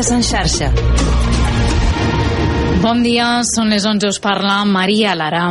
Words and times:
Notícies 0.00 0.16
en 0.16 0.22
xarxa. 0.22 1.09
Bon 2.80 3.02
dia, 3.04 3.42
són 3.44 3.68
les 3.68 3.84
11, 3.84 4.08
us 4.08 4.18
parla 4.24 4.62
Maria 4.64 5.12
Lara. 5.12 5.42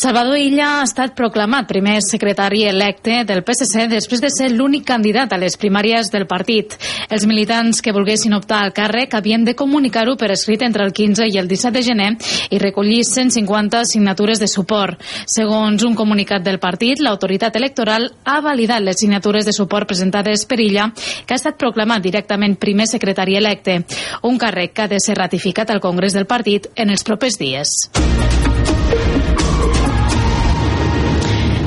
Salvador 0.00 0.38
Illa 0.40 0.78
ha 0.78 0.84
estat 0.86 1.12
proclamat 1.12 1.66
primer 1.68 1.98
secretari 2.00 2.62
electe 2.64 3.18
del 3.28 3.42
PSC 3.44 3.84
després 3.90 4.22
de 4.24 4.30
ser 4.32 4.46
l'únic 4.54 4.86
candidat 4.88 5.34
a 5.34 5.38
les 5.42 5.58
primàries 5.60 6.08
del 6.08 6.24
partit. 6.30 6.72
Els 7.12 7.26
militants 7.28 7.82
que 7.84 7.92
volguessin 7.92 8.32
optar 8.32 8.62
al 8.64 8.72
càrrec 8.72 9.12
havien 9.12 9.44
de 9.44 9.52
comunicar-ho 9.58 10.14
per 10.16 10.30
escrit 10.32 10.64
entre 10.64 10.86
el 10.88 10.94
15 10.96 11.26
i 11.28 11.36
el 11.36 11.50
17 11.50 11.74
de 11.76 11.82
gener 11.84 12.08
i 12.48 12.62
recollir 12.62 13.02
150 13.04 13.84
signatures 13.84 14.40
de 14.40 14.48
suport. 14.48 15.04
Segons 15.28 15.84
un 15.84 15.92
comunicat 15.94 16.40
del 16.48 16.62
partit, 16.64 17.04
l'autoritat 17.04 17.60
electoral 17.60 18.08
ha 18.24 18.38
validat 18.40 18.80
les 18.80 18.96
signatures 19.04 19.44
de 19.44 19.52
suport 19.52 19.84
presentades 19.92 20.46
per 20.48 20.62
Illa, 20.64 20.88
que 20.96 21.36
ha 21.36 21.42
estat 21.42 21.60
proclamat 21.60 22.00
directament 22.08 22.56
primer 22.56 22.88
secretari 22.88 23.36
electe, 23.36 23.82
un 24.24 24.40
càrrec 24.40 24.72
que 24.72 24.88
ha 24.88 24.92
de 24.96 25.04
ser 25.04 25.20
ratificat 25.20 25.76
al 25.76 25.84
Congrés 25.84 26.16
del 26.16 26.24
partit 26.24 26.69
en 26.76 26.90
els 26.90 27.04
propers 27.04 27.38
dies. 27.40 27.76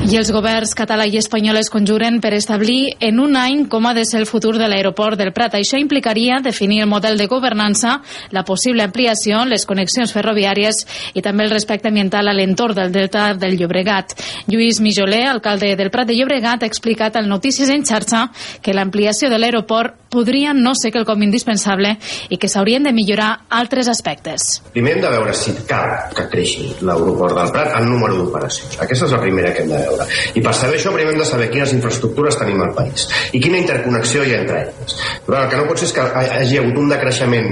I 0.04 0.18
els 0.20 0.28
governs 0.30 0.74
català 0.76 1.06
i 1.08 1.16
espanyol 1.16 1.56
es 1.56 1.70
conjuren 1.72 2.18
per 2.20 2.34
establir 2.36 2.92
en 3.02 3.22
un 3.24 3.38
any 3.40 3.62
com 3.72 3.86
ha 3.88 3.94
de 3.96 4.02
ser 4.04 4.18
el 4.20 4.28
futur 4.28 4.52
de 4.60 4.68
l'aeroport 4.68 5.16
del 5.16 5.32
Prat. 5.32 5.56
Això 5.56 5.80
implicaria 5.80 6.42
definir 6.44 6.82
el 6.84 6.90
model 6.90 7.16
de 7.16 7.26
governança, 7.26 7.96
la 8.30 8.44
possible 8.44 8.84
ampliació, 8.84 9.40
les 9.48 9.64
connexions 9.64 10.12
ferroviàries 10.12 10.82
i 11.16 11.24
també 11.24 11.48
el 11.48 11.54
respecte 11.54 11.88
ambiental 11.88 12.28
a 12.28 12.36
l'entorn 12.36 12.76
del 12.76 12.92
delta 12.92 13.30
del 13.32 13.56
Llobregat. 13.56 14.12
Lluís 14.46 14.82
Mijoler, 14.84 15.24
alcalde 15.32 15.72
del 15.74 15.90
Prat 15.90 16.12
de 16.12 16.18
Llobregat, 16.20 16.62
ha 16.62 16.70
explicat 16.70 17.16
al 17.16 17.26
Notícies 17.32 17.72
en 17.72 17.88
xarxa 17.88 18.28
que 18.60 18.76
l'ampliació 18.76 19.32
de 19.32 19.40
l'aeroport 19.40 20.03
podria 20.14 20.54
no 20.56 20.72
ser 20.78 20.92
quelcom 20.94 21.22
indispensable 21.26 21.96
i 22.30 22.38
que 22.40 22.50
s'haurien 22.50 22.86
de 22.86 22.94
millorar 22.96 23.30
altres 23.58 23.90
aspectes. 23.92 24.46
Primer 24.72 24.96
hem 24.96 25.04
de 25.04 25.12
veure 25.16 25.34
si 25.36 25.54
cal 25.68 25.94
que 26.14 26.28
creixi 26.32 26.70
l'aeroport 26.80 27.36
del 27.40 27.52
Prat 27.54 27.74
en 27.80 27.88
número 27.90 28.18
d'operacions. 28.20 28.78
Aquesta 28.84 29.08
és 29.08 29.16
la 29.16 29.22
primera 29.22 29.52
que 29.54 29.64
hem 29.64 29.72
de 29.74 29.82
veure. 29.82 30.08
I 30.34 30.44
per 30.44 30.54
saber 30.56 30.78
això 30.78 30.94
primer 30.94 31.14
hem 31.14 31.22
de 31.22 31.28
saber 31.28 31.50
quines 31.52 31.74
infraestructures 31.76 32.38
tenim 32.40 32.62
al 32.62 32.74
país 32.76 33.08
i 33.32 33.42
quina 33.42 33.60
interconnexió 33.60 34.24
hi 34.24 34.34
ha 34.34 34.42
entre 34.44 34.62
elles. 34.66 34.98
Però 35.26 35.42
el 35.42 35.50
que 35.50 35.60
no 35.60 35.66
pot 35.70 35.80
ser 35.80 35.90
és 35.90 35.96
que 35.96 36.06
hagi 36.38 36.60
hagut 36.60 36.80
un 36.80 36.92
decreixement 36.92 37.50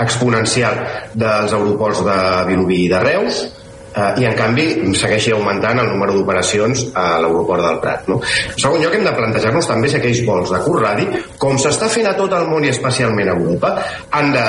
exponencial 0.00 0.78
dels 1.14 1.52
aeroports 1.52 2.04
de 2.06 2.18
Vilobí 2.48 2.84
i 2.86 2.92
de 2.92 3.00
Reus 3.04 3.42
eh, 3.94 4.22
i 4.22 4.26
en 4.28 4.36
canvi 4.38 4.66
segueixi 4.98 5.32
augmentant 5.34 5.80
el 5.82 5.90
número 5.92 6.14
d'operacions 6.16 6.86
a 6.94 7.06
l'aeroport 7.22 7.64
del 7.66 7.80
Prat 7.82 8.10
no? 8.12 8.20
en 8.20 8.60
segon 8.60 8.84
lloc 8.84 8.96
hem 8.96 9.06
de 9.06 9.14
plantejar-nos 9.16 9.70
també 9.70 9.90
si 9.90 9.98
aquells 10.00 10.22
vols 10.26 10.52
de 10.54 10.60
curt 10.66 10.84
radi 10.84 11.08
com 11.40 11.58
s'està 11.60 11.90
fent 11.92 12.10
a 12.10 12.14
tot 12.18 12.34
el 12.36 12.46
món 12.50 12.66
i 12.66 12.72
especialment 12.72 13.32
a 13.32 13.36
Europa 13.38 13.74
han 14.18 14.32
de, 14.36 14.46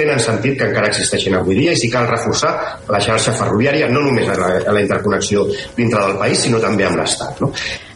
tenen 0.00 0.22
sentit 0.22 0.58
que 0.60 0.68
encara 0.70 0.92
existeixin 0.92 1.38
avui 1.38 1.58
dia 1.62 1.74
i 1.74 1.80
si 1.80 1.90
cal 1.92 2.08
reforçar 2.10 2.54
la 2.90 3.00
xarxa 3.00 3.36
ferroviària 3.38 3.90
no 3.92 4.04
només 4.04 4.28
a 4.28 4.38
la, 4.40 4.52
a 4.68 4.76
la 4.76 4.84
interconnexió 4.84 5.48
dintre 5.76 6.06
del 6.06 6.20
país 6.20 6.46
sinó 6.46 6.62
també 6.62 6.88
amb 6.88 7.02
l'Estat 7.02 7.42
no? 7.44 7.52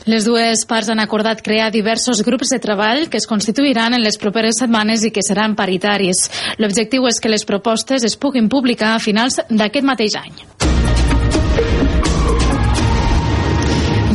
Les 0.09 0.25
dues 0.25 0.63
parts 0.65 0.89
han 0.89 1.03
acordat 1.03 1.43
crear 1.45 1.67
diversos 1.69 2.23
grups 2.25 2.55
de 2.55 2.59
treball 2.65 3.11
que 3.13 3.21
es 3.21 3.29
constituiran 3.29 3.93
en 3.93 4.01
les 4.01 4.17
properes 4.17 4.57
setmanes 4.63 5.05
i 5.05 5.11
que 5.13 5.25
seran 5.27 5.57
paritaris. 5.59 6.31
L'objectiu 6.57 7.05
és 7.11 7.21
que 7.21 7.29
les 7.29 7.45
propostes 7.45 8.09
es 8.09 8.17
puguin 8.17 8.49
publicar 8.49 8.95
a 8.95 9.05
finals 9.05 9.43
d'aquest 9.51 9.85
mateix 9.85 10.17
any. 10.23 10.68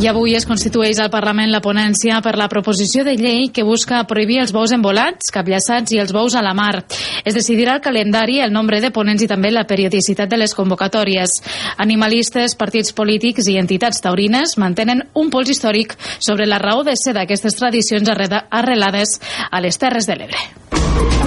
I 0.04 0.08
avui 0.10 0.34
es 0.36 0.44
constitueix 0.44 0.98
al 1.00 1.08
Parlament 1.08 1.48
la 1.48 1.62
ponència 1.64 2.18
per 2.20 2.34
la 2.36 2.50
proposició 2.52 3.06
de 3.06 3.14
llei 3.16 3.46
que 3.56 3.62
busca 3.64 4.02
prohibir 4.04 4.36
els 4.42 4.52
bous 4.52 4.74
embolats, 4.76 5.32
capllaçats 5.32 5.94
i 5.96 6.00
els 6.02 6.12
bous 6.12 6.36
a 6.36 6.42
la 6.44 6.52
mar. 6.52 6.82
Es 7.24 7.32
decidirà 7.32 7.78
el 7.78 7.80
calendari, 7.80 8.36
el 8.44 8.52
nombre 8.52 8.82
de 8.84 8.92
ponents 8.92 9.24
i 9.24 9.30
també 9.30 9.48
la 9.48 9.64
periodicitat 9.64 10.28
de 10.28 10.42
les 10.42 10.52
convocatòries. 10.52 11.38
Animalistes, 11.80 12.52
partits 12.52 12.92
polítics 12.92 13.48
i 13.48 13.56
entitats 13.56 14.04
taurines 14.04 14.58
mantenen 14.60 15.06
un 15.16 15.32
pols 15.32 15.56
històric 15.56 15.96
sobre 16.18 16.44
la 16.44 16.60
raó 16.60 16.84
de 16.84 16.98
ser 17.00 17.16
d'aquestes 17.16 17.56
tradicions 17.56 18.12
arrelades 18.12 19.22
a 19.48 19.64
les 19.64 19.80
Terres 19.80 20.04
de 20.04 20.20
l'Ebre. 20.20 21.23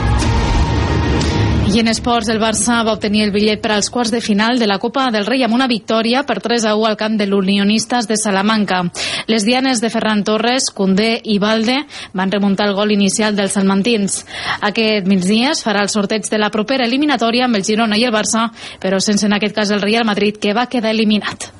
I 1.67 1.81
en 1.81 1.89
esports, 1.91 2.29
el 2.31 2.39
Barça 2.39 2.77
va 2.87 2.93
obtenir 2.95 3.25
el 3.25 3.33
bitllet 3.35 3.59
per 3.59 3.73
als 3.75 3.89
quarts 3.91 4.13
de 4.13 4.21
final 4.23 4.55
de 4.57 4.69
la 4.69 4.77
Copa 4.79 5.09
del 5.11 5.25
Rei 5.27 5.43
amb 5.43 5.53
una 5.57 5.67
victòria 5.67 6.21
per 6.23 6.37
3 6.39 6.63
a 6.69 6.75
1 6.79 6.87
al 6.87 6.95
camp 6.95 7.17
de 7.19 7.27
l'Unionistes 7.27 8.07
de 8.07 8.15
Salamanca. 8.15 8.79
Les 9.27 9.43
dianes 9.43 9.83
de 9.83 9.91
Ferran 9.91 10.23
Torres, 10.23 10.71
Condé 10.71 11.19
i 11.23 11.37
Valde 11.43 11.75
van 12.13 12.31
remuntar 12.31 12.69
el 12.69 12.75
gol 12.79 12.95
inicial 12.95 13.35
dels 13.35 13.59
salmantins. 13.59 14.21
Aquest 14.61 15.11
migdia 15.11 15.51
es 15.51 15.65
farà 15.67 15.83
el 15.83 15.91
sorteig 15.91 16.31
de 16.31 16.39
la 16.39 16.53
propera 16.55 16.87
eliminatòria 16.87 17.45
amb 17.45 17.59
el 17.59 17.67
Girona 17.67 17.99
i 17.99 18.07
el 18.07 18.15
Barça, 18.15 18.47
però 18.79 19.03
sense 19.03 19.27
en 19.27 19.35
aquest 19.35 19.55
cas 19.59 19.75
el 19.75 19.83
Real 19.83 20.07
Madrid, 20.07 20.39
que 20.39 20.55
va 20.55 20.69
quedar 20.71 20.95
eliminat. 20.95 21.51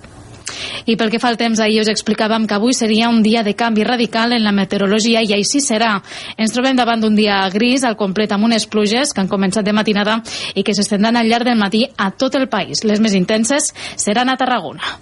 I 0.86 0.96
pel 0.98 1.12
que 1.14 1.20
fa 1.20 1.32
al 1.32 1.40
temps, 1.40 1.60
ahir 1.60 1.82
us 1.82 1.92
explicàvem 1.92 2.48
que 2.48 2.58
avui 2.58 2.74
seria 2.74 3.10
un 3.10 3.22
dia 3.24 3.44
de 3.44 3.56
canvi 3.56 3.84
radical 3.84 4.34
en 4.34 4.44
la 4.44 4.56
meteorologia 4.56 5.24
i 5.24 5.34
així 5.36 5.62
serà. 5.64 5.98
Ens 6.38 6.54
trobem 6.56 6.78
davant 6.78 7.02
d'un 7.02 7.16
dia 7.16 7.40
gris 7.54 7.84
al 7.84 7.98
complet 8.00 8.32
amb 8.32 8.48
unes 8.50 8.68
pluges 8.68 9.14
que 9.14 9.22
han 9.24 9.32
començat 9.32 9.66
de 9.66 9.76
matinada 9.76 10.22
i 10.56 10.64
que 10.64 10.76
s'estendran 10.76 11.18
al 11.18 11.30
llarg 11.30 11.48
del 11.48 11.60
matí 11.60 11.86
a 11.98 12.12
tot 12.12 12.36
el 12.36 12.48
país. 12.50 12.84
Les 12.84 13.00
més 13.04 13.18
intenses 13.18 13.74
seran 13.96 14.30
a 14.30 14.38
Tarragona. 14.38 14.98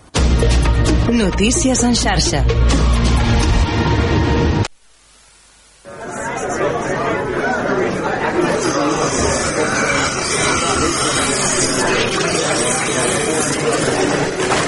Notícies 1.11 1.83
en 1.83 1.95
xarxa. 1.95 3.04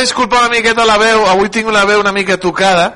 Disculpar 0.00 0.44
una 0.44 0.52
miqueta 0.52 0.86
la 0.86 0.98
veu, 1.00 1.26
avui 1.28 1.50
tinc 1.52 1.68
una 1.68 1.84
veu 1.88 2.00
una 2.00 2.12
mica 2.12 2.38
tocada, 2.40 2.92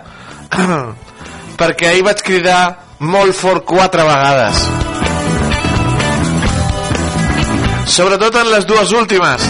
perquè 1.60 1.90
ahir 1.90 2.04
vaig 2.06 2.22
cridar 2.24 2.62
molt 3.00 3.36
fort 3.36 3.66
quatre 3.66 4.06
vegades. 4.06 4.62
Sobretot 7.92 8.38
en 8.40 8.50
les 8.54 8.64
dues 8.68 8.92
últimes. 8.96 9.48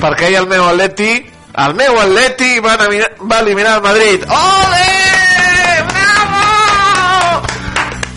Perquè 0.00 0.28
ahir 0.28 0.40
el 0.44 0.48
meu 0.48 0.64
atleti, 0.68 1.10
el 1.66 1.76
meu 1.76 1.98
atleti 2.00 2.58
va, 2.64 2.76
eliminar, 2.78 3.10
va 3.20 3.42
eliminar 3.44 3.76
el 3.78 3.84
Madrid. 3.84 4.24
Ole! 4.38 4.88
Bravo! 5.92 7.46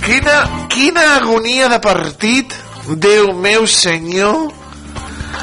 Quina, 0.06 0.40
quina 0.72 1.06
agonia 1.18 1.70
de 1.72 1.80
partit, 1.84 2.56
Déu 2.90 3.34
meu 3.34 3.68
senyor. 3.68 4.50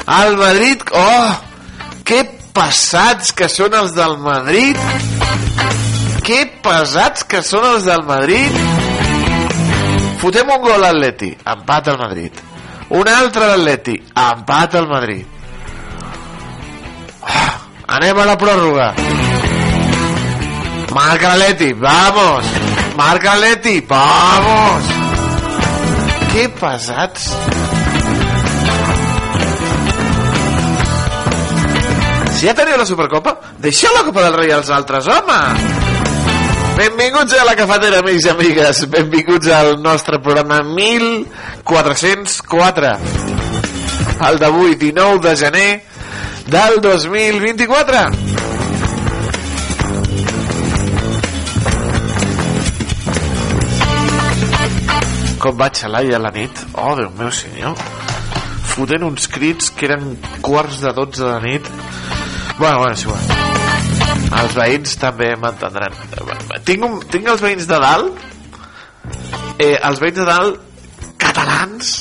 El 0.07 0.37
Madrid, 0.37 0.81
oh, 0.91 1.35
que 2.07 2.23
passats 2.55 3.33
que 3.35 3.49
són 3.51 3.75
els 3.75 3.91
del 3.95 4.15
Madrid. 4.23 4.79
Que 6.23 6.45
pesats 6.63 7.25
que 7.27 7.41
són 7.43 7.65
els 7.67 7.87
del 7.87 8.03
Madrid. 8.07 8.55
Fotem 10.21 10.49
un 10.55 10.63
gol 10.63 10.77
a 10.77 10.87
l'Atleti, 10.87 11.33
empat 11.53 11.91
al 11.91 11.99
Madrid. 11.99 12.39
Un 12.95 13.11
altre 13.11 13.43
a 13.43 13.51
l'Atleti, 13.51 13.97
empat 14.23 14.79
al 14.79 14.87
Madrid. 14.87 15.25
Ah, 17.27 17.53
anem 17.99 18.23
a 18.23 18.27
la 18.31 18.37
pròrroga. 18.39 18.89
Marca 20.95 21.35
l'Atleti, 21.35 21.73
vamos. 21.83 22.53
Marca 22.95 23.35
l'Atleti, 23.35 23.81
vamos. 23.91 24.93
Que 26.31 26.47
pesats. 26.55 27.33
Si 32.37 32.45
ja 32.45 32.53
teniu 32.53 32.77
la 32.77 32.85
Supercopa, 32.85 33.31
deixeu 33.57 33.89
la 33.95 34.03
Copa 34.05 34.21
del 34.21 34.35
Rei 34.37 34.51
als 34.53 34.69
altres, 34.69 35.07
home! 35.09 35.57
Benvinguts 36.77 37.33
a 37.33 37.41
la 37.47 37.55
cafetera, 37.57 38.03
amics 38.03 38.27
i 38.27 38.29
amigues. 38.29 38.85
Benvinguts 38.93 39.47
al 39.49 39.81
nostre 39.81 40.19
programa 40.21 40.61
1404. 40.61 42.93
El 44.29 44.37
d'avui, 44.37 44.77
19 44.77 45.17
de 45.25 45.33
gener 45.41 45.81
del 46.45 46.77
2024. 46.85 48.05
Com 55.41 55.57
vaig 55.57 55.81
a 55.81 55.89
l'aia 55.89 56.21
a 56.21 56.23
la 56.29 56.29
nit? 56.37 56.53
Oh, 56.77 56.93
Déu 57.01 57.09
meu 57.17 57.33
senyor 57.33 57.73
fotent 58.77 59.07
uns 59.07 59.25
crits 59.33 59.71
que 59.73 59.87
eren 59.87 60.11
quarts 60.45 60.83
de 60.83 60.91
12 60.93 61.23
de 61.23 61.29
la 61.31 61.39
nit 61.41 61.69
bueno, 62.57 62.79
bueno, 62.79 62.95
sí, 62.95 63.05
bueno. 63.05 63.23
els 64.41 64.55
veïns 64.57 64.97
també 65.01 65.31
m'entendran. 65.39 65.95
Tinc, 66.67 66.85
un, 66.85 66.99
tinc 67.11 67.29
els 67.33 67.43
veïns 67.43 67.67
de 67.69 67.79
dalt. 67.81 68.25
Eh, 69.57 69.75
els 69.77 70.01
veïns 70.01 70.19
de 70.19 70.25
dalt 70.27 70.59
catalans 71.21 71.93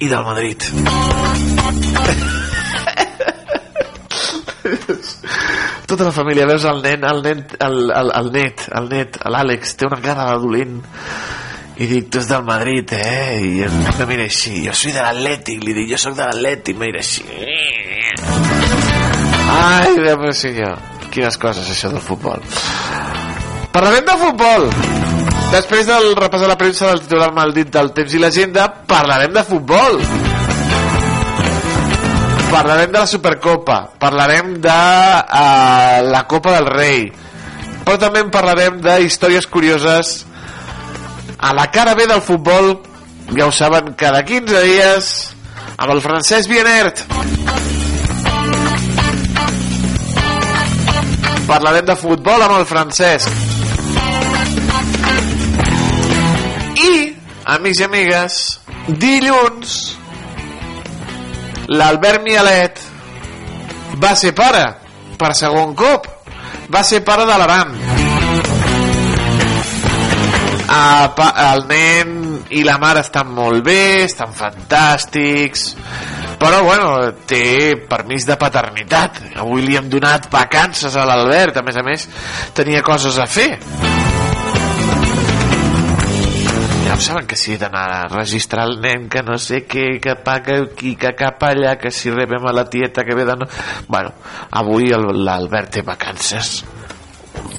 i 0.00 0.08
del 0.08 0.24
Madrid. 0.24 0.60
Tota 5.90 6.06
la 6.06 6.12
família 6.14 6.46
veus 6.46 6.62
el 6.68 6.82
nen 6.84 7.02
el, 7.02 7.22
nen, 7.24 7.40
el, 7.66 7.78
el, 7.90 8.10
el 8.14 8.28
net 8.30 8.60
el 8.78 8.86
net, 8.92 9.16
l'Àlex, 9.26 9.72
té 9.74 9.88
una 9.88 9.98
cara 10.04 10.28
de 10.28 10.36
dolent 10.44 10.76
i 11.80 11.86
dic, 11.88 12.10
tu 12.12 12.20
ets 12.20 12.28
del 12.28 12.42
Madrid 12.44 12.92
eh? 12.92 13.40
i 13.40 13.62
em 13.64 13.76
me 13.96 14.06
mira 14.10 14.26
així 14.28 14.66
jo 14.66 14.74
soy 14.76 14.92
de 14.92 15.00
l'Atlètic, 15.00 15.62
li 15.64 15.72
dic, 15.72 15.86
jo 15.94 16.00
sóc 16.02 16.18
de 16.18 16.26
l'Atlètic. 16.28 16.76
Me 16.76 16.90
mira 16.90 17.00
així. 17.00 17.24
Ai, 19.50 19.94
Déu 19.96 20.18
meu 20.20 20.34
senyor. 20.36 20.76
Quines 21.10 21.40
coses 21.40 21.70
això 21.72 21.88
del 21.90 22.04
futbol. 22.04 22.44
Parlarem 23.72 24.04
de 24.04 24.18
futbol. 24.20 24.68
Després 25.54 25.88
del 25.88 26.12
repàs 26.20 26.44
de 26.44 26.52
la 26.52 26.58
premsa 26.60 26.92
del 26.92 27.00
titular 27.06 27.32
maldit 27.34 27.72
del 27.72 27.90
temps 27.96 28.12
i 28.12 28.20
l'agenda 28.20 28.68
parlarem 28.86 29.32
de 29.34 29.46
futbol. 29.48 29.98
Parlarem 32.50 32.92
de 32.92 32.98
la 32.98 33.08
Supercopa, 33.08 33.80
parlarem 33.98 34.56
de 34.60 34.76
uh, 34.76 36.00
la 36.12 36.24
Copa 36.28 36.58
del 36.58 36.68
Rei, 36.68 37.04
però 37.86 37.96
també 38.02 38.20
en 38.24 38.32
parlarem 38.34 38.80
de 38.82 39.00
històries 39.06 39.46
curioses 39.46 40.18
a 41.40 41.54
la 41.54 41.70
cara 41.70 41.94
B 41.94 42.06
del 42.06 42.20
futbol, 42.20 42.82
ja 43.36 43.46
ho 43.46 43.52
saben, 43.52 43.94
cada 43.96 44.22
15 44.24 44.62
dies, 44.62 45.06
amb 45.76 45.94
el 45.94 46.02
francès 46.04 46.48
Bienert. 46.48 47.00
Parlarem 51.48 51.86
de 51.88 51.96
futbol 51.96 52.44
amb 52.44 52.58
el 52.58 52.66
francès. 52.68 53.26
I, 56.80 56.92
amics 57.56 57.80
i 57.80 57.88
amigues, 57.88 58.42
dilluns 59.00 59.78
l'Albert 61.70 62.24
Mialet 62.26 62.84
va 64.02 64.12
ser 64.18 64.34
pare 64.36 64.64
per 65.20 65.32
segon 65.38 65.76
cop 65.78 66.08
va 66.72 66.82
ser 66.86 67.04
pare 67.06 67.28
de 67.28 67.36
l'Aram 67.38 67.99
el 70.70 71.64
nen 71.66 72.10
i 72.54 72.62
la 72.66 72.76
mare 72.78 73.02
estan 73.02 73.32
molt 73.34 73.64
bé 73.66 74.04
estan 74.04 74.32
fantàstics. 74.34 75.74
Però 76.40 76.62
bueno, 76.64 76.92
té 77.28 77.76
permís 77.88 78.24
de 78.28 78.36
paternitat. 78.40 79.20
Avui 79.42 79.66
li 79.66 79.76
hem 79.76 79.90
donat 79.92 80.30
vacances 80.32 80.96
a 80.96 81.04
l'Albert. 81.04 81.58
A 81.58 81.66
més 81.66 81.76
a 81.76 81.84
més 81.84 82.06
tenia 82.56 82.84
coses 82.86 83.18
a 83.18 83.26
fer. 83.26 83.50
Ja 86.86 86.96
ho 86.96 87.02
saben 87.02 87.26
que 87.26 87.36
si 87.36 87.52
he 87.54 87.58
d'anar 87.58 87.84
a 87.96 88.06
registrar 88.08 88.64
el 88.66 88.80
nen 88.82 89.08
que 89.10 89.22
no 89.22 89.36
sé 89.38 89.62
què, 89.62 90.00
que 90.02 90.16
paga 90.24 90.56
aquí, 90.64 90.96
que 90.98 91.12
cap 91.18 91.44
allà, 91.46 91.76
que 91.78 91.92
si 91.94 92.10
rebem 92.10 92.46
a 92.46 92.54
la 92.56 92.64
tieta 92.70 93.04
que 93.06 93.14
ve 93.14 93.26
de... 93.28 93.36
No... 93.38 93.46
Bueno, 93.86 94.14
avui 94.62 94.90
l'Albert 94.90 95.76
té 95.76 95.84
vacances. 95.86 96.64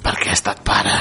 Perquè 0.02 0.34
ha 0.34 0.36
estat 0.36 0.66
pare. 0.68 0.98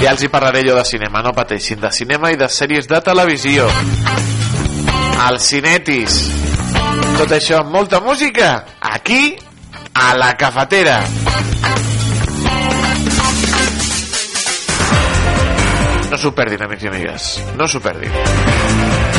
Ja 0.00 0.14
els 0.14 0.22
hi 0.24 0.30
parlaré 0.32 0.62
jo 0.64 0.72
de 0.78 0.84
cinema, 0.88 1.20
no 1.20 1.34
pateixin, 1.36 1.76
de 1.82 1.90
cinema 1.92 2.30
i 2.32 2.38
de 2.40 2.48
sèries 2.48 2.88
de 2.88 3.00
televisió. 3.04 3.66
Els 5.26 5.48
cinetis. 5.52 6.16
Tot 7.18 7.34
això 7.36 7.60
amb 7.60 7.74
molta 7.76 8.00
música, 8.00 8.48
aquí, 8.80 9.36
a 9.92 10.14
la 10.16 10.32
cafetera. 10.40 11.02
No 16.10 16.18
s'ho 16.18 16.32
perdin, 16.34 16.64
amics 16.64 16.88
i 16.88 16.94
amigues. 16.94 17.30
No 17.60 17.68
s'ho 17.68 17.84
perdin. 17.84 19.09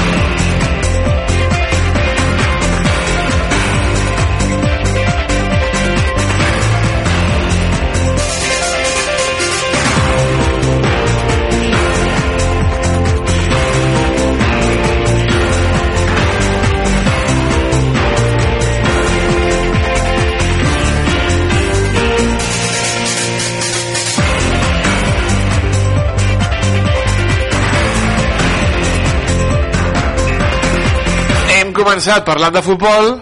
Començat 31.81 32.25
parlant 32.25 32.53
de 32.53 32.61
futbol 32.65 33.15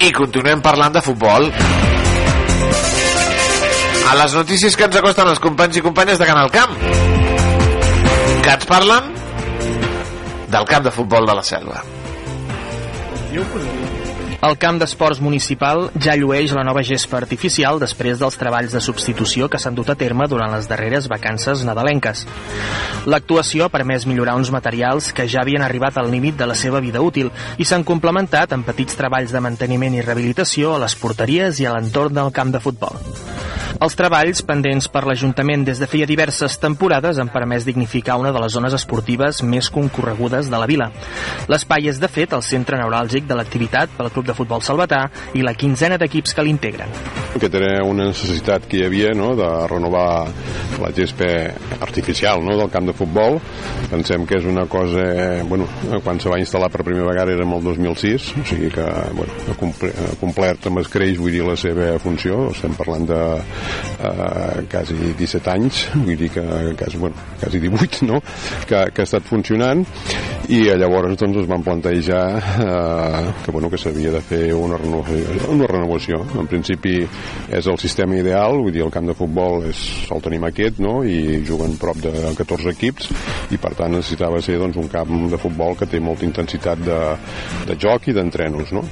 i 0.00 0.10
continuem 0.14 0.62
parlant 0.62 0.94
de 0.94 1.02
futbol. 1.02 1.48
A 4.10 4.16
les 4.18 4.34
notícies 4.34 4.76
que 4.76 4.86
ens 4.86 4.98
acosten 5.00 5.28
els 5.30 5.42
companys 5.42 5.78
i 5.78 5.84
companyes 5.84 6.18
de 6.18 6.28
Canal 6.30 6.50
Camp 6.54 6.76
que 8.40 8.52
ens 8.54 8.66
parlen 8.70 9.12
del 10.50 10.66
camp 10.70 10.86
de 10.86 10.94
futbol 10.94 11.26
de 11.26 11.38
la 11.38 11.46
selva. 11.46 11.82
El 14.40 14.54
camp 14.56 14.78
d'esports 14.80 15.18
municipal 15.20 15.90
ja 16.00 16.14
llueix 16.16 16.54
la 16.56 16.62
nova 16.64 16.80
gespa 16.80 17.18
artificial 17.18 17.76
després 17.82 18.22
dels 18.22 18.38
treballs 18.40 18.72
de 18.72 18.80
substitució 18.80 19.50
que 19.52 19.58
s'han 19.60 19.76
dut 19.76 19.90
a 19.92 19.96
terme 20.00 20.24
durant 20.32 20.54
les 20.54 20.68
darreres 20.70 21.10
vacances 21.12 21.60
nadalenques. 21.68 22.24
L'actuació 23.04 23.66
ha 23.66 23.74
permès 23.74 24.06
millorar 24.08 24.38
uns 24.40 24.52
materials 24.54 25.10
que 25.12 25.28
ja 25.28 25.42
havien 25.44 25.66
arribat 25.66 26.00
al 26.00 26.08
límit 26.14 26.40
de 26.40 26.48
la 26.48 26.56
seva 26.56 26.80
vida 26.80 27.04
útil 27.04 27.28
i 27.60 27.68
s'han 27.68 27.84
complementat 27.84 28.56
amb 28.56 28.64
petits 28.64 28.96
treballs 28.96 29.36
de 29.36 29.44
manteniment 29.44 29.98
i 29.98 30.06
rehabilitació 30.06 30.72
a 30.72 30.80
les 30.86 30.96
porteries 30.96 31.60
i 31.60 31.68
a 31.68 31.76
l'entorn 31.76 32.16
del 32.16 32.32
camp 32.32 32.56
de 32.56 32.64
futbol. 32.64 32.96
Els 33.80 33.94
treballs 33.96 34.42
pendents 34.44 34.90
per 34.92 35.00
l'Ajuntament 35.08 35.62
des 35.64 35.78
de 35.80 35.86
feia 35.88 36.04
diverses 36.04 36.58
temporades 36.60 37.16
han 37.16 37.30
permès 37.32 37.64
dignificar 37.64 38.18
una 38.20 38.32
de 38.34 38.42
les 38.42 38.52
zones 38.52 38.74
esportives 38.76 39.40
més 39.40 39.70
concorregudes 39.72 40.50
de 40.52 40.60
la 40.60 40.66
vila. 40.68 40.90
L'espai 41.48 41.88
és, 41.88 41.96
de 42.02 42.10
fet, 42.12 42.34
el 42.36 42.44
centre 42.44 42.76
neuràlgic 42.76 43.24
de 43.30 43.38
l'activitat 43.38 43.94
pel 43.96 44.12
Club 44.12 44.28
de 44.30 44.36
Futbol 44.38 44.62
Salvatà 44.64 45.04
i 45.34 45.44
la 45.46 45.54
quinzena 45.58 45.98
d'equips 46.00 46.36
que 46.36 46.46
l'integren. 46.46 46.94
Aquest 47.34 47.54
era 47.58 47.84
una 47.86 48.08
necessitat 48.10 48.66
que 48.70 48.80
hi 48.80 48.86
havia 48.86 49.12
no? 49.16 49.32
de 49.38 49.48
renovar 49.70 50.30
la 50.80 50.90
gespa 50.96 51.28
artificial 51.80 52.42
no? 52.46 52.56
del 52.58 52.70
camp 52.72 52.88
de 52.88 52.94
futbol. 52.96 53.38
Pensem 53.90 54.26
que 54.26 54.38
és 54.40 54.46
una 54.48 54.66
cosa... 54.70 55.04
Bueno, 55.50 55.66
quan 56.04 56.20
se 56.22 56.30
va 56.30 56.38
instal·lar 56.40 56.70
per 56.72 56.84
primera 56.86 57.08
vegada 57.08 57.34
era 57.34 57.46
el 57.46 57.64
2006, 57.64 58.30
o 58.40 58.44
sigui 58.46 58.70
que 58.74 58.86
bueno, 59.16 59.32
ha 59.50 60.16
complert 60.20 60.70
amb 60.70 60.82
escreix, 60.82 61.18
vull 61.20 61.34
dir, 61.34 61.44
la 61.46 61.56
seva 61.58 61.92
funció. 62.02 62.48
Estem 62.54 62.74
parlant 62.78 63.08
de 63.10 63.20
eh, 63.40 64.64
quasi 64.70 64.98
17 65.18 65.54
anys, 65.54 65.84
vull 65.96 66.18
dir 66.20 66.30
que 66.34 66.46
quasi, 66.78 67.00
bueno, 67.02 67.28
quasi 67.40 67.62
18, 67.62 68.06
no? 68.10 68.20
que, 68.66 68.84
que 68.94 69.02
ha 69.02 69.08
estat 69.08 69.26
funcionant 69.26 69.84
i 70.50 70.64
llavors 70.80 71.14
doncs, 71.18 71.42
es 71.42 71.48
van 71.50 71.62
plantejar 71.62 72.24
eh, 72.64 73.32
que, 73.44 73.52
bueno, 73.54 73.70
que 73.70 73.78
s'havia 73.78 74.14
de 74.16 74.19
fer 74.24 74.42
una 74.56 74.78
renovació, 74.80 75.50
una 75.54 75.68
renovació. 75.70 76.20
En 76.40 76.48
principi 76.50 76.96
és 77.02 77.68
el 77.70 77.78
sistema 77.82 78.18
ideal, 78.18 78.58
vull 78.60 78.74
dir, 78.74 78.84
el 78.86 78.92
camp 78.94 79.10
de 79.10 79.16
futbol 79.18 79.66
és, 79.70 79.82
el 80.10 80.24
tenim 80.24 80.46
aquest, 80.48 80.80
no? 80.82 81.00
i 81.04 81.40
juguen 81.46 81.78
prop 81.80 82.00
de 82.02 82.12
14 82.38 82.74
equips, 82.74 83.10
i 83.54 83.60
per 83.60 83.74
tant 83.78 83.96
necessitava 83.96 84.42
ser 84.44 84.58
doncs, 84.60 84.78
un 84.80 84.90
camp 84.92 85.14
de 85.30 85.40
futbol 85.40 85.76
que 85.78 85.88
té 85.90 86.00
molta 86.02 86.28
intensitat 86.28 86.82
de, 86.84 87.00
de 87.68 87.78
joc 87.80 88.10
i 88.10 88.16
d'entrenos, 88.16 88.74
no? 88.76 88.84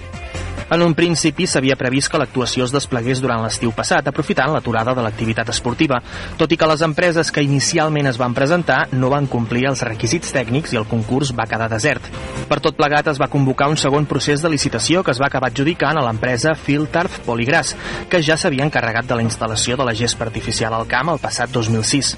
En 0.70 0.82
un 0.84 0.92
principi 0.94 1.46
s'havia 1.48 1.76
previst 1.80 2.10
que 2.12 2.18
l'actuació 2.20 2.66
es 2.66 2.72
desplegués 2.74 3.22
durant 3.24 3.40
l'estiu 3.44 3.72
passat, 3.72 4.06
aprofitant 4.10 4.52
l'aturada 4.52 4.92
de 4.96 5.04
l'activitat 5.04 5.48
esportiva, 5.48 6.00
tot 6.36 6.52
i 6.52 6.58
que 6.60 6.68
les 6.68 6.82
empreses 6.84 7.30
que 7.32 7.44
inicialment 7.44 8.10
es 8.10 8.18
van 8.20 8.36
presentar 8.36 8.80
no 8.92 9.08
van 9.12 9.26
complir 9.30 9.64
els 9.70 9.84
requisits 9.88 10.34
tècnics 10.34 10.74
i 10.74 10.80
el 10.80 10.88
concurs 10.90 11.32
va 11.36 11.48
quedar 11.48 11.70
desert. 11.72 12.04
Per 12.48 12.60
tot 12.64 12.76
plegat 12.76 13.08
es 13.12 13.20
va 13.20 13.30
convocar 13.32 13.70
un 13.72 13.80
segon 13.80 14.06
procés 14.08 14.44
de 14.44 14.52
licitació 14.52 15.02
que 15.04 15.14
es 15.14 15.20
va 15.20 15.28
acabar 15.32 15.50
adjudicant 15.52 15.96
a 15.96 16.04
l'empresa 16.04 16.54
Filtarth 16.54 17.20
Poligras, 17.24 17.74
que 18.08 18.22
ja 18.22 18.36
s'havia 18.36 18.66
encarregat 18.68 19.08
de 19.08 19.18
la 19.18 19.24
instal·lació 19.24 19.76
de 19.76 19.88
la 19.88 19.96
gespa 19.96 20.28
artificial 20.28 20.74
al 20.74 20.88
camp 20.88 21.14
el 21.14 21.22
passat 21.22 21.52
2006. 21.54 22.16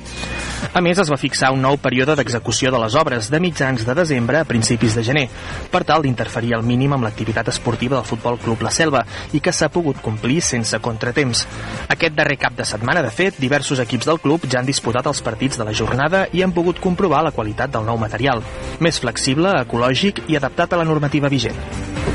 A 0.74 0.80
més, 0.84 0.98
es 1.00 1.08
va 1.10 1.18
fixar 1.18 1.50
un 1.54 1.62
nou 1.64 1.78
període 1.82 2.14
d'execució 2.18 2.70
de 2.70 2.78
les 2.82 2.94
obres 2.94 3.30
de 3.32 3.40
mitjans 3.42 3.82
de 3.86 3.94
desembre 3.96 4.38
a 4.38 4.46
principis 4.46 4.94
de 4.94 5.02
gener, 5.06 5.26
per 5.72 5.82
tal 5.88 6.04
d'interferir 6.04 6.54
al 6.54 6.66
mínim 6.66 6.92
amb 6.94 7.06
l'activitat 7.08 7.48
esportiva 7.50 7.96
del 7.96 8.06
futbol 8.06 8.29
Club 8.38 8.62
La 8.62 8.70
Selva 8.70 9.02
i 9.32 9.40
que 9.40 9.52
s'ha 9.52 9.70
pogut 9.72 9.98
complir 10.04 10.40
sense 10.44 10.78
contratemps. 10.78 11.46
Aquest 11.88 12.14
darrer 12.14 12.38
cap 12.38 12.54
de 12.56 12.64
setmana, 12.64 13.02
de 13.02 13.10
fet, 13.10 13.40
diversos 13.40 13.80
equips 13.82 14.06
del 14.06 14.20
club 14.20 14.46
ja 14.46 14.60
han 14.60 14.68
disputat 14.68 15.06
els 15.06 15.22
partits 15.22 15.58
de 15.58 15.64
la 15.66 15.74
jornada 15.74 16.26
i 16.32 16.42
han 16.42 16.52
pogut 16.52 16.80
comprovar 16.80 17.24
la 17.24 17.32
qualitat 17.34 17.72
del 17.72 17.86
nou 17.88 17.98
material, 17.98 18.42
més 18.80 19.00
flexible, 19.00 19.56
ecològic 19.64 20.24
i 20.28 20.36
adaptat 20.36 20.72
a 20.72 20.80
la 20.80 20.84
normativa 20.84 21.28
vigent. 21.32 21.56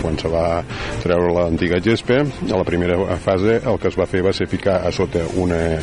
Quan 0.01 0.17
se 0.19 0.29
va 0.29 0.62
treure 1.01 1.31
l'antiga 1.34 1.79
gespa, 1.81 2.19
a 2.22 2.57
la 2.57 2.65
primera 2.67 3.17
fase 3.17 3.57
el 3.57 3.79
que 3.81 3.89
es 3.89 3.98
va 3.98 4.05
fer 4.10 4.22
va 4.25 4.34
ser 4.34 4.45
ficar 4.50 4.79
a 4.86 4.91
sota 4.93 5.24
una, 5.41 5.79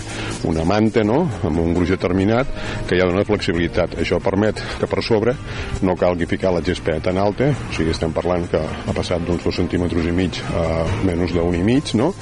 una 0.46 0.64
manta, 0.68 1.02
no?, 1.02 1.24
amb 1.42 1.58
un 1.58 1.74
gruix 1.74 1.90
determinat, 1.90 2.46
que 2.86 2.98
ja 2.98 3.08
dona 3.08 3.24
flexibilitat. 3.26 3.96
Això 3.98 4.20
permet 4.22 4.62
que 4.78 4.86
per 4.86 5.02
sobre 5.02 5.34
no 5.82 5.96
calgui 5.98 6.28
ficar 6.30 6.52
la 6.54 6.62
gespa 6.62 7.00
tan 7.02 7.18
alta, 7.18 7.50
o 7.50 7.74
sigui, 7.74 7.90
estem 7.90 8.14
parlant 8.14 8.46
que 8.50 8.62
ha 8.62 8.94
passat 8.94 9.24
d'uns 9.26 9.42
dos 9.42 9.58
centímetres 9.58 10.06
i 10.06 10.14
mig 10.14 10.21
a 10.54 10.66
menys 11.06 11.34
d'un 11.34 11.56
i 11.56 11.62
mig, 11.64 11.92
no?, 11.98 12.12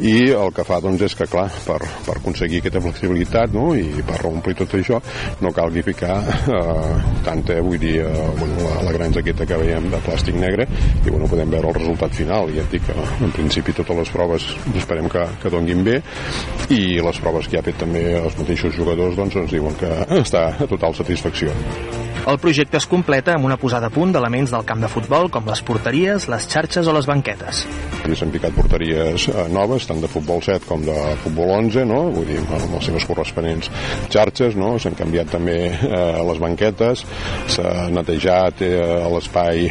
i 0.00 0.30
el 0.34 0.52
que 0.54 0.64
fa, 0.66 0.80
doncs, 0.82 1.02
és 1.08 1.16
que, 1.16 1.26
clar, 1.30 1.48
per, 1.66 1.78
per 2.06 2.16
aconseguir 2.18 2.60
aquesta 2.60 2.82
flexibilitat, 2.84 3.54
no?, 3.56 3.70
i 3.74 4.04
per 4.06 4.20
reomplir 4.20 4.56
tot 4.58 4.76
això, 4.78 5.00
no 5.40 5.52
calgui 5.56 5.84
ficar 5.86 6.18
eh, 6.26 7.00
tanta, 7.26 7.58
vull 7.64 7.80
dir, 7.80 7.96
eh, 8.04 8.28
bueno, 8.38 8.60
la, 8.64 8.76
la 8.88 8.94
granja 8.96 9.24
aquesta 9.24 9.48
que 9.48 9.60
veiem 9.64 9.90
de 9.92 10.02
plàstic 10.06 10.38
negre, 10.40 10.68
i, 11.04 11.08
bueno, 11.08 11.28
podem 11.30 11.56
veure 11.56 11.72
el 11.72 11.78
resultat 11.80 12.16
final, 12.16 12.50
i 12.50 12.60
ja 12.60 12.66
et 12.66 12.76
dic 12.76 12.86
que, 12.88 13.08
en 13.26 13.34
principi, 13.36 13.74
totes 13.76 14.02
les 14.02 14.14
proves 14.14 14.50
esperem 14.80 15.10
que, 15.12 15.26
que 15.42 15.52
donguin 15.52 15.84
bé, 15.86 15.98
i 16.70 17.00
les 17.02 17.22
proves 17.24 17.50
que 17.50 17.60
ha 17.60 17.66
fet 17.66 17.80
també 17.80 18.04
els 18.20 18.38
mateixos 18.38 18.76
jugadors, 18.76 19.18
doncs, 19.18 19.40
ens 19.40 19.56
diuen 19.56 19.76
que 19.80 19.92
està 20.20 20.50
a 20.58 20.70
total 20.70 20.96
satisfacció. 20.98 21.54
El 22.28 22.36
projecte 22.38 22.76
es 22.76 22.84
completa 22.84 23.32
amb 23.32 23.46
una 23.48 23.56
posada 23.56 23.88
a 23.88 23.92
punt 23.94 24.10
d'elements 24.12 24.50
del 24.52 24.64
camp 24.68 24.82
de 24.84 24.88
futbol 24.92 25.30
com 25.32 25.46
les 25.48 25.62
porteries, 25.64 26.26
les 26.28 26.46
xarxes 26.52 26.88
o 26.90 26.92
les 26.92 27.06
banquetes. 27.08 27.62
S'han 28.18 28.32
picat 28.34 28.52
porteries 28.52 29.24
eh, 29.30 29.46
noves, 29.52 29.86
tant 29.88 30.02
de 30.02 30.10
futbol 30.10 30.42
7 30.44 30.68
com 30.68 30.84
de 30.84 30.96
futbol 31.24 31.54
11, 31.56 31.86
no? 31.88 32.02
vull 32.12 32.28
dir, 32.28 32.40
amb 32.44 32.74
les 32.76 32.90
seves 32.90 33.06
corresponents 33.08 33.70
xarxes, 34.12 34.58
no? 34.60 34.74
s'han 34.82 34.98
canviat 34.98 35.32
també 35.32 35.56
eh, 35.72 36.20
les 36.28 36.42
banquetes, 36.42 37.06
s'ha 37.54 37.88
netejat 37.94 38.64
eh, 38.68 38.74
l'espai 39.14 39.70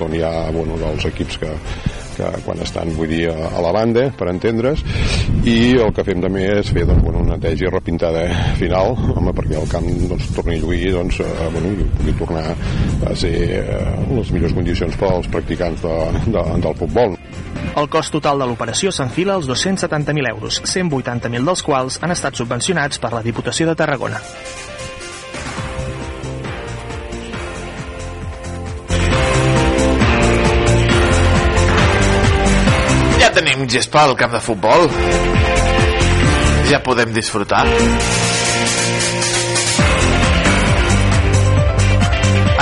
d'on 0.00 0.12
hi 0.12 0.22
ha 0.26 0.34
bueno, 0.52 0.76
dels 0.82 1.08
equips 1.08 1.40
que, 1.40 1.54
que 2.20 2.30
quan 2.44 2.60
estan, 2.64 2.92
vull 2.96 3.10
dir, 3.10 3.24
a 3.32 3.62
la 3.64 3.72
banda, 3.74 4.06
per 4.16 4.28
entendre's, 4.32 4.82
i 5.48 5.76
el 5.80 5.92
que 5.96 6.04
fem 6.06 6.22
també 6.22 6.46
és 6.58 6.72
fer 6.74 6.84
doncs, 6.88 7.02
bueno, 7.04 7.24
una 7.24 7.38
neteja 7.38 7.72
repintada 7.72 8.26
final, 8.60 8.92
home, 9.14 9.32
perquè 9.36 9.58
el 9.60 9.68
camp 9.70 9.88
doncs, 10.10 10.30
torni 10.36 10.58
a 10.58 10.62
lluir 10.64 10.92
doncs, 10.96 11.20
eh, 11.24 11.48
bueno, 11.54 11.72
i 11.72 11.88
pugui 11.96 12.16
tornar 12.20 12.44
a 12.50 13.14
ser 13.16 13.34
eh, 13.60 13.78
les 14.12 14.32
millors 14.34 14.56
condicions 14.56 14.98
per 15.00 15.12
als 15.14 15.30
practicants 15.32 15.84
de, 15.86 15.96
de, 16.28 16.44
del 16.66 16.76
futbol. 16.82 17.16
El 17.70 17.88
cost 17.92 18.12
total 18.12 18.42
de 18.42 18.48
l'operació 18.50 18.92
s'enfila 18.92 19.38
als 19.38 19.48
270.000 19.48 20.32
euros, 20.32 20.60
180.000 20.66 21.46
dels 21.46 21.64
quals 21.66 22.00
han 22.02 22.16
estat 22.16 22.36
subvencionats 22.36 23.00
per 23.00 23.14
la 23.14 23.24
Diputació 23.24 23.68
de 23.70 23.78
Tarragona. 23.78 24.20
Gespa 33.70 34.02
al 34.02 34.16
camp 34.18 34.32
de 34.34 34.40
futbol. 34.42 34.88
Ja 36.66 36.80
podem 36.82 37.12
disfrutar. 37.14 37.62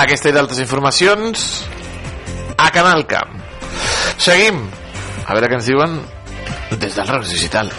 Aquesta 0.03 0.29
i 0.29 0.37
d'altres 0.37 0.61
informacions 0.61 1.47
a 2.61 2.69
Canal 2.77 3.07
Camp. 3.09 3.41
Seguim. 4.21 4.61
A 5.25 5.33
veure 5.33 5.49
què 5.49 5.57
ens 5.57 5.73
diuen 5.73 5.97
des 6.77 7.01
del 7.01 7.09
Reus 7.09 7.33
Digital. 7.33 7.73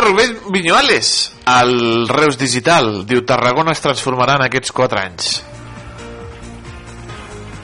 A 0.00 0.04
Rubén 0.04 0.38
Viñuales 0.50 1.32
al 1.44 2.08
Reus 2.08 2.38
Digital. 2.38 3.06
Diu, 3.06 3.22
Tarragona 3.26 3.72
es 3.76 3.82
transformarà 3.84 4.38
en 4.38 4.46
aquests 4.46 4.72
4 4.72 5.00
anys. 5.00 5.30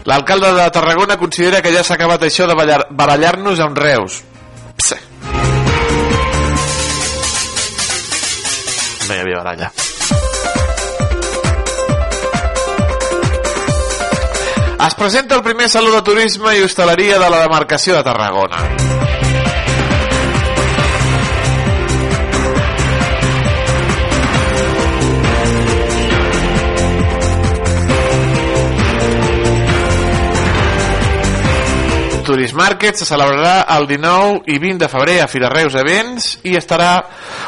L'alcalde 0.06 0.52
de 0.54 0.66
Tarragona 0.70 1.16
considera 1.16 1.62
que 1.62 1.72
ja 1.74 1.82
s'ha 1.82 1.96
acabat 1.96 2.26
això 2.28 2.46
de 2.46 2.56
barallar-nos 2.90 3.60
amb 3.64 3.78
Reus. 3.78 4.20
Pse. 4.76 4.98
No 9.06 9.14
hi 9.14 9.20
havia 9.22 9.40
baralla. 9.40 9.72
Es 14.86 14.94
presenta 14.94 15.34
el 15.34 15.42
primer 15.42 15.68
Saló 15.68 15.90
de 15.90 16.04
Turisme 16.06 16.54
i 16.54 16.62
Hostaleria 16.62 17.18
de 17.18 17.30
la 17.32 17.42
demarcació 17.42 17.96
de 17.96 18.04
Tarragona. 18.06 18.95
Tourist 32.36 32.52
Market 32.52 32.98
se 33.00 33.06
celebrarà 33.08 33.62
el 33.78 33.86
19 33.88 34.42
i 34.52 34.58
20 34.60 34.82
de 34.82 34.88
febrer 34.92 35.14
a 35.22 35.26
Fira 35.26 35.48
Reus 35.48 35.72
Events 35.80 36.26
i 36.44 36.52
estarà 36.60 36.90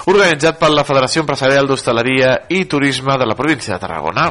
organitzat 0.08 0.56
per 0.56 0.70
la 0.72 0.86
Federació 0.88 1.26
Empresarial 1.26 1.68
d'Hostaleria 1.68 2.38
i 2.48 2.64
Turisme 2.64 3.18
de 3.20 3.28
la 3.28 3.36
província 3.36 3.74
de 3.74 3.82
Tarragona. 3.84 4.30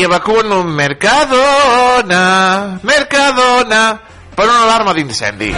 I 0.00 0.04
evacuen 0.04 0.50
un 0.52 0.68
Mercadona, 0.72 2.78
Mercadona, 2.82 4.00
per 4.34 4.46
una 4.46 4.62
alarma 4.62 4.94
d'incendi. 4.96 5.50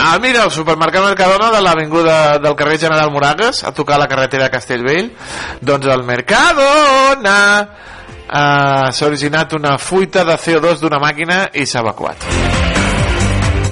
Ah, 0.00 0.18
mira, 0.18 0.42
el 0.42 0.50
supermercat 0.50 1.06
Mercadona 1.06 1.52
de 1.54 1.60
l'avinguda 1.62 2.16
del 2.38 2.56
carrer 2.58 2.80
General 2.80 3.12
Moragas, 3.12 3.62
a 3.62 3.70
tocar 3.70 3.98
la 3.98 4.10
carretera 4.10 4.48
de 4.48 4.50
Castellvell. 4.50 5.12
Doncs 5.60 5.86
el 5.86 6.02
Mercadona 6.02 7.38
eh, 7.62 8.90
s'ha 8.90 9.06
originat 9.06 9.54
una 9.54 9.78
fuita 9.78 10.26
de 10.26 10.34
CO2 10.34 10.82
d'una 10.82 10.98
màquina 10.98 11.44
i 11.54 11.62
s'ha 11.62 11.86
evacuat. 11.86 12.26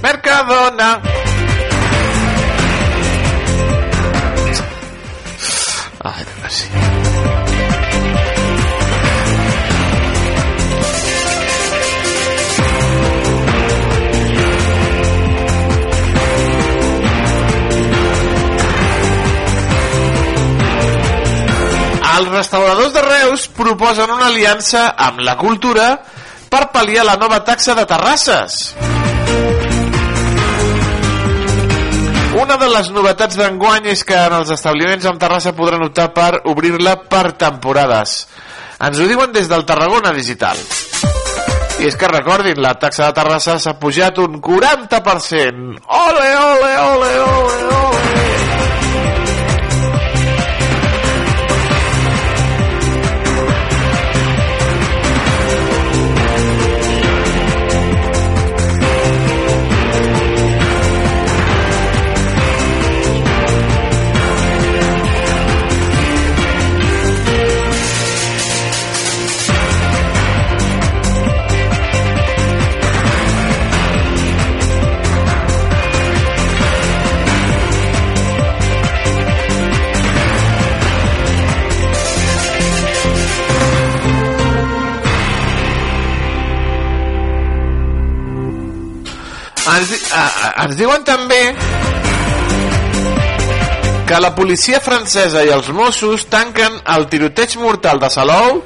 Mercadona! 0.03 1.22
Ai, 6.05 6.25
que 6.43 6.51
sí. 6.51 6.67
Els 22.13 22.29
restauradors 22.29 22.93
de 22.93 23.03
Reus 23.03 23.47
proposen 23.57 24.11
una 24.11 24.27
aliança 24.27 24.89
amb 24.99 25.23
la 25.23 25.37
cultura 25.39 25.87
per 26.51 26.67
pal·liar 26.75 27.07
la 27.07 27.17
nova 27.17 27.41
taxa 27.47 27.79
de 27.79 27.87
terrasses. 27.89 28.59
Una 32.33 32.57
de 32.57 32.69
les 32.73 32.89
novetats 32.95 33.37
d'enguany 33.37 33.91
és 33.93 34.03
que 34.09 34.17
en 34.17 34.33
els 34.39 34.51
establiments 34.55 35.05
amb 35.09 35.21
terrassa 35.21 35.53
podran 35.53 35.85
optar 35.85 36.09
per 36.17 36.41
obrir-la 36.49 36.97
per 37.12 37.35
temporades. 37.37 38.15
Ens 38.81 38.99
ho 38.99 39.09
diuen 39.11 39.35
des 39.37 39.51
del 39.53 39.67
Tarragona 39.69 40.15
Digital. 40.17 40.57
I 41.83 41.91
és 41.91 41.99
que 41.99 42.09
recordin, 42.09 42.62
la 42.65 42.73
taxa 42.81 43.11
de 43.11 43.21
terrassa 43.21 43.59
s'ha 43.61 43.77
pujat 43.79 44.19
un 44.25 44.41
40%. 44.41 45.81
Ole, 46.01 46.29
ole, 46.49 46.77
ole, 46.89 47.17
ole, 47.21 47.65
ole. 47.69 47.92
Ens, 89.62 89.90
a, 90.11 90.23
ens 90.64 90.75
diuen 90.75 91.04
també 91.07 91.40
que 94.09 94.19
la 94.21 94.33
policia 94.35 94.81
francesa 94.83 95.45
i 95.47 95.52
els 95.54 95.69
Mossos 95.73 96.26
tanquen 96.33 96.81
el 96.97 97.07
tiroteig 97.12 97.54
mortal 97.62 98.02
de 98.02 98.11
Salou 98.11 98.59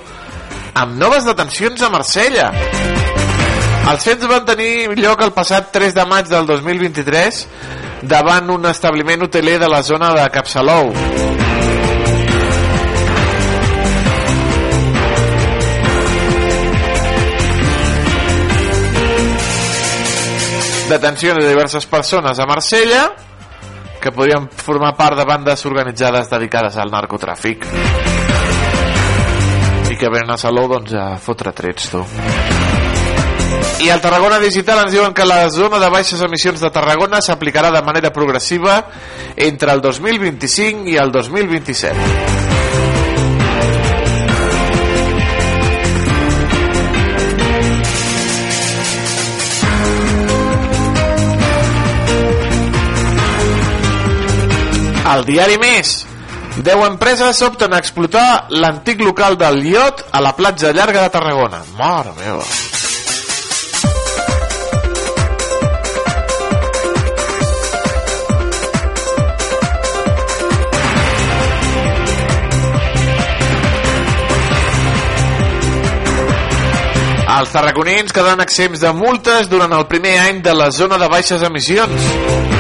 amb 0.76 0.96
noves 0.96 1.28
detencions 1.28 1.84
a 1.84 1.90
Marsella. 1.92 2.48
Els 3.86 4.08
fets 4.08 4.26
van 4.26 4.48
tenir 4.48 4.96
lloc 4.98 5.20
el 5.22 5.34
passat 5.36 5.68
3 5.76 5.94
de 6.00 6.06
maig 6.08 6.32
del 6.32 6.48
2023 6.48 7.42
davant 8.02 8.48
un 8.56 8.66
establiment 8.72 9.28
hoteler 9.28 9.60
de 9.60 9.68
la 9.68 9.82
zona 9.84 10.14
de 10.16 10.24
Capsalou. 10.32 10.94
Detencions 20.87 21.43
de 21.43 21.49
diverses 21.49 21.85
persones 21.87 22.38
a 22.38 22.47
Marsella 22.47 23.09
que 24.00 24.12
podrien 24.12 24.47
formar 24.49 24.93
part 24.95 25.19
de 25.19 25.25
bandes 25.26 25.64
organitzades 25.66 26.31
dedicades 26.31 26.76
al 26.78 26.93
narcotràfic. 26.95 27.66
I 29.90 29.99
que 29.99 30.12
venen 30.12 30.31
a 30.31 30.38
Salou 30.38 30.69
doncs, 30.71 30.95
a 30.95 31.16
fotre 31.19 31.50
trets 31.59 31.90
tu. 31.90 32.05
I 33.83 33.90
al 33.90 34.00
Tarragona 34.00 34.38
Digital 34.38 34.85
ens 34.85 34.95
diuen 34.95 35.14
que 35.14 35.26
la 35.26 35.43
zona 35.50 35.83
de 35.83 35.90
baixes 35.90 36.23
emissions 36.23 36.62
de 36.62 36.71
Tarragona 36.71 37.19
s'aplicarà 37.19 37.75
de 37.75 37.83
manera 37.83 38.14
progressiva 38.14 38.85
entre 39.35 39.75
el 39.75 39.83
2025 39.83 40.87
i 40.95 41.00
el 41.02 41.11
2027 41.11 42.45
El 55.06 55.22
diari 55.22 55.54
Més. 55.62 56.00
10 56.56 56.80
empreses 56.86 57.38
opten 57.46 57.75
a 57.76 57.78
explotar 57.78 58.48
l'antic 58.50 59.02
local 59.04 59.36
del 59.38 59.60
Iot 59.70 60.06
a 60.10 60.22
la 60.25 60.32
platja 60.34 60.72
llarga 60.75 61.04
de 61.04 61.12
Tarragona. 61.14 61.60
Mare 61.78 62.14
meva. 62.16 62.46
Els 77.37 77.50
tarraconins 77.52 78.14
quedaran 78.16 78.40
exempts 78.40 78.81
de 78.81 78.90
multes 78.96 79.50
durant 79.52 79.74
el 79.76 79.87
primer 79.87 80.18
any 80.24 80.40
de 80.42 80.57
la 80.57 80.70
zona 80.72 80.98
de 80.98 81.11
baixes 81.12 81.44
emissions. 81.46 82.56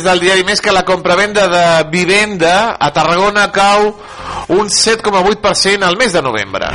Des 0.00 0.08
del 0.08 0.20
diari 0.22 0.44
Més 0.48 0.62
que 0.64 0.72
la 0.72 0.84
compravenda 0.88 1.46
de 1.50 1.64
vivenda 1.92 2.76
a 2.80 2.88
Tarragona 2.94 3.50
cau 3.52 3.90
un 4.56 4.70
7,8% 4.72 5.84
al 5.84 5.98
mes 6.00 6.14
de 6.16 6.22
novembre. 6.24 6.70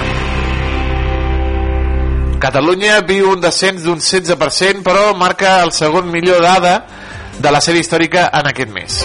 Catalunya 2.39 2.99
viu 3.07 3.31
un 3.31 3.41
descens 3.41 3.87
d'un 3.87 3.97
16%, 3.97 4.83
però 4.85 5.15
marca 5.17 5.57
el 5.63 5.73
segon 5.73 6.11
millor 6.11 6.43
dada 6.45 6.77
de 7.39 7.51
la 7.51 7.63
sèrie 7.63 7.81
històrica 7.81 8.29
en 8.29 8.53
aquest 8.53 8.77
mes. 8.77 9.01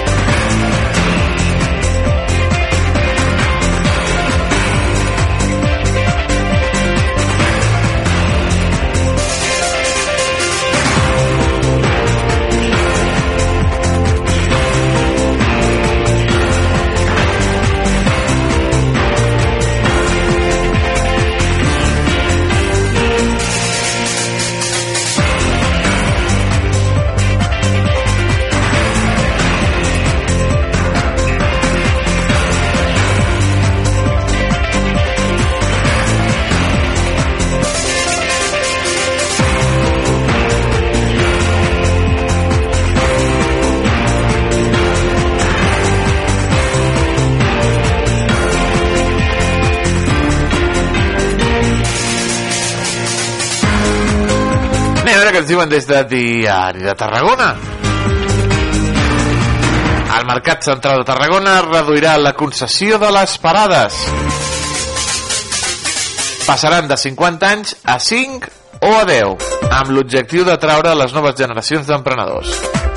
Anem 55.31 55.39
a 55.39 55.43
veure 55.45 55.47
què 55.47 55.47
ens 55.47 55.51
diuen 55.55 55.71
des 55.71 55.85
de 55.87 55.99
Diari 56.11 56.81
de 56.83 56.93
Tarragona. 56.99 57.53
El 60.17 60.27
Mercat 60.27 60.67
Central 60.67 61.05
de 61.05 61.07
Tarragona 61.07 61.53
reduirà 61.69 62.17
la 62.19 62.33
concessió 62.35 62.99
de 62.99 63.13
les 63.15 63.37
parades. 63.39 64.01
Passaran 66.49 66.91
de 66.91 66.99
50 66.99 67.47
anys 67.47 67.77
a 67.87 68.01
5 68.03 68.51
o 68.91 68.93
a 68.99 69.07
10, 69.07 69.49
amb 69.71 69.95
l'objectiu 69.95 70.43
d'atraure 70.49 70.99
les 70.99 71.15
noves 71.15 71.39
generacions 71.39 71.87
d'emprenedors. 71.87 72.90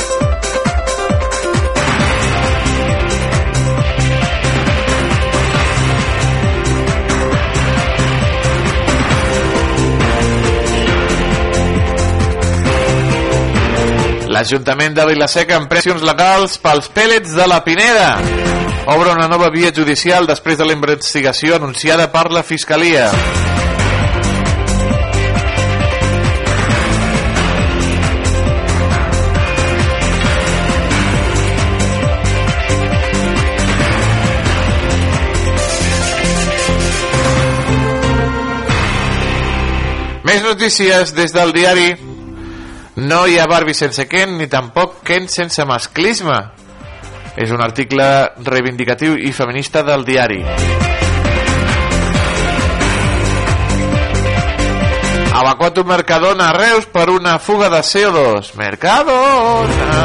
L'Ajuntament 14.43 14.91
de 14.91 15.03
Vilaseca 15.07 15.55
amb 15.55 15.69
pressions 15.71 16.01
legals 16.03 16.57
pels 16.59 16.89
pèl·lets 16.91 17.31
de 17.31 17.45
la 17.47 17.61
Pineda. 17.63 18.09
Obre 18.91 19.13
una 19.15 19.29
nova 19.31 19.47
via 19.53 19.69
judicial 19.71 20.27
després 20.27 20.59
de 20.59 20.67
la 20.67 20.75
investigació 20.75 21.55
anunciada 21.55 22.09
per 22.11 22.25
la 22.27 22.43
Fiscalia. 22.43 23.07
Més 40.27 40.43
notícies 40.43 41.15
des 41.15 41.31
del 41.31 41.55
diari 41.55 41.93
no 42.95 43.25
hi 43.25 43.39
ha 43.39 43.47
Barbie 43.47 43.73
sense 43.73 44.05
Ken 44.07 44.37
ni 44.37 44.45
tampoc 44.47 44.99
Ken 45.03 45.27
sense 45.27 45.65
masclisme. 45.65 46.37
És 47.33 47.49
un 47.49 47.63
article 47.65 48.05
reivindicatiu 48.45 49.15
i 49.17 49.31
feminista 49.33 49.81
del 49.81 50.05
diari. 50.05 50.43
Evacuat 55.33 55.79
un 55.81 55.87
Mercadona 55.89 56.51
a 56.51 56.53
Reus 56.53 56.85
per 56.85 57.09
una 57.09 57.39
fuga 57.39 57.71
de 57.73 57.81
CO2. 57.81 58.53
Mercadona! 58.61 59.97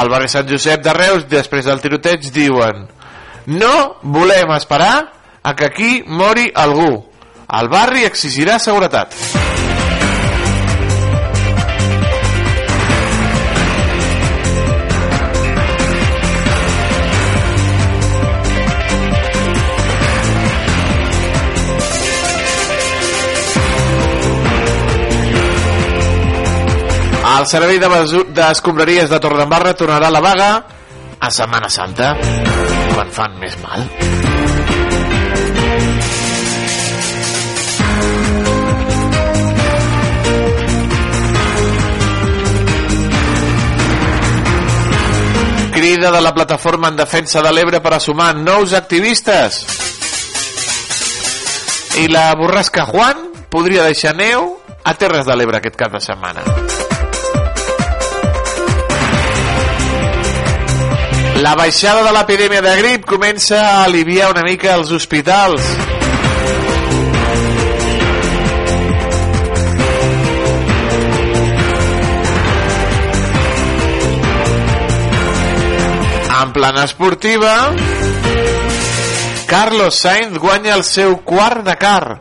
Al 0.00 0.08
barri 0.08 0.32
Sant 0.32 0.48
Josep 0.48 0.80
de 0.80 0.96
Reus, 0.96 1.28
després 1.28 1.68
del 1.68 1.84
tiroteig, 1.84 2.24
diuen 2.32 2.86
No 3.52 4.00
volem 4.00 4.56
esperar 4.56 4.94
a 5.42 5.54
que 5.54 5.68
aquí 5.68 5.92
mori 6.06 6.48
algú. 6.54 7.09
El 7.58 7.66
barri 7.66 8.04
exigirà 8.06 8.60
seguretat. 8.62 9.14
El 27.30 27.46
servei 27.48 27.80
de 27.80 27.88
d'escombraries 28.36 29.08
de 29.10 29.18
Torredembarra 29.18 29.72
tornarà 29.74 30.10
a 30.10 30.14
la 30.14 30.20
vaga 30.20 30.50
a 31.18 31.30
Setmana 31.34 31.72
Santa, 31.72 32.12
quan 32.94 33.10
fan 33.16 33.40
més 33.40 33.56
mal. 33.64 33.88
Crida 45.80 46.10
de 46.10 46.20
la 46.20 46.34
plataforma 46.34 46.88
en 46.88 46.96
defensa 46.96 47.40
de 47.40 47.50
l'Ebre 47.56 47.78
per 47.80 47.94
a 47.96 47.98
sumar 48.04 48.34
nous 48.36 48.74
activistes. 48.76 49.62
I 51.96 52.04
la 52.12 52.34
borrasca 52.36 52.84
Juan 52.84 53.22
podria 53.48 53.86
deixar 53.88 54.12
neu 54.12 54.58
a 54.84 54.92
Terres 55.00 55.24
de 55.24 55.38
l'Ebre 55.40 55.56
aquest 55.56 55.78
cap 55.80 55.94
de 55.96 56.02
setmana. 56.04 56.44
La 61.40 61.54
baixada 61.56 62.04
de 62.04 62.12
l'epidèmia 62.12 62.60
de 62.60 62.76
grip 62.82 63.08
comença 63.08 63.62
a 63.70 63.86
aliviar 63.86 64.34
una 64.34 64.44
mica 64.44 64.74
els 64.76 64.92
hospitals. 64.92 65.64
En 76.42 76.52
plana 76.52 76.84
esportiva, 76.84 77.74
Carlos 79.46 79.94
Sainz 79.98 80.38
guanya 80.38 80.74
el 80.74 80.84
seu 80.84 81.18
quart 81.20 81.64
Dakar. 81.66 82.20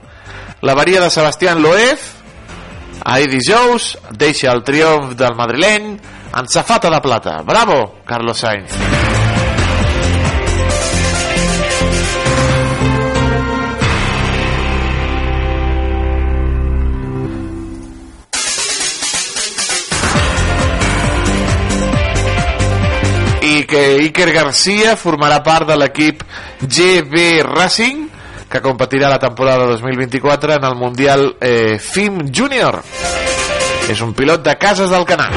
La 0.62 0.74
varia 0.76 1.00
de 1.00 1.10
Sebastián 1.10 1.62
Loeb, 1.62 2.00
ahir 3.06 3.30
dijous, 3.32 3.94
deixa 4.12 4.52
el 4.52 4.66
triomf 4.68 5.16
del 5.16 5.40
madrileny 5.40 5.94
en 5.96 6.52
safata 6.52 6.92
de 6.92 7.00
plata. 7.00 7.40
Bravo, 7.48 8.02
Carlos 8.04 8.44
Sainz. 8.44 9.19
Que 23.70 23.82
Iker 24.08 24.32
Garcia 24.34 24.96
formarà 24.98 25.44
part 25.46 25.70
de 25.70 25.78
l'equip 25.78 26.24
GB 26.66 27.44
Racing 27.46 28.08
que 28.50 28.62
competirà 28.66 29.12
la 29.14 29.22
temporada 29.22 29.68
2024 29.76 30.58
en 30.58 30.66
el 30.66 30.76
Mundial 30.76 31.36
eh, 31.40 31.78
FIM 31.78 32.24
Junior 32.34 32.82
és 33.90 34.02
un 34.02 34.14
pilot 34.18 34.46
de 34.46 34.58
Cases 34.58 34.90
del 34.90 35.06
Canà 35.06 35.30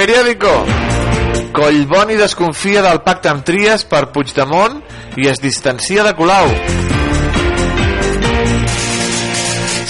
periòdico 0.00 0.50
Collboni 1.52 2.14
desconfia 2.16 2.80
del 2.80 3.02
pacte 3.04 3.28
amb 3.28 3.42
Trias 3.44 3.82
per 3.84 4.06
Puigdemont 4.14 4.78
i 5.20 5.26
es 5.28 5.42
distancia 5.42 6.04
de 6.06 6.14
Colau. 6.16 6.48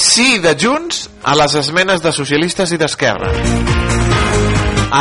Sí 0.01 0.41
de 0.43 0.57
Junts 0.59 1.05
a 1.23 1.37
les 1.39 1.55
esmenes 1.61 2.03
de 2.03 2.15
socialistes 2.17 2.73
i 2.75 2.81
d'Esquerra. 2.81 3.31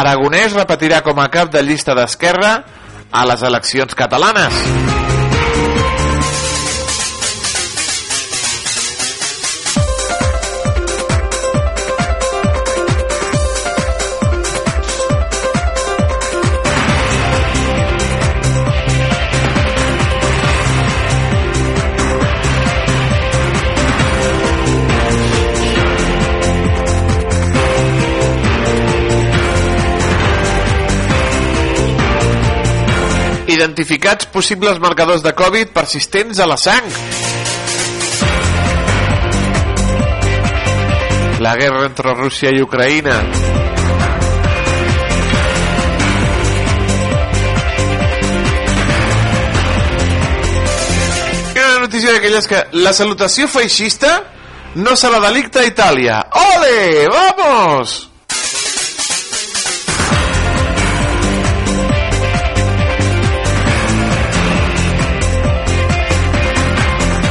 Aragonès 0.03 0.53
repetirà 0.53 1.01
com 1.01 1.23
a 1.23 1.29
cap 1.33 1.49
de 1.55 1.63
llista 1.65 1.97
d'Esquerra 1.97 2.53
a 3.09 3.25
les 3.31 3.47
eleccions 3.49 3.97
catalanes. 3.97 4.98
Identificats 33.59 34.29
possibles 34.31 34.77
marcadors 34.79 35.19
de 35.19 35.33
Covid 35.35 35.73
persistents 35.75 36.39
a 36.39 36.45
la 36.47 36.55
sang. 36.55 36.85
La 41.43 41.57
guerra 41.59 41.83
entre 41.89 42.13
Rússia 42.15 42.53
i 42.55 42.63
Ucraïna. 42.63 43.17
Notícia 51.79 52.11
d'aquelles 52.13 52.45
que 52.47 52.59
la 52.79 52.91
salutació 52.93 53.47
feixista 53.49 54.11
no 54.77 54.93
serà 54.99 55.19
delicte 55.23 55.63
a 55.63 55.65
Itàlia. 55.67 56.21
Ole, 56.53 57.07
vamos! 57.09 58.08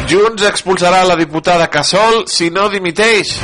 Junts 0.08 0.40
expulsarà 0.48 1.02
la 1.04 1.18
diputada 1.20 1.66
Casol 1.68 2.22
si 2.32 2.48
no 2.48 2.70
dimiteix. 2.72 3.34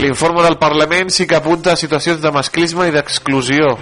L'informe 0.00 0.40
del 0.40 0.56
Parlament 0.56 1.12
sí 1.12 1.26
que 1.28 1.36
apunta 1.36 1.74
a 1.74 1.80
situacions 1.80 2.24
de 2.24 2.32
masclisme 2.32 2.88
i 2.88 2.94
d'exclusió. 2.96 3.74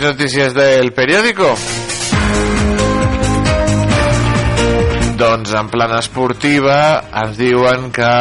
Més 0.00 0.14
notícies 0.14 0.54
del 0.56 0.94
periòdico. 0.96 1.50
Doncs 5.20 5.52
en 5.60 5.68
plana 5.68 5.98
esportiva 6.00 6.76
ens 7.20 7.36
diuen 7.36 7.90
que 7.92 8.12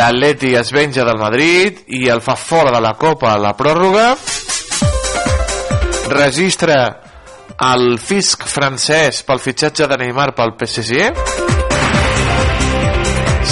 l'Atleti 0.00 0.54
es 0.56 0.72
venja 0.72 1.04
del 1.04 1.20
Madrid 1.20 1.84
i 1.92 2.08
el 2.08 2.24
fa 2.24 2.38
fora 2.40 2.72
de 2.72 2.80
la 2.86 2.94
Copa 2.96 3.34
a 3.34 3.42
la 3.44 3.52
pròrroga 3.52 4.16
registra 6.16 6.80
el 7.74 7.98
fisc 8.00 8.48
francès 8.48 9.26
pel 9.28 9.44
fitxatge 9.44 9.92
de 9.92 10.02
Neymar 10.06 10.30
pel 10.32 10.56
PSG 10.56 11.12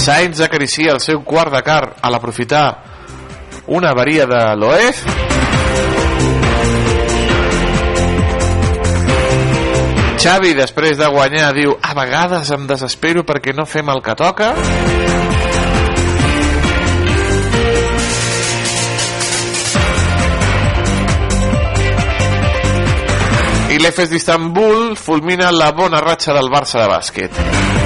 Sainz 0.06 0.40
acaricia 0.40 0.96
el 0.96 1.04
seu 1.04 1.20
quart 1.20 1.52
de 1.52 1.66
car 1.68 1.82
a 2.00 2.09
l'aprofitar 2.09 2.95
una 3.66 3.90
avaria 3.90 4.26
de 4.31 4.42
l'OEF 4.57 5.05
Xavi 10.26 10.55
després 10.59 10.96
de 10.98 11.07
guanyar 11.12 11.52
diu 11.55 11.74
a 11.83 11.92
vegades 11.94 12.48
em 12.55 12.64
desespero 12.66 13.22
perquè 13.29 13.52
no 13.55 13.66
fem 13.68 13.92
el 13.92 14.00
que 14.02 14.14
toca. 14.18 14.48
I 23.70 23.79
l'Efes 23.83 24.11
d'Istanbul 24.11 24.96
fulmina 24.96 25.52
la 25.52 25.70
bona 25.76 26.00
ratxa 26.02 26.35
del 26.35 26.50
Barça 26.50 26.81
de 26.81 26.88
bàsquet 26.90 27.86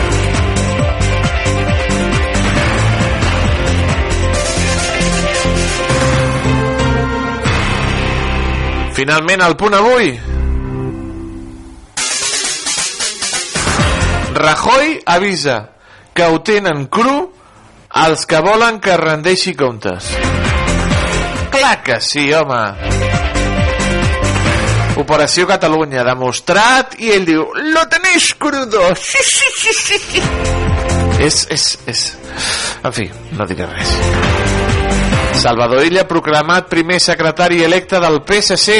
Finalment, 9.00 9.40
el 9.40 9.54
punt 9.56 9.72
avui. 9.72 10.10
Rajoy 14.34 14.90
avisa 15.06 15.54
que 16.12 16.26
ho 16.28 16.42
tenen 16.44 16.84
cru 16.92 17.14
els 18.02 18.26
que 18.28 18.42
volen 18.44 18.76
que 18.84 18.98
rendeixi 19.00 19.54
comptes. 19.56 20.10
Clar 21.56 21.72
que 21.86 21.96
sí, 22.04 22.26
home. 22.36 22.60
Operació 25.00 25.48
Catalunya 25.48 26.04
demostrat 26.04 27.00
i 27.00 27.14
ell 27.16 27.24
diu 27.24 27.48
lo 27.72 27.88
tenéis 27.88 28.34
crudo 28.36 28.90
sí, 29.00 29.24
sí, 29.24 29.72
sí, 29.72 29.98
sí. 30.10 30.26
és, 31.24 31.46
és, 31.48 31.70
és 31.88 32.08
en 32.84 32.92
fi, 32.92 33.08
no 33.32 33.48
diré 33.48 33.64
res 33.72 34.59
Salvador 35.38 35.84
Illa 35.86 36.06
proclamat 36.08 36.68
primer 36.68 37.00
secretari 37.00 37.62
electe 37.62 38.00
del 38.00 38.20
PSC 38.26 38.78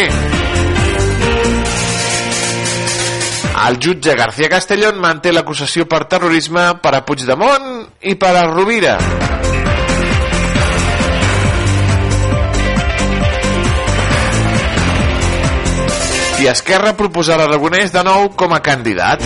el 3.70 3.76
jutge 3.78 4.14
García 4.16 4.48
Castellón 4.48 4.98
manté 4.98 5.34
l'acusació 5.34 5.84
per 5.86 6.06
terrorisme 6.10 6.72
per 6.82 6.94
a 6.96 7.02
Puigdemont 7.04 7.84
i 8.08 8.16
per 8.16 8.32
a 8.34 8.46
Rovira 8.48 8.96
i 16.40 16.48
Esquerra 16.48 16.94
proposarà 16.96 17.44
Aragonès 17.44 17.92
de 17.92 18.00
nou 18.06 18.30
com 18.32 18.54
a 18.56 18.62
candidat. 18.64 19.20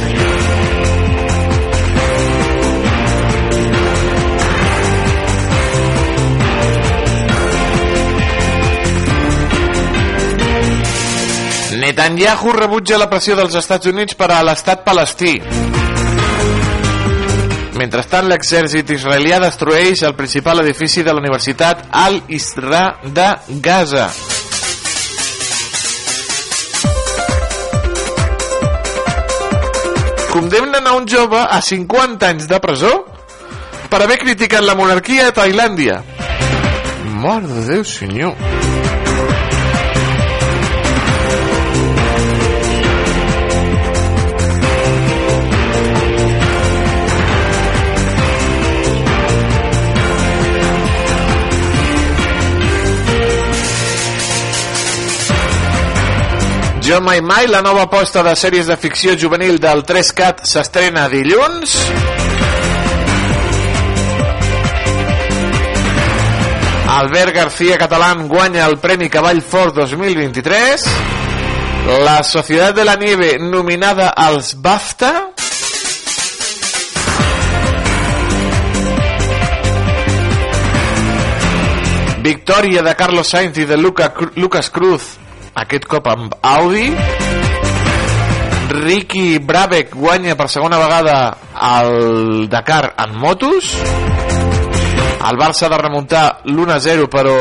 Netanyahu 11.94 12.50
rebutja 12.50 12.96
la 12.98 13.06
pressió 13.06 13.36
dels 13.38 13.54
Estats 13.54 13.86
Units 13.86 14.16
per 14.18 14.26
a 14.34 14.40
l'estat 14.42 14.80
palestí. 14.82 15.36
Mentrestant, 17.78 18.26
l'exèrcit 18.26 18.90
israelià 18.96 19.38
destrueix 19.38 20.02
el 20.02 20.16
principal 20.18 20.64
edifici 20.64 21.04
de 21.06 21.14
la 21.14 21.22
Universitat 21.22 21.84
Al-Isra 21.94 22.82
de 23.06 23.28
Gaza. 23.62 24.08
condemnen 30.34 30.84
a 30.84 30.96
un 30.98 31.06
jove 31.06 31.38
a 31.38 31.60
50 31.62 32.26
anys 32.26 32.48
de 32.50 32.58
presó 32.58 32.90
per 33.88 34.02
haver 34.02 34.18
criticat 34.18 34.66
la 34.66 34.74
monarquia 34.74 35.28
a 35.30 35.36
Tailàndia. 35.38 36.02
Mare 37.22 37.46
de 37.46 37.66
Déu, 37.70 37.86
senyor. 37.86 38.34
Jo 56.84 57.00
Mai 57.00 57.22
Mai, 57.22 57.46
la 57.48 57.62
nova 57.64 57.86
aposta 57.86 58.20
de 58.20 58.34
sèries 58.36 58.66
de 58.68 58.74
ficció 58.76 59.14
juvenil 59.16 59.56
del 59.56 59.80
3CAT 59.88 60.42
s'estrena 60.44 61.06
dilluns. 61.08 61.78
Albert 66.98 67.32
García 67.38 67.78
Catalán 67.80 68.28
guanya 68.28 68.66
el 68.66 68.76
Premi 68.84 69.08
Cavall 69.08 69.40
Fort 69.40 69.80
2023. 69.80 70.84
La 72.04 72.18
Societat 72.22 72.76
de 72.76 72.84
la 72.84 72.98
Nieve 73.00 73.38
nominada 73.40 74.10
als 74.10 74.52
BAFTA. 74.60 75.14
Victòria 82.20 82.84
de 82.84 82.94
Carlos 82.94 83.28
Sainz 83.28 83.56
i 83.56 83.64
de 83.64 83.80
Luca, 83.80 84.12
Lucas 84.36 84.68
Cruz 84.68 85.23
aquest 85.54 85.86
cop 85.86 86.08
amb 86.10 86.34
Audi. 86.42 86.88
Ricky 88.74 89.38
Brabeck 89.38 89.94
guanya 89.94 90.34
per 90.34 90.48
segona 90.50 90.80
vegada 90.80 91.36
el 91.78 92.48
Dakar 92.50 92.94
en 92.98 93.14
motos. 93.18 93.70
El 95.24 95.38
Barça 95.40 95.66
ha 95.66 95.72
de 95.72 95.78
remuntar 95.80 96.24
l'1-0 96.44 97.06
però 97.08 97.36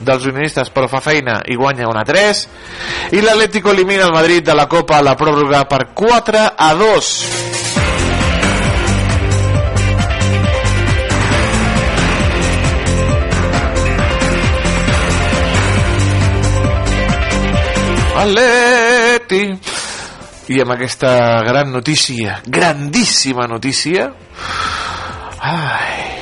dels 0.00 0.24
unionistes 0.24 0.70
però 0.72 0.88
fa 0.88 1.02
feina 1.04 1.42
i 1.44 1.58
guanya 1.58 1.90
1-3 1.90 3.12
i 3.12 3.20
l'Atlético 3.20 3.74
elimina 3.74 4.06
el 4.06 4.14
Madrid 4.14 4.46
de 4.46 4.56
la 4.56 4.64
Copa 4.66 4.96
a 4.96 5.04
la 5.04 5.18
pròrroga 5.20 5.66
per 5.68 5.90
4 5.92 6.46
a 6.56 6.72
2 6.80 7.45
Atleti 18.16 19.42
i 20.48 20.60
amb 20.62 20.72
aquesta 20.72 21.42
gran 21.44 21.72
notícia 21.74 22.38
grandíssima 22.46 23.44
notícia 23.50 24.06
ai, 25.42 26.16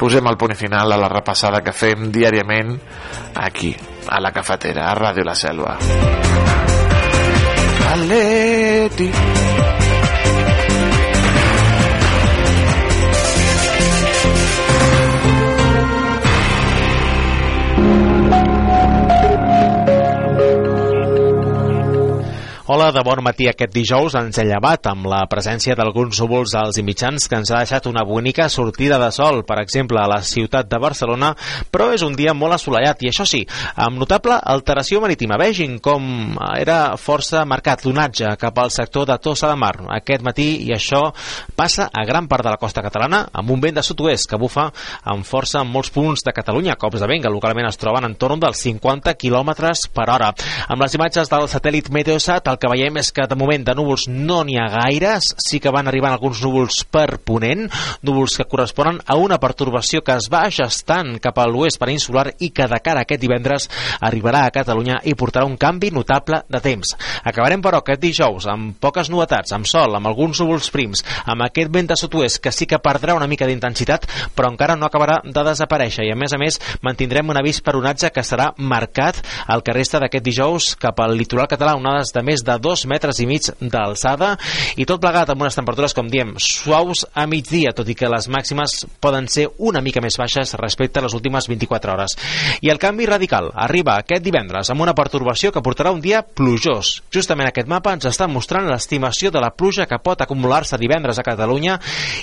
posem 0.00 0.26
el 0.30 0.38
punt 0.40 0.56
final 0.56 0.94
a 0.94 0.98
la 0.98 1.10
repassada 1.12 1.60
que 1.60 1.74
fem 1.76 2.08
diàriament 2.14 2.78
aquí, 3.34 3.74
a 4.08 4.20
la 4.24 4.32
cafetera 4.32 4.88
a 4.88 4.94
Ràdio 4.96 5.24
La 5.26 5.34
Selva. 5.34 5.76
Atleti 7.92 9.10
Hola, 22.66 22.86
de 22.96 23.02
bon 23.04 23.20
matí 23.20 23.44
aquest 23.44 23.74
dijous 23.76 24.14
ens 24.16 24.38
he 24.40 24.44
llevat 24.48 24.86
amb 24.88 25.04
la 25.12 25.18
presència 25.28 25.74
d'alguns 25.76 26.16
núvols 26.22 26.54
als 26.56 26.78
mitjans 26.80 27.26
que 27.28 27.36
ens 27.36 27.50
ha 27.52 27.58
deixat 27.60 27.84
una 27.90 28.06
bonica 28.08 28.46
sortida 28.48 28.96
de 29.02 29.10
sol, 29.12 29.42
per 29.44 29.58
exemple, 29.60 29.98
a 30.00 30.08
la 30.08 30.22
ciutat 30.24 30.70
de 30.70 30.78
Barcelona, 30.80 31.34
però 31.68 31.90
és 31.92 32.00
un 32.00 32.16
dia 32.16 32.32
molt 32.32 32.56
assolellat 32.56 33.04
i 33.04 33.10
això 33.10 33.26
sí, 33.28 33.42
amb 33.76 34.00
notable 34.00 34.38
alteració 34.40 35.02
marítima. 35.04 35.36
Vegin 35.36 35.74
com 35.76 36.38
era 36.56 36.78
força 36.96 37.42
marcat 37.44 37.84
l'onatge 37.84 38.30
cap 38.40 38.62
al 38.62 38.72
sector 38.72 39.04
de 39.12 39.18
Tossa 39.20 39.52
de 39.52 39.60
Mar 39.60 39.74
aquest 39.98 40.24
matí 40.24 40.48
i 40.64 40.72
això 40.72 41.02
passa 41.52 41.90
a 41.92 42.06
gran 42.08 42.32
part 42.32 42.48
de 42.48 42.56
la 42.56 42.62
costa 42.64 42.80
catalana 42.80 43.26
amb 43.28 43.52
un 43.52 43.60
vent 43.60 43.76
de 43.76 43.84
sud-oest 43.84 44.30
que 44.30 44.40
bufa 44.40 44.70
amb 45.12 45.28
força 45.28 45.60
en 45.60 45.68
molts 45.68 45.92
punts 45.92 46.24
de 46.24 46.32
Catalunya. 46.32 46.78
Cops 46.80 47.04
de 47.04 47.12
vent 47.12 47.28
que 47.28 47.36
localment 47.36 47.68
es 47.68 47.76
troben 47.76 48.08
en 48.08 48.16
torn 48.16 48.40
dels 48.40 48.64
50 48.70 49.18
km 49.20 49.52
per 49.92 50.08
hora. 50.08 50.32
Amb 50.64 50.80
les 50.80 50.96
imatges 50.96 51.28
del 51.28 51.52
satèl·lit 51.52 51.92
Meteosat 51.92 52.53
el 52.54 52.60
que 52.62 52.70
veiem 52.70 52.98
és 53.02 53.10
que 53.14 53.26
de 53.28 53.38
moment 53.38 53.66
de 53.66 53.74
núvols 53.76 54.06
no 54.08 54.42
n'hi 54.46 54.56
ha 54.60 54.68
gaires, 54.72 55.32
sí 55.42 55.60
que 55.60 55.72
van 55.74 55.90
arribant 55.90 56.14
alguns 56.14 56.40
núvols 56.44 56.84
per 56.90 57.18
ponent, 57.18 57.66
núvols 58.06 58.38
que 58.38 58.48
corresponen 58.50 59.00
a 59.04 59.18
una 59.20 59.40
pertorbació 59.42 60.04
que 60.06 60.14
es 60.14 60.30
va 60.32 60.46
gestant 60.54 61.18
cap 61.22 61.38
a 61.42 61.48
l'oest 61.50 61.80
peninsular 61.82 62.28
i 62.38 62.52
que 62.54 62.68
de 62.70 62.80
cara 62.84 63.02
a 63.02 63.08
aquest 63.08 63.22
divendres 63.22 63.68
arribarà 64.00 64.44
a 64.46 64.54
Catalunya 64.54 65.00
i 65.04 65.16
portarà 65.18 65.48
un 65.48 65.58
canvi 65.60 65.90
notable 65.94 66.44
de 66.48 66.60
temps. 66.62 66.94
Acabarem 67.24 67.62
però 67.64 67.82
aquest 67.82 68.02
dijous 68.02 68.46
amb 68.50 68.78
poques 68.80 69.10
novetats, 69.10 69.52
amb 69.56 69.66
sol, 69.68 69.96
amb 69.98 70.08
alguns 70.10 70.40
núvols 70.40 70.70
prims, 70.74 71.02
amb 71.26 71.44
aquest 71.46 71.72
vent 71.74 71.90
de 71.90 71.98
sud-oest 71.98 72.40
que 72.44 72.52
sí 72.54 72.68
que 72.70 72.80
perdrà 72.82 73.16
una 73.18 73.28
mica 73.30 73.48
d'intensitat 73.48 74.06
però 74.36 74.50
encara 74.52 74.76
no 74.78 74.86
acabarà 74.86 75.20
de 75.24 75.44
desaparèixer 75.48 76.06
i 76.06 76.12
a 76.12 76.18
més 76.18 76.34
a 76.34 76.40
més 76.40 76.60
mantindrem 76.84 77.30
un 77.30 77.40
avís 77.40 77.60
per 77.64 77.76
onatge 77.78 78.12
que 78.14 78.24
serà 78.26 78.50
marcat 78.58 79.20
el 79.50 79.64
que 79.64 79.74
resta 79.76 80.00
d'aquest 80.02 80.24
dijous 80.24 80.74
cap 80.80 81.00
al 81.00 81.16
litoral 81.18 81.48
català, 81.50 81.76
onades 81.78 82.12
de 82.14 82.22
més 82.26 82.43
de 82.44 82.58
dos 82.62 82.84
metres 82.90 83.20
i 83.20 83.28
mig 83.28 83.48
d'alçada 83.60 84.34
i 84.76 84.86
tot 84.88 85.00
plegat 85.02 85.32
amb 85.32 85.44
unes 85.44 85.56
temperatures, 85.56 85.94
com 85.96 86.08
diem, 86.10 86.34
suaus 86.38 87.04
a 87.14 87.26
migdia, 87.30 87.72
tot 87.76 87.88
i 87.88 87.96
que 87.98 88.10
les 88.10 88.28
màximes 88.28 88.84
poden 89.00 89.28
ser 89.32 89.48
una 89.58 89.82
mica 89.84 90.02
més 90.04 90.18
baixes 90.20 90.54
respecte 90.60 91.00
a 91.00 91.04
les 91.06 91.14
últimes 91.16 91.48
24 91.50 91.94
hores. 91.94 92.16
I 92.62 92.70
el 92.72 92.80
canvi 92.82 93.06
radical 93.08 93.50
arriba 93.54 93.98
aquest 93.98 94.24
divendres 94.24 94.70
amb 94.70 94.84
una 94.84 94.94
pertorbació 94.96 95.52
que 95.52 95.62
portarà 95.64 95.92
un 95.94 96.02
dia 96.04 96.22
plujós. 96.22 97.00
Justament 97.14 97.48
aquest 97.48 97.70
mapa 97.70 97.94
ens 97.94 98.06
està 98.08 98.28
mostrant 98.30 98.68
l'estimació 98.68 99.32
de 99.34 99.42
la 99.42 99.52
pluja 99.54 99.88
que 99.90 100.00
pot 100.02 100.20
acumular-se 100.20 100.78
divendres 100.80 101.18
a 101.18 101.26
Catalunya 101.26 101.78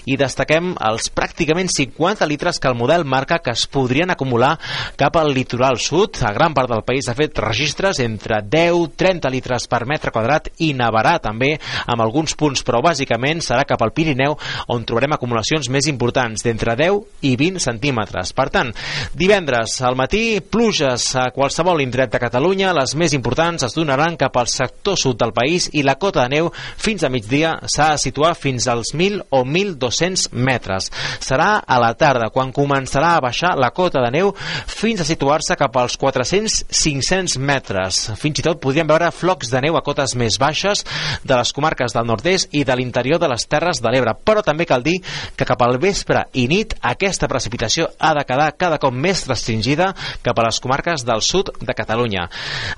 i 0.05 0.17
destaquem 0.19 0.73
els 0.91 1.09
pràcticament 1.15 1.71
50 1.71 2.27
litres 2.29 2.59
que 2.59 2.69
el 2.69 2.77
model 2.77 3.05
marca 3.05 3.39
que 3.39 3.53
es 3.55 3.65
podrien 3.71 4.11
acumular 4.11 4.57
cap 4.99 5.17
al 5.17 5.33
litoral 5.33 5.79
sud. 5.79 6.21
A 6.21 6.33
gran 6.35 6.53
part 6.53 6.69
del 6.71 6.85
país 6.87 7.09
ha 7.09 7.17
fet 7.17 7.39
registres 7.39 7.99
entre 8.03 8.41
10-30 8.43 9.31
litres 9.31 9.67
per 9.71 9.85
metre 9.89 10.10
quadrat 10.13 10.49
i 10.59 10.71
nevarà 10.77 11.17
també 11.23 11.55
amb 11.85 12.03
alguns 12.03 12.35
punts, 12.37 12.63
però 12.67 12.81
bàsicament 12.83 13.41
serà 13.43 13.65
cap 13.67 13.81
al 13.81 13.93
Pirineu 13.95 14.37
on 14.71 14.85
trobarem 14.87 15.15
acumulacions 15.15 15.69
més 15.73 15.87
importants 15.91 16.45
d'entre 16.45 16.75
10 16.79 17.25
i 17.27 17.35
20 17.39 17.61
centímetres. 17.63 18.33
Per 18.37 18.47
tant, 18.53 18.71
divendres 19.17 19.79
al 19.85 19.97
matí, 19.99 20.41
pluges 20.41 21.07
a 21.19 21.29
qualsevol 21.35 21.81
indret 21.83 22.11
de 22.13 22.21
Catalunya, 22.21 22.73
les 22.77 22.95
més 22.95 23.15
importants 23.17 23.65
es 23.67 23.75
donaran 23.75 24.17
cap 24.19 24.37
al 24.37 24.49
sector 24.51 24.97
sud 24.99 25.19
del 25.19 25.33
país 25.35 25.69
i 25.73 25.83
la 25.83 25.97
cota 25.99 26.25
de 26.25 26.35
neu 26.37 26.51
fins 26.51 27.03
a 27.03 27.09
migdia 27.09 27.55
s'ha 27.65 27.91
de 27.93 28.01
situar 28.01 28.33
fins 28.37 28.67
als 28.71 28.93
1.000 28.95 29.27
o 29.29 29.43
1.200 29.43 30.31
metres. 30.33 30.89
Serà 31.23 31.61
a 31.65 31.79
la 31.81 31.93
tarda 31.97 32.29
quan 32.33 32.53
començarà 32.55 33.15
a 33.15 33.23
baixar 33.23 33.55
la 33.59 33.71
cota 33.75 34.01
de 34.03 34.11
neu 34.13 34.33
fins 34.67 35.01
a 35.01 35.07
situar-se 35.07 35.57
cap 35.59 35.77
als 35.77 35.97
400-500 35.99 37.37
metres. 37.39 38.01
Fins 38.19 38.41
i 38.41 38.45
tot 38.45 38.61
podríem 38.63 38.89
veure 38.89 39.11
flocs 39.15 39.51
de 39.51 39.61
neu 39.65 39.77
a 39.77 39.83
cotes 40.01 40.15
més 40.17 40.37
baixes 40.41 40.81
de 41.23 41.35
les 41.37 41.51
comarques 41.53 41.93
del 41.93 42.07
nord-est 42.07 42.49
i 42.57 42.63
de 42.65 42.75
l'interior 42.75 43.19
de 43.21 43.29
les 43.29 43.45
Terres 43.45 43.81
de 43.81 43.91
l'Ebre. 43.93 44.15
Però 44.25 44.41
també 44.41 44.65
cal 44.65 44.81
dir 44.83 44.97
que 45.37 45.45
cap 45.45 45.61
al 45.61 45.77
vespre 45.81 46.25
i 46.33 46.47
nit 46.49 46.73
aquesta 46.81 47.29
precipitació 47.29 47.87
ha 47.99 48.13
de 48.17 48.25
quedar 48.25 48.51
cada 48.57 48.79
cop 48.81 48.93
més 48.93 49.25
restringida 49.29 49.91
cap 50.25 50.39
a 50.39 50.47
les 50.47 50.59
comarques 50.59 51.05
del 51.05 51.21
sud 51.21 51.51
de 51.61 51.75
Catalunya. 51.77 52.27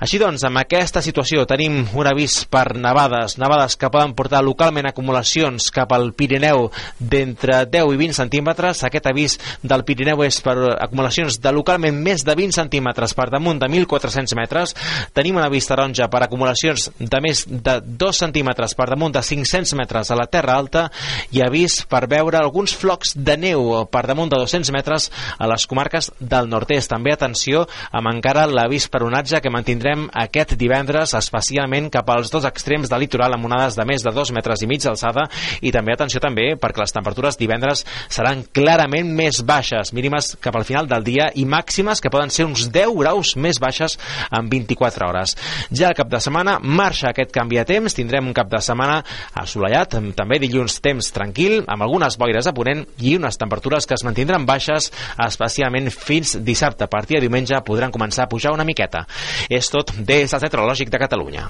Així 0.04 0.20
doncs, 0.20 0.44
amb 0.44 0.60
aquesta 0.60 1.02
situació 1.04 1.46
tenim 1.48 1.80
un 1.94 2.10
avís 2.10 2.42
per 2.50 2.74
nevades, 2.76 3.38
nevades 3.40 3.78
que 3.80 3.90
poden 3.92 4.14
portar 4.16 4.42
localment 4.44 4.90
acumulacions 4.90 5.70
cap 5.74 5.92
al 5.96 6.12
Pirineu 6.12 6.68
d'entre 7.00 7.62
10 7.70 7.94
i 7.94 8.00
20 8.04 8.18
centímetres. 8.20 8.84
Aquest 8.84 9.08
avís 9.08 9.38
del 9.62 9.86
Pirineu 9.88 10.24
és 10.26 10.40
per 10.44 10.56
acumulacions 10.76 11.40
de 11.40 11.54
localment 11.54 11.96
més 12.04 12.26
de 12.26 12.36
20 12.36 12.58
centímetres 12.60 13.16
per 13.16 13.30
damunt 13.32 13.62
de 13.62 13.70
1.400 13.70 14.36
metres. 14.36 14.76
Tenim 15.16 15.38
un 15.40 15.46
avís 15.46 15.68
taronja 15.70 16.10
per 16.12 16.24
acumulacions 16.24 16.90
de 16.98 17.13
més 17.22 17.44
de 17.46 17.78
2 17.84 18.20
centímetres 18.24 18.74
per 18.78 18.88
damunt 18.90 19.14
de 19.14 19.22
500 19.22 19.74
metres 19.78 20.10
a 20.10 20.18
la 20.18 20.26
Terra 20.30 20.56
Alta 20.58 20.86
i 21.34 21.42
avís 21.44 21.80
per 21.90 22.04
veure 22.10 22.38
alguns 22.40 22.74
flocs 22.74 23.14
de 23.16 23.36
neu 23.36 23.84
per 23.90 24.04
damunt 24.08 24.32
de 24.32 24.40
200 24.40 24.72
metres 24.74 25.10
a 25.38 25.48
les 25.50 25.66
comarques 25.70 26.10
del 26.20 26.48
nord-est. 26.50 26.90
També 26.90 27.12
atenció 27.14 27.64
amb 27.90 28.10
encara 28.12 28.46
l'avís 28.50 28.88
per 28.88 29.02
onatge 29.06 29.40
que 29.42 29.52
mantindrem 29.52 30.06
aquest 30.24 30.54
divendres, 30.60 31.14
especialment 31.18 31.90
cap 31.92 32.10
als 32.10 32.32
dos 32.32 32.46
extrems 32.48 32.90
del 32.90 33.04
litoral 33.04 33.34
amb 33.36 33.48
onades 33.48 33.76
de 33.78 33.86
més 33.88 34.04
de 34.04 34.12
2 34.14 34.32
metres 34.36 34.62
i 34.62 34.70
mig 34.70 34.82
d'alçada 34.84 35.26
i 35.60 35.72
també 35.74 35.94
atenció 35.94 36.22
també 36.22 36.52
perquè 36.60 36.84
les 36.84 36.94
temperatures 36.94 37.38
divendres 37.40 37.84
seran 38.08 38.44
clarament 38.54 39.10
més 39.14 39.42
baixes, 39.46 39.92
mínimes 39.96 40.34
cap 40.40 40.56
al 40.56 40.66
final 40.68 40.88
del 40.90 41.04
dia 41.04 41.30
i 41.34 41.44
màximes 41.48 42.00
que 42.00 42.12
poden 42.12 42.32
ser 42.32 42.46
uns 42.48 42.68
10 42.72 42.94
graus 42.98 43.34
més 43.36 43.60
baixes 43.60 43.98
en 44.30 44.48
24 44.50 45.08
hores. 45.08 45.36
Ja 45.70 45.90
el 45.90 45.98
cap 45.98 46.10
de 46.10 46.20
setmana 46.22 46.58
marxa 46.62 47.03
aquest 47.08 47.32
canvi 47.34 47.60
de 47.60 47.66
temps, 47.68 47.96
tindrem 47.96 48.26
un 48.30 48.36
cap 48.36 48.50
de 48.50 48.60
setmana 48.64 49.00
assolellat, 49.40 49.98
també 50.16 50.40
dilluns 50.42 50.78
temps 50.84 51.10
tranquil, 51.14 51.62
amb 51.66 51.86
algunes 51.86 52.18
boires 52.20 52.48
a 52.48 52.54
ponent 52.56 52.84
i 53.00 53.16
unes 53.18 53.38
temperatures 53.40 53.86
que 53.86 53.98
es 53.98 54.06
mantindran 54.06 54.46
baixes, 54.48 54.90
especialment 55.26 55.90
fins 55.94 56.38
dissabte. 56.44 56.84
A 56.84 56.90
partir 56.90 57.18
de 57.18 57.26
diumenge 57.26 57.60
podran 57.66 57.92
començar 57.94 58.24
a 58.24 58.30
pujar 58.32 58.54
una 58.54 58.66
miqueta. 58.66 59.06
És 59.48 59.70
tot 59.72 59.94
des 59.98 60.30
del 60.30 60.44
Tetrològic 60.48 60.90
de 60.90 61.00
Catalunya. 61.00 61.48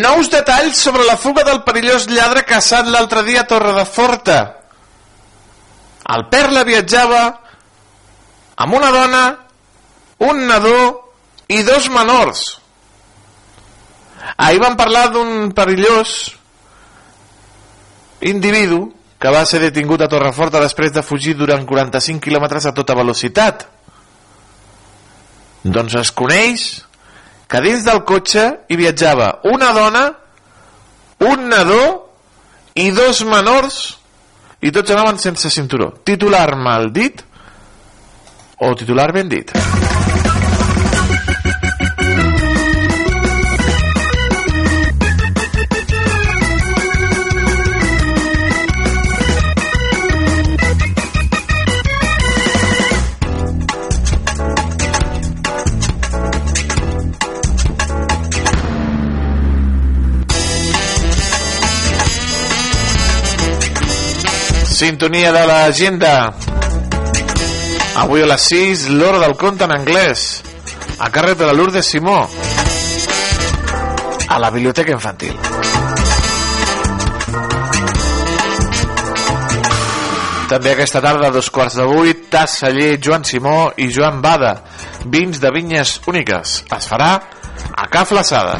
Nous 0.00 0.30
detalls 0.32 0.78
sobre 0.80 1.04
la 1.04 1.18
fuga 1.18 1.44
del 1.44 1.60
perillós 1.66 2.06
lladre 2.08 2.44
caçat 2.48 2.88
l'altre 2.88 3.24
dia 3.26 3.42
a 3.42 3.48
Torre 3.48 3.74
de 3.76 3.84
Forta. 3.84 4.38
El 6.14 6.26
Perla 6.32 6.62
viatjava 6.64 7.20
amb 8.64 8.76
una 8.78 8.90
dona, 8.94 9.24
un 10.24 10.46
nadó 10.48 10.80
i 11.52 11.62
dos 11.66 11.90
menors. 11.92 12.44
Ahir 14.36 14.60
vam 14.62 14.76
parlar 14.78 15.08
d'un 15.12 15.50
perillós 15.56 16.30
individu 18.20 18.86
que 19.20 19.32
va 19.32 19.44
ser 19.44 19.60
detingut 19.60 20.00
a 20.00 20.08
Torreforta 20.08 20.60
després 20.62 20.92
de 20.92 21.04
fugir 21.04 21.34
durant 21.36 21.66
45 21.68 22.24
quilòmetres 22.24 22.68
a 22.68 22.72
tota 22.76 22.96
velocitat. 22.96 23.66
Doncs 25.64 25.98
es 26.00 26.12
coneix 26.16 26.70
que 27.50 27.60
dins 27.64 27.82
del 27.86 28.04
cotxe 28.06 28.44
hi 28.70 28.78
viatjava 28.78 29.30
una 29.50 29.72
dona, 29.74 30.04
un 31.26 31.48
nadó 31.50 31.82
i 32.78 32.90
dos 32.94 33.24
menors 33.26 33.80
i 34.62 34.70
tots 34.70 34.94
anaven 34.94 35.18
sense 35.18 35.50
cinturó. 35.50 35.90
Titular 36.06 36.54
mal 36.56 36.92
dit 36.94 37.24
o 38.60 38.74
titular 38.76 39.10
ben 39.16 39.28
dit. 39.32 39.50
Sintonia 64.80 65.28
de 65.30 65.42
l'agenda. 65.44 66.32
Avui 68.00 68.22
a 68.24 68.28
les 68.30 68.44
6, 68.48 68.86
l'hora 68.96 69.18
del 69.20 69.34
conte 69.36 69.66
en 69.66 69.74
anglès. 69.74 70.22
A 70.96 71.10
càrrec 71.12 71.36
de 71.36 71.44
la 71.44 71.52
Lourdes 71.52 71.84
Simó. 71.84 72.22
A 74.24 74.38
la 74.40 74.48
biblioteca 74.54 74.94
infantil. 74.96 75.36
També 80.48 80.72
aquesta 80.72 81.04
tarda, 81.04 81.28
a 81.28 81.34
dos 81.36 81.52
quarts 81.52 81.76
de 81.76 81.84
vuit, 81.84 82.24
Tas 82.32 82.56
Celler, 82.62 82.94
Joan 83.04 83.28
Simó 83.28 83.74
i 83.76 83.90
Joan 83.92 84.24
Bada. 84.24 84.54
Vins 85.04 85.44
de 85.44 85.52
vinyes 85.60 85.98
úniques. 86.08 86.62
Es 86.72 86.88
farà 86.88 87.12
a 87.76 87.86
Ca 87.92 88.08
Flaçada. 88.08 88.56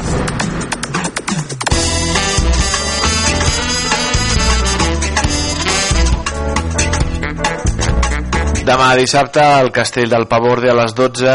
Demà 8.71 8.93
dissabte 8.95 9.41
al 9.43 9.67
Castell 9.75 10.07
del 10.07 10.29
Pavorde 10.31 10.69
a 10.71 10.73
les 10.77 10.93
12 10.95 11.31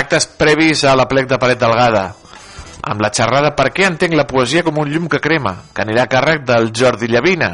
actes 0.00 0.26
previs 0.40 0.86
a 0.88 0.94
la 0.96 1.04
plec 1.04 1.26
de 1.28 1.36
Paret 1.36 1.58
Delgada. 1.60 2.04
Amb 2.80 3.02
la 3.04 3.10
xerrada 3.12 3.50
Per 3.58 3.66
què 3.76 3.84
entenc 3.84 4.14
la 4.16 4.24
poesia 4.24 4.62
com 4.64 4.78
un 4.80 4.88
llum 4.88 5.04
que 5.12 5.20
crema 5.20 5.52
que 5.76 5.84
anirà 5.84 6.06
a 6.06 6.08
càrrec 6.14 6.46
del 6.48 6.70
Jordi 6.72 7.10
Llavina? 7.12 7.50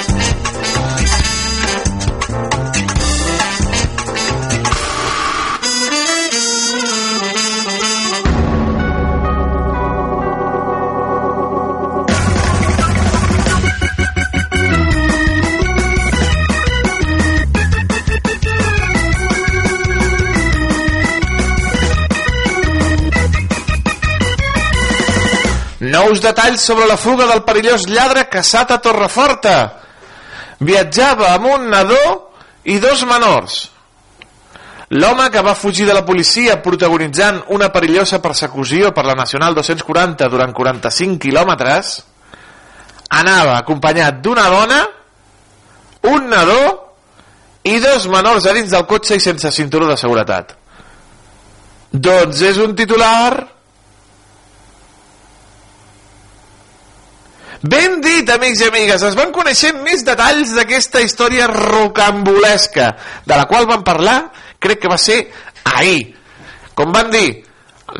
Nous 26.01 26.19
detalls 26.19 26.63
sobre 26.65 26.87
la 26.89 26.97
fuga 26.97 27.27
del 27.29 27.43
perillós 27.45 27.83
lladre 27.85 28.23
caçat 28.25 28.71
a 28.73 28.79
Torreforta. 28.81 29.57
Viatjava 30.57 31.29
amb 31.35 31.45
un 31.51 31.67
nadó 31.69 31.99
i 32.65 32.79
dos 32.81 33.03
menors. 33.05 33.59
L'home 34.97 35.27
que 35.31 35.43
va 35.45 35.53
fugir 35.55 35.85
de 35.85 35.93
la 35.93 36.03
policia 36.05 36.57
protagonitzant 36.63 37.43
una 37.53 37.69
perillosa 37.71 38.19
persecució 38.19 38.89
per 38.97 39.05
la 39.05 39.15
Nacional 39.15 39.53
240 39.55 40.27
durant 40.33 40.55
45 40.57 41.21
quilòmetres 41.21 41.93
anava 43.21 43.59
acompanyat 43.59 44.19
d'una 44.25 44.49
dona, 44.49 44.81
un 46.09 46.27
nadó 46.33 46.61
i 47.63 47.77
dos 47.79 48.09
menors 48.09 48.49
a 48.49 48.57
dins 48.57 48.73
del 48.73 48.89
cotxe 48.89 49.21
i 49.21 49.23
sense 49.23 49.53
cinturó 49.53 49.85
de 49.87 50.01
seguretat. 50.01 50.57
Doncs 51.93 52.41
és 52.49 52.57
un 52.57 52.73
titular 52.75 53.50
Ben 57.61 57.99
dit, 58.01 58.29
amics 58.33 58.63
i 58.63 58.67
amigues, 58.71 59.03
es 59.05 59.15
van 59.17 59.29
coneixent 59.33 59.83
més 59.85 60.01
detalls 60.05 60.55
d'aquesta 60.57 61.03
història 61.05 61.45
rocambolesca, 61.51 62.87
de 63.25 63.37
la 63.37 63.45
qual 63.45 63.67
van 63.69 63.83
parlar, 63.85 64.31
crec 64.57 64.81
que 64.81 64.89
va 64.89 64.97
ser 64.97 65.19
ahir. 65.69 66.15
Com 66.73 66.89
van 66.95 67.11
dir, 67.13 67.43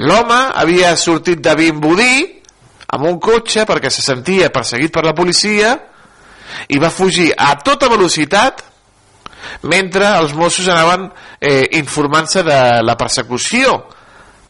l'home 0.02 0.40
havia 0.58 0.96
sortit 0.98 1.44
de 1.46 1.54
Vimbodí 1.60 2.42
amb 2.92 3.06
un 3.08 3.20
cotxe 3.22 3.68
perquè 3.70 3.92
se 3.94 4.02
sentia 4.02 4.50
perseguit 4.54 4.92
per 4.94 5.06
la 5.06 5.16
policia 5.16 5.76
i 6.74 6.80
va 6.82 6.90
fugir 6.92 7.30
a 7.38 7.54
tota 7.62 7.90
velocitat 7.92 8.66
mentre 9.70 10.10
els 10.18 10.34
Mossos 10.38 10.68
anaven 10.70 11.08
eh, 11.40 11.78
informant-se 11.80 12.44
de 12.46 12.60
la 12.84 12.98
persecució 12.98 13.78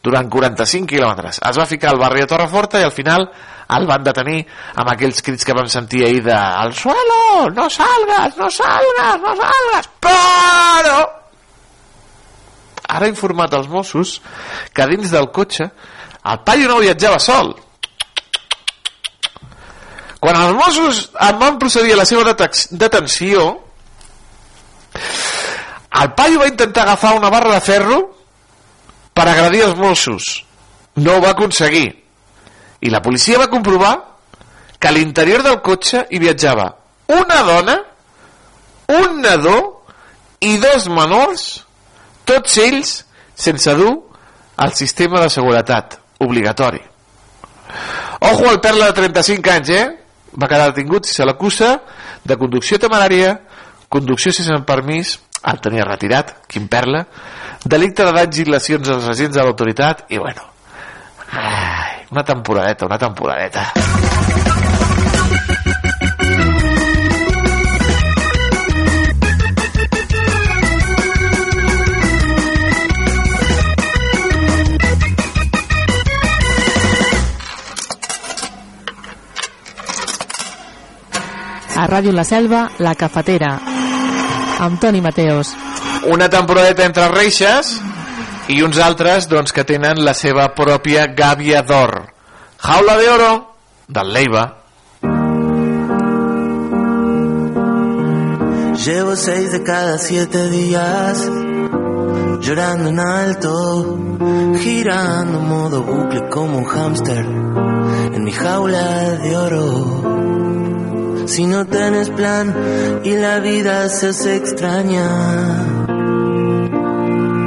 durant 0.02 0.28
45 0.28 0.90
quilòmetres. 0.90 1.40
Es 1.46 1.58
va 1.58 1.68
ficar 1.70 1.92
al 1.92 2.00
barri 2.00 2.24
de 2.24 2.28
Torreforta 2.30 2.80
i 2.80 2.86
al 2.86 2.94
final 2.94 3.28
el 3.72 3.86
van 3.88 4.04
detenir 4.04 4.42
amb 4.74 4.90
aquells 4.92 5.22
crits 5.24 5.46
que 5.46 5.56
vam 5.56 5.68
sentir 5.70 6.04
ahir 6.04 6.22
de 6.26 6.34
al 6.34 6.74
suelo, 6.76 7.48
no 7.54 7.68
salgas, 7.70 8.36
no 8.36 8.50
salgas, 8.50 9.18
no 9.22 9.34
salgas, 9.38 9.90
però 10.02 11.00
ara 12.92 13.06
ha 13.06 13.08
informat 13.08 13.54
als 13.56 13.70
Mossos 13.72 14.18
que 14.74 14.86
dins 14.90 15.12
del 15.14 15.30
cotxe 15.32 15.70
el 16.22 16.40
paio 16.46 16.68
no 16.68 16.82
viatjava 16.82 17.18
sol. 17.22 17.54
Quan 20.22 20.38
els 20.38 20.54
Mossos 20.54 21.04
en 21.18 21.38
van 21.38 21.58
procedir 21.58 21.94
a 21.94 22.02
la 22.02 22.06
seva 22.06 22.34
detenció 22.34 23.46
el 26.02 26.12
paio 26.16 26.40
va 26.40 26.50
intentar 26.50 26.84
agafar 26.84 27.14
una 27.16 27.30
barra 27.30 27.54
de 27.54 27.64
ferro 27.64 27.98
agredir 29.52 29.68
els 29.68 29.76
Mossos 29.76 30.44
no 30.96 31.16
ho 31.16 31.20
va 31.20 31.32
aconseguir 31.36 31.90
i 32.80 32.90
la 32.90 33.02
policia 33.02 33.38
va 33.38 33.50
comprovar 33.52 33.92
que 34.78 34.88
a 34.88 34.92
l'interior 34.92 35.42
del 35.44 35.60
cotxe 35.62 36.06
hi 36.10 36.18
viatjava 36.18 36.72
una 37.12 37.42
dona, 37.44 37.76
un 38.88 39.20
nadó 39.20 39.84
i 40.40 40.56
dos 40.58 40.88
menors, 40.88 41.64
tots 42.24 42.56
ells 42.58 43.04
sense 43.34 43.74
dur 43.76 43.92
el 44.62 44.72
sistema 44.72 45.20
de 45.20 45.28
seguretat 45.30 45.98
obligatori. 46.24 46.80
Ojo 48.22 48.48
al 48.48 48.60
perla 48.60 48.88
de 48.90 48.96
35 48.96 49.50
anys, 49.52 49.70
eh? 49.70 49.86
Va 50.32 50.48
quedar 50.48 50.70
detingut 50.72 51.06
si 51.06 51.14
se 51.14 51.26
l'acusa 51.26 51.76
de 52.24 52.38
conducció 52.40 52.78
temerària, 52.80 53.36
conducció 53.92 54.32
sense 54.32 54.56
permís, 54.66 55.18
el 55.50 55.60
tenia 55.62 55.86
retirat, 55.86 56.36
quin 56.46 56.68
perla, 56.70 57.04
delicte 57.64 58.06
de 58.06 58.14
danys 58.14 58.42
i 58.42 58.48
lesions 58.48 58.92
als 58.94 59.08
agents 59.14 59.36
de 59.36 59.42
l'autoritat 59.42 60.06
i 60.14 60.18
bueno, 60.22 60.46
ai, 61.32 62.06
una 62.10 62.22
temporadeta, 62.22 62.86
una 62.86 62.98
temporadeta. 62.98 63.72
A 81.82 81.86
Ràdio 81.90 82.12
La 82.14 82.22
Selva, 82.22 82.68
La 82.78 82.94
Cafetera, 82.94 83.71
amb 84.62 84.80
Toni 84.80 85.00
Mateos. 85.02 85.52
Una 86.06 86.28
temporadeta 86.30 86.86
entre 86.86 87.08
reixes 87.10 87.74
i 88.48 88.62
uns 88.62 88.78
altres 88.78 89.28
doncs, 89.30 89.52
que 89.54 89.64
tenen 89.66 90.02
la 90.06 90.14
seva 90.14 90.48
pròpia 90.54 91.08
gàbia 91.18 91.62
d'or. 91.66 91.98
Jaula 92.62 92.96
de 92.98 93.08
oro 93.10 93.30
del 93.88 94.12
Leiva. 94.14 94.44
Llevo 98.82 99.14
seis 99.16 99.52
de 99.52 99.62
cada 99.62 99.98
siete 99.98 100.48
días 100.48 101.28
llorando 102.40 102.88
en 102.88 102.98
alto, 102.98 103.98
girando 104.58 105.38
modo 105.38 105.82
bucle 105.82 106.28
como 106.28 106.58
un 106.58 106.64
hámster 106.64 107.24
en 108.14 108.24
mi 108.24 108.32
jaula 108.32 109.10
de 109.22 109.36
oro. 109.36 110.31
Si 111.26 111.46
no 111.46 111.64
tienes 111.66 112.10
plan 112.10 112.54
y 113.04 113.16
la 113.16 113.38
vida 113.40 113.88
se 113.88 114.08
hace 114.08 114.36
extraña, 114.36 115.08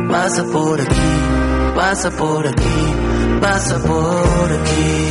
pasa 0.09 0.43
por 0.45 0.82
aquí, 0.82 1.76
pasa 1.76 2.11
por 2.11 2.47
aquí, 2.47 2.93
pasa 3.41 3.80
por 3.80 4.51
aquí. 4.61 5.05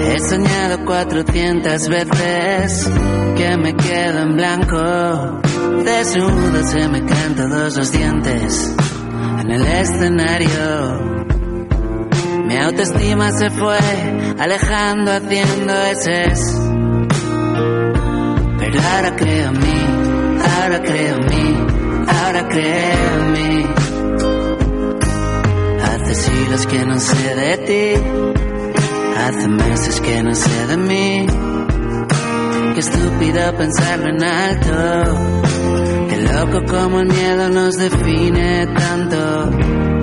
He 0.00 0.20
soñado 0.20 0.84
400 0.84 1.88
veces 1.88 2.90
que 3.36 3.56
me 3.56 3.74
quedo 3.74 4.22
en 4.22 4.36
blanco. 4.36 5.40
Desnudo 5.84 6.64
se 6.64 6.88
me 6.88 7.04
caen 7.04 7.34
todos 7.36 7.76
los 7.76 7.92
dientes 7.92 8.74
en 9.40 9.50
el 9.50 9.66
escenario. 9.66 11.17
Mi 12.48 12.56
autoestima 12.56 13.30
se 13.30 13.50
fue 13.50 13.78
alejando 14.38 15.12
haciendo 15.12 15.72
eses. 15.82 16.40
Pero 18.58 18.80
ahora 18.80 19.16
creo 19.16 19.50
en 19.50 19.60
mí, 19.60 19.80
ahora 20.62 20.80
creo 20.80 21.16
en 21.16 21.26
mí, 21.26 21.56
ahora 22.08 22.48
creo 22.48 23.18
en 23.18 23.32
mí. 23.32 23.66
Hace 25.82 26.14
siglos 26.14 26.66
que 26.66 26.86
no 26.86 26.98
sé 26.98 27.34
de 27.34 27.56
ti, 27.58 28.02
hace 29.18 29.48
meses 29.48 30.00
que 30.00 30.22
no 30.22 30.34
sé 30.34 30.66
de 30.68 30.76
mí. 30.78 31.26
Qué 32.72 32.80
estúpido 32.80 33.56
pensarlo 33.58 34.08
en 34.08 34.24
alto, 34.24 35.18
qué 36.08 36.16
loco 36.32 36.64
como 36.66 37.00
el 37.00 37.08
miedo 37.08 37.50
nos 37.50 37.76
define 37.76 38.66
tanto. 38.68 39.97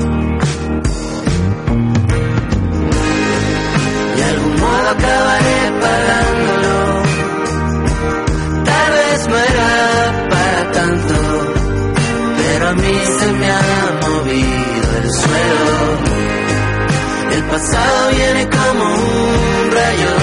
Acabaré 4.95 5.59
pagándolo. 5.85 6.75
Tal 8.69 8.91
vez 8.99 9.27
no 9.29 9.37
era 9.51 10.27
para 10.33 10.71
tanto, 10.71 11.15
pero 12.37 12.69
a 12.69 12.73
mí 12.73 12.97
se 13.19 13.27
me 13.39 13.51
ha 13.51 13.99
movido 14.07 14.87
el 15.01 15.11
suelo. 15.21 15.77
El 17.35 17.43
pasado 17.43 18.09
viene 18.11 18.49
como 18.49 18.83
un 18.83 19.71
rayo 19.79 20.13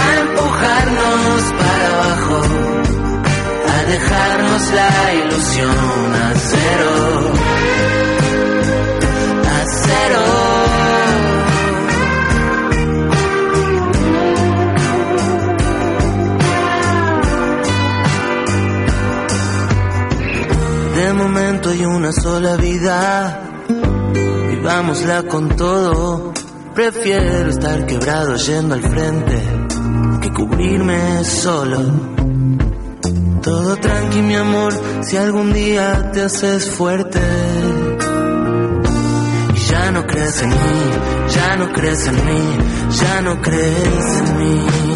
a 0.00 0.06
empujarnos 0.24 1.42
para 1.60 1.86
abajo, 1.94 2.36
a 3.74 3.90
dejarnos 3.90 4.62
la 4.78 5.14
ilusión 5.14 6.14
a 6.14 6.34
cero. 6.36 7.59
Una 21.32 22.12
sola 22.12 22.56
vida, 22.56 23.40
vivámosla 24.48 25.22
con 25.24 25.48
todo. 25.50 26.32
Prefiero 26.74 27.50
estar 27.50 27.86
quebrado 27.86 28.34
yendo 28.34 28.74
al 28.74 28.82
frente 28.82 29.40
que 30.22 30.30
cubrirme 30.32 31.22
solo. 31.24 31.78
Todo 33.42 33.76
tranqui, 33.76 34.22
mi 34.22 34.34
amor, 34.34 34.72
si 35.02 35.16
algún 35.16 35.52
día 35.52 36.10
te 36.12 36.22
haces 36.22 36.68
fuerte. 36.68 37.20
Y 39.54 39.58
ya 39.58 39.90
no 39.92 40.06
crees 40.06 40.42
en 40.42 40.50
mí, 40.50 40.56
ya 41.28 41.56
no 41.56 41.72
crees 41.72 42.06
en 42.08 42.14
mí, 42.16 42.58
ya 42.90 43.20
no 43.22 43.40
crees 43.40 44.18
en 44.18 44.38
mí. 44.38 44.89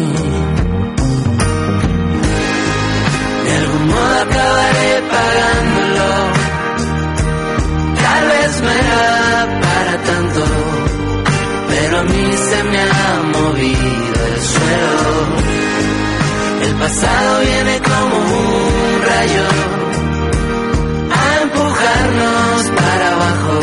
Pasado 16.95 17.41
viene 17.41 17.79
como 17.79 18.15
un 18.15 19.01
rayo 19.09 19.47
a 21.11 21.41
empujarnos 21.43 22.71
para 22.79 23.11
abajo, 23.15 23.59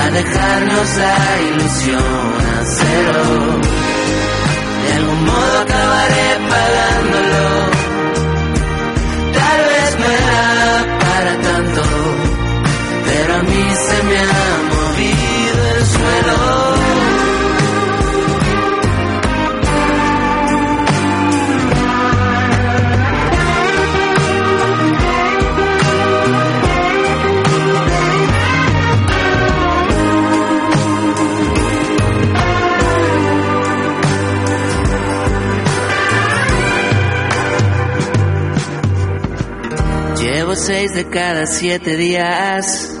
a 0.00 0.10
dejarnos 0.10 0.96
la 0.96 1.18
ilusión 1.48 2.00
a 2.52 2.64
cero. 2.64 3.24
De 4.84 4.92
algún 4.94 5.24
modo 5.24 5.58
acabaré 5.60 6.23
Seis 40.56 40.94
de 40.94 41.08
cada 41.08 41.46
siete 41.46 41.96
días 41.96 42.96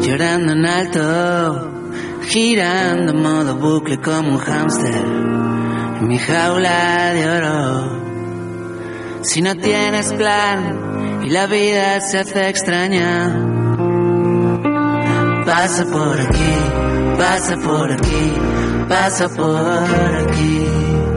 llorando 0.00 0.52
en 0.54 0.64
alto, 0.64 1.70
girando 2.22 3.12
modo 3.12 3.54
bucle 3.56 3.98
como 4.00 4.30
un 4.30 4.38
hámster 4.38 4.94
en 4.94 6.08
mi 6.08 6.18
jaula 6.18 7.12
de 7.12 7.28
oro. 7.28 8.00
Si 9.22 9.42
no 9.42 9.54
tienes 9.56 10.10
plan 10.14 11.20
y 11.22 11.28
la 11.28 11.46
vida 11.46 12.00
se 12.00 12.18
hace 12.18 12.48
extraña, 12.48 13.28
pasa 15.44 15.84
por 15.84 16.18
aquí, 16.18 16.54
pasa 17.18 17.56
por 17.58 17.92
aquí, 17.92 18.32
pasa 18.88 19.28
por 19.28 20.28
aquí. 20.28 21.09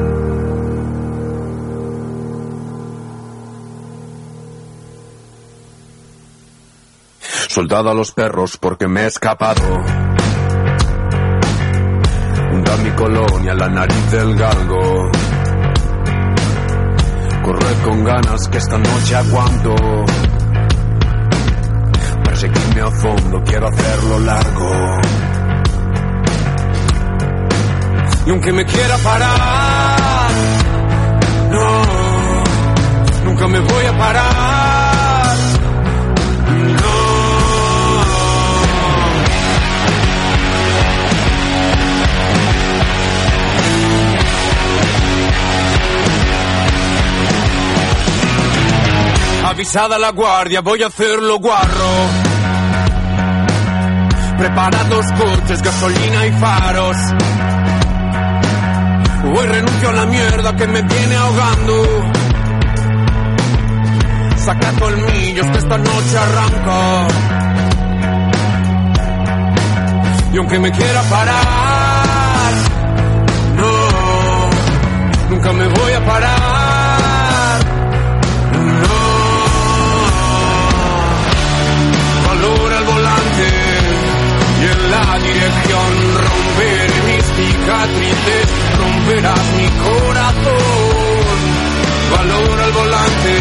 Soltado 7.53 7.91
a 7.91 7.93
los 7.93 8.11
perros 8.11 8.57
porque 8.57 8.87
me 8.87 9.01
he 9.01 9.05
escapado. 9.05 9.61
Junto 12.49 12.71
a 12.71 12.77
mi 12.77 12.89
colonia, 12.95 13.53
la 13.53 13.69
nariz 13.69 14.11
del 14.11 14.35
galgo. 14.35 15.11
Corred 17.43 17.83
con 17.83 18.03
ganas 18.03 18.47
que 18.47 18.57
esta 18.57 18.79
noche 18.79 19.15
aguanto. 19.15 19.75
Perseguirme 22.23 22.81
a 22.81 22.89
fondo, 22.89 23.43
quiero 23.43 23.67
hacerlo 23.67 24.19
largo. 24.21 24.97
Y 28.25 28.29
aunque 28.31 28.51
me 28.51 28.65
quiera 28.65 28.97
parar, 28.97 30.31
no, 31.51 33.25
nunca 33.25 33.47
me 33.47 33.59
voy 33.59 33.85
a 33.85 33.95
parar. 33.95 34.52
Avisada 49.53 49.99
la 49.99 50.09
guardia, 50.09 50.61
voy 50.61 50.81
a 50.81 50.87
hacerlo 50.87 51.37
guarro. 51.37 51.91
Preparados 54.35 55.05
coches, 55.11 55.61
gasolina 55.61 56.25
y 56.25 56.31
faros. 56.31 56.97
Hoy 59.25 59.45
renuncio 59.45 59.89
a 59.89 59.93
la 59.93 60.05
mierda 60.07 60.55
que 60.55 60.65
me 60.65 60.81
viene 60.81 61.15
ahogando. 61.15 61.83
Saca 64.37 64.71
colmillos 64.79 65.45
que 65.45 65.57
esta 65.59 65.77
noche 65.77 66.17
arranco. 66.17 67.07
Y 70.33 70.37
aunque 70.37 70.57
me 70.57 70.71
quiera 70.71 71.01
parar, 71.03 72.53
no, 73.55 75.29
nunca 75.29 75.53
me 75.53 75.67
voy 75.67 75.93
a 75.93 76.05
parar. 76.05 76.52
La 84.89 85.17
dirección 85.19 85.91
romperé 86.15 87.01
mis 87.07 87.25
cicatrices, 87.25 88.47
romperás 88.77 89.45
mi 89.57 89.69
corazón. 89.87 91.37
Valora 92.11 92.65
el 92.65 92.71
volante 92.73 93.33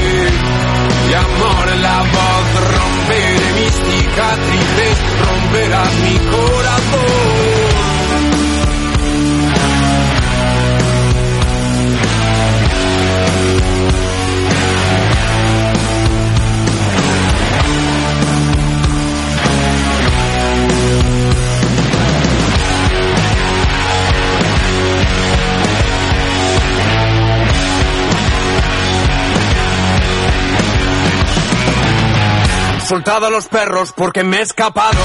y 1.09 1.15
amor 1.15 1.69
en 1.73 1.83
la 1.83 1.99
voz, 1.99 2.47
romperé 2.79 3.53
mis 3.61 3.75
cicatrices, 3.75 4.99
romperás 5.27 5.95
mi 6.05 6.19
corazón. 6.31 7.72
Soltado 32.93 33.29
a 33.29 33.31
los 33.31 33.49
perros 33.49 33.95
porque 33.97 34.23
me 34.23 34.37
he 34.37 34.43
escapado. 34.43 35.01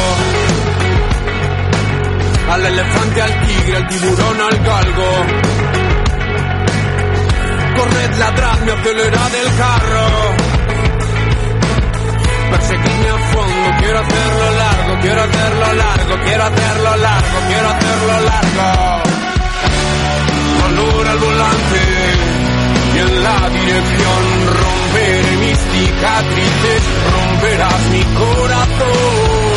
Al 2.52 2.66
elefante, 2.66 3.22
al 3.22 3.48
tigre, 3.48 3.78
al 3.78 3.88
tiburón, 3.88 4.42
al 4.42 4.58
galgo. 4.58 5.12
Corred, 7.78 8.14
ladradme, 8.20 8.72
acelerad 8.74 9.36
el 9.36 9.56
carro. 9.56 10.08
Perseguidme 12.52 13.10
a 13.10 13.18
fondo, 13.32 13.78
quiero 13.80 14.00
hacerlo 14.00 14.52
largo, 14.52 15.00
quiero 15.00 15.22
hacerlo 15.22 15.74
largo, 15.74 16.24
quiero 16.26 16.44
hacerlo 16.44 16.98
largo, 16.98 17.40
quiero 17.48 17.70
hacerlo 17.70 18.20
largo. 18.26 19.04
Valora 20.60 21.12
el 21.14 21.20
volante 21.20 22.37
la 23.18 23.50
dirección 23.50 24.24
romperé 24.48 25.38
mis 25.38 25.58
cicatrices, 25.58 26.84
romperás 27.14 27.90
mi 27.92 28.04
corazón. 28.16 29.57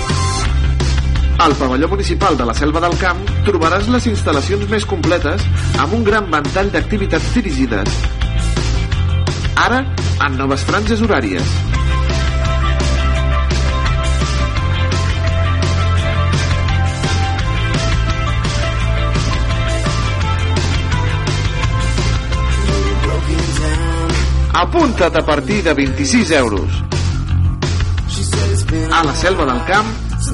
Al 1.41 1.55
pavelló 1.55 1.87
municipal 1.87 2.37
de 2.37 2.45
la 2.45 2.53
Selva 2.53 2.79
del 2.83 2.93
Camp 3.01 3.21
trobaràs 3.47 3.87
les 3.89 4.05
instal·lacions 4.11 4.67
més 4.69 4.83
completes 4.85 5.41
amb 5.81 5.95
un 5.97 6.03
gran 6.05 6.27
ventall 6.29 6.67
d'activitats 6.69 7.31
dirigides. 7.33 7.95
Ara, 9.57 9.79
en 10.21 10.37
noves 10.37 10.61
franges 10.67 11.01
horàries. 11.01 11.49
Apunta't 24.61 25.17
a 25.17 25.25
partir 25.25 25.63
de 25.65 25.73
26 25.73 26.37
euros. 26.43 26.83
A 28.93 29.03
la 29.09 29.17
Selva 29.25 29.49
del 29.49 29.65
Camp, 29.65 30.00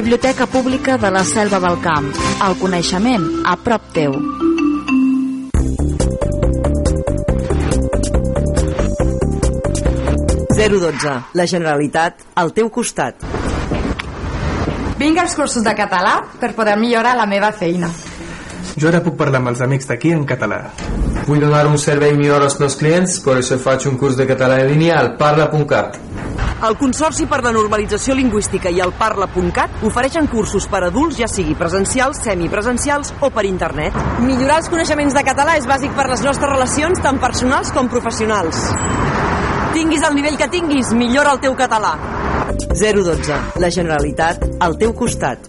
Biblioteca 0.00 0.46
Pública 0.46 0.96
de 0.96 1.10
la 1.10 1.22
Selva 1.24 1.58
del 1.60 1.74
Camp. 1.84 2.06
El 2.46 2.54
coneixement 2.56 3.24
a 3.44 3.52
prop 3.60 3.90
teu. 3.92 4.14
La 11.36 11.44
Generalitat 11.44 12.24
al 12.40 12.54
teu 12.56 12.72
costat. 12.72 13.20
Vinc 14.96 15.20
als 15.20 15.36
cursos 15.36 15.68
de 15.68 15.76
català 15.76 16.16
per 16.40 16.54
poder 16.56 16.78
millorar 16.80 17.12
la 17.20 17.28
meva 17.28 17.52
feina. 17.52 17.92
Jo 18.80 18.88
ara 18.88 19.04
puc 19.04 19.20
parlar 19.20 19.44
amb 19.44 19.52
els 19.52 19.60
amics 19.60 19.92
d'aquí 19.92 20.14
en 20.16 20.24
català. 20.24 20.62
Vull 21.28 21.44
donar 21.44 21.66
un 21.68 21.76
servei 21.76 22.16
millor 22.16 22.40
als 22.48 22.56
meus 22.56 22.80
clients, 22.80 23.20
per 23.20 23.36
això 23.36 23.60
faig 23.60 23.84
un 23.92 24.00
curs 24.00 24.16
de 24.16 24.24
català 24.32 24.62
en 24.64 24.72
línia 24.72 24.96
al 24.96 25.18
parla.cat. 25.20 26.00
El 26.60 26.74
Consorci 26.76 27.24
per 27.24 27.38
la 27.40 27.54
Normalització 27.56 28.12
Lingüística 28.12 28.68
i 28.68 28.82
el 28.84 28.90
Parla.cat 28.98 29.80
ofereixen 29.88 30.26
cursos 30.28 30.66
per 30.68 30.82
adults, 30.84 31.16
ja 31.16 31.28
sigui 31.30 31.54
presencials, 31.56 32.20
semipresencials 32.26 33.14
o 33.24 33.30
per 33.32 33.46
internet. 33.48 33.96
Millorar 34.20 34.58
els 34.60 34.68
coneixements 34.68 35.16
de 35.16 35.22
català 35.24 35.54
és 35.56 35.68
bàsic 35.70 35.94
per 35.96 36.04
les 36.10 36.20
nostres 36.26 36.52
relacions, 36.52 37.00
tant 37.00 37.20
personals 37.22 37.72
com 37.72 37.88
professionals. 37.88 38.60
Tinguis 39.72 40.04
el 40.04 40.18
nivell 40.18 40.36
que 40.36 40.50
tinguis, 40.52 40.92
millora 40.92 41.32
el 41.32 41.40
teu 41.40 41.56
català. 41.56 41.94
012. 42.76 43.40
La 43.64 43.72
Generalitat 43.72 44.44
al 44.60 44.76
teu 44.76 44.92
costat. 44.92 45.48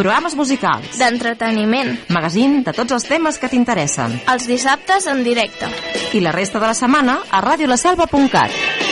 Programes 0.00 0.32
musicals, 0.32 0.94
d'entreteniment, 0.96 1.90
magazín 2.08 2.62
de 2.64 2.72
tots 2.72 2.94
els 2.96 3.04
temes 3.04 3.36
que 3.36 3.50
t'interessen. 3.52 4.14
els 4.32 4.46
dissabtes 4.48 5.06
en 5.12 5.20
directe. 5.22 5.68
I 6.16 6.24
la 6.24 6.32
resta 6.32 6.58
de 6.58 6.70
la 6.72 6.78
setmana 6.78 7.18
a 7.30 7.42
radiolaselva.cat. 7.44 8.89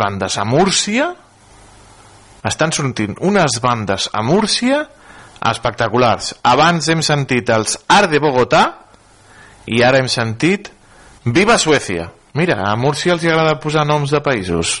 bandes 0.00 0.38
a 0.38 0.44
Múrcia 0.48 1.10
estan 2.46 2.72
sortint 2.72 3.16
unes 3.20 3.58
bandes 3.62 4.10
a 4.12 4.22
Múrcia 4.22 4.84
espectaculars. 5.46 6.34
Abans 6.42 6.88
hem 6.88 7.02
sentit 7.04 7.50
els 7.52 7.76
Art 7.92 8.10
de 8.10 8.20
Bogotà 8.22 8.64
i 9.66 9.82
ara 9.82 10.00
hem 10.00 10.08
sentit 10.10 10.70
Viva 11.26 11.58
Suècia 11.58 12.10
mira, 12.36 12.60
a 12.68 12.76
Múrcia 12.76 13.16
els 13.16 13.24
agrada 13.24 13.56
posar 13.60 13.86
noms 13.88 14.12
de 14.12 14.20
països. 14.20 14.80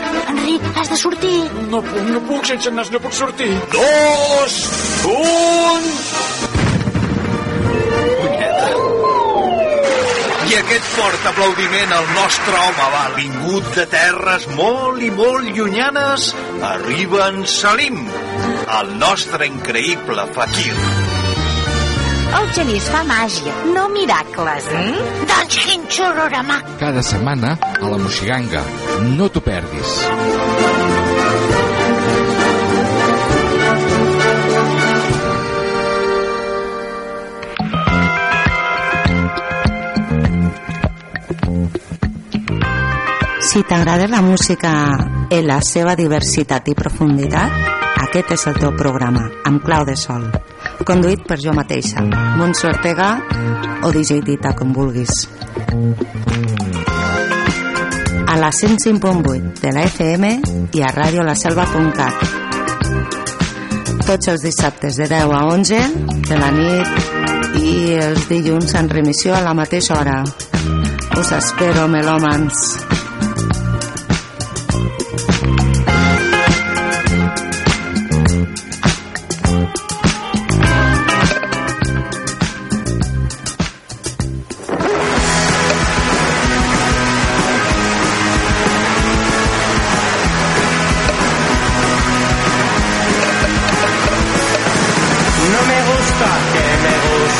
Enric, 0.31 0.65
has 0.75 0.89
de 0.89 0.97
sortir. 0.97 1.37
No 1.71 1.81
puc, 1.85 2.01
no 2.09 2.21
puc, 2.29 2.45
sense 2.49 2.71
nas 2.75 2.91
no 2.93 2.99
puc 3.03 3.13
sortir. 3.15 3.51
Dos, 3.73 4.57
un... 5.11 5.89
I 10.51 10.55
aquest 10.59 10.87
fort 10.97 11.27
aplaudiment 11.29 11.93
al 11.95 12.09
nostre 12.11 12.57
home 12.59 12.87
va 12.95 13.03
vingut 13.15 13.69
de 13.77 13.85
terres 13.93 14.49
molt 14.57 14.99
i 14.99 15.07
molt 15.15 15.47
llunyanes. 15.55 16.31
Arriba 16.73 17.29
en 17.31 17.45
Salim, 17.47 18.01
el 18.81 18.91
nostre 18.99 19.47
increïble 19.47 20.27
fakir. 20.35 20.75
El 22.31 22.51
Genís 22.55 22.85
fa 22.91 23.01
màgia, 23.07 23.53
no 23.75 23.87
miracles. 23.91 24.67
Mm? 24.75 25.25
Doncs 25.31 25.57
quin 25.65 25.87
xororama. 25.91 26.61
Cada 26.79 27.03
setmana 27.03 27.55
a 27.81 27.89
la 27.89 27.97
Moixiganga. 27.97 28.61
No 29.17 29.27
t'ho 29.29 29.41
perdis. 29.41 29.91
Si 43.51 43.63
t'agrada 43.67 44.07
la 44.07 44.21
música 44.21 44.71
en 45.29 45.47
la 45.47 45.59
seva 45.65 45.97
diversitat 45.99 46.69
i 46.71 46.77
profunditat, 46.77 47.57
aquest 48.05 48.31
és 48.37 48.47
el 48.47 48.61
teu 48.61 48.71
programa, 48.77 49.25
amb 49.49 49.65
clau 49.65 49.83
de 49.89 49.97
sol. 49.99 50.29
Conduït 50.87 51.25
per 51.27 51.41
jo 51.41 51.51
mateixa, 51.57 52.05
Montse 52.39 52.69
Ortega 52.71 53.11
o 53.83 53.91
DJ 53.91 54.21
Dita, 54.23 54.55
com 54.55 54.71
vulguis. 54.71 55.25
A 58.31 58.37
la 58.37 58.49
105.8 58.49 59.59
de 59.59 59.71
la 59.75 59.81
FM 59.83 60.41
i 60.71 60.81
a 60.81 60.91
radiolaselva.cat. 60.95 62.15
Tots 64.07 64.31
els 64.31 64.45
dissabtes 64.47 64.95
de 64.95 65.09
10 65.11 65.35
a 65.35 65.41
11 65.51 65.81
de 66.29 66.37
la 66.39 66.51
nit 66.55 66.87
i 67.59 67.75
els 67.99 68.29
dilluns 68.31 68.71
en 68.79 68.87
remissió 68.87 69.35
a 69.35 69.43
la 69.43 69.51
mateixa 69.53 69.99
hora. 69.99 70.23
Us 71.19 71.35
espero, 71.41 71.89
melòmans. 71.91 72.90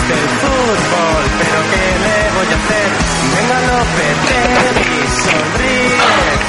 Me 0.01 0.13
guste 0.13 0.13
el 0.13 0.29
fútbol, 0.41 1.23
pero 1.37 1.59
¿qué 1.71 1.85
le 2.05 2.17
voy 2.35 2.47
a 2.47 2.57
hacer? 2.59 2.89
Venga 3.35 3.57
Lopetegui, 3.67 5.01
sonríe, 5.21 5.99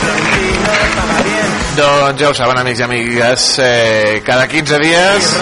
Florentino 0.01 0.73
paga 0.97 1.23
bien. 1.23 1.51
Doncs 1.77 2.21
ja 2.21 2.29
ho 2.29 2.35
saben, 2.35 2.59
amics 2.59 2.81
i 2.81 2.83
amigues, 2.83 3.59
eh, 3.59 4.23
cada 4.25 4.49
15 4.49 4.79
dies 4.79 5.33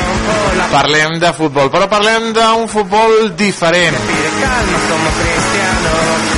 parlem 0.71 1.19
de 1.19 1.33
futbol, 1.35 1.71
però 1.71 1.89
parlem 1.91 2.33
d'un 2.33 2.69
futbol 2.69 3.35
diferent. 3.37 3.97
Calma, 4.41 4.79
somos 4.89 5.15
cristianos, 5.21 6.30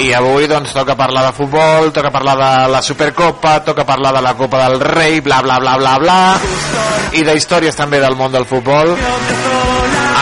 I 0.00 0.14
avui 0.16 0.46
doncs 0.48 0.72
toca 0.72 0.94
parlar 0.96 1.26
de 1.26 1.32
futbol, 1.36 1.90
toca 1.92 2.10
parlar 2.10 2.36
de 2.38 2.68
la 2.72 2.80
Supercopa, 2.80 3.58
toca 3.64 3.84
parlar 3.84 4.14
de 4.14 4.22
la 4.24 4.32
Copa 4.34 4.62
del 4.64 4.80
Rei, 4.80 5.20
bla 5.20 5.42
bla 5.42 5.58
bla 5.60 5.76
bla 5.76 5.98
bla, 6.00 6.20
i 7.12 7.20
d'històries 7.26 7.76
també 7.76 8.00
del 8.00 8.16
món 8.16 8.32
del 8.32 8.46
futbol, 8.48 8.94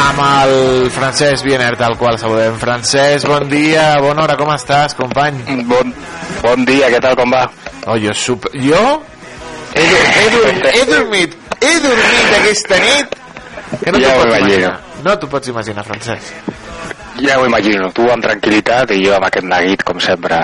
amb 0.01 0.24
el 0.24 0.91
Francesc 0.91 1.47
Bienert, 1.47 1.81
al 1.87 1.95
qual 2.01 2.18
saludem. 2.18 2.59
Francesc, 2.59 3.29
bon 3.31 3.47
dia, 3.53 3.93
bona 4.03 4.26
hora, 4.26 4.37
com 4.41 4.51
estàs, 4.51 4.99
company? 4.99 5.45
Bon, 5.70 5.95
bon 6.43 6.66
dia, 6.66 6.91
què 6.91 6.99
tal, 7.05 7.14
com 7.20 7.39
va? 7.39 7.47
Oh, 7.87 7.95
jo 8.03 8.14
super... 8.18 8.51
Jo? 8.59 8.83
He, 9.79 9.85
he, 9.87 10.29
dormit, 10.35 10.70
he 10.74 10.87
dormit, 10.91 11.43
he 11.61 11.74
dormit 11.85 12.39
aquesta 12.41 12.83
nit 12.83 13.18
que 13.85 13.93
no 13.93 14.03
Ja 14.03 14.11
t'ho 14.11 14.16
ho 14.16 14.24
pots 14.24 14.39
imaginar. 14.41 14.79
No 15.07 15.20
t'ho 15.20 15.31
pots 15.31 15.55
imaginar, 15.55 15.87
Francesc. 15.87 16.66
Ja 17.19 17.39
ho 17.41 17.47
imagino, 17.47 17.91
tu 17.95 18.05
amb 18.12 18.23
tranquil·litat 18.23 18.93
i 18.95 19.01
jo 19.05 19.16
amb 19.16 19.27
aquest 19.27 19.47
neguit, 19.49 19.83
com 19.87 19.99
sempre, 20.03 20.39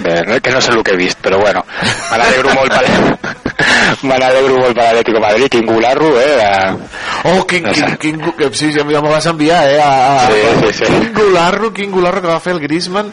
de, 0.00 0.14
de, 0.24 0.40
que 0.40 0.54
no 0.54 0.60
sé 0.64 0.72
el 0.72 0.82
que 0.82 0.94
he 0.96 1.00
vist, 1.00 1.20
però 1.20 1.40
bueno, 1.42 1.64
me 2.10 2.20
n'alegro 2.20 2.54
molt 2.56 2.72
per, 2.72 3.34
me 4.08 4.16
n'alegro 4.16 4.56
molt 4.62 4.72
per 4.78 4.86
l'Atlético 4.86 5.20
Madrid, 5.20 5.50
quin 5.52 5.68
gularro, 5.68 6.14
eh? 6.20 6.34
De, 6.40 6.88
Oh, 7.24 7.42
quin, 7.44 7.64
quin, 7.74 7.96
quin, 7.98 8.20
quin, 8.38 8.54
sí, 8.54 8.70
ja 8.72 8.84
me 8.84 9.00
vas 9.00 9.26
enviar, 9.26 9.64
eh? 9.68 9.80
A, 9.82 9.90
a, 9.90 10.26
Sí, 10.28 10.38
sí, 10.60 10.72
sí. 10.78 10.84
Quin 10.86 11.12
gularro, 11.14 11.72
quin 11.74 11.90
gularro 11.90 12.22
que 12.22 12.30
va 12.30 12.38
fer 12.40 12.54
el 12.54 12.60
Griezmann. 12.62 13.10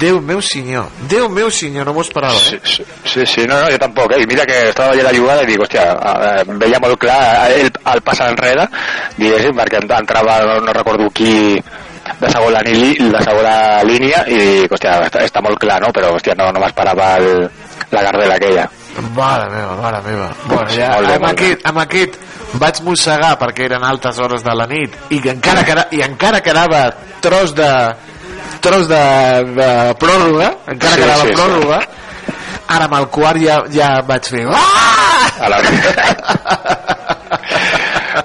Déu 0.00 0.20
meu 0.20 0.42
senyor, 0.42 0.90
Déu 1.08 1.28
meu 1.30 1.50
senyor, 1.54 1.86
no 1.86 1.94
m'ho 1.94 2.02
esperava, 2.02 2.34
eh? 2.34 2.58
Sí, 2.64 2.82
sí, 3.04 3.26
sí, 3.26 3.46
no, 3.46 3.60
no, 3.60 3.70
jo 3.70 3.78
tampoc, 3.78 4.12
eh? 4.16 4.22
I 4.24 4.26
mira 4.26 4.46
que 4.48 4.58
estava 4.72 4.90
veient 4.92 5.06
la 5.06 5.14
jugada 5.16 5.46
i 5.46 5.50
dic, 5.52 5.62
hòstia, 5.62 5.86
eh, 5.94 6.58
veia 6.64 6.82
molt 6.82 6.98
clar 6.98 7.20
el, 7.54 7.70
el 7.94 8.04
pas 8.04 8.24
enrere, 8.26 8.66
diguéssim, 9.16 9.54
perquè 9.62 9.80
entrava, 9.84 10.40
no, 10.48 10.58
no 10.66 10.76
recordo 10.76 11.08
qui, 11.14 11.54
de 12.20 12.30
segona, 12.30 12.60
li, 12.66 12.92
de 12.98 13.20
segona 13.24 13.54
línia 13.86 14.24
i 14.28 14.40
hòstia, 14.68 14.98
està, 15.08 15.24
està 15.26 15.42
molt 15.44 15.58
clar, 15.62 15.80
no? 15.84 15.90
Però, 15.94 16.12
hòstia, 16.16 16.34
no, 16.38 16.50
no 16.54 16.60
m'esperava 16.62 17.14
la 17.20 18.02
gardela 18.08 18.34
aquella. 18.38 18.68
Mare 19.16 19.48
meva, 19.50 19.74
mare 19.82 20.00
meva. 20.06 20.28
Bueno, 20.46 20.68
ja, 20.70 20.92
Molt 20.94 21.08
bé, 21.08 21.14
amb, 21.16 21.24
molt 21.26 21.40
bé. 21.40 21.46
aquest, 21.46 21.66
amb 21.66 21.80
aquest 21.82 22.18
vaig 22.62 22.80
mossegar 22.86 23.32
perquè 23.40 23.64
eren 23.66 23.82
altes 23.82 24.18
hores 24.22 24.44
de 24.46 24.54
la 24.54 24.66
nit 24.70 24.94
i 25.10 25.18
encara, 25.32 25.64
queda, 25.66 25.86
i 25.90 26.04
encara 26.06 26.38
quedava 26.44 26.84
tros 27.24 27.50
de 27.58 27.70
tros 28.62 28.86
de, 28.86 29.00
de 29.58 29.68
pròrroga 29.98 30.52
encara 30.70 30.94
Sí, 30.94 31.00
quedava 31.02 31.24
sí, 31.24 31.32
sí. 31.32 31.34
pròrroga 31.34 31.80
ara 32.76 32.86
amb 32.86 32.94
el 33.00 33.08
quart 33.18 33.42
ja, 33.42 33.58
ja 33.74 33.90
vaig 34.06 34.30
fer 34.36 34.46
ah! 34.54 35.26
A 35.42 35.50
la... 35.50 35.58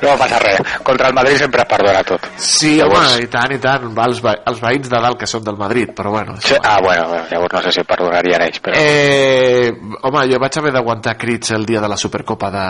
No 0.02 0.16
passa 0.18 0.40
res. 0.40 0.60
Contra 0.84 1.08
el 1.10 1.14
Madrid 1.14 1.38
sempre 1.38 1.62
es 1.62 1.68
perdona 1.68 2.04
tot. 2.04 2.22
Sí, 2.38 2.78
Llavors- 2.80 3.16
home, 3.16 3.24
i 3.24 3.28
tant, 3.28 3.52
i 3.52 3.60
tant. 3.60 3.88
Va, 3.98 4.06
els, 4.08 4.22
ve- 4.24 4.38
els 4.48 4.62
veïns 4.64 4.90
de 4.90 5.02
dalt 5.04 5.20
que 5.20 5.28
són 5.28 5.44
del 5.44 5.58
Madrid, 5.60 5.90
però 5.96 6.12
bueno. 6.12 6.36
Sí, 6.42 6.56
ah, 6.64 6.78
bueno, 6.82 7.08
llavors 7.30 7.54
no 7.54 7.62
sé 7.66 7.72
si 7.72 7.84
perdonarien 7.84 8.42
ells, 8.48 8.60
però... 8.64 8.76
Eh, 8.80 9.72
home, 10.02 10.26
jo 10.32 10.40
vaig 10.40 10.58
haver 10.62 10.72
d'aguantar 10.74 11.18
crits 11.18 11.52
el 11.52 11.66
dia 11.66 11.82
de 11.82 11.90
la 11.92 11.98
Supercopa 11.98 12.50
de... 12.52 12.66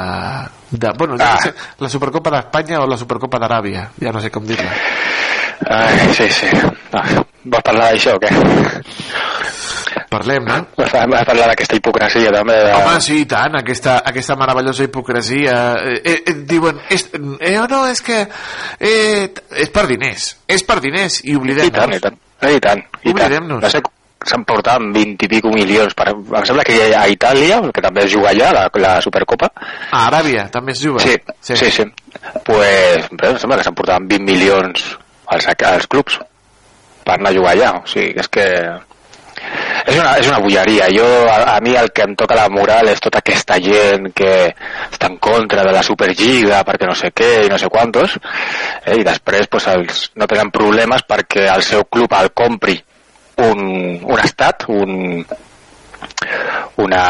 de 0.79 0.93
bueno, 0.97 1.17
ja 1.17 1.33
Ah. 1.33 1.35
no 1.35 1.41
sé, 1.43 1.53
la 1.85 1.89
Supercopa 1.89 2.31
d'Espanya 2.31 2.81
o 2.81 2.87
la 2.87 2.97
Supercopa 2.97 3.37
d'Aràbia, 3.39 3.89
ja 4.01 4.11
no 4.11 4.19
sé 4.21 4.31
com 4.31 4.45
dir-la. 4.45 4.71
Ai, 5.69 6.13
sí, 6.15 6.29
sí. 6.31 6.47
Ah, 6.93 7.03
vols 7.43 7.63
parlar 7.63 7.91
d'això 7.91 8.15
o 8.15 8.19
què? 8.23 8.29
Parlem, 10.09 10.45
no? 10.47 10.57
Vam 10.79 11.13
parlar 11.27 11.51
d'aquesta 11.51 11.77
hipocresia 11.77 12.31
també. 12.33 12.55
De... 12.65 12.71
Home, 12.79 12.95
sí, 13.05 13.19
i 13.23 13.27
tant, 13.29 13.59
aquesta, 13.59 13.99
aquesta 14.09 14.37
meravellosa 14.39 14.87
hipocresia. 14.87 15.59
Eh, 15.93 16.15
eh, 16.17 16.33
diuen, 16.49 16.81
és, 16.89 17.05
eh, 17.13 17.53
no, 17.69 17.83
és 17.89 18.01
que 18.05 18.23
eh, 18.25 19.29
és 19.61 19.69
per 19.75 19.85
diners, 19.91 20.31
és 20.49 20.65
per 20.65 20.79
diners, 20.81 21.21
i 21.23 21.35
I 21.35 21.37
oblidem-nos. 21.37 21.77
tant, 21.77 21.93
i 21.93 22.01
tant. 22.01 22.19
I 22.39 22.41
tant, 22.41 22.57
i 22.57 22.65
tant. 22.65 22.83
Oblidem-nos. 23.13 23.61
No 23.61 23.69
sé, 23.69 23.83
s'han 24.25 24.43
portat 24.49 24.81
20 24.81 25.25
i 25.25 25.29
pico 25.31 25.51
milions. 25.53 25.93
Per, 25.95 26.09
em 26.11 26.47
sembla 26.47 26.65
que 26.67 26.79
a 26.95 27.05
Itàlia, 27.11 27.61
que 27.73 27.83
també 27.85 28.05
es 28.07 28.11
juga 28.13 28.33
allà, 28.33 28.51
la, 28.55 28.65
la 28.81 28.95
Supercopa, 29.05 29.51
A 29.91 30.07
Aràbia 30.07 30.49
també 30.51 30.73
es 30.73 30.81
juga. 30.83 31.05
Sí, 31.05 31.15
sí, 31.41 31.55
sí. 31.55 31.71
sí. 31.71 31.87
Pues, 32.45 33.07
em 33.13 33.39
sembla 33.39 33.59
que 33.59 33.67
s'han 33.67 33.77
portat 33.77 34.09
20 34.09 34.25
milions 34.25 34.85
als, 35.29 35.47
als 35.53 35.87
clubs 35.87 36.19
per 37.05 37.15
anar 37.17 37.31
a 37.31 37.37
jugar 37.37 37.55
allà. 37.55 37.73
O 37.79 37.87
sigui, 37.89 38.13
és 38.19 38.27
que 38.27 38.45
és 39.89 39.97
una, 39.99 40.13
és 40.21 40.27
una 40.29 40.39
bulleria. 40.43 40.87
Jo, 40.93 41.07
a, 41.29 41.55
a 41.55 41.57
mi 41.65 41.75
el 41.79 41.91
que 41.95 42.05
em 42.05 42.15
toca 42.19 42.37
la 42.37 42.47
moral 42.53 42.91
és 42.91 43.01
tota 43.03 43.21
aquesta 43.23 43.57
gent 43.63 44.11
que 44.15 44.31
està 44.89 45.09
en 45.09 45.17
contra 45.21 45.65
de 45.65 45.73
la 45.75 45.83
Superliga 45.85 46.61
perquè 46.67 46.89
no 46.89 46.95
sé 46.97 47.11
què 47.15 47.31
i 47.45 47.51
no 47.51 47.57
sé 47.61 47.69
quantos 47.71 48.17
eh, 48.85 48.99
i 48.99 49.05
després 49.07 49.49
pues, 49.51 49.67
els, 49.71 50.05
no 50.19 50.27
tenen 50.29 50.53
problemes 50.53 51.05
perquè 51.09 51.49
el 51.53 51.65
seu 51.65 51.85
club 51.89 52.13
el 52.19 52.31
compri 52.37 52.77
un, 53.39 53.61
un 54.03 54.19
estat, 54.19 54.65
un, 54.67 55.23
una, 56.83 57.03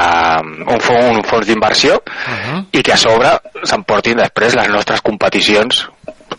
un, 0.44 0.80
fons, 0.80 1.12
un 1.18 1.24
fons 1.26 1.48
d'inversió 1.48 2.00
Uh 2.00 2.36
-huh. 2.36 2.66
i 2.72 2.82
que 2.84 2.94
a 2.94 2.98
sobre 2.98 3.30
s'emportin 3.64 4.18
després 4.18 4.56
les 4.56 4.68
nostres 4.70 5.02
competicions 5.02 5.88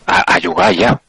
a, 0.05 0.35
a 0.35 0.39
jugar 0.39 0.71
ja 0.73 0.99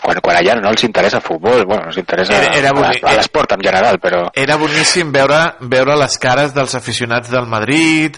quan, 0.00 0.18
quan 0.24 0.36
allà 0.38 0.54
no 0.60 0.70
els 0.70 0.84
interessa 0.84 1.18
el 1.18 1.22
futbol 1.26 1.64
bueno, 1.66 1.82
no 1.84 1.88
els 1.90 1.98
interessa 1.98 2.32
Era- 2.38 2.54
era 2.56 2.70
a- 2.70 2.72
bonic. 2.72 3.04
a 3.04 3.12
l'esport 3.18 3.52
en 3.52 3.60
general 3.62 3.98
però 4.00 4.22
Era 4.34 4.56
boníssim 4.56 5.10
veure, 5.12 5.40
veure 5.60 5.96
les 6.00 6.16
cares 6.18 6.54
dels 6.54 6.74
aficionats 6.74 7.28
del 7.30 7.46
Madrid, 7.46 8.16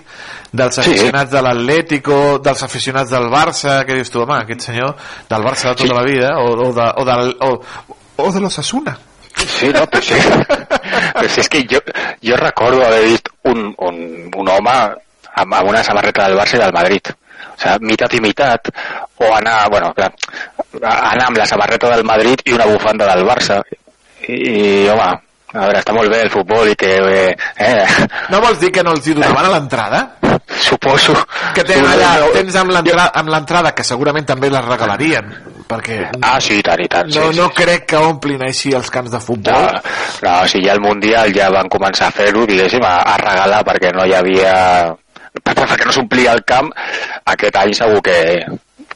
dels 0.52 0.78
aficionats 0.78 1.30
de 1.32 1.42
l'Atlético, 1.42 2.38
dels 2.38 2.62
aficionats 2.62 3.10
del 3.10 3.26
Barça, 3.32 3.84
que 3.84 3.94
dius 3.94 4.10
tu, 4.10 4.20
home, 4.22 4.36
aquest 4.38 4.60
senyor 4.68 4.94
del 5.28 5.42
Barça 5.42 5.70
de 5.72 5.74
tota 5.82 5.94
la 5.94 6.04
vida, 6.04 6.30
o, 6.38 6.52
o, 6.68 6.72
de, 6.72 6.86
o, 6.96 7.04
del, 7.04 7.36
o, 7.40 7.60
o 8.22 8.32
de 8.32 8.40
l'Osasuna. 8.40 8.96
Sí, 9.34 9.66
no, 9.74 9.82
però 9.90 10.00
sí. 10.00 10.14
però 10.14 11.28
sí, 11.28 11.40
és 11.42 11.48
que 11.50 11.64
jo, 11.66 11.80
jo 12.22 12.36
recordo 12.38 12.84
haver 12.86 13.02
vist 13.08 13.28
un, 13.50 13.74
un, 13.82 14.30
un 14.30 14.48
home 14.48 14.70
amb, 14.70 15.54
amb 15.58 15.68
una 15.68 15.82
samarreta 15.82 16.28
del 16.28 16.38
Barça 16.38 16.54
i 16.56 16.62
del 16.62 16.72
Madrid. 16.72 17.10
O 17.54 17.58
sigui, 17.60 17.86
mitat 17.92 18.14
i 18.14 18.20
mitat, 18.24 18.70
o 19.22 19.32
anar, 19.34 19.68
bueno, 19.70 19.92
clar, 19.94 20.10
anar 20.82 21.28
amb 21.28 21.38
la 21.38 21.46
samarreta 21.46 21.90
del 21.94 22.04
Madrid 22.04 22.42
i 22.46 22.56
una 22.56 22.66
bufanda 22.66 23.06
del 23.14 23.24
Barça. 23.28 23.60
I, 24.26 24.34
i 24.34 24.88
home, 24.88 25.06
a 25.54 25.60
veure, 25.68 25.78
està 25.78 25.94
molt 25.94 26.10
bé 26.10 26.22
el 26.24 26.30
futbol 26.32 26.66
i 26.72 26.74
que... 26.74 26.94
Eh, 26.98 27.34
eh, 27.62 28.06
No 28.32 28.40
vols 28.42 28.58
dir 28.58 28.72
que 28.74 28.82
no 28.82 28.94
els 28.96 29.06
hi 29.06 29.14
donaven 29.14 29.46
a 29.46 29.52
l'entrada? 29.54 30.00
Suposo. 30.64 31.14
Que 31.54 31.62
tens 31.66 31.86
allà, 31.86 32.14
tens 32.34 32.56
amb 32.58 32.72
l'entrada, 32.74 33.10
amb 33.20 33.30
l'entrada, 33.30 33.70
que 33.76 33.84
segurament 33.86 34.26
també 34.26 34.50
les 34.50 34.64
regalarien, 34.64 35.28
perquè 35.68 36.00
Ah, 36.22 36.40
sí, 36.42 36.58
i 36.58 36.64
tant, 36.66 36.82
i 36.82 36.88
tant. 36.90 37.12
no, 37.14 37.28
sí, 37.30 37.38
no 37.38 37.46
crec 37.54 37.86
que 37.92 38.00
omplin 38.02 38.42
així 38.48 38.72
els 38.74 38.90
camps 38.90 39.12
de 39.14 39.20
futbol. 39.22 39.68
No, 39.70 39.84
no, 40.26 40.34
o 40.42 40.48
sigui, 40.50 40.66
ja 40.66 40.74
al 40.74 40.82
Mundial 40.84 41.30
ja 41.36 41.50
van 41.54 41.70
començar 41.72 42.08
a 42.10 42.16
fer-ho, 42.16 42.44
diguéssim, 42.50 42.82
a, 42.82 42.96
a 43.14 43.16
regalar 43.22 43.62
perquè 43.70 43.94
no 43.94 44.08
hi 44.08 44.16
havia... 44.18 44.54
per- 45.42 45.56
perquè 45.56 45.84
no 45.88 45.92
s'omplia 45.92 46.32
el 46.36 46.44
camp, 46.44 46.70
aquest 47.24 47.56
any 47.56 47.74
segur 47.74 48.00
que, 48.04 48.18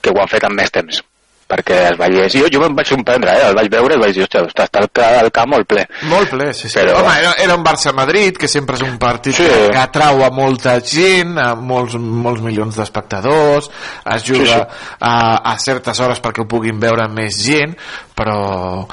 que 0.01 0.11
ho 0.15 0.21
han 0.23 0.29
fet 0.31 0.45
amb 0.45 0.61
més 0.61 0.71
temps 0.75 1.03
perquè 1.49 1.77
es 1.89 1.95
veiés... 1.97 2.35
Jo, 2.37 2.45
jo 2.53 2.59
me'n 2.61 2.75
vaig 2.77 2.85
sorprendre, 2.91 3.33
eh? 3.33 3.47
el 3.49 3.55
vaig 3.57 3.71
veure 3.73 3.95
i 3.97 4.01
vaig 4.03 4.13
dir, 4.13 4.27
hòstia, 4.27 4.43
està, 4.51 4.67
està 4.69 4.83
el, 4.85 4.89
el 5.25 5.31
camp 5.33 5.49
molt 5.55 5.65
ple. 5.65 5.87
Molt 6.11 6.29
ple, 6.29 6.51
sí, 6.53 6.69
sí. 6.69 6.77
Però- 6.77 6.99
Home, 7.01 7.15
era, 7.23 7.31
era 7.41 7.55
un 7.57 7.63
Barça-Madrid, 7.65 8.37
que 8.37 8.51
sempre 8.53 8.77
és 8.77 8.83
un 8.85 8.99
partit 9.01 9.33
Sí. 9.39 9.47
que, 9.49 9.71
que 9.73 9.81
atrau 9.81 10.21
a 10.27 10.29
molta 10.29 10.75
gent, 10.85 11.39
a 11.41 11.55
molts, 11.57 11.97
molts 11.97 12.45
milions 12.45 12.77
d'espectadors, 12.77 13.71
es 14.13 14.27
juga 14.29 14.45
Sí, 14.45 14.53
sí. 14.59 14.93
A, 15.09 15.15
a 15.55 15.57
certes 15.65 16.05
hores 16.05 16.21
perquè 16.21 16.45
ho 16.45 16.51
puguin 16.53 16.77
veure 16.85 17.09
més 17.09 17.41
gent, 17.47 17.73
però 18.13 18.85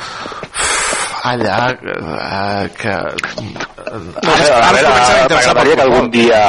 allà 1.25 1.59
eh, 1.75 2.71
que... 2.79 2.95
No 3.91 4.39
sé, 4.39 4.47
a 4.55 4.71
veure, 4.71 4.95
m'agradaria 4.95 5.75
que 5.75 5.81
algun 5.89 6.07
dia 6.13 6.41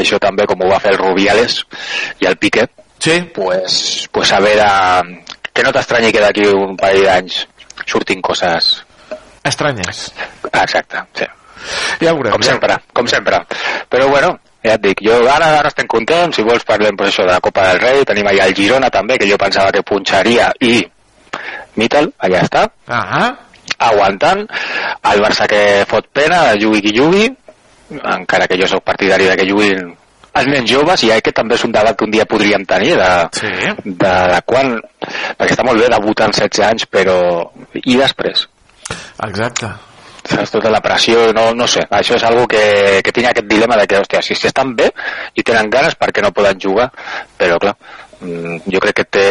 això 0.00 0.18
també 0.22 0.46
com 0.50 0.62
ho 0.62 0.70
va 0.70 0.80
fer 0.82 0.94
el 0.94 1.00
Rubiales 1.00 1.60
i 2.20 2.28
el 2.30 2.38
Piqué 2.40 2.66
sí. 2.98 3.20
pues, 3.34 4.08
pues 4.12 4.32
a 4.32 4.40
veure 4.40 4.68
que 5.52 5.62
no 5.62 5.72
t'estranyi 5.72 6.12
que 6.12 6.22
d'aquí 6.22 6.48
un 6.50 6.76
parell 6.76 7.04
d'anys 7.06 7.44
surtin 7.86 8.22
coses 8.22 8.82
Estranyes. 9.44 10.06
exacte, 10.52 11.02
sí. 11.14 11.26
Ja 12.00 12.12
ho 12.12 12.16
veurem. 12.16 12.32
com 12.32 12.42
sempre, 12.42 12.78
com 12.92 13.08
sempre 13.08 13.42
però 13.90 14.08
bueno, 14.08 14.34
ja 14.64 14.78
et 14.78 14.82
dic, 14.84 15.04
jo 15.04 15.20
ara, 15.28 15.52
ara 15.60 15.68
estem 15.68 15.88
contents, 15.90 16.36
si 16.36 16.44
vols 16.46 16.64
parlem 16.64 16.96
pues, 16.96 17.12
això 17.12 17.26
de 17.26 17.34
la 17.34 17.42
Copa 17.44 17.68
del 17.68 17.80
Rei, 17.82 18.04
tenim 18.08 18.28
allà 18.30 18.48
el 18.48 18.56
Girona 18.56 18.90
també, 18.90 19.18
que 19.20 19.28
jo 19.28 19.38
pensava 19.40 19.72
que 19.72 19.84
punxaria 19.84 20.50
i 20.64 20.80
Mital, 21.76 22.08
allà 22.22 22.44
està 22.46 22.68
ah. 22.88 23.30
aguantant 23.82 24.44
el 25.10 25.22
Barça 25.24 25.48
que 25.50 25.60
fot 25.90 26.06
pena, 26.14 26.46
jugui 26.60 26.80
qui 26.84 26.94
jugui 26.96 27.26
encara 28.02 28.48
que 28.50 28.58
jo 28.60 28.68
sóc 28.70 28.84
partidari 28.84 29.28
de 29.30 29.36
que 29.38 29.48
juguin 29.48 29.94
els 30.34 30.50
nens 30.50 30.70
joves 30.70 31.04
i 31.06 31.12
aquest 31.14 31.36
també 31.36 31.56
és 31.58 31.64
un 31.66 31.72
debat 31.74 31.96
que 31.96 32.06
un 32.06 32.12
dia 32.14 32.26
podríem 32.26 32.66
tenir 32.66 32.94
de, 32.98 33.10
sí. 33.38 33.50
de, 33.84 33.94
de 34.02 34.12
quan 34.46 34.76
perquè 35.38 35.54
està 35.54 35.66
molt 35.66 35.80
bé 35.80 35.90
debutar 35.92 36.28
amb 36.28 36.36
16 36.36 36.64
anys 36.68 36.86
però 36.90 37.18
i 37.82 37.98
després 38.00 38.46
Exacte. 39.24 39.70
saps? 40.26 40.54
tota 40.56 40.72
la 40.72 40.82
pressió, 40.84 41.28
no, 41.36 41.50
no 41.54 41.68
sé 41.70 41.84
això 41.86 42.18
és 42.18 42.26
algo 42.26 42.48
que, 42.50 42.64
que 43.04 43.14
tinc 43.14 43.30
aquest 43.30 43.46
dilema 43.50 43.78
de 43.78 43.86
que 43.86 44.00
hòstia, 44.00 44.24
si, 44.26 44.34
si 44.34 44.50
estan 44.50 44.74
bé 44.76 44.90
i 45.34 45.46
tenen 45.46 45.70
ganes 45.70 45.94
perquè 46.00 46.24
no 46.24 46.34
poden 46.34 46.58
jugar 46.60 46.90
però 47.38 47.60
clar 47.62 47.76
mm, 48.18 48.66
jo 48.74 48.82
crec 48.82 49.00
que 49.02 49.08
té 49.18 49.28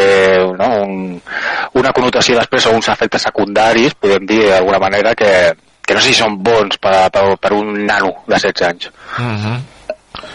no, 0.56 0.72
un, 0.88 1.20
una 1.82 1.92
connotació 1.92 2.40
després 2.40 2.72
o 2.72 2.78
uns 2.80 2.88
efectes 2.96 3.28
secundaris 3.28 4.00
podem 4.00 4.30
dir 4.30 4.46
d'alguna 4.48 4.80
manera 4.88 5.16
que, 5.20 5.34
que 5.86 5.94
no 5.94 6.00
sé 6.02 6.14
si 6.14 6.20
són 6.22 6.38
bons 6.44 6.78
per, 6.78 7.10
per, 7.12 7.38
per 7.40 7.54
un 7.54 7.74
nano 7.86 8.14
de 8.28 8.36
16 8.40 8.68
anys 8.70 8.92
Mm 9.20 9.38
-hmm. 9.38 9.60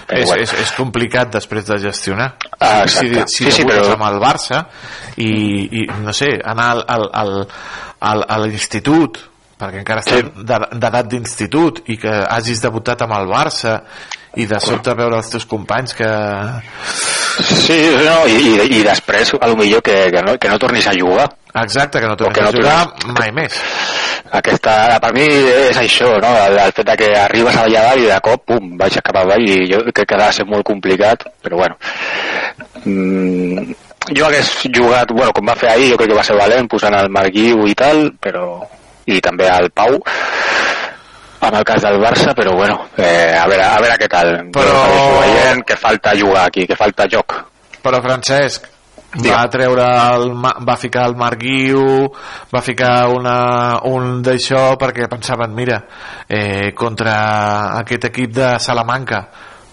Però 0.09 0.19
És, 0.19 0.27
bueno. 0.27 0.43
és, 0.43 0.53
és 0.53 0.73
complicat 0.73 1.31
després 1.33 1.65
de 1.67 1.77
gestionar 1.79 2.35
Ah, 2.61 2.87
si, 2.89 3.07
exacte. 3.07 3.29
si 3.29 3.45
Sí, 3.45 3.51
sí, 3.53 3.63
però- 3.65 3.93
amb 3.93 4.03
el 4.03 4.19
Barça 4.21 4.65
i, 5.17 5.69
i 5.83 5.87
no 6.03 6.13
sé, 6.13 6.29
anar 6.45 6.71
al, 6.71 6.85
al, 6.89 7.11
al, 7.13 7.47
al, 8.01 8.25
a 8.29 8.39
l'institut 8.39 9.19
perquè 9.59 9.79
encara 9.79 10.01
estan 10.01 10.33
sí. 10.37 10.45
d'edat 10.79 11.07
d'institut 11.09 11.83
i 11.89 11.97
que 11.97 12.09
hagis 12.29 12.61
debutat 12.63 13.03
amb 13.03 13.13
el 13.13 13.27
Barça 13.27 13.81
i 14.37 14.47
de 14.47 14.61
sobte 14.61 14.95
veure 14.99 15.17
els 15.17 15.31
teus 15.33 15.47
companys 15.49 15.95
que 15.99 16.09
Sí, 17.39 17.77
no, 18.03 18.25
i, 18.27 18.35
i, 18.35 18.79
i 18.81 18.83
després 18.83 19.31
a 19.39 19.47
lo 19.47 19.55
millor 19.57 19.83
que, 19.85 20.09
que, 20.11 20.23
no, 20.27 20.35
que 20.43 20.49
no 20.51 20.59
tornis 20.59 20.89
a 20.91 20.95
jugar 20.97 21.29
exacte, 21.55 22.01
que 22.01 22.09
no 22.11 22.17
tornis 22.19 22.35
que 22.37 22.43
no 22.43 22.49
a 22.51 22.53
jugar 22.57 22.79
tornis- 22.91 23.19
mai 23.21 23.31
més 23.37 23.61
aquesta, 24.35 24.99
per 25.01 25.13
mi 25.15 25.25
és 25.25 25.79
això, 25.81 26.11
no? 26.21 26.33
el, 26.49 26.59
el 26.61 26.73
fet 26.77 26.91
que 27.01 27.13
arribes 27.17 27.57
allà 27.57 27.85
dalt 27.89 28.03
i 28.03 28.09
de 28.11 28.19
cop, 28.25 28.43
pum, 28.51 28.73
baixes 28.81 29.05
cap 29.07 29.17
avall 29.23 29.47
i 29.49 29.63
jo 29.71 29.81
crec 29.89 30.09
que 30.11 30.19
ha 30.19 30.27
de 30.27 30.33
ser 30.37 30.45
molt 30.51 30.67
complicat, 30.69 31.25
però 31.41 31.63
bueno. 31.63 31.79
Mm, 32.85 33.73
jo 34.17 34.27
hagués 34.27 34.51
jugat, 34.75 35.15
bueno, 35.15 35.33
com 35.33 35.49
va 35.49 35.57
fer 35.59 35.71
ahir, 35.73 35.93
jo 35.93 36.01
crec 36.01 36.13
que 36.13 36.19
va 36.19 36.27
ser 36.27 36.37
valent 36.37 36.69
posant 36.69 36.99
el 36.99 37.09
Marguiu 37.15 37.65
i 37.71 37.75
tal, 37.79 38.11
però 38.21 38.45
i 39.09 39.23
també 39.25 39.49
el 39.49 39.71
Pau 39.73 39.97
amb 41.41 41.55
el 41.55 41.65
cas 41.65 41.83
del 41.83 42.01
Barça, 42.03 42.35
però 42.35 42.55
bueno, 42.57 42.89
eh, 42.97 43.35
a, 43.39 43.47
veure, 43.47 43.65
a 43.65 43.79
veure 43.81 43.99
què 44.01 44.09
tal. 44.11 44.33
Però- 44.53 45.21
veient 45.21 45.63
que 45.67 45.77
falta 45.77 46.13
jugar 46.19 46.47
aquí, 46.47 46.67
que 46.67 46.77
falta 46.77 47.07
joc. 47.11 47.37
però 47.83 48.01
Francesc 48.03 48.67
va 49.25 49.45
treure 49.49 49.85
el, 50.13 50.33
va 50.69 50.75
ficar 50.77 51.07
el 51.09 51.15
Marc 51.17 51.39
Guiu 51.41 52.11
va 52.53 52.61
ficar 52.61 53.09
una, 53.09 53.79
un 53.89 54.19
d'això 54.21 54.75
perquè 54.77 55.07
pensaven, 55.09 55.55
mira 55.55 55.79
eh, 56.29 56.75
contra 56.75 57.15
aquest 57.79 58.05
equip 58.11 58.35
de 58.37 58.51
Salamanca 58.61 59.23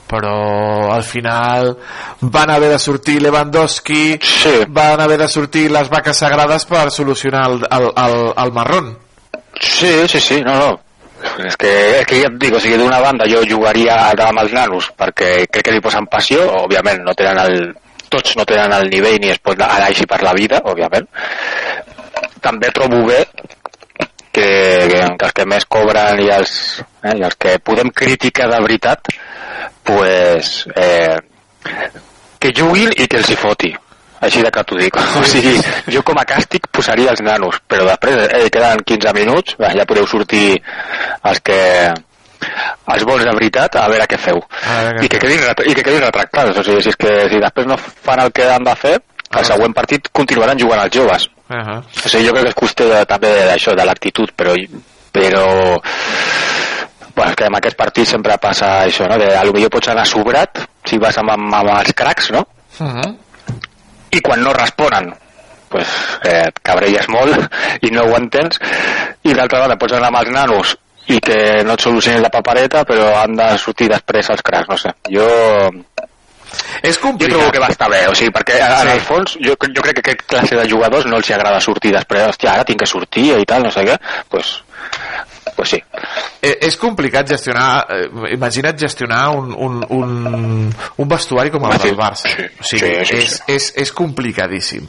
però 0.08 0.94
al 0.94 1.04
final 1.04 1.74
van 2.22 2.50
haver 2.54 2.70
de 2.70 2.80
sortir 2.80 3.18
Lewandowski 3.22 4.20
sí. 4.22 4.54
van 4.70 5.02
haver 5.02 5.18
de 5.18 5.28
sortir 5.28 5.70
les 5.72 5.90
vaques 5.90 6.16
sagrades 6.24 6.64
per 6.70 6.90
solucionar 6.92 7.50
el, 7.50 7.66
el, 7.70 7.92
el, 8.06 8.34
el 8.46 8.52
marrón 8.54 8.98
Sí, 9.60 10.08
sí, 10.08 10.20
sí, 10.20 10.42
no, 10.46 10.56
no. 10.60 10.80
És 11.46 11.58
que, 11.60 11.72
és 12.00 12.06
que 12.08 12.20
ja 12.22 12.30
et 12.30 12.38
dic, 12.42 12.54
o 12.56 12.62
sigui, 12.62 12.78
d'una 12.80 13.02
banda 13.04 13.28
jo 13.30 13.42
jugaria 13.50 13.98
amb 14.14 14.44
els 14.44 14.54
nanos 14.56 14.92
perquè 14.98 15.32
crec 15.50 15.68
que 15.68 15.76
li 15.76 15.84
posen 15.84 16.08
passió, 16.12 16.46
òbviament 16.64 17.04
no 17.06 17.16
tenen 17.18 17.42
el, 17.44 17.58
tots 18.10 18.36
no 18.40 18.46
tenen 18.48 18.74
el 18.78 18.90
nivell 18.94 19.20
ni 19.22 19.34
es 19.34 19.42
pot 19.44 19.60
anar 19.60 19.90
així 19.90 20.08
per 20.10 20.22
la 20.24 20.34
vida, 20.38 20.62
òbviament. 20.64 21.08
També 22.46 22.70
trobo 22.76 23.02
bé 23.10 23.22
que, 24.36 24.50
que, 24.92 25.02
els 25.02 25.34
que 25.36 25.48
més 25.50 25.66
cobren 25.66 26.22
i 26.24 26.30
els, 26.36 26.58
eh, 27.04 27.16
i 27.16 27.24
els 27.24 27.40
que 27.40 27.58
podem 27.64 27.90
criticar 27.90 28.50
de 28.52 28.62
veritat 28.68 29.12
pues, 29.86 30.58
eh, 30.76 31.18
que 32.40 32.54
juguin 32.56 32.94
i 32.96 33.08
que 33.08 33.22
els 33.22 33.32
hi 33.32 33.40
foti 33.40 33.74
així 34.26 34.42
de 34.46 34.52
que 34.52 34.64
t'ho 34.64 34.80
dic. 34.80 34.98
O 35.20 35.24
sigui, 35.30 35.56
jo 35.94 36.02
com 36.08 36.18
a 36.20 36.26
càstig 36.28 36.68
posaria 36.72 37.14
els 37.14 37.22
nanos, 37.26 37.62
però 37.68 37.88
després 37.90 38.28
eh, 38.28 38.50
queden 38.54 38.84
15 38.86 39.14
minuts, 39.18 39.56
ja 39.60 39.88
podeu 39.88 40.08
sortir 40.10 40.60
els 41.24 41.42
que 41.46 41.62
els 42.94 43.06
bons 43.08 43.24
de 43.26 43.34
veritat, 43.34 43.78
a 43.80 43.88
veure 43.90 44.08
què 44.10 44.20
feu. 44.22 44.42
I 45.02 45.10
que 45.10 45.20
quedin, 45.22 45.42
i 45.66 45.74
que 45.74 45.84
quedin 45.84 46.04
retractats. 46.04 46.60
O 46.60 46.66
sigui, 46.66 46.84
si, 46.84 46.94
és 46.94 47.00
que, 47.00 47.14
si 47.32 47.42
després 47.42 47.70
no 47.70 47.78
fan 47.80 48.22
el 48.26 48.34
que 48.36 48.50
han 48.52 48.66
de 48.68 48.76
fer, 48.80 48.98
el 49.36 49.48
següent 49.48 49.74
partit 49.76 50.12
continuaran 50.16 50.60
jugant 50.60 50.84
els 50.84 50.94
joves. 50.96 51.30
Uh 51.50 51.58
-huh. 51.58 51.80
O 52.06 52.10
sigui, 52.10 52.28
jo 52.28 52.34
crec 52.34 52.44
que 52.44 52.50
és 52.50 52.62
qüestió 52.62 52.90
de, 52.90 53.06
també 53.06 53.32
d'això, 53.50 53.76
de 53.76 53.86
l'actitud, 53.86 54.32
però, 54.38 54.54
però 55.12 55.46
bueno, 57.16 57.36
que 57.36 57.46
en 57.46 57.56
aquest 57.56 57.78
partit 57.78 58.06
sempre 58.06 58.38
passa 58.38 58.86
això, 58.86 59.08
no? 59.08 59.18
Lo 59.18 59.54
millor 59.54 59.70
pots 59.70 59.88
anar 59.88 60.06
sobrat 60.06 60.60
si 60.86 60.98
vas 60.98 61.18
amb, 61.18 61.32
amb 61.32 61.70
els 61.80 61.94
cracs, 61.94 62.32
no? 62.32 62.46
Uh 62.80 62.88
-huh. 62.88 63.16
I 64.16 64.22
quan 64.24 64.42
no 64.44 64.54
responen, 64.56 65.12
pues, 65.70 65.92
eh, 66.24 66.48
et 66.48 66.60
cabrelles 66.64 67.08
molt 67.12 67.36
i 67.84 67.92
no 67.92 68.06
ho 68.08 68.16
entens. 68.18 68.60
I 69.24 69.34
d'altra 69.36 69.66
banda, 69.66 69.78
pots 69.82 69.98
anar 69.98 70.12
amb 70.14 70.22
els 70.24 70.34
nanos 70.36 70.76
i 71.12 71.20
que 71.22 71.64
no 71.68 71.76
et 71.76 71.84
solucionin 71.84 72.24
la 72.24 72.32
papereta, 72.34 72.86
però 72.88 73.12
han 73.20 73.36
de 73.38 73.52
sortir 73.62 73.90
després 73.92 74.32
els 74.34 74.42
cracs, 74.46 74.72
no 74.72 74.78
sé. 74.82 74.96
Jo... 75.12 75.28
És 76.86 76.98
complicat. 77.02 77.34
Jo 77.34 77.40
trobo 77.42 77.52
que 77.52 77.60
va 77.60 77.68
estar 77.74 77.90
bé, 77.92 78.06
o 78.08 78.14
sigui, 78.16 78.32
perquè 78.32 78.62
en 78.64 78.88
Sí. 78.88 78.94
el 78.94 79.02
fons 79.04 79.34
jo, 79.44 79.56
jo 79.60 79.82
crec 79.84 79.98
que 79.98 80.04
aquest 80.06 80.22
classe 80.30 80.56
de 80.56 80.70
jugadors 80.70 81.06
no 81.10 81.18
els 81.20 81.32
agrada 81.36 81.60
sortir 81.60 81.92
després, 81.92 82.30
hòstia, 82.30 82.54
ara 82.54 82.64
tinc 82.64 82.80
que 82.80 82.88
sortir 82.88 83.34
i 83.36 83.46
tal, 83.50 83.66
no 83.68 83.72
sé 83.76 83.84
què, 83.84 83.98
pues, 84.32 84.54
pues 85.56 85.70
sí. 85.70 85.80
Eh, 86.42 86.58
és 86.68 86.76
complicat 86.78 87.30
gestionar 87.30 87.86
eh, 87.90 88.34
imagina't 88.36 88.78
gestionar 88.80 89.30
un, 89.38 89.54
un, 89.56 89.78
un, 89.90 90.76
un 90.98 91.08
vestuari 91.10 91.50
com 91.54 91.64
el 91.70 91.78
sí. 91.80 91.88
del 91.88 91.98
Barça 91.98 92.28
o 92.28 92.64
sigui, 92.64 92.92
Sí, 93.02 93.06
sí, 93.06 93.16
és, 93.18 93.30
sí. 93.38 93.54
és, 93.56 93.70
és 93.86 93.92
complicadíssim 93.96 94.86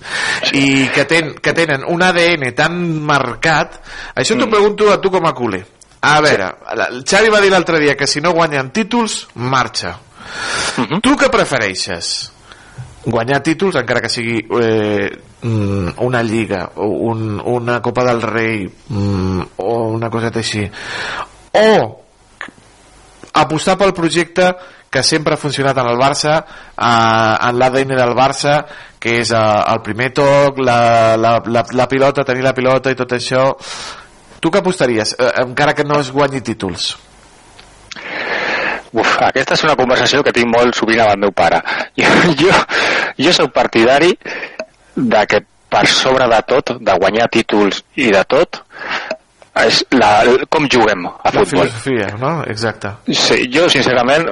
i 0.52 0.88
que, 0.94 1.04
ten, 1.06 1.34
que 1.40 1.52
tenen 1.54 1.84
un 1.88 2.02
ADN 2.02 2.50
tan 2.58 2.76
marcat 3.06 3.80
això 4.14 4.34
Mm. 4.36 4.40
t'ho 4.42 4.50
pregunto 4.50 4.90
a 4.92 5.00
tu 5.00 5.10
com 5.10 5.24
a 5.26 5.32
culer 5.32 5.64
a 6.06 6.20
veure, 6.20 6.50
el 6.90 7.02
Xavi 7.08 7.30
va 7.32 7.40
dir 7.40 7.50
l'altre 7.50 7.78
dia 7.80 7.96
que 7.96 8.06
si 8.06 8.20
no 8.20 8.32
guanyen 8.36 8.70
títols, 8.70 9.28
marxa 9.34 9.96
Mhm. 10.76 11.00
tu 11.00 11.14
què 11.16 11.30
prefereixes? 11.30 12.32
Guanyar 13.06 13.42
títols 13.42 13.78
encara 13.78 14.02
que 14.02 14.10
sigui 14.10 14.40
eh, 14.60 15.10
mm, 15.42 15.98
una 16.02 16.22
lliga 16.26 16.64
o 16.76 16.88
un, 17.10 17.38
una 17.40 17.80
Copa 17.82 18.04
del 18.04 18.22
Rei 18.22 18.66
mm, 18.66 19.40
o 19.62 19.76
una 19.94 20.10
coseta 20.10 20.42
així. 20.42 20.66
O 21.56 22.02
apostar 23.36 23.76
pel 23.78 23.94
projecte 23.94 24.50
que 24.90 25.02
sempre 25.02 25.34
ha 25.34 25.40
funcionat 25.40 25.78
en 25.78 25.90
el 25.92 26.00
Barça 26.00 26.40
eh, 26.42 27.48
en 27.48 27.58
l'ADN 27.60 27.94
del 27.94 28.14
Barça 28.18 28.58
que 28.98 29.20
és 29.22 29.30
eh, 29.30 29.42
el 29.70 29.82
primer 29.86 30.10
toc 30.16 30.58
la, 30.58 31.16
la, 31.20 31.38
la, 31.46 31.66
la 31.70 31.88
pilota, 31.88 32.26
tenir 32.26 32.42
la 32.42 32.56
pilota 32.56 32.90
i 32.90 32.98
tot 32.98 33.14
això. 33.14 33.52
Tu 34.40 34.50
què 34.50 34.64
apostaries 34.64 35.14
eh, 35.14 35.32
encara 35.46 35.78
que 35.78 35.86
no 35.86 36.00
es 36.02 36.10
guanyi 36.10 36.42
títols 36.42 36.94
Uf, 38.96 39.16
aquesta 39.26 39.56
és 39.56 39.64
una 39.66 39.76
conversació 39.76 40.22
que 40.24 40.32
tinc 40.32 40.48
molt 40.48 40.76
sovint 40.78 41.02
amb 41.04 41.12
el 41.16 41.26
meu 41.26 41.34
pare. 41.36 41.60
Jo, 42.00 42.08
jo, 42.40 42.54
jo 43.20 43.32
soc 43.32 43.52
partidari 43.52 44.12
de 44.96 45.26
que 45.28 45.42
per 45.68 45.84
sobre 45.90 46.28
de 46.30 46.40
tot, 46.48 46.76
de 46.80 46.96
guanyar 47.00 47.28
títols 47.32 47.82
i 48.00 48.08
de 48.14 48.22
tot, 48.28 48.62
és 49.56 49.82
la, 49.96 50.10
com 50.52 50.68
juguem 50.72 51.06
a 51.08 51.12
la 51.32 51.32
futbol. 51.32 51.66
filosofia, 51.66 52.10
no? 52.20 52.32
exacte 52.44 52.92
Sí, 53.08 53.46
jo, 53.52 53.66
sincerament, 53.72 54.26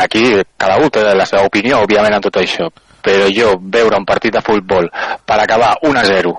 aquí 0.00 0.22
cada 0.56 0.78
un 0.78 0.90
té 0.94 1.02
la 1.02 1.26
seva 1.26 1.46
opinió, 1.46 1.82
òbviament, 1.82 2.14
en 2.18 2.24
tot 2.24 2.38
això, 2.40 2.68
però 3.02 3.26
jo 3.34 3.56
veure 3.60 3.98
un 3.98 4.06
partit 4.06 4.34
de 4.34 4.42
futbol 4.44 4.86
per 5.26 5.40
acabar 5.42 5.74
1 5.82 5.98
a 5.98 6.04
0 6.06 6.34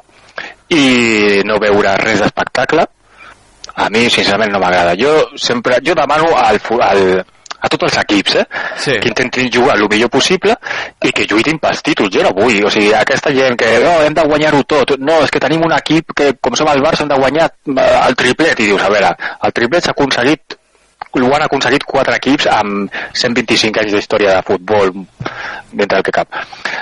i 0.76 0.86
no 1.48 1.60
veure 1.60 1.98
res 2.00 2.24
d'espectacle, 2.24 2.86
a 3.80 3.90
mi, 3.90 4.10
sincerament, 4.12 4.52
no 4.52 4.60
m'agrada. 4.62 4.96
Jo 5.00 5.38
sempre, 5.40 5.80
jo 5.86 5.96
demano 5.96 6.34
al, 6.38 6.60
al, 6.84 7.04
a 7.60 7.70
tots 7.72 7.90
els 7.90 7.98
equips, 8.04 8.36
eh? 8.42 8.46
Sí. 8.80 8.98
que 9.02 9.12
intentin 9.12 9.50
jugar 9.52 9.76
el 9.78 9.88
millor 9.92 10.12
possible 10.14 10.56
i 11.04 11.12
que 11.16 11.26
lluitin 11.30 11.60
pels 11.60 11.84
títols. 11.84 12.14
Jo 12.14 12.24
no 12.26 12.34
vull, 12.36 12.62
o 12.66 12.72
sigui, 12.74 12.94
aquesta 12.96 13.34
gent 13.36 13.58
que 13.60 13.72
no, 13.84 13.98
hem 14.06 14.16
de 14.16 14.26
guanyar-ho 14.30 14.64
tot. 14.64 14.96
No, 15.00 15.20
és 15.26 15.34
que 15.34 15.42
tenim 15.44 15.66
un 15.68 15.76
equip 15.76 16.16
que, 16.16 16.32
com 16.40 16.56
som 16.60 16.72
el 16.72 16.84
Barça, 16.86 17.06
hem 17.06 17.12
de 17.12 17.20
guanyar 17.20 17.50
eh, 17.50 17.90
el 18.06 18.18
triplet. 18.20 18.60
I 18.60 18.72
dius, 18.72 18.84
a 18.84 18.92
veure, 18.94 19.14
el 19.44 19.56
triplet 19.56 19.86
s'ha 19.86 19.96
aconseguit 19.96 20.59
ho 21.18 21.34
han 21.34 21.44
aconseguit 21.46 21.84
quatre 21.90 22.18
equips 22.20 22.48
amb 22.54 22.94
125 23.18 23.82
anys 23.82 23.96
d'història 23.96 24.36
de 24.38 24.46
futbol 24.46 24.92
dintre 25.72 25.98
del 25.98 26.04
que 26.06 26.14
cap. 26.14 26.36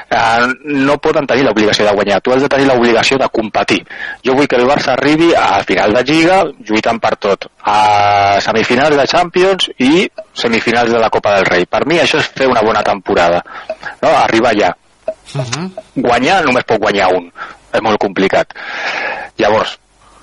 Uh, 0.07 0.51
no 0.87 0.97
poden 1.03 1.27
tenir 1.27 1.45
l'obligació 1.45 1.87
de 1.87 1.93
guanyar, 1.95 2.19
tu 2.23 2.33
has 2.33 2.43
de 2.43 2.49
tenir 2.51 2.67
l'obligació 2.67 3.17
de 3.19 3.29
competir. 3.31 3.79
Jo 4.25 4.35
vull 4.35 4.47
que 4.47 4.59
el 4.59 4.67
Barça 4.67 4.93
arribi 4.95 5.33
a 5.35 5.63
final 5.67 5.95
de 5.95 6.03
Lliga 6.07 6.41
lluitant 6.67 6.99
per 7.03 7.15
tot, 7.15 7.49
a 7.63 8.39
semifinals 8.43 8.97
de 8.99 9.07
Champions 9.07 9.69
i 9.79 10.07
semifinals 10.35 10.91
de 10.91 11.01
la 11.03 11.11
Copa 11.13 11.37
del 11.37 11.47
Rei. 11.47 11.65
Per 11.65 11.85
mi 11.87 11.99
això 12.03 12.21
és 12.21 12.29
fer 12.35 12.47
una 12.51 12.63
bona 12.63 12.83
temporada, 12.83 13.43
no? 14.01 14.11
arribar 14.11 14.53
allà. 14.55 14.73
Guanyar 15.95 16.41
només 16.45 16.67
pot 16.67 16.79
guanyar 16.83 17.11
un, 17.15 17.27
és 17.73 17.83
molt 17.83 17.99
complicat. 18.01 18.55
Llavors, 19.37 19.77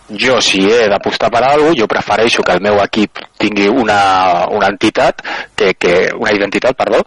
jo 0.09 0.41
si 0.45 0.65
he 0.69 0.89
d'apostar 0.91 1.31
per 1.33 1.43
alguna 1.43 1.71
cosa, 1.71 1.81
jo 1.81 1.89
prefereixo 1.89 2.43
que 2.43 2.53
el 2.53 2.63
meu 2.65 2.81
equip 2.83 3.23
tingui 3.41 3.69
una, 3.69 4.47
una 4.53 4.69
entitat, 4.69 5.23
que, 5.57 5.75
que, 5.75 6.11
una 6.19 6.33
identitat, 6.33 6.77
perdó, 6.77 7.05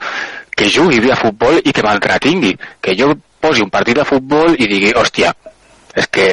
que 0.58 0.70
jugui 0.74 1.00
bé 1.00 1.14
a 1.14 1.20
futbol 1.20 1.60
i 1.64 1.74
que 1.74 1.86
m'entretingui. 1.86 2.56
Que 2.82 2.96
jo 2.98 3.14
posi 3.40 3.62
un 3.62 3.70
partit 3.70 4.00
de 4.00 4.08
futbol 4.08 4.56
i 4.58 4.66
digui, 4.66 4.96
hòstia, 4.98 5.34
és 5.98 6.08
que 6.14 6.26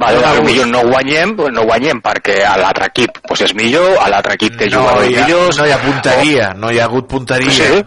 vale, 0.00 0.20
gust. 0.20 0.42
millor 0.44 0.68
no 0.68 0.82
guanyem, 0.90 1.32
no 1.52 1.64
guanyem 1.68 2.02
perquè 2.04 2.42
a 2.44 2.58
l'altre 2.60 2.90
equip 2.90 3.22
pues, 3.24 3.44
és 3.46 3.54
millor, 3.56 3.96
a 4.02 4.10
l'altre 4.12 4.36
equip 4.36 4.58
té 4.60 4.68
no 4.68 4.82
jugadors 4.82 5.08
millors. 5.08 5.60
no 5.60 5.68
hi 5.68 5.72
ha 5.72 5.78
punteria 5.80 6.50
no 6.60 6.72
hi 6.72 6.80
ha 6.80 6.88
hagut 6.90 7.08
punteria 7.08 7.54
Sí, 7.56 7.80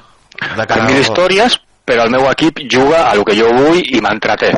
de 0.57 0.65
per 0.65 0.80
mil 0.88 0.98
històries, 1.03 1.60
però 1.86 2.07
el 2.07 2.15
meu 2.15 2.26
equip 2.32 2.64
juga 2.72 3.06
a 3.11 3.14
lo 3.15 3.23
que 3.27 3.38
jo 3.38 3.52
vull 3.53 3.84
i 3.86 4.02
m'entreté. 4.02 4.52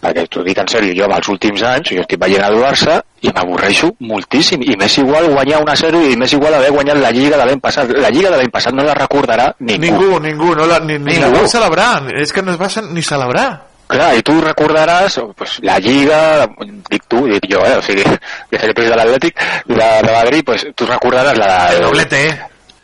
Perquè 0.00 0.26
t'ho 0.30 0.42
dic 0.44 0.58
en 0.60 0.68
sèrio, 0.70 0.94
jo 0.98 1.06
els 1.08 1.28
últims 1.32 1.62
anys, 1.66 1.92
jo 1.96 2.02
estic 2.04 2.20
veient 2.20 2.44
el 2.46 2.58
Barça 2.60 2.98
i 3.24 3.30
m'avorreixo 3.32 3.92
moltíssim. 4.06 4.62
I 4.62 4.76
m'és 4.78 4.98
igual 5.00 5.30
guanyar 5.32 5.62
1 5.64 5.72
a 5.72 5.76
0 5.82 6.02
i 6.10 6.18
m'és 6.20 6.34
igual 6.36 6.58
haver 6.58 6.72
guanyat 6.74 7.00
la 7.00 7.12
Lliga 7.16 7.38
de 7.40 7.46
l'any 7.48 7.62
passat. 7.64 7.94
La 7.96 8.10
Lliga 8.12 8.30
de 8.34 8.40
l'any 8.42 8.52
passat 8.52 8.76
no 8.76 8.84
la 8.86 8.96
recordarà 8.98 9.48
ningú. 9.60 9.86
Ningú, 9.86 10.20
ningú, 10.20 10.52
no 10.58 10.66
la, 10.68 10.80
ni, 10.80 10.98
ni 10.98 11.16
la 11.16 11.30
Ningú. 11.30 11.40
vol 11.40 11.48
celebrar, 11.48 12.04
és 12.20 12.32
que 12.32 12.44
no 12.44 12.52
es 12.52 12.60
va 12.60 12.68
ni 12.90 13.02
celebrar. 13.02 13.48
Clar, 13.86 14.16
i 14.18 14.22
tu 14.26 14.34
recordaràs 14.42 15.20
pues, 15.38 15.60
la 15.62 15.78
Lliga, 15.78 16.48
dic 16.90 17.04
tu, 17.06 17.22
dic 17.30 17.46
jo, 17.52 17.62
eh? 17.62 17.76
o 17.78 17.84
sigui, 17.86 18.02
que 18.50 18.58
seré 18.58 18.74
de 18.74 18.98
l'Atlètic, 18.98 19.42
la 19.78 19.90
de 20.02 20.12
Madrid, 20.12 20.42
pues, 20.44 20.66
tu 20.74 20.88
recordaràs 20.90 21.38
la. 21.38 21.50
El 21.76 21.86
doblete, 21.86 22.22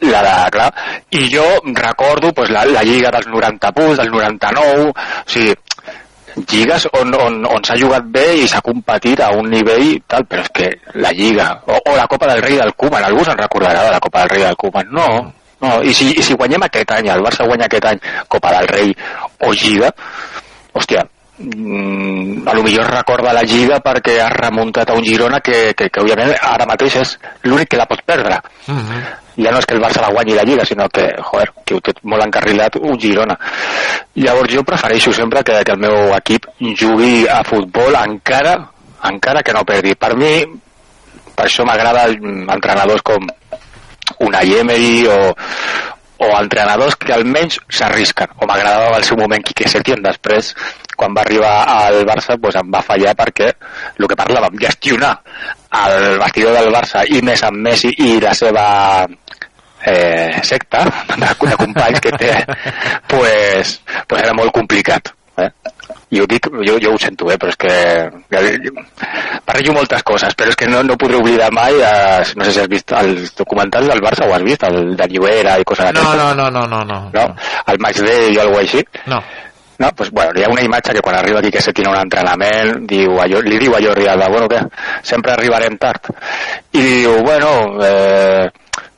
la 0.07 0.23
de, 0.23 0.51
clar, 0.55 0.69
i 1.19 1.27
jo 1.33 1.45
recordo 1.75 2.33
pues, 2.33 2.51
la, 2.51 2.65
la 2.67 2.83
lliga 2.87 3.11
dels 3.15 3.27
90 3.27 3.73
punts, 3.75 3.99
del 3.99 4.11
99, 4.15 4.87
o 4.91 4.95
sigui, 5.27 5.55
lligues 6.37 6.87
on, 6.99 7.15
on, 7.15 7.39
on 7.47 7.65
s'ha 7.65 7.77
jugat 7.81 8.07
bé 8.15 8.25
i 8.43 8.49
s'ha 8.49 8.63
competit 8.65 9.21
a 9.21 9.31
un 9.37 9.51
nivell 9.53 9.99
tal, 10.09 10.25
però 10.29 10.45
és 10.45 10.53
que 10.55 10.71
la 10.95 11.13
lliga, 11.17 11.51
o, 11.67 11.79
o 11.79 11.97
la 11.97 12.09
Copa 12.11 12.31
del 12.33 12.43
Rei 12.43 12.59
del 12.61 12.75
Koeman, 12.77 13.05
algú 13.05 13.25
se'n 13.27 13.39
recordarà 13.39 13.87
de 13.87 13.95
la 13.95 14.01
Copa 14.01 14.25
del 14.25 14.35
Rei 14.37 14.45
del 14.49 14.59
Koeman? 14.61 14.93
No, 14.93 15.09
no, 15.63 15.73
i 15.83 15.95
si, 15.95 16.11
i 16.17 16.25
si 16.25 16.37
guanyem 16.39 16.67
aquest 16.67 16.95
any, 16.97 17.11
el 17.13 17.25
Barça 17.25 17.47
guanya 17.49 17.69
aquest 17.71 17.91
any 17.93 18.01
Copa 18.29 18.55
del 18.57 18.71
Rei 18.73 18.95
o 19.47 19.53
Lliga, 19.53 19.93
hòstia, 20.73 21.05
a 21.43 22.55
lo 22.55 22.63
millor 22.63 22.91
recorda 22.91 23.33
la 23.35 23.43
Lliga 23.43 23.81
perquè 23.83 24.21
has 24.23 24.33
remuntat 24.37 24.91
a 24.91 24.95
un 24.99 25.05
Girona 25.05 25.41
que, 25.41 25.73
que, 25.75 25.89
que 25.91 26.03
òbviament 26.05 26.35
ara 26.39 26.69
mateix 26.71 27.01
és 27.03 27.17
l'únic 27.45 27.73
que 27.73 27.81
la 27.81 27.89
pot 27.91 28.05
perdre 28.07 28.39
ja 29.33 29.51
no 29.51 29.59
és 29.59 29.67
que 29.67 29.75
el 29.75 29.81
Barça 29.81 30.03
la 30.05 30.11
guanyi 30.13 30.35
la 30.37 30.45
Lliga, 30.45 30.65
sinó 30.69 30.89
que, 30.93 31.07
joder, 31.25 31.49
que 31.65 31.75
ho 31.75 31.81
té 31.81 31.95
molt 32.05 32.21
encarrilat 32.27 32.77
un 32.77 32.99
Girona. 33.01 33.33
Llavors 34.21 34.53
jo 34.53 34.61
prefereixo 34.63 35.13
sempre 35.17 35.41
que, 35.43 35.63
que 35.65 35.73
el 35.73 35.81
meu 35.81 36.13
equip 36.19 36.51
jugui 36.77 37.25
a 37.25 37.39
futbol 37.49 37.97
encara 37.97 38.59
encara 39.03 39.43
que 39.43 39.53
no 39.53 39.65
perdi. 39.65 39.95
Per 39.99 40.15
mi, 40.17 40.33
per 41.35 41.47
això 41.47 41.67
m'agrada 41.67 42.07
mm, 42.13 42.49
entrenadors 42.55 43.03
com 43.07 43.27
Unai 44.23 44.55
Emery 44.61 45.07
o, 45.11 45.19
o 46.23 46.31
entrenadors 46.39 46.97
que 47.01 47.15
almenys 47.15 47.59
s'arrisquen. 47.69 48.37
O 48.39 48.47
m'agradava 48.47 48.97
al 48.97 49.07
seu 49.09 49.19
moment 49.19 49.43
Quique 49.43 49.69
Setién, 49.71 50.03
després, 50.05 50.53
quan 51.03 51.17
va 51.19 51.25
arribar 51.27 51.55
al 51.75 52.01
Barça, 52.09 52.39
doncs 52.39 52.61
em 52.63 52.71
va 52.73 52.83
fallar 52.87 53.17
perquè 53.19 53.51
el 53.99 54.07
que 54.09 54.19
parlàvem, 54.23 54.57
gestionar 54.63 55.17
el 55.83 56.19
vestidor 56.23 56.55
del 56.61 56.71
Barça 56.75 57.03
i 57.11 57.21
més 57.27 57.43
amb 57.49 57.59
Messi 57.67 57.91
i 58.07 58.15
la 58.23 58.35
seva 58.39 58.67
eh, 59.85 60.39
secta 60.47 60.85
de, 61.17 61.33
de 61.49 61.57
companys 61.59 62.01
que 62.05 62.13
té, 62.21 62.37
pues, 63.11 63.81
pues 64.07 64.23
era 64.23 64.35
molt 64.37 64.55
complicat. 64.55 65.11
Eh? 65.41 65.49
I 66.13 66.21
ho 66.21 66.27
dic, 66.29 66.45
jo, 66.69 66.75
jo 66.77 66.91
ho 66.93 66.99
sento, 67.01 67.31
eh, 67.33 67.39
però 67.41 67.49
és 67.49 67.57
que 67.57 67.73
ja, 68.35 68.43
barrejo 69.49 69.73
moltes 69.73 70.03
coses, 70.05 70.35
però 70.37 70.53
és 70.53 70.59
que 70.61 70.69
no, 70.69 70.83
no 70.85 70.97
podré 71.01 71.17
oblidar 71.17 71.49
mai, 71.57 71.79
eh, 71.81 72.21
no 72.37 72.45
sé 72.45 72.53
si 72.53 72.61
has 72.61 72.69
vist 72.71 72.93
els 72.99 73.33
documentals 73.39 73.89
del 73.89 74.03
Barça 74.05 74.29
o 74.29 74.35
has 74.37 74.45
vist, 74.45 74.67
el 74.69 74.93
de 74.99 75.09
Llobera 75.09 75.57
i 75.59 75.65
coses 75.65 75.89
No, 75.89 76.05
d'aquestes. 76.05 76.21
no, 76.21 76.35
no, 76.37 76.51
no, 76.53 76.67
no, 76.69 76.85
no. 76.85 77.01
no? 77.17 77.25
El 77.73 77.81
Match 77.81 78.05
Day 78.05 78.37
o 78.37 78.45
alguna 78.45 78.61
així. 78.67 78.85
No. 79.09 79.23
No, 79.83 79.89
pues, 79.99 80.11
bueno, 80.15 80.31
hi 80.39 80.45
ha 80.47 80.51
una 80.53 80.63
imatge 80.63 80.93
que 80.95 81.01
quan 81.03 81.17
arriba 81.19 81.41
aquí 81.41 81.51
que 81.51 81.61
se 81.65 81.73
tiene 81.75 81.91
un 81.91 81.99
entrenament, 81.99 82.85
diu 82.87 83.17
a, 83.19 83.27
Jor- 83.31 83.49
li 83.51 83.59
diu 83.59 83.75
a 83.75 83.81
Jordi 83.83 84.07
Alba, 84.07 84.29
bueno, 84.31 84.47
què? 84.53 84.61
Sempre 85.03 85.33
arribarem 85.35 85.75
tard. 85.83 86.07
I 86.73 86.83
diu, 86.87 87.17
bueno, 87.27 87.51
eh, 87.83 88.47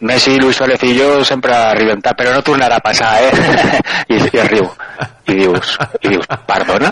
Messi, 0.04 0.36
Luis 0.38 0.56
Suárez 0.58 0.82
i 0.84 0.92
jo 0.98 1.24
sempre 1.24 1.54
arribem 1.56 2.02
tard, 2.04 2.18
però 2.20 2.34
no 2.34 2.42
tornarà 2.44 2.76
a 2.76 2.84
passar, 2.84 3.14
eh? 3.24 3.32
I, 4.12 4.20
i 4.28 4.44
riu. 4.50 4.68
I 5.32 5.38
dius, 5.38 5.78
i 6.04 6.10
dius, 6.12 6.28
perdona? 6.46 6.90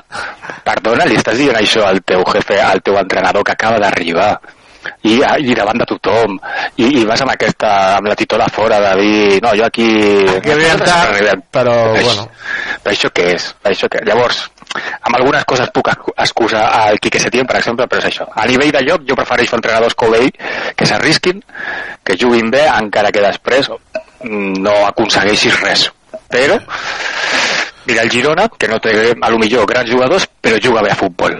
Perdona, 0.64 1.04
li 1.04 1.18
estàs 1.20 1.36
dient 1.36 1.58
això 1.60 1.84
al 1.84 2.00
teu 2.06 2.24
jefe, 2.32 2.56
al 2.64 2.80
teu 2.80 2.96
entrenador 2.96 3.44
que 3.44 3.52
acaba 3.52 3.78
d'arribar 3.82 4.30
i, 5.02 5.18
i 5.18 5.54
davant 5.54 5.78
de 5.78 5.86
tothom 5.86 6.38
i, 6.76 6.86
i 7.00 7.04
vas 7.08 7.20
amb 7.22 7.32
aquesta, 7.34 7.96
amb 7.98 8.08
la 8.10 8.16
titola 8.18 8.46
fora 8.52 8.80
de 8.80 8.92
dir, 9.00 9.40
no, 9.42 9.52
jo 9.58 9.64
aquí 9.66 9.88
Aquí 10.36 10.50
arribem 10.50 10.78
tard, 10.84 11.10
Arribem. 11.14 11.42
però, 11.52 11.76
Això- 11.94 12.04
bueno. 12.04 12.28
però 12.82 12.94
això 12.94 13.10
què 13.14 13.28
és? 13.34 13.48
Això 13.64 13.88
què? 13.92 14.02
Llavors, 14.06 14.42
amb 15.02 15.16
algunes 15.16 15.44
coses 15.44 15.70
puc 15.74 15.88
excusar 16.16 16.64
al 16.82 16.98
Quique 17.00 17.20
Setién, 17.20 17.46
per 17.46 17.56
exemple, 17.60 17.86
però 17.86 18.00
és 18.02 18.10
això. 18.10 18.26
A 18.34 18.46
nivell 18.46 18.72
de 18.72 18.82
lloc, 18.82 19.02
jo 19.08 19.14
prefereixo 19.18 19.56
entrenadors 19.56 19.94
com 19.94 20.14
ell, 20.14 20.30
que 20.76 20.86
s'arrisquin, 20.86 21.42
que 22.04 22.16
juguin 22.18 22.50
bé, 22.50 22.64
encara 22.68 23.10
que 23.12 23.20
després 23.22 23.68
mm, 23.70 24.62
no 24.62 24.74
aconsegueixis 24.86 25.60
res. 25.60 25.90
Però, 26.32 26.56
mira 27.86 28.02
el 28.02 28.10
Girona, 28.10 28.46
que 28.58 28.68
no 28.68 28.78
té, 28.80 28.92
a 29.20 29.30
lo 29.30 29.38
millor, 29.38 29.66
grans 29.68 29.90
jugadors, 29.90 30.26
però 30.40 30.58
juga 30.62 30.82
bé 30.82 30.90
a 30.92 30.96
futbol. 30.96 31.36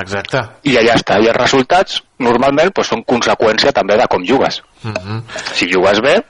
Exacte. 0.00 0.42
I 0.68 0.76
allà 0.80 0.96
està. 0.98 1.18
I 1.22 1.30
els 1.30 1.38
resultats, 1.38 2.00
normalment, 2.22 2.72
doncs, 2.74 2.92
són 2.92 3.04
conseqüència 3.08 3.72
també 3.76 3.96
de 3.96 4.06
com 4.10 4.24
jugues. 4.24 4.62
Mm 4.82 4.92
-hmm. 4.92 5.22
Si 5.54 5.72
jugues 5.72 6.00
bé, 6.00 6.22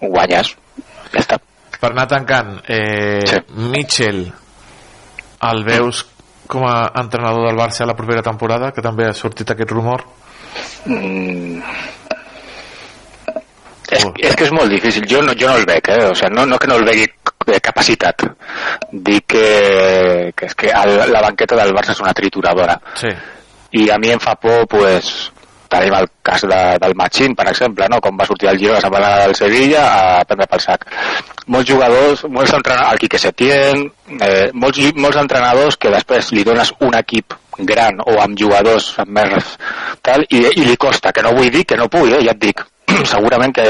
guanyes. 0.00 0.56
Ja 1.12 1.20
està. 1.20 1.38
Per 1.80 1.90
anar 1.90 2.06
tancant, 2.06 2.62
eh, 2.68 3.26
sí. 3.26 3.36
Mitchell, 3.54 4.32
el 5.40 5.64
veus 5.64 6.06
com 6.46 6.64
a 6.68 6.92
entrenador 7.00 7.46
del 7.48 7.56
Barça 7.56 7.86
la 7.86 7.96
propera 7.96 8.22
temporada, 8.22 8.72
que 8.72 8.82
també 8.82 9.08
ha 9.08 9.12
sortit 9.12 9.50
aquest 9.50 9.70
rumor? 9.70 10.04
Mm. 10.84 11.62
És, 13.92 14.06
és 14.30 14.36
que 14.38 14.46
és 14.48 14.54
molt 14.54 14.72
difícil. 14.72 15.04
Jo 15.10 15.20
no, 15.24 15.34
jo 15.38 15.50
no 15.50 15.58
el 15.60 15.66
veig, 15.68 15.90
eh? 15.92 16.08
O 16.08 16.14
sigui, 16.16 16.32
no, 16.36 16.46
no 16.48 16.58
que 16.60 16.70
no 16.70 16.78
el 16.80 16.86
vegui 16.88 17.06
de 17.48 17.60
capacitat. 17.60 18.24
Dic 18.92 19.28
que, 19.34 20.32
que 20.36 20.48
és 20.48 20.56
que 20.58 20.72
el, 20.72 20.96
la 21.12 21.22
banqueta 21.24 21.58
del 21.60 21.74
Barça 21.76 21.96
és 21.96 22.02
una 22.04 22.16
trituradora. 22.16 22.78
Sí. 23.00 23.12
I 23.82 23.88
a 23.90 23.98
mi 24.00 24.12
em 24.12 24.20
fa 24.20 24.34
por, 24.40 24.66
pues, 24.70 25.12
tenim 25.72 25.94
el 25.96 26.08
cas 26.22 26.44
de, 26.44 26.60
del 26.80 26.94
Machín, 26.94 27.34
per 27.34 27.46
exemple, 27.48 27.86
no? 27.88 28.00
com 28.04 28.18
va 28.18 28.26
sortir 28.28 28.50
el 28.50 28.58
Girona, 28.60 28.80
se'n 28.82 28.92
va 28.92 29.00
anar 29.00 29.12
del 29.22 29.36
Sevilla 29.38 29.84
a 29.92 30.24
prendre 30.28 30.48
pel 30.50 30.64
sac. 30.64 30.84
Molts 31.52 31.70
jugadors, 31.70 32.24
molts 32.28 32.52
entrenadors, 32.58 32.92
el 32.92 33.00
Quique 33.02 33.20
Setién, 33.20 33.86
eh, 34.18 34.50
molts, 34.52 34.82
molts 35.00 35.20
entrenadors 35.22 35.78
que 35.80 35.92
després 35.94 36.32
li 36.36 36.44
dones 36.48 36.74
un 36.84 36.98
equip 37.00 37.36
gran 37.72 38.00
o 38.04 38.18
amb 38.22 38.36
jugadors 38.38 38.92
amb 39.02 39.16
més 39.16 39.56
tal, 40.04 40.24
i, 40.28 40.44
i 40.52 40.68
li 40.68 40.76
costa, 40.80 41.12
que 41.12 41.24
no 41.24 41.34
vull 41.36 41.50
dir 41.52 41.64
que 41.68 41.80
no 41.80 41.90
pugui, 41.92 42.14
eh? 42.18 42.22
ja 42.26 42.36
et 42.36 42.44
dic, 42.44 42.64
segurament 43.14 43.54
que, 43.56 43.68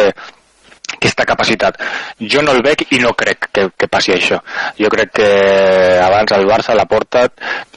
aquesta 1.02 1.24
capacitat. 1.26 1.80
Jo 2.20 2.42
no 2.44 2.52
el 2.54 2.62
veig 2.64 2.84
i 2.94 3.00
no 3.02 3.14
crec 3.18 3.48
que, 3.52 3.66
que 3.76 3.88
passi 3.90 4.14
això. 4.14 4.38
Jo 4.78 4.90
crec 4.92 5.14
que 5.18 5.30
abans 6.02 6.34
el 6.36 6.46
Barça 6.48 6.76
la 6.78 6.86
porta 6.90 7.26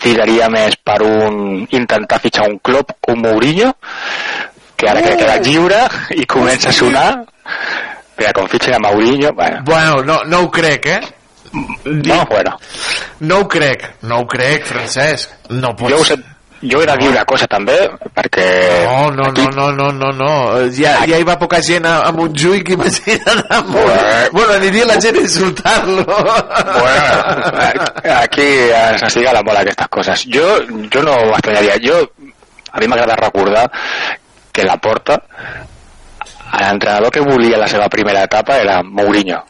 tiraria 0.01 0.49
més 0.53 0.77
per 0.77 0.99
un 1.05 1.65
intentar 1.65 2.22
fitxar 2.22 2.49
un 2.51 2.59
club 2.59 2.93
com 3.01 3.22
Mourinho, 3.26 3.73
que 4.76 4.89
ara 4.91 5.01
que 5.01 5.15
queda 5.17 5.39
lliure 5.41 5.81
i 6.19 6.27
comença 6.30 6.69
a 6.69 6.76
sonar, 6.76 7.09
però 8.15 8.34
com 8.35 8.49
fitxen 8.51 8.77
a 8.77 8.84
Mourinho, 8.89 9.34
bueno, 9.34 9.63
Bueno, 9.65 10.01
no, 10.03 10.22
no 10.26 10.45
ho 10.45 10.51
crec, 10.51 10.85
eh? 10.85 11.01
no, 11.85 12.26
bueno. 12.30 12.57
No 13.19 13.39
ho 13.39 13.47
crec, 13.47 13.85
no 14.03 14.19
ho 14.19 14.27
crec, 14.27 14.65
Francesc. 14.67 15.49
No 15.49 15.76
pots... 15.76 15.93
Jo, 15.93 16.01
ho 16.01 16.05
sé, 16.05 16.17
jo 16.61 16.82
he 16.82 16.86
de 16.88 16.95
dir 16.98 17.10
una 17.11 17.23
cosa 17.27 17.48
també, 17.52 17.76
perquè... 18.15 18.45
No, 18.86 19.10
no, 19.11 19.27
no, 19.36 19.48
no, 19.56 19.65
no, 19.76 19.90
no, 19.91 20.11
no. 20.15 20.32
Ja, 20.76 20.95
ja 21.10 21.19
hi 21.19 21.27
va 21.27 21.36
poca 21.41 21.60
gent 21.65 21.86
a, 21.90 21.98
a 22.07 22.14
Montjuïc, 22.15 22.72
imagina't 22.77 23.44
a 23.49 23.60
Montjuïc. 23.68 24.32
Bueno, 24.36 24.56
aniria 24.56 24.88
la 24.88 24.98
gent 25.02 25.19
a 25.19 25.26
insultar-lo. 25.26 26.06
Bueno, 26.06 27.86
aquí 28.22 28.48
ens 28.72 29.06
estigala 29.10 29.44
molt 29.45 29.61
aquestes 29.61 29.91
coses. 29.91 30.26
Jo, 30.32 30.48
jo 30.91 31.06
no 31.06 31.18
m'estranyaria. 31.32 31.77
Jo, 31.84 32.02
a 32.72 32.82
mi 32.82 32.90
m'agrada 32.91 33.19
recordar 33.19 33.68
que 34.56 34.64
la 34.64 34.77
porta 34.77 35.19
l'entrenador 36.56 37.11
que 37.11 37.19
volia 37.19 37.57
la 37.60 37.68
seva 37.68 37.90
primera 37.90 38.23
etapa 38.23 38.57
era 38.61 38.82
Mourinho. 38.84 39.44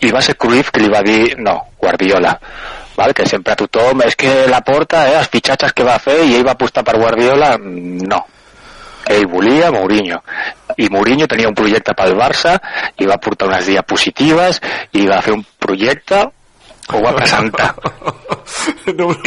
I 0.00 0.10
va 0.10 0.22
ser 0.24 0.36
Cruyff 0.40 0.70
que 0.72 0.80
li 0.80 0.88
va 0.92 1.02
dir 1.04 1.36
no, 1.38 1.58
Guardiola. 1.78 2.32
Val? 3.00 3.14
Que 3.16 3.26
sempre 3.28 3.54
a 3.54 3.60
tothom, 3.60 4.04
és 4.06 4.16
que 4.18 4.46
la 4.50 4.60
porta, 4.66 5.06
eh, 5.08 5.16
els 5.20 5.30
fitxatges 5.32 5.72
que 5.76 5.86
va 5.86 5.98
fer 6.02 6.20
i 6.24 6.36
ell 6.38 6.46
va 6.46 6.56
apostar 6.58 6.84
per 6.86 6.98
Guardiola, 7.00 7.54
no. 7.60 8.24
Ell 9.10 9.26
volia 9.26 9.70
Mourinho. 9.74 10.20
I 10.78 10.90
Mourinho 10.92 11.26
tenia 11.26 11.48
un 11.50 11.56
projecte 11.56 11.96
pel 11.98 12.14
Barça 12.18 12.58
i 13.00 13.08
va 13.08 13.18
portar 13.22 13.48
unes 13.48 13.66
diapositives 13.66 14.60
i 15.00 15.06
va 15.08 15.22
fer 15.24 15.34
un 15.34 15.42
projecte 15.58 16.28
ho 16.90 17.00
va 17.04 17.12
presentar. 17.14 17.70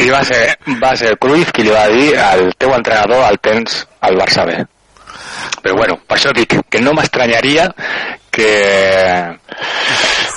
I 0.04 0.10
va 0.12 0.20
ser, 0.26 0.42
va 0.82 0.92
ser 1.00 1.14
Cruyff 1.20 1.52
qui 1.54 1.64
li 1.64 1.72
va 1.72 1.86
dir 1.92 2.10
al 2.20 2.50
teu 2.60 2.74
entrenador 2.76 3.24
el 3.28 3.40
tens 3.44 3.84
al 4.04 4.18
Barça 4.20 4.44
B. 4.48 4.58
Però 5.64 5.76
bueno, 5.78 5.96
per 6.06 6.18
això 6.18 6.32
dic 6.36 6.58
que 6.68 6.82
no 6.84 6.92
m'estranyaria 6.96 7.70
que, 8.34 8.50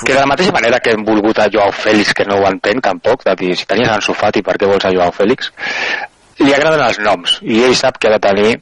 que 0.04 0.12
de 0.14 0.20
la 0.20 0.26
mateixa 0.26 0.52
manera 0.52 0.78
que 0.80 0.90
hem 0.94 1.04
volgut 1.04 1.38
a 1.38 1.48
Joao 1.52 1.72
Fèlix, 1.72 2.12
que 2.14 2.24
no 2.28 2.36
ho 2.40 2.46
entenc 2.48 2.82
tampoc, 2.84 3.24
de 3.24 3.34
dir, 3.36 3.56
si 3.56 3.66
tenies 3.66 3.88
Ansu 3.90 4.14
Fati, 4.14 4.42
per 4.42 4.56
què 4.58 4.66
vols 4.70 4.84
a 4.84 4.92
Joao 4.94 5.12
Fèlix? 5.12 5.50
Li 6.38 6.52
agraden 6.54 6.84
els 6.86 6.98
noms, 7.02 7.38
i 7.42 7.62
ell 7.66 7.74
sap 7.76 7.98
que 7.98 8.08
ha 8.08 8.14
de 8.16 8.20
tenir 8.28 8.52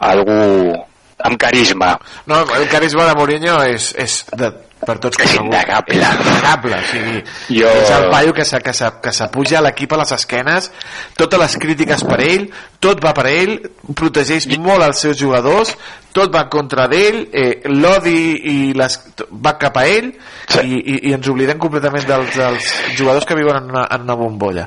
algú 0.00 0.74
amb 1.22 1.36
carisma. 1.38 1.98
No, 2.26 2.40
el 2.56 2.66
carisma 2.72 3.04
de 3.06 3.14
Mourinho 3.14 3.58
és, 3.68 3.90
és 4.00 4.14
de, 4.40 4.48
per 4.86 4.94
tots 4.98 5.18
És 5.20 5.34
conegut. 5.36 5.50
innegable. 5.52 5.98
És 6.00 6.14
innegable, 6.24 6.78
o 6.78 6.86
sigui, 6.88 7.24
Jo- 7.60 7.68
és 7.82 7.90
el 7.98 8.06
paio 8.10 8.32
que 8.32 8.44
s'ha- 8.48 8.60
que 8.64 8.72
s'ha- 8.72 8.94
que 9.02 9.12
s'apuja 9.12 9.58
a 9.58 9.62
l'equip 9.66 9.92
a 9.92 9.98
les 10.00 10.12
esquenes, 10.16 10.70
totes 11.16 11.38
les 11.38 11.56
crítiques 11.60 12.02
per 12.04 12.20
ell, 12.24 12.48
tot 12.80 13.04
va 13.04 13.12
per 13.12 13.26
ell, 13.26 13.58
protegeix 13.94 14.48
molt 14.58 14.82
els 14.82 14.98
seus 14.98 15.18
jugadors, 15.20 15.76
tot 16.12 16.32
va 16.34 16.44
contra 16.50 16.86
d'ell, 16.90 17.28
eh, 17.32 17.60
l'odi 17.70 18.16
i 18.50 18.56
les, 18.74 18.96
va 19.30 19.52
cap 19.60 19.76
a 19.78 19.84
ell 19.86 20.08
i, 20.10 20.66
i, 20.66 20.94
i 21.10 21.12
ens 21.14 21.28
oblidem 21.30 21.58
completament 21.62 22.06
dels, 22.08 22.34
dels 22.36 22.70
jugadors 22.98 23.24
que 23.28 23.36
viuen 23.38 23.56
en 23.62 23.70
una, 23.70 23.84
en 23.94 24.02
una 24.08 24.16
bombolla. 24.18 24.66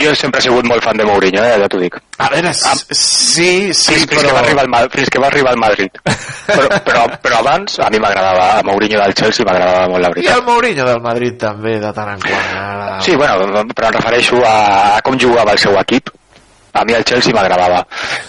Jo 0.00 0.14
sempre 0.14 0.38
he 0.40 0.46
sigut 0.46 0.66
molt 0.68 0.84
fan 0.84 0.96
de 1.00 1.04
Mourinho, 1.08 1.42
eh, 1.42 1.56
ja 1.62 1.68
t'ho 1.68 1.80
dic. 1.82 1.96
A 2.18 2.28
veure, 2.32 2.52
sí, 2.54 2.64
sí, 2.94 3.48
fins, 3.72 3.86
fins, 3.86 4.06
però- 4.12 4.26
que 4.28 4.32
va 4.32 4.40
arribar 4.44 4.62
al, 4.64 4.70
Ma- 4.72 4.84
fins 4.92 5.10
que 5.10 5.18
va 5.22 5.26
arribar 5.32 5.52
al 5.52 5.58
Madrid. 5.60 5.98
Però, 6.46 6.68
però, 6.86 7.06
però 7.22 7.38
abans 7.42 7.78
a 7.82 7.88
mi 7.90 7.98
m'agradava, 7.98 8.58
a 8.58 8.62
Mourinho 8.62 9.00
del 9.02 9.14
Chelsea 9.18 9.44
m'agradava 9.48 9.88
molt 9.90 10.02
la 10.04 10.08
I 10.08 10.14
veritat. 10.14 10.36
el 10.38 10.44
Mourinho 10.46 10.84
del 10.86 11.00
Madrid 11.02 11.36
també, 11.40 11.78
de 11.82 11.92
tant 11.92 12.12
en 12.14 12.20
quant. 12.22 12.52
Ara... 12.62 13.00
Sí, 13.02 13.16
bueno, 13.16 13.64
però 13.74 13.90
em 13.90 13.98
refereixo 13.98 14.38
a 14.46 15.00
com 15.02 15.18
jugava 15.18 15.52
el 15.52 15.58
seu 15.58 15.74
equip. 15.82 16.08
A 16.76 16.84
mi 16.84 16.92
el 16.96 17.04
Chelsea 17.04 17.32
m'agradava. 17.34 17.80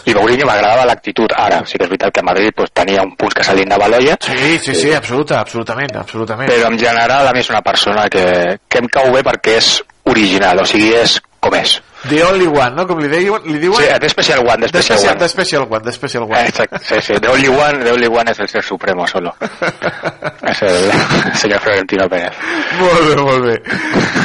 I 0.08 0.14
Mourinho 0.16 0.46
m'agradava 0.48 0.86
l'actitud. 0.88 1.34
Ara, 1.36 1.62
sí 1.68 1.78
que 1.78 1.84
és 1.86 1.90
veritat 1.92 2.14
que 2.16 2.24
Madrid 2.24 2.54
pues, 2.56 2.72
tenia 2.74 3.04
un 3.04 3.16
punts 3.20 3.36
que 3.36 3.44
se 3.44 3.56
li 3.58 3.66
anava 3.68 3.86
a 3.86 3.92
l'olla, 3.94 4.18
Sí, 4.24 4.58
sí, 4.64 4.76
sí, 4.76 4.94
absoluta, 4.94 5.40
absolutament, 5.40 5.96
absolutament. 5.98 6.50
però 6.50 6.72
en 6.72 6.80
general 6.80 7.28
a 7.28 7.34
mi 7.34 7.40
és 7.44 7.50
una 7.50 7.62
persona 7.62 8.08
que, 8.10 8.26
que 8.68 8.80
em 8.84 8.88
cau 8.88 9.12
bé 9.14 9.24
perquè 9.28 9.58
és 9.58 9.72
original, 10.08 10.62
o 10.64 10.66
sigui, 10.66 10.94
és 10.96 11.20
com 11.40 11.54
és. 11.56 11.78
The 12.10 12.24
only 12.24 12.48
one, 12.48 12.76
no? 12.76 12.86
Com 12.88 13.00
li? 13.00 13.08
Li 13.10 13.60
diuen? 13.60 13.82
Sí, 13.84 13.88
The 14.00 14.10
Special 14.10 14.40
One, 14.48 14.68
The 14.68 14.72
The 14.72 14.82
Special 14.84 14.98
special, 14.98 15.10
One. 15.10 15.20
the 15.20 15.28
special 15.30 15.64
one, 15.68 15.84
the 15.84 15.92
special 15.92 16.24
one. 16.24 16.48
Exacto, 16.48 16.80
sí, 16.80 17.02
sí. 17.02 17.14
The 17.20 17.30
Only 17.30 17.50
One, 17.50 17.84
The 17.84 17.92
Only 17.92 18.08
One 18.08 18.32
es 18.32 18.40
el 18.40 18.50
ser 18.50 18.64
supremo 18.64 19.08
solo. 19.08 19.36
es 20.44 20.62
el 20.62 20.92
señor 21.36 21.60
Florentino 21.60 22.08
Pérez. 22.10 22.34
Molt 22.80 23.08
bé, 23.10 23.16
molt 23.22 23.46
bé. 23.46 23.56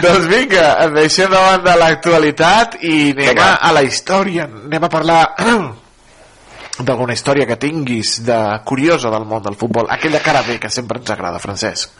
doncs 0.02 0.26
vinga, 0.30 0.66
deixem 0.94 1.30
de 1.32 1.76
l'actualitat 1.80 2.78
i 2.82 3.10
anem 3.12 3.32
Vinga. 3.32 3.54
a 3.60 3.72
la 3.72 3.82
història. 3.82 4.48
Anem 4.66 4.84
a 4.84 4.90
parlar 4.92 5.20
d'alguna 6.86 7.12
història 7.14 7.46
que 7.46 7.56
tinguis 7.60 8.20
de 8.26 8.38
curiosa 8.64 9.10
del 9.10 9.26
món 9.28 9.42
del 9.42 9.56
futbol. 9.58 9.86
Aquella 9.90 10.20
cara 10.22 10.42
bé 10.46 10.58
que 10.60 10.70
sempre 10.70 10.98
ens 10.98 11.10
agrada, 11.10 11.38
Francesc. 11.42 11.90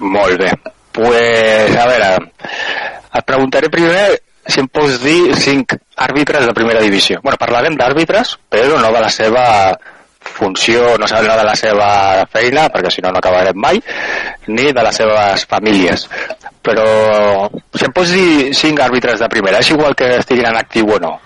Molt 0.00 0.38
bé. 0.40 0.52
Pues, 0.92 1.76
a 1.76 1.86
veure, 1.88 2.08
et 3.12 3.24
preguntaré 3.24 3.70
primer 3.72 4.20
si 4.46 4.60
em 4.60 4.68
pots 4.68 5.00
dir 5.02 5.34
cinc 5.38 5.76
àrbitres 5.96 6.46
de 6.46 6.54
primera 6.56 6.82
divisió. 6.82 7.20
Bueno, 7.22 7.40
parlarem 7.40 7.76
d'àrbitres, 7.78 8.36
però 8.50 8.78
no 8.80 8.92
de 8.92 9.02
la 9.02 9.10
seva 9.10 9.44
funció, 10.22 10.96
no 10.98 11.06
sabem 11.10 11.36
de 11.36 11.44
la 11.44 11.54
seva 11.58 11.88
feina, 12.30 12.68
perquè 12.70 12.90
si 12.90 13.02
no 13.02 13.10
no 13.10 13.18
acabarem 13.18 13.58
mai, 13.58 13.80
ni 14.48 14.70
de 14.72 14.86
les 14.86 15.02
seves 15.02 15.46
famílies. 15.50 16.08
Però 16.62 16.86
si 17.74 17.86
em 17.86 17.94
pots 17.94 18.14
dir 18.14 18.54
cinc 18.54 18.80
àrbitres 18.80 19.20
de 19.20 19.30
primera, 19.30 19.58
és 19.58 19.70
igual 19.74 19.98
que 19.98 20.16
estiguin 20.20 20.46
en 20.50 20.58
actiu 20.58 20.94
o 20.94 20.98
no. 21.02 21.16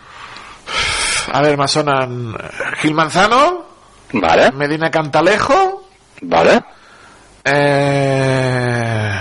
A 1.33 1.43
ver, 1.43 1.57
me 1.59 1.69
sonan 1.69 2.35
Gil 2.81 2.95
Manzano, 2.95 3.67
Vale, 4.13 4.53
Medina 4.53 4.91
Cantalejo, 4.91 5.89
vale. 6.23 6.63
eh... 7.45 9.21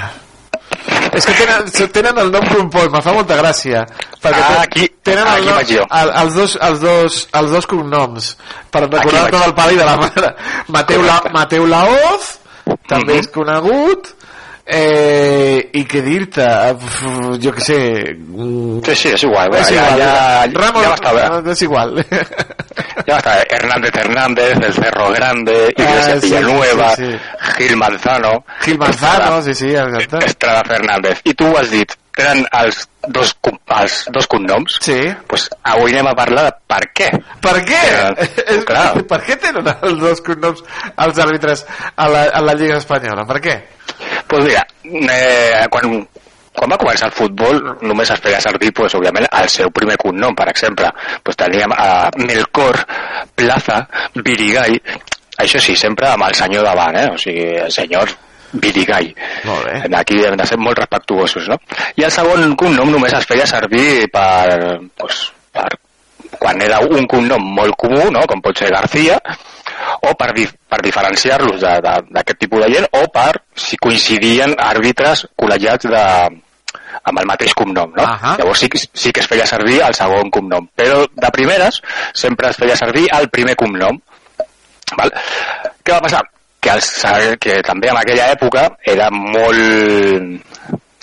És 1.16 1.26
que 1.26 1.34
tenen, 1.34 1.70
tenen 1.94 2.18
el 2.20 2.32
nom 2.32 2.46
compós, 2.50 2.90
me 2.92 3.02
fa 3.02 3.14
molta 3.16 3.38
gràcia. 3.40 3.86
Perquè 4.22 4.42
Ah, 4.42 4.62
aquí- 4.64 4.90
tenen 5.04 5.28
el 5.28 5.34
aquí 5.34 5.46
nom, 5.48 5.60
jo. 5.80 5.86
el, 6.02 6.10
els, 6.24 6.34
dos, 6.36 6.58
els, 6.62 6.80
dos, 6.82 7.28
els 7.34 7.52
dos 7.52 7.66
cognoms 7.66 8.36
per 8.72 8.82
recordar 8.90 9.30
tot 9.32 9.46
el 9.48 9.54
pare 9.54 9.74
i 9.74 9.78
de 9.78 9.86
la 9.86 9.96
mare. 9.98 10.36
Mateu, 10.68 11.02
la, 11.02 11.22
Mateu 11.34 11.66
Laoz, 11.68 12.40
també 12.88 13.14
Mhm. 13.14 13.20
és 13.20 13.28
conegut, 13.30 14.08
eh, 14.66 15.70
i 15.74 15.84
què 15.86 16.02
dir-te, 16.02 16.46
Eh, 16.46 16.76
jo 17.42 17.54
què 17.56 17.62
sé... 17.64 17.78
Sí, 18.86 18.96
sí, 18.96 19.10
és 19.14 19.24
igual. 19.24 19.54
És 19.60 19.70
ja, 19.70 19.86
igual, 19.86 20.02
ja, 20.02 20.48
Ramos, 20.54 20.88
estar 20.94 21.16
bé. 21.16 21.52
és 21.52 21.62
igual. 21.62 21.96
Ya 23.08 23.18
estar 23.18 23.46
Hernández 23.50 23.96
Hernández, 23.96 24.58
el 24.58 24.74
Cerro 24.74 25.12
Grande, 25.12 25.74
Iglesias 25.78 26.18
Ah, 26.18 26.22
sí, 26.22 26.28
Villanueva, 26.28 26.90
sí, 26.96 27.06
sí. 27.06 27.18
Gil 27.58 27.78
Manzano, 27.78 28.46
Gil 28.62 28.78
Manzano, 28.80 29.42
sí, 29.44 29.54
sí, 29.54 29.70
exacte. 29.76 30.26
Estrada 30.26 30.64
Fernández. 30.66 31.22
I 31.24 31.34
tu 31.34 31.46
ho 31.46 31.58
has 31.60 31.70
dit, 31.70 31.94
eren 32.18 32.46
els 32.52 32.88
dos, 33.08 33.36
els 33.78 34.00
dos 34.12 34.28
cognoms. 34.28 34.80
Sí. 34.82 34.98
Pues 35.28 35.48
avui 35.64 35.94
anem 35.94 36.10
a 36.12 36.16
parlar 36.18 36.48
de 36.50 36.56
per 36.72 36.82
què. 36.98 37.12
Per 37.44 37.56
què? 37.68 37.84
Eh, 38.26 38.60
clar. 38.66 38.88
Per 39.12 39.22
què 39.28 39.38
tenen 39.44 39.70
els 39.76 40.00
dos 40.02 40.24
cognoms 40.26 40.64
els 40.98 41.22
àrbitres 41.22 41.66
a 41.96 42.10
la, 42.10 42.26
a 42.32 42.42
la 42.42 42.58
Lliga 42.58 42.80
Espanyola? 42.82 43.28
Per 43.30 43.40
què? 43.44 43.58
Pues 44.28 44.46
mira, 44.46 44.66
eh, 44.84 45.66
quan, 45.70 46.00
quan 46.56 46.72
va 46.72 46.80
començar 46.82 47.10
el 47.10 47.16
futbol 47.16 47.60
només 47.86 48.12
es 48.12 48.22
feia 48.24 48.42
servir, 48.42 48.72
pues, 48.74 48.96
òbviament, 48.98 49.28
el 49.42 49.50
seu 49.54 49.72
primer 49.76 49.98
cognom, 50.02 50.36
per 50.36 50.50
exemple. 50.50 50.90
Pues 51.24 51.38
teníem 51.38 51.74
a 51.76 52.10
Melcor, 52.18 52.80
Plaza, 53.36 53.84
Virigay, 54.16 54.80
això 55.38 55.60
sí, 55.60 55.76
sempre 55.76 56.10
amb 56.10 56.28
el 56.30 56.38
senyor 56.38 56.64
davant, 56.66 56.98
eh? 56.98 57.10
o 57.12 57.18
sigui, 57.20 57.48
el 57.66 57.72
senyor 57.72 58.14
Virigay. 58.54 59.10
Molt 59.44 59.66
bé. 59.68 59.80
Aquí 60.00 60.22
hem 60.24 60.38
de 60.40 60.46
ser 60.48 60.58
molt 60.58 60.80
respectuosos, 60.80 61.50
no? 61.52 61.60
I 62.00 62.06
el 62.08 62.14
segon 62.14 62.56
cognom 62.56 62.94
només 62.94 63.14
es 63.18 63.28
feia 63.28 63.48
servir 63.50 64.08
per, 64.14 64.80
pues, 64.96 65.26
per 65.52 65.68
quan 66.40 66.62
era 66.62 66.80
un 66.86 67.06
cognom 67.08 67.42
molt 67.58 67.76
comú, 67.80 68.10
no? 68.12 68.26
com 68.28 68.42
pot 68.42 68.58
ser 68.58 68.72
García, 68.74 69.18
o 70.06 70.14
per, 70.18 70.32
di 70.36 70.46
per 70.70 70.80
diferenciar-los 70.84 71.62
d'aquest 71.62 72.40
tipus 72.40 72.64
de 72.66 72.72
gent, 72.74 72.88
o 73.00 73.06
per 73.14 73.32
si 73.56 73.78
coincidien 73.82 74.56
àrbitres 74.60 75.26
col·legiats 75.38 75.88
de, 75.92 76.04
amb 77.06 77.20
el 77.22 77.28
mateix 77.30 77.54
cognom, 77.58 77.92
no? 77.96 78.04
Ahà. 78.06 78.36
Llavors 78.40 78.60
sí, 78.64 78.70
que- 78.70 78.80
sí 78.82 79.12
que 79.12 79.22
es 79.22 79.28
feia 79.28 79.46
servir 79.50 79.82
el 79.86 79.94
segon 79.98 80.32
cognom, 80.34 80.68
però 80.76 81.04
de 81.12 81.32
primeres 81.36 81.82
sempre 82.14 82.50
es 82.50 82.58
feia 82.58 82.76
servir 82.80 83.08
el 83.20 83.30
primer 83.30 83.56
cognom. 83.56 84.00
Val? 84.98 85.12
Què 85.84 85.94
va 85.94 86.02
passar? 86.02 86.24
Que, 86.66 86.72
els, 86.74 86.88
que 87.40 87.60
també 87.62 87.92
en 87.92 87.98
aquella 88.00 88.32
època 88.34 88.70
era 88.84 89.12
molt... 89.14 90.42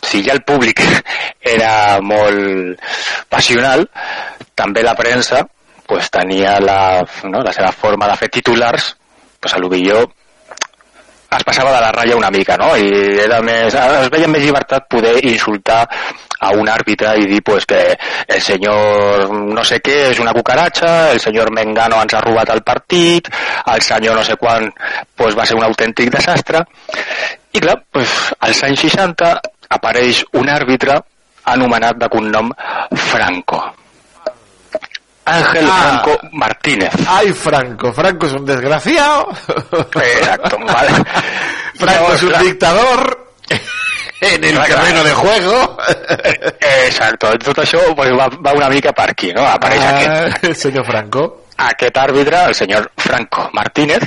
Si 0.02 0.18
ja 0.26 0.32
el 0.34 0.40
públic 0.42 0.80
era 1.54 2.00
molt 2.02 2.80
passional, 3.30 3.84
també 4.54 4.82
la 4.82 4.96
premsa 4.98 5.42
pues, 5.86 6.10
tenia 6.10 6.58
la, 6.60 7.02
no, 7.28 7.42
la 7.42 7.52
seva 7.52 7.72
forma 7.72 8.08
de 8.08 8.16
fer 8.16 8.28
titulars, 8.28 8.96
pues, 9.40 9.54
a 9.54 9.58
lo 9.58 9.68
millor 9.68 10.10
es 11.36 11.44
passava 11.44 11.72
de 11.72 11.80
la 11.80 11.92
ratlla 11.92 12.16
una 12.16 12.30
mica, 12.30 12.56
no? 12.60 12.74
I 12.76 13.18
era 13.24 13.40
més, 13.44 13.74
es 13.74 14.10
veia 14.12 14.28
més 14.28 14.44
llibertat 14.44 14.84
poder 14.90 15.14
insultar 15.24 15.80
a 16.42 16.50
un 16.58 16.68
àrbitre 16.68 17.14
i 17.22 17.28
dir 17.30 17.40
pues, 17.46 17.64
que 17.66 17.80
el 18.26 18.40
senyor 18.42 19.30
no 19.32 19.64
sé 19.64 19.80
què 19.80 20.10
és 20.10 20.20
una 20.20 20.34
cucaratxa, 20.36 21.12
el 21.12 21.20
senyor 21.22 21.52
Mengano 21.54 22.00
ens 22.02 22.14
ha 22.14 22.22
robat 22.24 22.52
el 22.52 22.62
partit, 22.66 23.30
el 23.72 23.84
senyor 23.86 24.18
no 24.18 24.24
sé 24.26 24.36
quan 24.36 24.68
pues, 25.16 25.38
va 25.38 25.46
ser 25.46 25.56
un 25.56 25.64
autèntic 25.68 26.12
desastre. 26.12 26.64
I 27.52 27.60
clar, 27.60 27.78
pues, 27.92 28.32
als 28.40 28.64
anys 28.68 28.84
60 28.88 29.32
apareix 29.72 30.24
un 30.36 30.50
àrbitre 30.52 30.98
anomenat 31.52 31.96
de 32.00 32.10
cognom 32.12 32.52
Franco. 33.08 33.62
Ángel 35.24 35.66
Ah. 35.70 36.02
Franco 36.02 36.18
Martínez. 36.32 36.92
Ay, 37.06 37.32
Franco. 37.32 37.92
Franco 37.92 38.26
es 38.26 38.32
un 38.32 38.44
desgraciado. 38.44 39.28
Exacto, 39.94 40.58
vale. 40.66 40.90
Franco 41.76 42.12
es 42.14 42.22
un 42.22 42.32
dictador 42.42 43.32
en 44.20 44.44
el 44.44 44.58
terreno 44.62 45.02
de 45.04 45.12
juego. 45.12 45.76
Eh, 46.08 46.84
Exacto, 46.86 47.30
tot 47.38 47.58
això 47.58 47.80
pues, 47.94 48.10
va, 48.12 48.28
va 48.28 48.52
una 48.52 48.68
mica 48.68 48.92
per 48.92 49.10
aquí, 49.10 49.32
no? 49.32 49.42
Apareix 49.46 49.82
Ah, 49.82 49.96
aquest, 49.96 50.44
el 50.44 50.56
senyor 50.56 50.84
Franco. 50.86 51.44
aquest 51.56 51.96
àrbitre, 51.96 52.44
el 52.46 52.54
senyor 52.54 52.90
Franco 52.96 53.48
Martínez, 53.52 54.02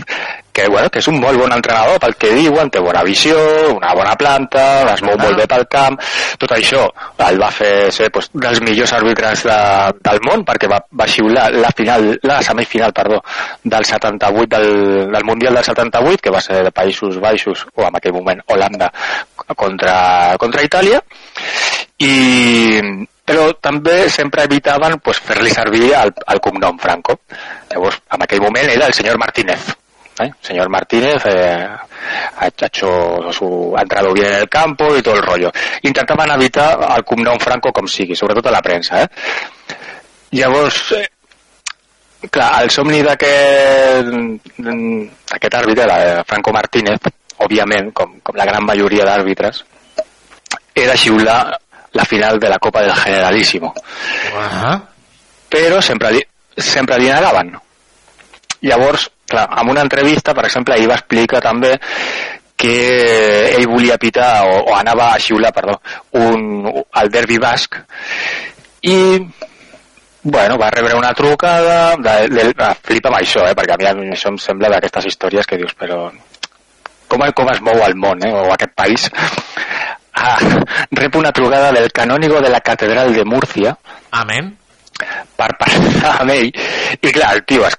que, 0.55 0.69
bueno, 0.71 0.89
que 0.89 1.01
és 1.03 1.07
un 1.11 1.17
molt 1.19 1.35
bon 1.41 1.51
entrenador 1.51 1.99
pel 1.99 2.15
que 2.15 2.31
diuen, 2.31 2.69
té 2.71 2.79
bona 2.79 3.03
visió, 3.03 3.35
una 3.75 3.91
bona 3.97 4.13
planta, 4.15 4.63
es 4.93 5.03
mou 5.03 5.17
molt 5.19 5.35
bé 5.41 5.47
pel 5.51 5.65
camp, 5.71 5.99
tot 6.39 6.53
això 6.55 6.85
el 7.27 7.39
va 7.41 7.49
fer 7.51 7.91
ser 7.91 8.07
pues, 8.15 8.29
dels 8.31 8.61
millors 8.63 8.93
àrbitres 8.95 9.43
de, 9.49 9.59
del 10.07 10.21
món 10.23 10.45
perquè 10.47 10.71
va, 10.71 10.79
va 10.95 11.09
xiular 11.11 11.49
la 11.59 11.73
final, 11.75 12.13
la 12.23 12.39
semifinal, 12.47 12.95
perdó, 12.95 13.19
del 13.63 13.89
78 13.91 14.55
del, 14.55 14.71
del 15.11 15.27
Mundial 15.27 15.59
del 15.59 15.67
78, 15.67 16.23
que 16.23 16.35
va 16.37 16.43
ser 16.47 16.63
de 16.63 16.71
Països 16.71 17.19
Baixos, 17.19 17.67
o 17.75 17.89
en 17.89 17.99
aquell 17.99 18.15
moment 18.15 18.39
Holanda, 18.47 18.91
contra, 19.59 19.97
contra 20.39 20.63
Itàlia, 20.63 21.03
i 21.99 22.13
però 23.25 23.49
també 23.59 24.05
sempre 24.13 24.45
evitaven 24.45 24.99
pues, 25.03 25.19
fer-li 25.19 25.51
servir 25.51 25.89
el, 25.97 26.13
el 26.31 26.41
cognom 26.45 26.77
Franco. 26.79 27.17
Llavors, 27.71 28.03
en 28.13 28.23
aquell 28.23 28.43
moment 28.45 28.69
era 28.69 28.85
el 28.85 28.93
senyor 28.93 29.17
Martínez. 29.17 29.73
¿Eh? 30.19 30.31
Señor 30.41 30.69
Martínez 30.69 31.25
eh, 31.25 31.67
ha 32.37 32.47
hecho 32.47 33.31
su 33.31 33.73
ha 33.77 33.81
entrado 33.81 34.13
bien 34.13 34.27
en 34.27 34.39
el 34.41 34.49
campo 34.49 34.95
y 34.95 35.01
todo 35.01 35.15
el 35.15 35.23
rollo. 35.23 35.51
Intentaven 35.81 36.31
evitar 36.31 36.79
el 36.95 37.03
cognom 37.03 37.39
Franco 37.39 37.71
com 37.71 37.87
sigui, 37.87 38.15
sobretot 38.15 38.47
a 38.47 38.51
la 38.51 38.61
premsa. 38.61 39.03
Eh? 39.03 39.07
Llavors, 40.31 40.91
eh, 40.91 41.09
clar, 42.29 42.63
el 42.63 42.69
somni 42.69 43.01
d'aquest 43.03 44.07
àrbitre, 45.55 45.85
de 45.85 46.23
Franco 46.27 46.51
Martínez, 46.53 46.99
òbviament, 47.37 47.91
com, 47.93 48.19
com 48.23 48.35
la 48.35 48.45
gran 48.47 48.65
majoria 48.65 49.05
d'àrbitres, 49.07 49.63
era 50.75 50.95
xiular 50.97 51.59
la 51.95 52.05
final 52.05 52.39
de 52.39 52.49
la 52.49 52.59
Copa 52.59 52.81
del 52.81 52.93
Generalísimo. 52.93 53.73
Però 55.49 55.81
sempre 55.81 56.11
li, 56.11 56.23
sempre 56.57 56.97
li 56.99 57.07
negaven. 57.07 57.53
Llavors, 58.65 59.09
clar, 59.27 59.47
en 59.61 59.69
una 59.73 59.85
entrevista, 59.85 60.33
per 60.33 60.45
exemple, 60.49 60.77
ell 60.77 60.89
va 60.89 60.99
explicar 60.99 61.41
també 61.43 61.75
que 62.55 62.75
ell 63.55 63.67
volia 63.67 63.97
pitar 63.99 64.45
o, 64.47 64.61
o 64.71 64.75
anava 64.75 65.11
a 65.13 65.19
xiular, 65.19 65.51
perdó, 65.53 65.75
un, 66.21 66.69
el 66.71 67.11
derbi 67.11 67.37
basc 67.41 67.81
i 68.87 68.95
bueno, 70.25 70.57
va 70.57 70.71
rebre 70.71 70.95
una 70.95 71.13
trucada 71.13 71.95
de, 71.97 72.15
de, 72.29 72.45
de, 72.53 72.69
flipa 72.81 73.11
amb 73.11 73.19
això, 73.19 73.43
eh, 73.45 73.53
perquè 73.57 73.75
a 73.77 73.93
mi, 73.93 74.07
això 74.15 74.31
em 74.33 74.39
sembla 74.41 74.71
d'aquestes 74.73 75.11
històries 75.11 75.45
que 75.45 75.59
dius, 75.61 75.75
però 75.77 76.07
com, 77.07 77.21
com 77.37 77.51
es 77.53 77.61
mou 77.61 77.83
el 77.85 77.93
món, 77.99 78.23
eh, 78.25 78.31
o 78.33 78.47
aquest 78.55 78.73
país 78.73 79.05
ah, 80.23 80.39
rep 80.97 81.19
una 81.21 81.33
trucada 81.35 81.71
del 81.75 81.91
canónigo 81.91 82.41
de 82.41 82.49
la 82.49 82.61
catedral 82.61 83.13
de 83.13 83.25
Múrcia 83.25 83.75
Amén. 84.11 84.55
per 85.37 85.51
parlar 85.59 86.15
amb 86.23 86.33
ell 86.39 86.49
i 86.49 87.11
clar, 87.11 87.35
el 87.35 87.45
tio 87.45 87.67
es, 87.67 87.77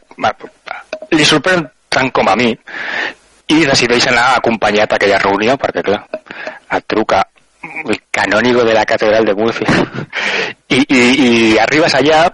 li 1.12 1.24
sorprèn 1.24 1.64
tant 1.88 2.10
com 2.12 2.28
a 2.28 2.36
mi 2.36 2.50
i 3.46 3.62
decideix 3.64 4.08
anar 4.10 4.36
acompanyat 4.36 4.92
a 4.92 4.98
aquella 4.98 5.22
reunió 5.22 5.56
perquè 5.60 5.84
clar, 5.86 6.02
et 6.76 6.86
truca 6.86 7.22
el 7.62 7.98
canónigo 8.10 8.64
de 8.64 8.74
la 8.74 8.84
catedral 8.84 9.24
de 9.24 9.34
Murcia 9.34 9.66
I, 10.76 10.82
i, 10.82 11.00
i 11.26 11.58
arribes 11.62 11.94
allà 11.94 12.24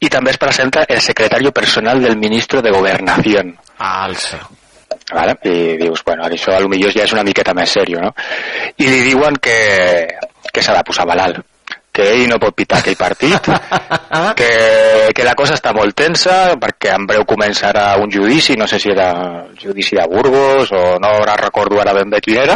i 0.00 0.10
també 0.10 0.32
es 0.34 0.38
presenta 0.38 0.84
el 0.88 1.00
secretario 1.00 1.52
personal 1.52 2.02
del 2.02 2.16
ministro 2.18 2.62
de 2.62 2.70
Gobernación 2.70 3.56
Alça. 3.78 4.40
vale? 5.14 5.36
i 5.44 5.76
dius, 5.78 6.02
bueno, 6.04 6.24
això 6.24 6.56
a 6.56 6.60
lo 6.60 6.68
millor 6.68 6.92
ja 6.92 7.04
és 7.04 7.14
una 7.14 7.24
miqueta 7.26 7.54
més 7.54 7.70
sèrio, 7.70 8.00
no? 8.02 8.10
I 8.76 8.88
li 8.88 9.04
diuen 9.06 9.38
que, 9.42 9.58
que 10.52 10.62
s'ha 10.62 10.74
de 10.76 10.84
posar 10.86 11.06
malalt, 11.06 11.38
que 11.98 12.06
ell 12.14 12.28
no 12.30 12.38
pot 12.38 12.54
pitar 12.54 12.78
aquell 12.78 12.98
partit, 12.98 13.48
que, 14.38 14.50
que 15.14 15.26
la 15.26 15.34
cosa 15.38 15.56
està 15.58 15.72
molt 15.74 15.96
tensa, 15.98 16.54
perquè 16.62 16.94
en 16.94 17.08
breu 17.10 17.26
començarà 17.26 17.90
un 17.98 18.12
judici, 18.14 18.54
no 18.54 18.68
sé 18.70 18.78
si 18.78 18.92
era 18.94 19.10
el 19.48 19.58
judici 19.58 19.98
de 19.98 20.06
Burgos 20.06 20.70
o 20.70 20.84
no 21.02 21.10
ara 21.24 21.34
recordo 21.40 21.80
ara 21.82 21.96
ben 21.96 22.12
bé 22.12 22.22
quin 22.22 22.38
era, 22.44 22.54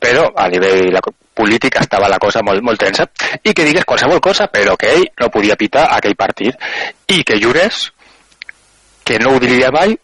però 0.00 0.26
a 0.34 0.48
nivell 0.50 0.88
la, 0.96 1.02
polític 1.40 1.78
estava 1.78 2.10
la 2.10 2.18
cosa 2.18 2.42
molt, 2.42 2.64
molt 2.66 2.82
tensa, 2.82 3.06
i 3.44 3.54
que 3.54 3.64
digués 3.64 3.86
qualsevol 3.86 4.20
cosa, 4.24 4.48
però 4.50 4.74
que 4.76 4.90
ell 4.96 5.06
no 5.20 5.30
podia 5.30 5.56
pitar 5.60 5.86
aquell 5.94 6.18
partit, 6.18 6.58
i 7.06 7.22
que 7.22 7.38
jurés 7.40 7.86
que 9.06 9.18
no 9.22 9.36
ho 9.36 9.42
diria 9.42 9.70
mai, 9.74 9.94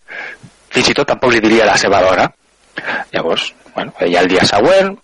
fins 0.70 0.92
i 0.92 0.94
tot 0.94 1.10
tampoc 1.10 1.34
li 1.34 1.42
diria 1.42 1.66
a 1.66 1.72
la 1.72 1.80
seva 1.80 2.00
dona. 2.04 2.30
Llavors, 3.12 3.50
bueno, 3.74 3.92
ella 4.06 4.22
el 4.22 4.30
dia 4.30 4.46
següent 4.46 4.94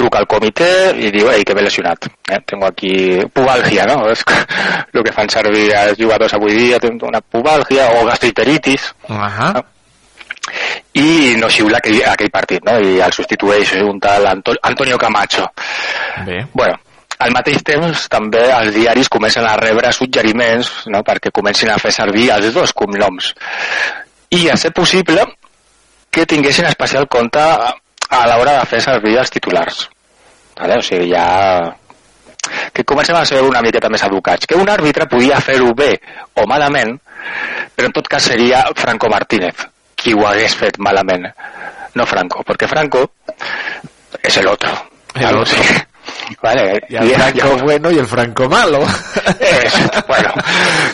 truca 0.00 0.22
al 0.22 0.28
comitè 0.30 0.70
i 0.96 1.12
diu, 1.12 1.28
ei, 1.32 1.44
que 1.44 1.54
m'he 1.56 1.66
lesionat. 1.66 2.08
Eh? 2.26 2.40
Tengo 2.48 2.66
aquí 2.68 2.94
pubalgia, 3.32 3.86
no? 3.90 4.02
És 4.12 4.24
el 4.24 5.04
que 5.04 5.14
fan 5.16 5.30
servir 5.32 5.68
els 5.76 6.00
jugadors 6.00 6.34
avui 6.38 6.56
dia, 6.56 6.80
tengo 6.82 7.10
una 7.12 7.20
pubalgia 7.20 7.90
o 7.98 8.06
gastroenteritis. 8.08 8.94
Ajá. 9.08 9.52
i 10.96 11.36
no 11.38 11.50
xiula 11.52 11.78
aquell, 11.78 12.00
aquell 12.10 12.30
partit, 12.32 12.64
no? 12.66 12.78
I 12.80 12.98
el 13.04 13.12
substitueix 13.14 13.74
un 13.84 14.00
tal 14.02 14.26
Anto 14.26 14.54
Antonio 14.66 14.98
Camacho. 14.98 15.44
Bé. 16.26 16.40
Bueno, 16.52 16.78
al 17.20 17.34
mateix 17.36 17.62
temps 17.66 18.06
també 18.10 18.42
els 18.48 18.72
diaris 18.74 19.10
comencen 19.12 19.44
a 19.46 19.56
rebre 19.60 19.92
suggeriments 19.92 20.70
no? 20.88 21.02
perquè 21.06 21.32
comencin 21.36 21.70
a 21.70 21.78
fer 21.78 21.92
servir 21.92 22.30
els 22.32 22.54
dos 22.54 22.72
cognoms. 22.72 23.34
I 24.32 24.48
a 24.48 24.56
ser 24.56 24.72
possible 24.72 25.26
que 26.10 26.26
tinguessin 26.26 26.66
especial 26.66 27.06
compte 27.12 27.44
a 28.10 28.24
l'hora 28.26 28.58
de 28.60 28.66
fer 28.66 28.80
servir 28.82 29.16
els 29.18 29.30
titulars. 29.30 29.84
Vale? 30.60 30.78
O 30.78 30.82
sigui, 30.82 31.10
ja 31.12 31.74
que 32.72 32.84
comencem 32.84 33.16
a 33.16 33.24
ser 33.28 33.40
una 33.44 33.60
miqueta 33.62 33.88
més 33.92 34.02
educats. 34.06 34.46
Que 34.48 34.56
un 34.58 34.68
àrbitre 34.68 35.06
podia 35.08 35.40
fer-ho 35.44 35.72
bé 35.76 35.92
o 36.40 36.46
malament, 36.48 36.96
però 37.76 37.88
en 37.90 37.94
tot 37.96 38.08
cas 38.08 38.22
seria 38.32 38.64
Franco 38.76 39.08
Martínez 39.12 39.66
qui 40.00 40.14
ho 40.16 40.24
hagués 40.26 40.54
fet 40.56 40.78
malament, 40.80 41.26
no 41.94 42.06
Franco, 42.08 42.40
perquè 42.48 42.66
Franco 42.70 43.02
és 44.22 44.36
el 44.40 44.48
otro. 44.48 44.70
El 45.14 45.36
otro. 45.36 45.58
Vale, 46.42 46.80
Y 46.88 46.96
el 46.96 47.10
Franco 47.14 47.56
bueno 47.64 47.90
y 47.90 47.98
el 47.98 48.06
Franco 48.06 48.48
malo. 48.48 48.80
Es, 49.40 49.74
bueno. 50.08 50.32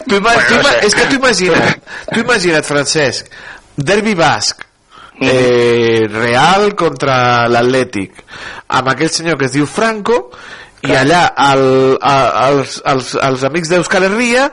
Tu 0.09 0.17
ima- 0.17 0.33
Bueno, 0.35 0.49
tu 0.49 0.55
no 0.57 0.63
sé. 0.65 0.87
És 0.87 0.95
que 0.95 1.07
tu 1.07 1.15
imagina't, 1.15 1.83
tu 2.13 2.21
imagina't, 2.21 2.65
Francesc, 2.65 3.29
derbi 3.77 4.15
basc. 4.15 4.65
Eh, 5.21 6.07
Real 6.11 6.75
contra 6.79 7.47
l'Atlètic, 7.49 8.23
amb 8.69 8.93
aquell 8.93 9.13
senyor 9.13 9.39
que 9.41 9.49
es 9.49 9.57
diu 9.57 9.67
Franco, 9.71 10.31
i 10.85 10.93
allà 10.93 11.23
el, 11.53 11.63
a, 12.05 12.17
els, 12.51 12.81
els, 12.85 13.15
els 13.17 13.45
amics 13.49 13.71
d'Euskal 13.73 14.05
Herria 14.11 14.51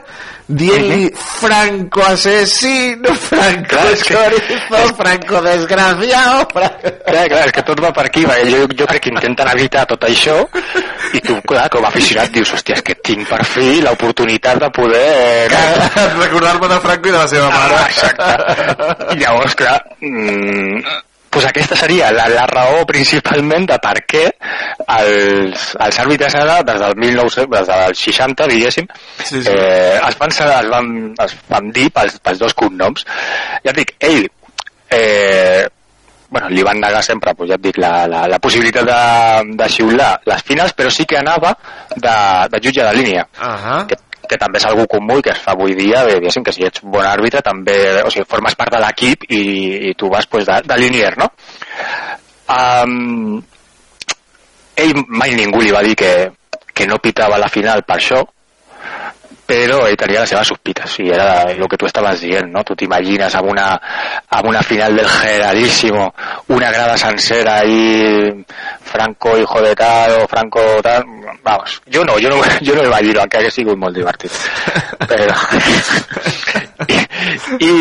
dient-li 0.48 1.06
Franco 1.16 2.02
asesino, 2.04 3.12
Franco 3.16 3.68
Clar, 3.76 3.84
és 3.92 4.02
que- 4.04 4.16
chorizo, 4.16 4.80
Franco 4.98 5.40
desgraciado, 5.44 6.48
Franco... 6.52 6.90
Clar, 7.04 7.22
clar, 7.30 7.44
és 7.46 7.52
que 7.56 7.62
tot 7.68 7.80
va 7.84 7.92
per 7.96 8.06
aquí, 8.10 8.24
perquè 8.28 8.50
jo, 8.50 8.64
jo 8.76 8.88
crec 8.90 9.06
que 9.06 9.12
intenten 9.14 9.48
evitar 9.54 9.86
tot 9.88 10.04
això 10.08 10.36
i 11.14 11.22
tu, 11.24 11.38
clar, 11.48 11.68
com 11.72 11.84
a 11.86 11.92
aficionat 11.92 12.32
dius, 12.34 12.52
hòstia, 12.56 12.76
és 12.80 12.84
que 12.84 12.96
tinc 13.04 13.28
per 13.30 13.40
fi 13.48 13.78
l'oportunitat 13.84 14.60
de 14.64 14.70
poder... 14.74 15.48
Recordar-me 16.18 16.68
de 16.74 16.80
Franco 16.88 17.08
i 17.08 17.14
de 17.14 17.18
la 17.18 17.28
seva 17.30 17.48
mare. 17.54 17.80
Ah, 17.80 17.88
exacte. 17.88 19.14
I 19.14 19.20
llavors, 19.22 19.54
clar, 19.60 19.78
mm, 20.00 20.82
pues 21.34 21.46
aquesta 21.48 21.74
seria 21.76 22.12
la, 22.14 22.28
la 22.30 22.46
raó 22.46 22.84
principalment 22.86 23.66
de 23.66 23.78
per 23.82 23.94
què 24.06 24.22
els, 24.94 25.64
els 25.82 25.98
àrbitres 26.04 26.36
ara, 26.38 26.60
des 26.62 26.78
del 26.78 26.94
1900, 27.02 27.50
des 27.58 27.70
del 27.72 27.96
60, 28.04 28.48
diguéssim, 28.54 28.86
Sí, 29.18 29.42
sí. 29.42 29.50
Eh, 29.50 29.98
es, 29.98 30.18
van, 30.20 30.30
es, 30.30 30.70
van, 30.70 30.90
es 31.26 31.36
van 31.50 31.70
dir 31.74 31.88
pels, 31.94 32.20
pels 32.22 32.38
dos 32.38 32.54
cognoms. 32.54 33.06
Ja 33.64 33.72
et 33.72 33.80
dic, 33.82 33.94
ell 33.98 34.22
eh, 34.94 35.66
bueno, 36.30 36.48
li 36.50 36.62
van 36.66 36.80
negar 36.82 37.02
sempre 37.02 37.34
pues, 37.34 37.50
ja 37.50 37.58
et 37.58 37.66
dic, 37.66 37.82
la, 37.82 38.06
la, 38.10 38.24
la 38.30 38.40
possibilitat 38.42 38.86
de, 38.86 39.02
de 39.58 39.68
xiular 39.70 40.14
les 40.30 40.46
finals, 40.46 40.74
però 40.78 40.90
sí 40.90 41.06
que 41.06 41.18
anava 41.18 41.54
de, 41.94 42.16
de 42.54 42.62
jutge 42.62 42.82
de 42.82 42.94
línia 42.94 43.26
Uh 43.34 43.58
-huh. 43.58 43.86
que, 43.86 43.96
que 44.28 44.38
també 44.40 44.60
és 44.60 44.66
algú 44.68 44.86
comú 44.90 45.18
i 45.18 45.24
que 45.24 45.32
es 45.34 45.42
fa 45.42 45.54
avui 45.54 45.76
dia, 45.78 46.04
bé, 46.06 46.18
diguéssim, 46.18 46.44
que 46.46 46.54
si 46.54 46.66
ets 46.66 46.84
un 46.84 46.92
bon 46.94 47.06
àrbitre 47.06 47.42
també, 47.44 47.76
o 48.04 48.12
sigui, 48.12 48.26
formes 48.30 48.56
part 48.58 48.74
de 48.74 48.80
l'equip 48.82 49.26
i, 49.30 49.42
i 49.90 49.94
tu 49.98 50.10
vas 50.12 50.26
pues, 50.30 50.46
de, 50.48 50.60
de 50.68 50.78
linier, 50.80 51.14
no? 51.20 51.30
Um, 52.54 53.42
ell 54.76 54.94
mai 55.08 55.34
ningú 55.38 55.62
li 55.62 55.72
va 55.74 55.84
dir 55.86 55.94
que, 55.98 56.14
que 56.74 56.86
no 56.90 57.00
pitava 57.02 57.40
la 57.40 57.50
final 57.52 57.84
per 57.86 57.98
això, 58.00 58.24
però 59.46 59.82
ell 59.86 59.96
tenia 60.00 60.22
les 60.22 60.30
seves 60.32 60.48
sospites 60.48 60.96
i 61.04 61.10
era 61.12 61.42
el 61.52 61.66
que 61.68 61.78
tu 61.80 61.86
estaves 61.86 62.22
dient, 62.24 62.48
no? 62.52 62.62
Tu 62.64 62.76
t'imagines 62.80 63.34
amb 63.36 63.50
una, 63.52 63.66
amb 64.38 64.48
una 64.48 64.62
final 64.62 64.96
del 64.96 65.08
Generalísimo, 65.08 66.06
una 66.56 66.70
grada 66.72 66.96
sencera 66.96 67.58
i 67.64 68.32
Franco 68.84 69.36
hijo 69.38 69.60
de 69.60 69.74
tal 69.74 70.22
o 70.22 70.26
Franco 70.28 70.64
tal... 70.82 71.04
Vamos, 71.42 71.80
jo 71.92 72.04
no, 72.04 72.16
jo 72.20 72.30
no, 72.30 72.40
jo 72.66 72.74
no 72.74 72.82
el 72.82 72.90
vaig 72.90 73.10
dir, 73.10 73.18
encara 73.18 73.44
que 73.44 73.52
ha 73.52 73.58
sigut 73.58 73.78
molt 73.78 73.96
divertit. 73.96 74.32
Però... 75.04 75.36
I, 76.88 76.98
i, 77.68 77.74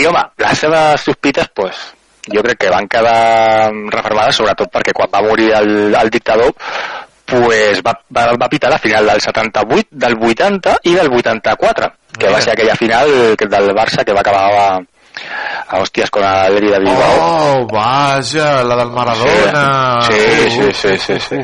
i 0.00 0.04
home, 0.06 0.24
les 0.44 0.64
seves 0.64 1.04
sospites, 1.04 1.52
pues, 1.54 1.84
jo 2.32 2.42
crec 2.44 2.64
que 2.64 2.72
van 2.72 2.88
quedar 2.88 3.70
reformades 3.92 4.36
sobretot 4.36 4.72
perquè 4.72 4.92
quan 4.96 5.12
va 5.12 5.24
morir 5.24 5.52
el, 5.56 5.94
el 5.96 6.10
dictador 6.12 6.52
pues 7.28 7.82
va, 7.84 7.92
va, 8.14 8.32
va 8.40 8.48
pitar 8.48 8.70
la 8.72 8.78
final 8.78 9.06
del 9.06 9.20
78, 9.20 9.88
del 9.90 10.16
80 10.16 10.78
i 10.88 10.94
del 10.94 11.12
84, 11.12 11.90
que 12.18 12.30
va 12.32 12.40
ser 12.40 12.54
aquella 12.54 12.76
final 12.76 13.36
del 13.36 13.74
Barça 13.76 14.04
que 14.04 14.16
va 14.16 14.24
acabar 14.24 14.46
a, 14.48 14.68
a 15.68 15.82
hòsties 15.82 16.10
con 16.10 16.24
Leri 16.24 16.72
de 16.72 16.80
Bilbao. 16.80 17.20
Oh, 17.20 17.66
vaja, 17.70 18.64
la 18.64 18.76
del 18.80 18.90
Maradona. 18.90 20.00
Sí, 20.08 20.50
sí, 20.50 20.72
sí, 20.72 20.98
sí, 20.98 21.20
sí. 21.20 21.40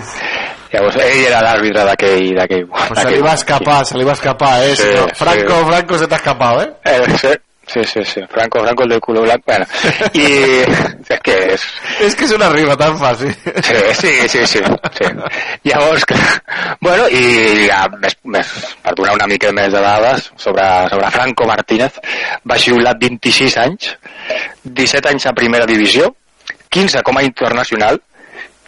Llavors, 0.74 0.96
ell 0.98 1.20
era 1.28 1.40
l'àrbitre 1.44 1.84
d'aquell... 1.86 2.64
Pues 2.66 2.98
se 2.98 3.10
li 3.12 3.20
va 3.22 3.34
escapar, 3.38 3.84
se 3.86 3.98
li 3.98 4.06
va 4.06 4.16
escapar, 4.16 4.54
eh? 4.64 4.72
Sí, 4.74 4.82
senyor. 4.82 5.12
sí. 5.12 5.18
Franco, 5.20 5.58
Franco 5.68 5.98
se 5.98 6.08
t'ha 6.08 6.16
escapado, 6.16 6.62
eh? 6.62 6.72
Eh, 6.84 7.18
sí, 7.20 7.28
sí, 7.66 7.84
sí, 7.84 8.04
sí. 8.04 8.20
Franco, 8.30 8.60
Franco, 8.60 8.82
el 8.84 8.90
de 8.90 9.00
culo 9.00 9.22
blanco. 9.22 9.42
Bueno, 9.46 9.66
i 10.14 10.24
és 10.24 11.20
que 11.24 11.36
és... 11.54 11.64
És 12.06 12.16
que 12.16 12.26
és 12.28 12.34
una 12.36 12.48
rima 12.52 12.76
tan 12.80 12.96
fàcil. 13.00 13.32
Sí, 13.64 13.80
sí, 14.00 14.12
sí, 14.28 14.46
sí. 14.46 14.62
sí. 14.98 15.10
Llavors, 15.68 16.04
que, 16.08 16.18
bueno, 16.80 17.08
i 17.08 17.66
ja, 17.68 17.84
més, 18.00 18.16
més, 18.24 18.54
per 18.84 18.94
donar 18.98 19.16
una 19.18 19.28
mica 19.30 19.52
més 19.56 19.72
de 19.72 19.82
dades 19.84 20.30
sobre, 20.36 20.66
sobre 20.92 21.12
Franco 21.14 21.48
Martínez, 21.50 22.00
va 22.48 22.60
xiular 22.60 22.96
26 23.00 23.58
anys, 23.64 23.94
17 24.64 25.12
anys 25.12 25.28
a 25.30 25.36
primera 25.36 25.68
divisió, 25.70 26.10
15 26.74 27.04
com 27.06 27.20
a 27.20 27.26
internacional, 27.26 28.00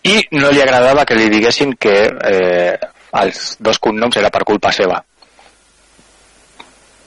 i 0.06 0.20
no 0.39 0.52
li 0.55 0.62
agradava 0.62 1.05
que 1.06 1.16
li 1.18 1.31
diguessin 1.32 1.74
que 1.81 1.97
eh, 2.06 2.74
els 3.23 3.56
dos 3.59 3.81
cognoms 3.82 4.18
era 4.20 4.31
per 4.31 4.44
culpa 4.47 4.70
seva. 4.74 5.01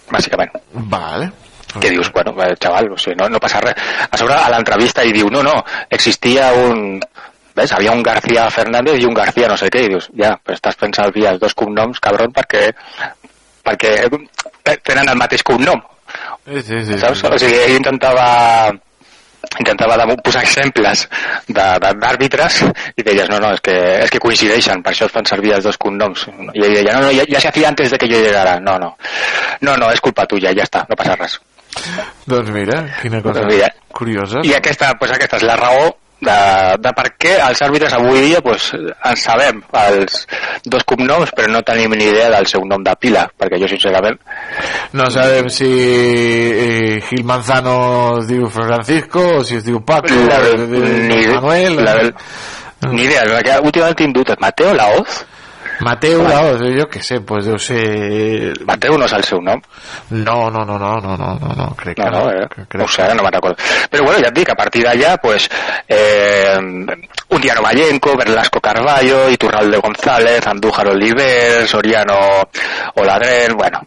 Bàsicament. 0.09 0.57
Vale. 0.73 1.29
Que 1.79 1.89
dius, 1.89 2.11
bueno, 2.11 2.33
eh, 2.43 2.55
xaval, 2.59 2.91
o 2.91 2.97
sigui, 2.97 3.15
no, 3.19 3.27
no 3.29 3.39
passa 3.39 3.59
res. 3.61 3.75
A 4.09 4.17
sobre, 4.17 4.33
a 4.33 4.49
l'entrevista, 4.49 5.03
i 5.03 5.11
diu, 5.13 5.29
no, 5.29 5.43
no, 5.43 5.63
existia 5.89 6.51
un... 6.53 6.99
Ves, 7.55 7.71
havia 7.73 7.91
un 7.91 8.01
García 8.03 8.49
Fernández 8.49 9.01
i 9.01 9.05
un 9.05 9.13
García 9.13 9.47
no 9.49 9.57
sé 9.57 9.67
què, 9.73 9.81
i 9.83 9.89
dius, 9.91 10.09
ja, 10.15 10.35
però 10.39 10.55
estàs 10.55 10.77
fent 10.79 10.93
servir 10.95 11.25
els 11.27 11.39
dos 11.41 11.53
cognoms, 11.57 11.99
cabron, 11.99 12.31
perquè, 12.31 12.69
perquè 13.65 13.95
eh, 14.07 14.77
tenen 14.81 15.09
el 15.09 15.17
mateix 15.19 15.43
cognom, 15.43 15.81
Sí, 16.47 16.61
sí, 16.65 16.77
sí. 16.85 16.95
saps? 16.97 17.23
O 17.27 17.37
sigui, 17.37 17.57
ell 17.67 17.75
intentava 17.75 18.71
intentava 19.59 19.95
posar 20.23 20.41
exemples 20.43 21.07
de- 21.47 21.53
de- 21.81 21.93
d'àrbitres 21.99 22.61
i 22.97 23.03
deies, 23.03 23.29
no, 23.29 23.39
no, 23.39 23.51
és 23.53 23.61
que, 23.61 23.75
és 24.03 24.09
que 24.11 24.19
coincideixen, 24.19 24.81
per 24.83 24.91
això 24.93 25.05
es 25.05 25.11
fan 25.11 25.25
servir 25.25 25.53
els 25.55 25.63
dos 25.63 25.77
cognoms. 25.77 26.27
I 26.53 26.63
ell 26.65 26.73
deia, 26.75 26.93
no, 26.93 27.05
no, 27.07 27.11
ja, 27.11 27.23
ja 27.29 27.39
se 27.39 27.47
hacía 27.49 27.69
antes 27.69 27.89
de 27.91 27.97
que 27.97 28.07
yo 28.09 28.19
llegara. 28.21 28.59
No, 28.59 28.77
no, 28.79 28.95
no, 29.61 29.77
no, 29.77 29.91
és 29.91 30.01
culpa 30.01 30.25
tuya, 30.25 30.51
ja 30.55 30.63
està, 30.63 30.85
no 30.89 30.95
passa 30.95 31.15
res. 31.15 31.39
Doncs 32.29 32.49
mira, 32.53 32.83
quina 33.01 33.21
cosa 33.21 33.41
Doncs 33.41 33.55
mira. 33.55 33.71
curiosa. 33.93 34.43
I 34.43 34.53
aquesta, 34.57 34.93
pues, 34.99 35.11
aquesta 35.15 35.37
és 35.37 35.47
la 35.47 35.55
raó 35.59 35.89
de, 36.19 36.35
de 36.83 36.91
per 36.95 37.05
què 37.15 37.35
els 37.45 37.61
àrbitres 37.63 37.93
avui 37.95 38.19
dia 38.25 38.41
pues, 38.43 38.69
en 38.75 39.15
sabem 39.19 39.61
els 39.81 40.25
dos 40.65 40.83
cognoms 40.83 41.31
però 41.35 41.47
no 41.51 41.61
tenim 41.63 41.95
ni 41.95 42.09
idea 42.11 42.27
del 42.33 42.47
seu 42.51 42.65
nom 42.67 42.83
de 42.83 42.95
pila 42.99 43.23
perquè 43.39 43.59
jo 43.61 43.69
sincerament 43.71 44.19
No 44.99 45.07
sabem 45.13 45.47
si 45.53 45.69
eh, 45.69 46.99
Gil 47.07 47.23
Manzano 47.23 48.19
es 48.19 48.27
diu 48.27 48.49
Francisco 48.51 49.23
o 49.39 49.43
si 49.47 49.61
es 49.61 49.65
diu 49.67 49.79
Paco 49.85 50.11
la, 50.27 50.41
o 50.43 50.53
es 50.57 50.67
diu 50.67 50.85
ni, 51.07 51.21
Manuel 51.31 51.79
la, 51.87 51.95
ni 52.91 53.07
idea, 53.07 53.59
últimament 53.63 53.95
tinc 54.03 54.15
dubtes 54.15 54.39
Mateo 54.43 54.73
Laoz 54.75 55.23
Mateu 55.85 56.21
Laoz, 56.25 56.61
jo 56.75 56.85
què 56.91 57.01
sé, 57.03 57.19
pues 57.25 57.45
deu 57.47 57.57
ser... 57.61 58.53
Mateu 58.67 58.97
no 58.99 59.07
és 59.07 59.13
el 59.15 59.23
seu 59.27 59.41
nom 59.43 59.61
No, 60.11 60.49
no, 60.51 60.65
no, 60.67 60.77
no, 60.77 60.95
no, 60.99 61.15
no, 61.17 61.29
no, 61.39 61.53
no 61.55 61.67
crec 61.79 61.99
no, 61.99 62.05
que 62.05 62.11
no, 62.11 62.23
no. 62.25 62.31
eh? 62.31 62.67
no 62.75 62.83
ho 62.83 62.91
sé, 62.91 63.03
ara 63.05 63.15
no 63.15 63.23
me'n 63.23 63.35
recordo 63.37 63.57
però 63.89 64.05
bueno, 64.05 64.19
ja 64.19 64.31
et 64.31 64.35
dic, 64.35 64.51
a 64.51 64.57
partir 64.59 64.83
d'allà 64.85 65.15
pues, 65.23 65.47
eh, 65.87 66.57
Undiano 67.29 67.61
Vallenco 67.63 68.15
Berlasco 68.17 68.59
Carballo, 68.59 69.29
Iturralde 69.29 69.79
González 69.79 70.45
Andújar 70.47 70.87
Oliver, 70.87 71.67
Soriano 71.67 72.19
Oladrén, 72.95 73.55
bueno 73.55 73.85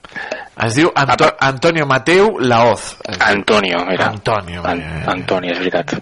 Es 0.60 0.74
diu 0.76 0.90
Anto 0.94 1.24
Antonio 1.40 1.86
Mateu 1.86 2.36
Laoz. 2.38 2.96
Antonio, 3.20 3.78
mira 3.88 4.08
Antonio, 4.10 4.60
An 4.68 4.82
Antonio, 5.08 5.52
és 5.54 5.58
veritat 5.58 5.94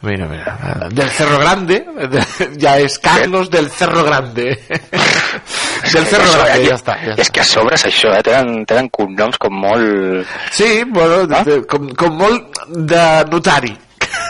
Mira, 0.00 0.26
mira. 0.26 0.54
Del 0.92 1.10
Cerro 1.10 1.38
Grande, 1.38 1.84
de- 2.08 2.24
ja 2.60 2.78
és 2.80 2.98
Carlos 2.98 3.50
del 3.50 3.68
Cerro 3.70 4.04
Grande. 4.04 4.46
del 5.92 6.06
Cerro 6.06 6.32
Grande, 6.32 6.62
eh, 6.62 6.68
ja 6.68 6.74
està. 6.76 6.96
Ja 7.04 7.14
és 7.20 7.30
que 7.30 7.40
a 7.40 7.44
sobre 7.44 7.74
és 7.76 7.84
això, 7.88 8.12
eh? 8.16 8.22
tenen, 8.22 8.64
tenen 8.68 8.88
cognoms 8.88 9.36
com 9.38 9.52
molt... 9.60 10.26
Sí, 10.52 10.84
bueno, 10.88 11.26
de, 11.26 11.60
com, 11.68 11.88
com 11.96 12.16
molt 12.16 12.60
de 12.68 13.04
notari. 13.30 13.74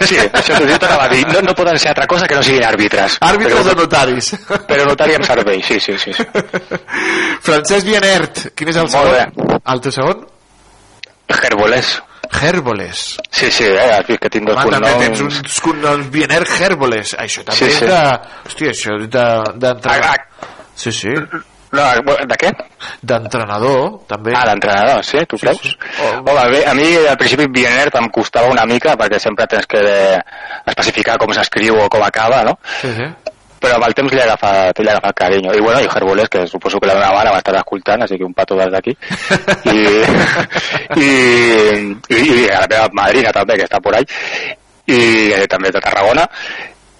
Sí, 0.04 0.16
això 0.18 0.56
t'ho 0.60 0.78
t'anava 0.78 1.04
a 1.06 1.08
dir. 1.08 1.22
No, 1.30 1.40
no 1.46 1.54
poden 1.56 1.78
ser 1.78 1.88
altra 1.94 2.06
cosa 2.06 2.26
que 2.28 2.34
no 2.36 2.42
siguin 2.44 2.64
àrbitres. 2.68 3.16
Àrbitres 3.24 3.62
però, 3.62 3.72
o 3.72 3.80
notaris. 3.80 4.32
Però 4.68 4.84
notari 4.88 5.14
amb 5.16 5.24
servei, 5.24 5.62
sí, 5.62 5.78
sí, 5.80 5.96
sí. 5.98 6.12
sí. 6.12 6.26
Francesc 7.46 7.86
Vienert, 7.86 8.42
quin 8.58 8.68
és 8.72 8.76
el 8.82 8.90
Molt 8.90 9.14
segon? 9.14 9.62
El 9.72 9.80
teu 9.86 9.94
segon? 9.94 10.26
Gerbolés. 11.32 11.94
Hérboles. 12.42 13.02
Sí, 13.30 13.50
sí, 13.54 13.64
eh, 13.64 14.00
vist 14.08 14.20
que 14.20 14.28
tinc 14.34 14.48
dos 14.50 14.56
Home, 14.58 14.72
també 14.74 14.90
tens 14.98 15.20
cognoms. 15.20 15.36
uns 15.44 15.60
cognoms 15.62 16.08
Biener 16.10 16.42
Hérboles. 16.58 17.14
Això 17.22 17.44
també 17.46 17.58
Sí, 17.60 17.68
és 17.70 17.78
sí. 17.78 17.86
de... 17.86 18.00
Hòstia, 18.50 18.72
això 18.74 18.96
és 19.00 19.08
de- 19.10 19.52
d'entrenador. 19.62 20.24
Sí, 20.74 20.92
sí. 20.92 21.14
No, 21.76 22.16
de 22.30 22.38
què? 22.40 22.50
D'entrenador, 23.06 24.00
també. 24.08 24.34
Ah, 24.36 24.44
d'entrenador, 24.48 25.04
sí? 25.04 25.22
Tu 25.28 25.38
creus? 25.42 25.62
sí. 25.62 25.76
Home, 26.00 26.48
bé, 26.52 26.64
a 26.64 26.74
mi 26.78 26.88
al 27.04 27.16
principi 27.20 27.48
Biener 27.52 27.88
em 28.00 28.10
costava 28.14 28.50
una 28.52 28.66
mica 28.68 28.96
perquè 28.98 29.20
sempre 29.22 29.46
tens 29.50 29.68
que 29.70 29.82
especificar 30.72 31.18
com 31.20 31.32
s'escriu 31.36 31.78
o 31.84 31.88
com 31.92 32.04
acaba, 32.06 32.42
no? 32.46 32.58
Sí, 32.80 32.92
sí. 32.96 33.08
Però 33.60 33.78
amb 33.78 33.86
el 33.86 33.94
temps 33.96 34.12
li 34.12 34.20
ha 34.20 34.26
agafat, 34.28 34.78
li 34.84 34.90
ha 34.90 34.96
agafat 34.98 35.16
carinyo. 35.16 35.54
I 35.56 35.62
bueno, 35.64 35.80
i 35.80 35.88
Herboles, 35.88 36.28
que 36.28 36.44
suposo 36.46 36.78
que 36.78 36.90
la 36.90 36.98
meva 36.98 37.14
mare 37.16 37.32
va 37.32 37.40
estar 37.40 37.56
escoltant, 37.56 38.04
així 38.04 38.18
que 38.20 38.28
un 38.28 38.34
pato 38.36 38.58
des 38.58 38.70
d'aquí. 38.72 38.92
I, 39.76 39.78
i, 41.00 41.10
i, 42.12 42.20
i 42.20 42.48
a 42.52 42.60
la 42.62 42.68
meva 42.70 42.88
madrina 43.00 43.32
també, 43.34 43.56
que 43.56 43.66
està 43.66 43.80
por 43.82 43.96
ahí, 43.96 44.04
i 44.86 45.00
eh, 45.34 45.46
també 45.50 45.72
de 45.74 45.82
Tarragona. 45.82 46.28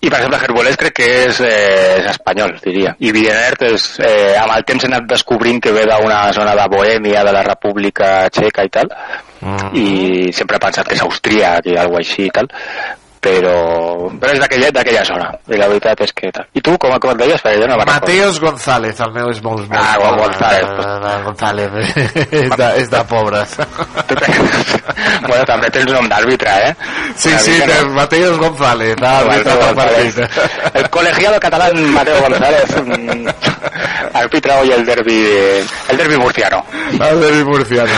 I, 0.07 0.09
per 0.09 0.21
exemple, 0.21 0.39
Herboles 0.39 0.77
crec 0.79 0.95
que 1.01 1.07
és, 1.25 1.39
eh, 1.43 1.97
és 1.99 2.05
espanyol, 2.13 2.53
diria. 2.63 2.93
I 3.03 3.11
Vienert 3.11 3.65
és, 3.67 3.87
eh, 3.99 4.37
amb 4.39 4.53
el 4.55 4.63
temps 4.69 4.85
he 4.85 4.87
anat 4.87 5.09
descobrint 5.11 5.59
que 5.61 5.73
ve 5.75 5.83
d'una 5.83 6.21
zona 6.33 6.55
de 6.55 6.67
Bohèmia, 6.71 7.25
de 7.27 7.33
la 7.35 7.43
República 7.43 8.29
Txeca 8.31 8.63
i 8.63 8.71
tal, 8.71 8.93
i 9.75 10.31
sempre 10.33 10.57
he 10.57 10.63
pensat 10.63 10.87
que 10.87 10.95
és 10.95 11.03
austríac 11.03 11.67
i 11.67 11.77
alguna 11.77 12.05
així 12.05 12.29
i 12.29 12.31
tal, 12.31 12.47
però, 13.27 13.55
però 14.21 14.33
és 14.33 14.41
d'aquella 14.73 15.03
zona, 15.09 15.29
i 15.51 15.59
la 15.59 15.67
veritat 15.71 16.01
és 16.07 16.13
que 16.15 16.31
tal. 16.33 16.47
I 16.55 16.63
tu, 16.65 16.77
com, 16.79 16.95
com 17.03 17.11
et 17.13 17.19
deies? 17.25 17.43
Perquè 17.43 17.61
jo 17.63 17.67
no. 17.71 17.77
Mateos 17.89 18.39
González, 18.43 19.01
el 19.03 19.13
meu 19.17 19.31
és 19.33 19.43
molt... 19.45 19.67
molt 19.69 19.81
Ah, 19.83 19.97
molt- 20.01 20.21
González. 20.23 20.69
Ah, 20.87 21.17
González, 21.25 21.71
és 22.43 22.51
de, 22.57 22.69
és 22.83 22.91
de 22.93 23.03
pobres. 23.11 23.57
bueno, 25.29 25.45
també 25.49 25.71
tens 25.75 25.91
nom 25.93 26.09
d'àrbitre, 26.11 26.55
eh? 26.69 26.75
Sí, 27.17 27.33
sí, 27.43 27.57
no? 27.67 27.91
Mateos 27.97 28.39
González, 28.39 28.97
àrbitre 29.03 29.57
del 29.63 29.75
partit. 29.75 30.21
El 30.75 30.91
colegiado 30.91 31.41
catalán 31.41 31.93
Mateo 31.93 32.21
González 32.23 32.77
mm, 32.83 33.29
arbitra 34.15 34.59
hoy 34.61 34.73
el 34.73 34.85
derbi 34.87 35.19
el 35.91 35.97
derbi 35.97 36.17
murciano. 36.17 36.65
El 36.93 37.21
derbi 37.21 37.45
murciano. 37.45 37.93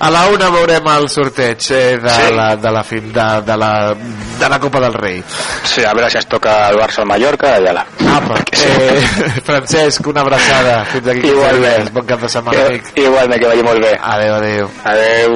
A 0.00 0.10
la 0.10 0.26
una 0.28 0.50
veurem 0.50 0.86
el 0.96 1.08
sorteig 1.08 1.70
eh, 1.70 1.98
de, 2.02 2.10
Sí. 2.16 2.34
la, 2.34 2.56
de, 2.56 2.70
la, 2.70 2.82
fin- 2.84 3.12
de, 3.12 3.26
de, 3.42 3.56
la, 3.56 3.94
de 3.94 4.48
la 4.48 4.58
Copa 4.66 4.80
del 4.80 4.94
Rei. 4.94 5.22
Sí, 5.64 5.84
a 5.84 5.92
veure 5.94 6.10
si 6.10 6.18
es 6.18 6.26
toca 6.26 6.68
el 6.70 6.76
Barça 6.80 7.00
al 7.04 7.06
Mallorca 7.06 7.54
i 7.62 7.66
ala. 7.70 7.84
Apa, 8.16 8.40
eh, 8.52 9.00
Francesc, 9.46 10.06
una 10.10 10.20
abraçada. 10.26 10.84
Fins 10.92 11.06
aquí 11.08 11.20
15 11.22 11.34
Igualment. 11.34 11.76
dies. 11.82 11.92
Bon 11.94 12.06
cap 12.06 12.20
de 12.20 12.28
setmana, 12.28 12.58
Que, 12.58 12.66
amic. 12.66 12.92
igualment, 12.98 13.40
que 13.40 13.46
vagi 13.52 13.62
molt 13.62 13.80
bé. 13.82 13.92
Adéu, 14.02 14.34
adéu. 14.34 14.70
Adéu. 14.84 15.32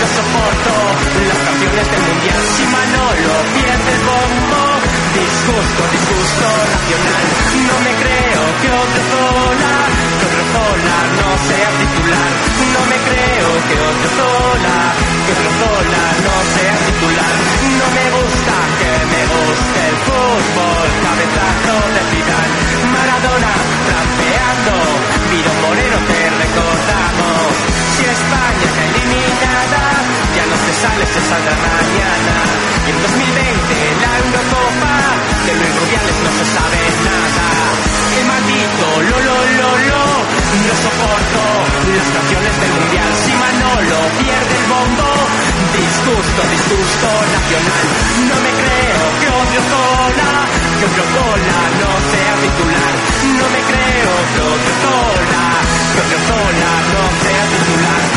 No 0.00 0.06
soporto 0.16 0.72
las 1.28 1.40
canciones 1.46 1.86
del 1.90 2.02
mundial. 2.08 2.42
Si 2.56 2.64
Manolo 2.74 3.32
pierde 3.54 3.90
el 3.98 4.02
bombo, 4.10 4.62
disgusto, 5.18 5.82
disgusto 5.92 6.46
nacional. 6.70 7.24
No 7.68 7.76
me 7.84 7.92
creo 8.00 8.42
que 8.62 8.68
otro 8.80 9.02
Zola, 9.10 9.74
que 10.18 10.24
otro 10.30 10.44
Zola 10.54 10.96
no 11.18 11.28
sea 11.50 11.70
titular. 11.80 12.30
No 12.74 12.80
me 12.90 12.98
creo 13.10 13.48
que 13.68 13.74
otro 13.90 14.39
Es 28.66 28.74
eliminada, 28.86 29.82
ya 30.36 30.44
no 30.50 30.56
se 30.64 30.72
sale, 30.82 31.04
se 31.06 31.20
saldrá 31.28 31.56
mañana. 31.56 32.34
Y 32.86 32.90
en 32.90 32.98
2020 33.02 33.72
la 34.02 34.10
Eurocopa, 34.24 34.94
de 35.46 35.52
Luis 35.54 35.74
Rubiales 35.80 36.16
no 36.24 36.30
se 36.38 36.44
sabe 36.56 36.80
nada. 37.04 37.46
El 38.20 38.24
maldito 38.26 38.86
lo 39.10 39.16
lo 39.28 39.36
lo 39.58 39.70
lo, 39.88 40.04
no 40.66 40.74
soporto 40.84 41.60
las 41.96 42.10
canciones 42.10 42.54
del 42.60 42.72
mundial. 42.78 43.10
Si 43.24 43.32
Manolo 43.32 43.98
pierde 44.20 44.54
el 44.60 44.66
bombo, 44.70 45.08
disgusto, 45.74 46.40
disgusto 46.50 47.08
nacional. 47.34 47.86
No 48.30 48.36
me 48.44 48.52
creo 48.60 49.04
que 49.20 49.26
odio 49.40 49.60
cola, 49.70 50.30
que 50.78 50.84
otro 50.90 51.04
cola 51.16 51.58
no 51.80 51.90
sea 52.10 52.32
titular. 52.44 52.92
No 53.40 53.46
me 53.54 53.60
creo 53.70 54.12
que 54.32 54.40
otro 54.54 54.74
cola, 54.84 55.44
que 55.92 56.00
otro 56.04 56.18
cola 56.30 56.72
no 56.92 57.02
sea 57.22 57.42
titular. 57.50 58.09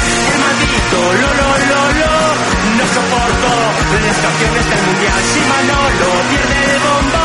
No 2.73 2.85
soporto 2.87 3.49
las 4.07 4.17
canciones 4.17 4.63
del 4.69 4.81
mundial. 4.87 5.19
Si 5.33 5.41
Manolo 5.51 6.09
pierde 6.31 6.57
el 6.63 6.79
bombo, 6.79 7.23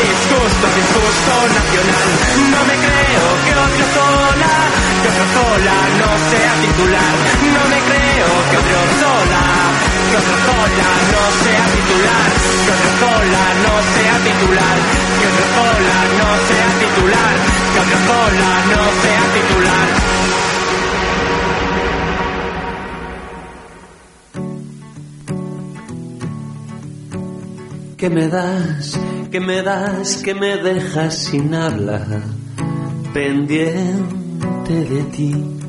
disgusto, 0.00 0.66
disgusto 0.72 1.32
nacional. 1.52 2.08
No 2.52 2.60
me 2.64 2.76
creo 2.80 3.24
que 3.44 3.52
otro 3.52 3.86
cola, 3.92 4.54
que 5.02 5.08
otro 5.12 5.26
cola 5.36 5.76
no 6.00 6.10
sea 6.32 6.52
titular. 6.64 7.14
No 7.52 7.62
me 7.68 7.78
creo 7.84 8.28
que 8.48 8.56
otro 8.64 8.80
cola, 9.00 9.44
que 10.08 10.16
otro 10.16 10.38
cola 10.48 10.88
no 11.12 11.22
sea 11.44 11.64
titular. 11.76 12.28
Que 12.64 12.70
otro 12.72 12.90
cola 13.04 13.44
no 13.64 13.74
sea 13.92 14.14
titular. 14.24 14.76
Que 15.20 15.26
otro 15.28 15.46
cola 15.56 15.98
no 16.16 16.28
sea 16.48 16.68
titular. 16.80 17.34
Que 17.72 17.78
otro 17.84 17.98
cola 18.08 18.50
no 18.72 18.82
sea 19.04 19.22
titular. 19.36 20.21
¿Qué 28.02 28.10
me 28.10 28.26
das? 28.26 28.98
¿Qué 29.30 29.38
me 29.38 29.62
das? 29.62 30.16
que 30.24 30.34
me 30.34 30.56
dejas 30.56 31.18
sin 31.18 31.54
habla? 31.54 32.04
Pendiente 33.14 34.74
de 34.74 35.04
ti, 35.04 35.60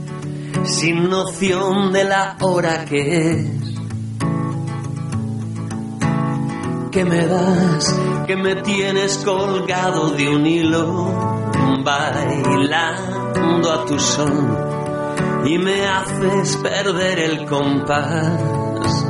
sin 0.64 1.12
noción 1.12 1.94
de 1.94 2.04
la 2.06 2.36
hora 2.42 2.86
que 2.86 3.34
es. 3.34 3.78
¿Qué 6.92 7.06
me 7.06 7.28
das? 7.28 7.96
Que 8.26 8.36
me 8.36 8.56
tienes 8.64 9.18
colgado 9.18 10.10
de 10.10 10.28
un 10.28 10.48
hilo, 10.48 11.46
bailando 11.86 13.72
a 13.72 13.86
tu 13.86 14.00
son 14.00 14.58
y 15.46 15.60
me 15.60 15.86
haces 15.86 16.58
perder 16.64 17.20
el 17.20 17.46
compás 17.46 18.63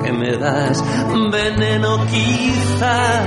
que 0.04 0.12
me 0.12 0.38
das 0.38 0.84
veneno 1.32 2.06
quizás 2.08 3.26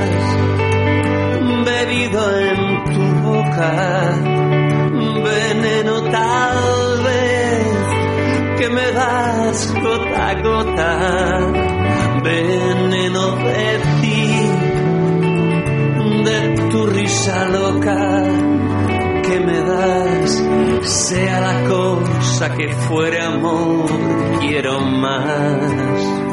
bebido 1.64 2.38
en 2.38 2.84
tu 2.92 3.04
boca 3.22 4.14
veneno 5.24 6.02
tal 6.02 7.02
vez 7.08 8.58
que 8.58 8.68
me 8.68 8.92
das 8.92 9.74
gota 9.74 10.28
a 10.28 10.34
gota 10.42 10.92
veneno 12.22 13.36
de 13.36 13.80
ti 14.00 14.26
de 16.24 16.68
tu 16.70 16.86
risa 16.86 17.48
loca 17.48 18.56
que 19.26 19.40
me 19.40 19.60
das, 19.60 20.42
sea 20.82 21.40
la 21.40 21.68
cosa 21.68 22.54
que 22.54 22.68
fuere 22.68 23.20
amor, 23.20 23.86
quiero 24.40 24.80
más. 24.80 26.25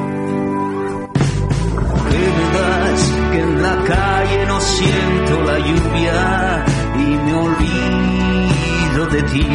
Me 2.38 3.32
que 3.32 3.40
en 3.40 3.62
la 3.62 3.76
calle 3.84 4.46
no 4.48 4.62
siento 4.62 5.42
la 5.44 5.60
lluvia 5.60 6.66
y 6.96 7.06
me 7.26 7.34
olvido 7.34 9.06
de 9.12 9.24
ti. 9.24 9.48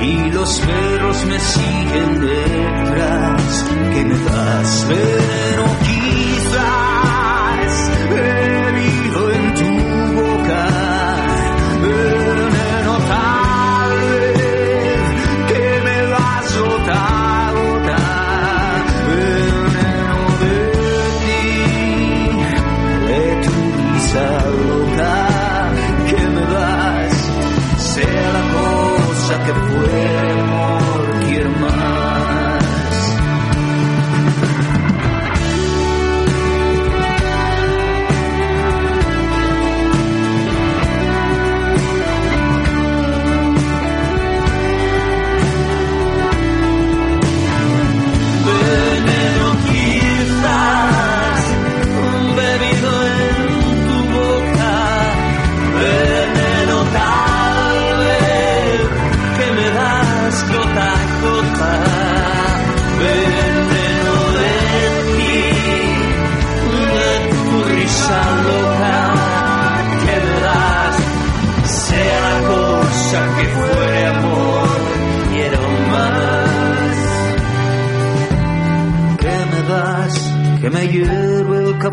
Y 0.00 0.30
los 0.32 0.60
perros 0.60 1.24
me 1.26 1.38
siguen 1.38 2.20
detrás, 2.20 3.64
que 3.94 4.04
me 4.04 4.18
das 4.18 4.86
veneno 4.88 5.64
quizás, 5.84 6.01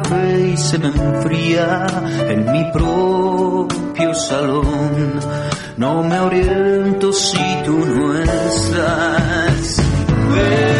café 0.10 0.49
y 0.49 0.57
se 0.57 0.77
me 0.80 0.88
enfría 0.88 1.86
en 2.30 2.52
mi 2.52 2.72
propio 2.72 4.14
salón. 4.14 5.19
No 5.77 6.03
me 6.03 6.19
oriento 6.19 7.14
si 7.14 7.38
tú 7.65 7.77
no 7.77 8.19
estás. 8.19 9.81
Veneno 10.34 10.79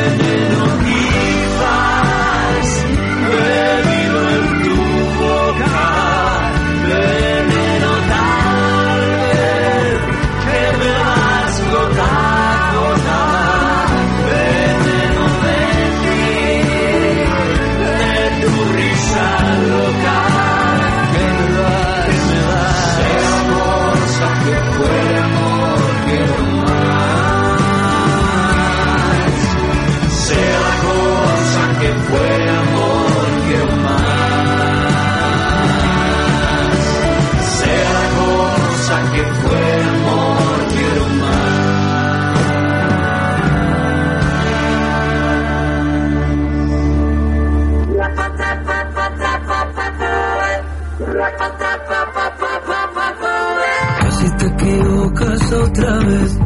otra 55.52 55.98
vez, 56.00 56.38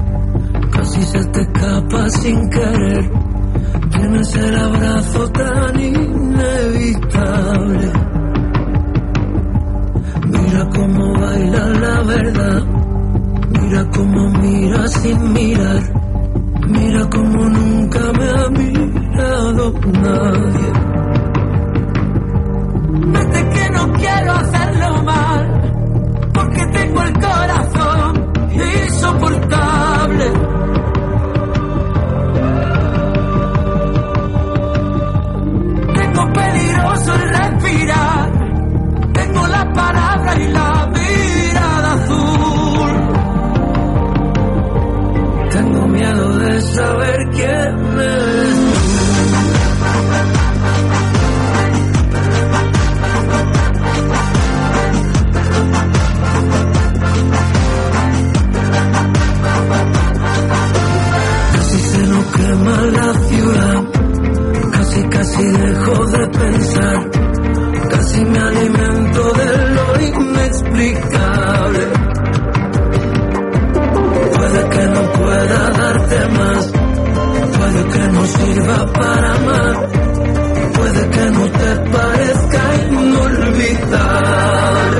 casi 0.71 1.01
se 1.03 1.25
te 1.25 1.41
escapa 1.41 2.09
sin 2.09 2.49
querer. 2.49 3.11
Tienes 3.91 4.35
el 4.35 4.55
abrazo 4.55 5.29
tan 5.31 5.79
inevitable. 5.79 7.13
Mira 10.25 10.69
cómo 10.69 11.13
baila 11.19 11.69
la 11.69 12.03
verdad, 12.03 12.63
mira 13.59 13.85
cómo 13.93 14.29
mira 14.41 14.87
sin 14.87 15.33
mirar, 15.33 15.83
mira 16.67 17.09
cómo 17.09 17.49
nunca 17.49 17.99
me 18.17 18.29
ha 18.29 18.49
mirado 18.49 19.73
nadie. 20.01 20.71
Vete 23.13 23.49
que 23.49 23.69
no 23.71 23.91
quiero 23.93 24.31
hacerlo 24.33 25.03
mal 25.03 25.63
porque 26.33 26.65
tengo 26.67 27.01
el 27.01 27.13
corazón 27.13 27.52
pueda 75.17 75.69
darte 75.71 76.27
más, 76.29 76.62
puede 76.62 76.62
que 77.93 78.07
no 78.07 78.25
sirva 78.25 78.91
para 78.93 79.37
más, 79.39 79.77
puede 80.73 81.09
que 81.09 81.25
no 81.31 81.51
te 81.51 81.75
parezca 81.91 82.75
inolvidable. 82.89 84.92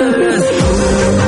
earth. 0.00 1.27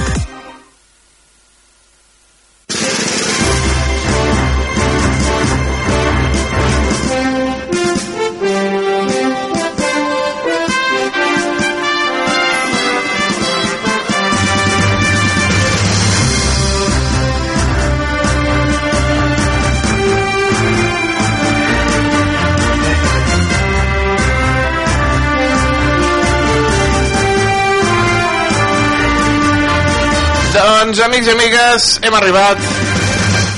Doncs, 30.91 31.05
amics 31.05 31.27
i 31.29 31.31
amigues, 31.31 31.83
hem 32.03 32.15
arribat 32.17 32.63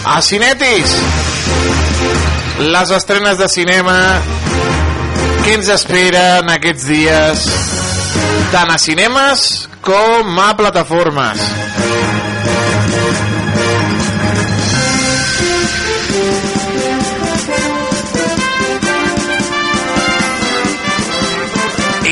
a 0.06 0.20
Cinetis. 0.22 0.92
Les 2.62 2.92
estrenes 2.94 3.40
de 3.40 3.48
cinema 3.50 3.96
que 5.42 5.56
ens 5.56 5.72
esperen 5.74 6.52
aquests 6.54 6.86
dies 6.92 7.48
tant 8.54 8.70
a 8.70 8.78
cinemes 8.78 9.48
com 9.82 10.38
a 10.46 10.52
plataformes. 10.62 11.42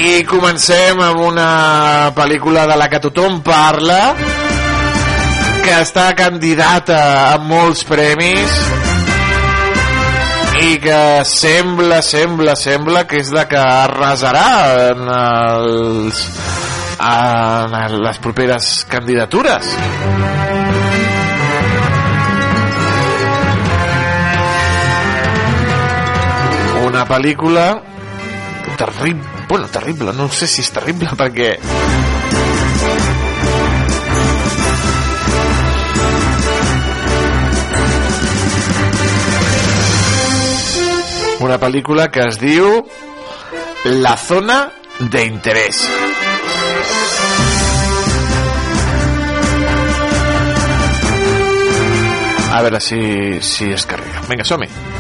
I 0.02 0.24
comencem 0.34 1.06
amb 1.12 1.28
una 1.30 1.52
pel·lícula 2.18 2.66
de 2.74 2.82
la 2.82 2.90
que 2.90 3.06
tothom 3.06 3.44
parla, 3.46 4.02
que 5.62 5.74
està 5.82 6.12
candidata 6.18 6.98
a 7.32 7.38
molts 7.42 7.84
premis 7.86 8.54
i 10.62 10.78
que 10.82 11.02
sembla, 11.26 12.02
sembla, 12.06 12.56
sembla 12.58 13.04
que 13.10 13.22
és 13.22 13.32
la 13.34 13.46
que 13.50 13.60
arrasarà 13.60 14.46
en, 14.92 15.08
els, 15.10 16.22
en 17.02 17.98
les 18.06 18.22
properes 18.22 18.72
candidatures. 18.92 19.72
Una 26.92 27.06
pel·lícula 27.10 27.68
terrible, 28.78 29.24
bueno, 29.48 29.68
terrible, 29.68 30.14
no 30.14 30.30
sé 30.30 30.50
si 30.50 30.66
és 30.66 30.74
terrible 30.74 31.14
perquè 31.18 31.56
una 41.52 41.60
pel·lícula 41.60 42.06
que 42.08 42.24
es 42.30 42.38
diu 42.40 42.68
La 44.00 44.16
zona 44.16 44.72
de 45.00 45.26
interés. 45.26 45.82
A 52.52 52.62
veure 52.64 52.80
si, 52.80 53.02
si 53.44 53.72
es 53.76 53.86
carrega. 53.90 54.24
Vinga, 54.30 54.48
som-hi. 54.48 54.70
De 54.70 54.91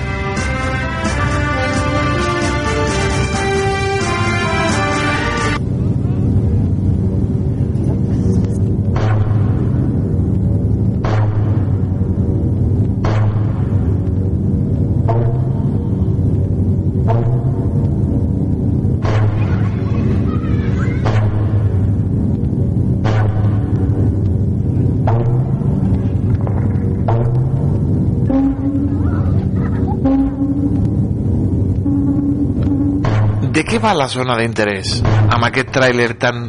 va 33.81 33.93
la 33.97 34.05
zona 34.05 34.35
d'interès 34.37 34.99
amb 35.03 35.45
aquest 35.47 35.71
tràiler 35.73 36.11
tan 36.21 36.43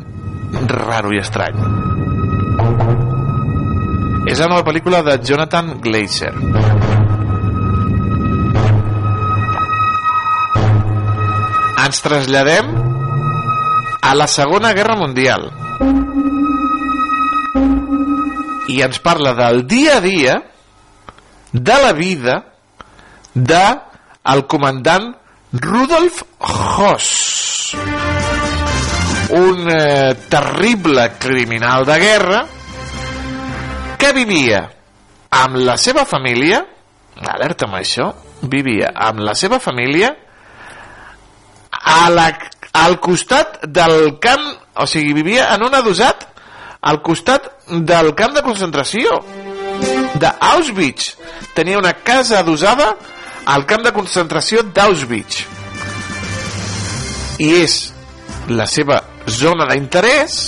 raro 0.68 1.14
i 1.14 1.20
estrany? 1.22 1.56
És 4.28 4.40
la 4.42 4.48
nova 4.50 4.64
pel·lícula 4.66 5.00
de 5.06 5.14
Jonathan 5.24 5.70
Glazer. 5.80 6.32
Ens 11.82 12.02
traslladem 12.04 12.68
a 14.02 14.12
la 14.18 14.28
Segona 14.28 14.74
Guerra 14.76 14.98
Mundial 15.00 15.48
i 18.72 18.78
ens 18.84 19.00
parla 19.00 19.32
del 19.40 19.64
dia 19.72 19.96
a 19.96 20.04
dia 20.04 20.36
de 21.52 21.80
la 21.86 21.96
vida 21.96 22.36
de 23.34 23.64
el 24.32 24.46
comandant 24.46 25.12
Rudolf 25.52 26.22
Hoss 26.38 27.76
un 29.32 29.68
eh, 29.70 30.16
terrible 30.28 31.12
criminal 31.18 31.84
de 31.84 31.98
guerra 32.00 32.40
que 33.98 34.12
vivia 34.12 34.62
amb 35.30 35.60
la 35.64 35.76
seva 35.76 36.04
família 36.08 36.62
alerta 37.32 37.68
amb 37.68 37.76
això 37.78 38.08
vivia 38.48 38.94
amb 38.96 39.20
la 39.24 39.36
seva 39.36 39.60
família 39.60 40.10
a 41.70 42.08
la, 42.10 42.26
al 42.72 42.98
costat 43.00 43.62
del 43.68 44.18
camp 44.20 44.48
o 44.80 44.88
sigui, 44.88 45.12
vivia 45.12 45.50
en 45.54 45.68
un 45.68 45.74
adosat 45.76 46.28
al 46.80 47.02
costat 47.04 47.50
del 47.68 48.14
camp 48.18 48.34
de 48.34 48.42
concentració 48.42 49.20
d'Auschwitz. 50.18 51.16
Tenia 51.54 51.78
una 51.78 51.92
casa 51.94 52.40
adosada 52.40 52.96
al 53.46 53.64
camp 53.66 53.82
de 53.86 53.92
concentració 53.94 54.62
d'Auschwitz. 54.74 55.42
I 57.42 57.48
és 57.62 57.76
la 58.52 58.66
seva 58.70 59.00
zona 59.26 59.66
d'interès 59.70 60.38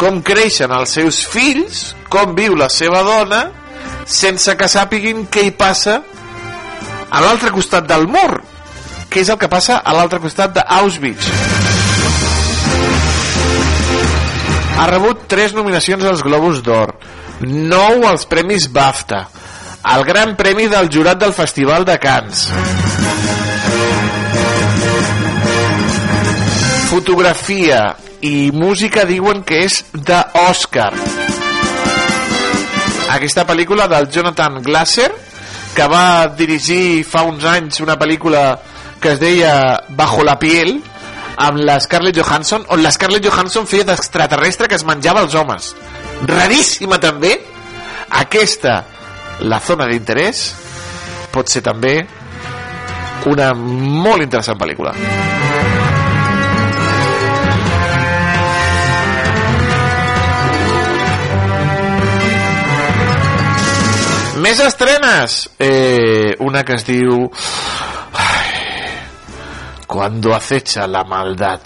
com 0.00 0.20
creixen 0.24 0.72
els 0.72 0.94
seus 0.96 1.22
fills 1.28 1.90
com 2.12 2.34
viu 2.36 2.56
la 2.56 2.70
seva 2.72 3.02
dona 3.04 3.40
sense 4.08 4.54
que 4.56 4.68
sàpiguin 4.68 5.26
què 5.32 5.44
hi 5.46 5.52
passa 5.56 6.00
a 7.10 7.20
l'altre 7.20 7.52
costat 7.54 7.86
del 7.88 8.08
mur 8.08 8.40
què 9.10 9.24
és 9.24 9.30
el 9.32 9.38
que 9.40 9.50
passa 9.50 9.80
a 9.82 9.94
l'altre 9.96 10.20
costat 10.22 10.54
d'Auschwitz. 10.54 11.30
Ha 14.80 14.86
rebut 14.88 15.26
3 15.28 15.56
nominacions 15.58 16.06
als 16.08 16.22
Globus 16.24 16.62
d'Or 16.64 16.94
9 17.44 18.06
als 18.08 18.24
Premis 18.30 18.68
BAFTA 18.72 19.26
el 19.84 20.04
Gran 20.04 20.36
Premi 20.36 20.66
del 20.68 20.90
Jurat 20.92 21.18
del 21.18 21.32
Festival 21.32 21.84
de 21.84 21.98
Cannes 21.98 22.48
fotografia 26.90 27.94
i 28.26 28.50
música 28.50 29.04
diuen 29.06 29.44
que 29.46 29.60
és 29.62 29.76
d'Oscar. 29.94 30.90
Aquesta 33.14 33.44
pel·lícula 33.46 33.86
del 33.90 34.08
Jonathan 34.10 34.58
Glasser 34.64 35.06
que 35.76 35.86
va 35.86 36.26
dirigir 36.34 37.04
fa 37.06 37.22
uns 37.28 37.46
anys 37.46 37.78
una 37.84 37.94
pel·lícula 37.98 38.42
que 39.00 39.14
es 39.14 39.22
deia 39.22 39.52
Bajo 39.94 40.26
la 40.26 40.34
piel 40.42 40.80
amb 41.40 41.62
la 41.62 41.78
Scarlett 41.80 42.18
Johansson 42.18 42.66
on 42.74 42.82
la 42.82 42.90
Scarlett 42.90 43.24
Johansson 43.24 43.70
feia 43.70 43.86
d'extraterrestre 43.86 44.66
que 44.66 44.74
es 44.74 44.84
menjava 44.84 45.22
els 45.22 45.38
homes. 45.38 45.72
Raríssima 46.26 46.98
també. 46.98 47.36
Aquesta 48.10 48.80
la 49.40 49.60
zona 49.64 49.88
d'interès 49.88 50.44
pot 51.32 51.48
ser 51.48 51.62
també 51.64 51.94
una 53.30 53.52
molt 53.54 54.24
interessant 54.24 54.58
pel·lícula 54.60 54.94
Més 64.40 64.56
estrenes! 64.64 65.34
Eh, 65.60 66.34
una 66.40 66.62
que 66.64 66.78
es 66.78 66.86
diu... 66.86 67.26
Ai, 68.16 68.54
Cuando 69.86 70.32
acecha 70.34 70.86
la 70.88 71.04
maldad. 71.04 71.60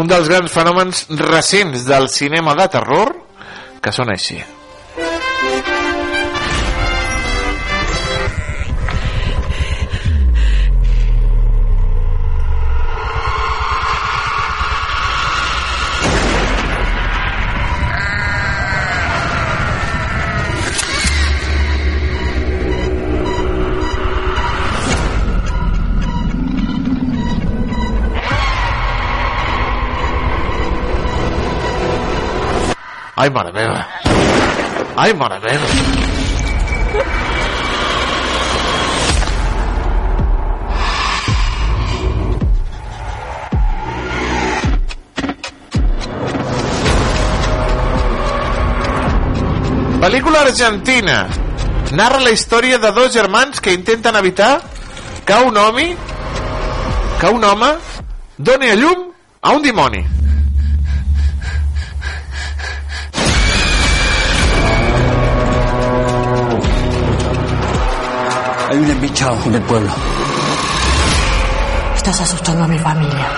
Un 0.00 0.08
dels 0.08 0.30
grans 0.32 0.50
fenòmens 0.50 1.04
recents 1.20 1.84
del 1.84 2.08
cinema 2.08 2.56
de 2.56 2.70
terror 2.72 3.12
que 3.84 3.92
són 3.92 4.14
així. 4.16 4.40
Ai, 33.24 33.30
mare 33.30 33.52
meva. 33.52 33.86
Ai, 34.96 35.14
mare 35.14 35.38
meva. 35.40 35.64
Pel·lícula 50.02 50.42
argentina. 50.42 51.26
Narra 51.92 52.20
la 52.20 52.28
història 52.28 52.76
de 52.76 52.90
dos 52.92 53.08
germans 53.14 53.56
que 53.64 53.72
intenten 53.72 54.20
evitar 54.20 54.60
que 55.24 55.40
un 55.48 55.56
home 55.56 55.96
que 57.22 57.32
un 57.32 57.42
home 57.42 57.72
doni 58.36 58.68
a 58.68 58.76
llum 58.76 59.08
a 59.40 59.56
un 59.56 59.62
dimoni. 59.64 60.13
Hay 68.74 68.80
un 68.80 68.90
embichado 68.90 69.38
en 69.46 69.54
el 69.54 69.62
pueblo. 69.62 69.92
Estás 71.94 72.20
asustando 72.22 72.64
a 72.64 72.66
mi 72.66 72.76
familia. 72.76 73.30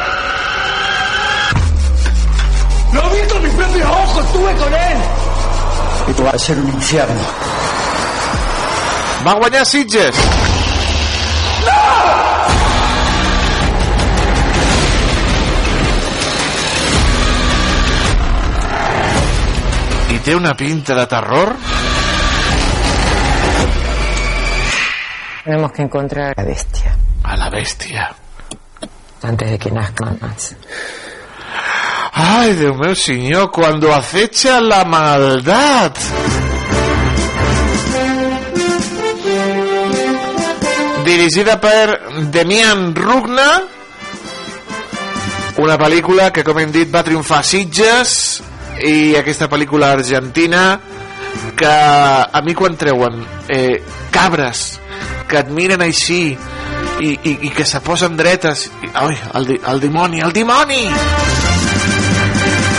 ¡Lo 2.91 3.03
he 3.03 3.21
visto 3.21 3.35
con 3.35 3.43
mis 3.43 3.53
propios 3.53 3.87
ojos! 3.87 4.25
¡Estuve 4.25 4.55
con 4.55 4.73
él! 4.73 4.99
Esto 6.09 6.25
va 6.25 6.31
a 6.31 6.39
ser 6.39 6.59
un 6.59 6.69
infierno. 6.69 7.21
Va 9.27 9.35
guanyar 9.35 9.67
Sitges. 9.67 10.17
I 20.09 20.19
té 20.25 20.35
una 20.35 20.57
pinta 20.57 20.95
de 20.95 21.07
terror? 21.07 21.76
Tenemos 25.47 25.71
que 25.71 25.83
encontrar 25.83 26.35
a 26.37 26.43
la 26.43 26.49
bestia 26.49 26.97
A 27.23 27.37
la 27.37 27.49
bèstia. 27.49 28.13
antes 29.23 29.49
de 29.49 29.59
que 29.59 29.71
nazcan 29.71 30.19
más. 30.21 30.57
Ay, 32.13 32.55
Dios 32.55 32.77
mío, 32.77 32.95
señor, 32.97 33.51
cuando 33.53 33.95
acecha 33.95 34.61
la 34.61 34.85
maldad. 34.85 35.93
Dirigida 41.05 41.61
per 41.61 42.01
Demian 42.33 42.95
Rugna, 42.95 43.63
una 45.59 45.79
pel·lícula 45.79 46.33
que, 46.33 46.43
com 46.43 46.59
hem 46.59 46.73
dit, 46.75 46.91
va 46.91 47.05
triomfar 47.07 47.45
a 47.45 47.47
Sitges, 47.47 48.17
i 48.83 49.15
aquesta 49.15 49.47
pel·lícula 49.47 49.93
argentina 49.95 50.81
que 51.57 51.71
a 51.71 52.43
mi 52.43 52.55
quan 52.55 52.75
treuen 52.77 53.23
eh, 53.49 53.79
cabres 54.11 54.81
que 55.29 55.41
et 55.43 55.51
miren 55.51 55.83
així 55.85 56.21
i, 57.01 57.11
i, 57.13 57.33
i 57.49 57.51
que 57.55 57.65
se 57.67 57.81
posen 57.85 58.17
dretes. 58.17 58.67
I, 58.83 58.91
oi, 59.05 59.17
el, 59.39 59.53
el 59.73 59.83
dimoni, 59.83 60.23
el 60.25 60.33
dimoni! 60.33 60.85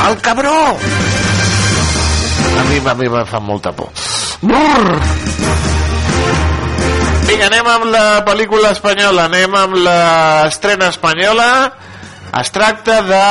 El 0.08 0.20
cabró! 0.22 0.78
A 2.58 2.64
mi, 2.70 2.80
a 2.82 2.96
mi 2.96 3.10
me 3.10 3.26
fa 3.26 3.40
molta 3.40 3.72
por. 3.76 3.92
Brrr. 4.42 5.02
vinga, 7.28 7.48
anem 7.52 7.68
amb 7.70 7.90
la 7.92 8.06
pel·lícula 8.26 8.72
espanyola. 8.74 9.28
Anem 9.28 9.56
amb 9.60 9.78
l'estrena 9.84 10.90
espanyola. 10.94 11.50
Es 12.40 12.52
tracta 12.52 13.02
de 13.06 13.26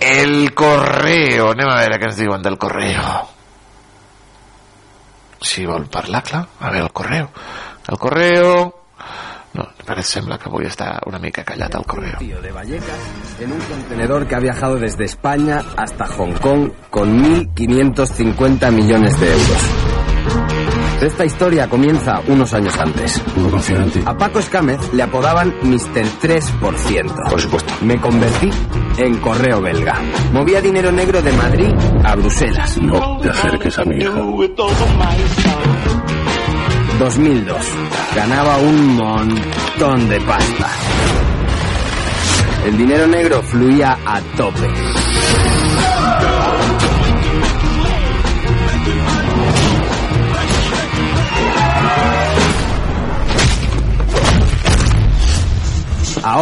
El 0.00 0.54
Correo. 0.54 1.52
Anem 1.52 1.68
a 1.68 1.78
veure 1.82 2.00
què 2.00 2.10
ens 2.10 2.20
diuen 2.20 2.42
del 2.42 2.58
Correo 2.58 3.32
si 5.42 5.66
vol 5.66 5.86
parlar, 5.86 6.22
clar 6.22 6.46
a 6.60 6.70
veure, 6.70 6.86
el 6.86 6.92
Correo 6.92 7.30
el 7.88 7.98
Correo 7.98 8.82
no, 9.52 9.68
parece 9.84 10.16
sembla 10.16 10.38
que 10.40 10.48
avui 10.48 10.64
està 10.64 10.94
una 11.10 11.18
mica 11.20 11.44
callat 11.44 11.74
el 11.76 11.84
Correo 11.84 12.18
Tío 12.22 12.40
de 12.40 12.52
Vallecas 12.52 13.10
en 13.40 13.52
un 13.52 13.60
contenedor 13.60 14.26
que 14.26 14.34
ha 14.34 14.40
viajado 14.40 14.78
desde 14.78 15.04
España 15.04 15.62
hasta 15.76 16.06
Hong 16.06 16.34
Kong 16.40 16.70
con 16.90 17.22
1.550 17.22 18.72
millones 18.72 19.18
de 19.20 19.32
euros. 19.32 20.51
Esta 21.02 21.24
historia 21.24 21.68
comienza 21.68 22.22
unos 22.28 22.54
años 22.54 22.78
antes. 22.78 23.20
A 24.06 24.16
Paco 24.16 24.38
Escámez 24.38 24.78
le 24.92 25.02
apodaban 25.02 25.52
Mr. 25.62 26.04
3%. 26.22 27.28
Por 27.28 27.40
supuesto. 27.40 27.74
Me 27.82 28.00
convertí 28.00 28.48
en 28.98 29.16
correo 29.16 29.60
belga. 29.60 29.96
Movía 30.32 30.60
dinero 30.60 30.92
negro 30.92 31.20
de 31.20 31.32
Madrid 31.32 31.74
a 32.04 32.14
Bruselas. 32.14 32.80
No 32.80 33.18
te 33.18 33.30
acerques 33.30 33.76
a 33.80 33.84
mi 33.84 33.96
hija. 33.96 34.12
2002. 37.00 37.56
Ganaba 38.14 38.58
un 38.58 38.94
montón 38.94 40.08
de 40.08 40.20
pasta. 40.20 40.68
El 42.64 42.78
dinero 42.78 43.08
negro 43.08 43.42
fluía 43.42 43.98
a 44.06 44.20
tope. 44.36 44.68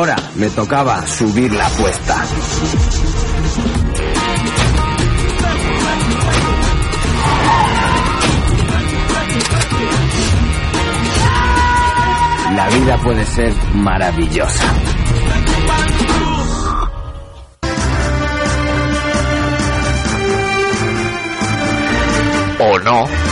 Ahora 0.00 0.16
me 0.34 0.48
tocaba 0.48 1.06
subir 1.06 1.52
la 1.52 1.66
apuesta. 1.66 2.24
La 12.56 12.68
vida 12.70 12.96
puede 13.02 13.26
ser 13.26 13.52
maravillosa. 13.74 14.64
o 22.62 22.78
no 22.78 23.29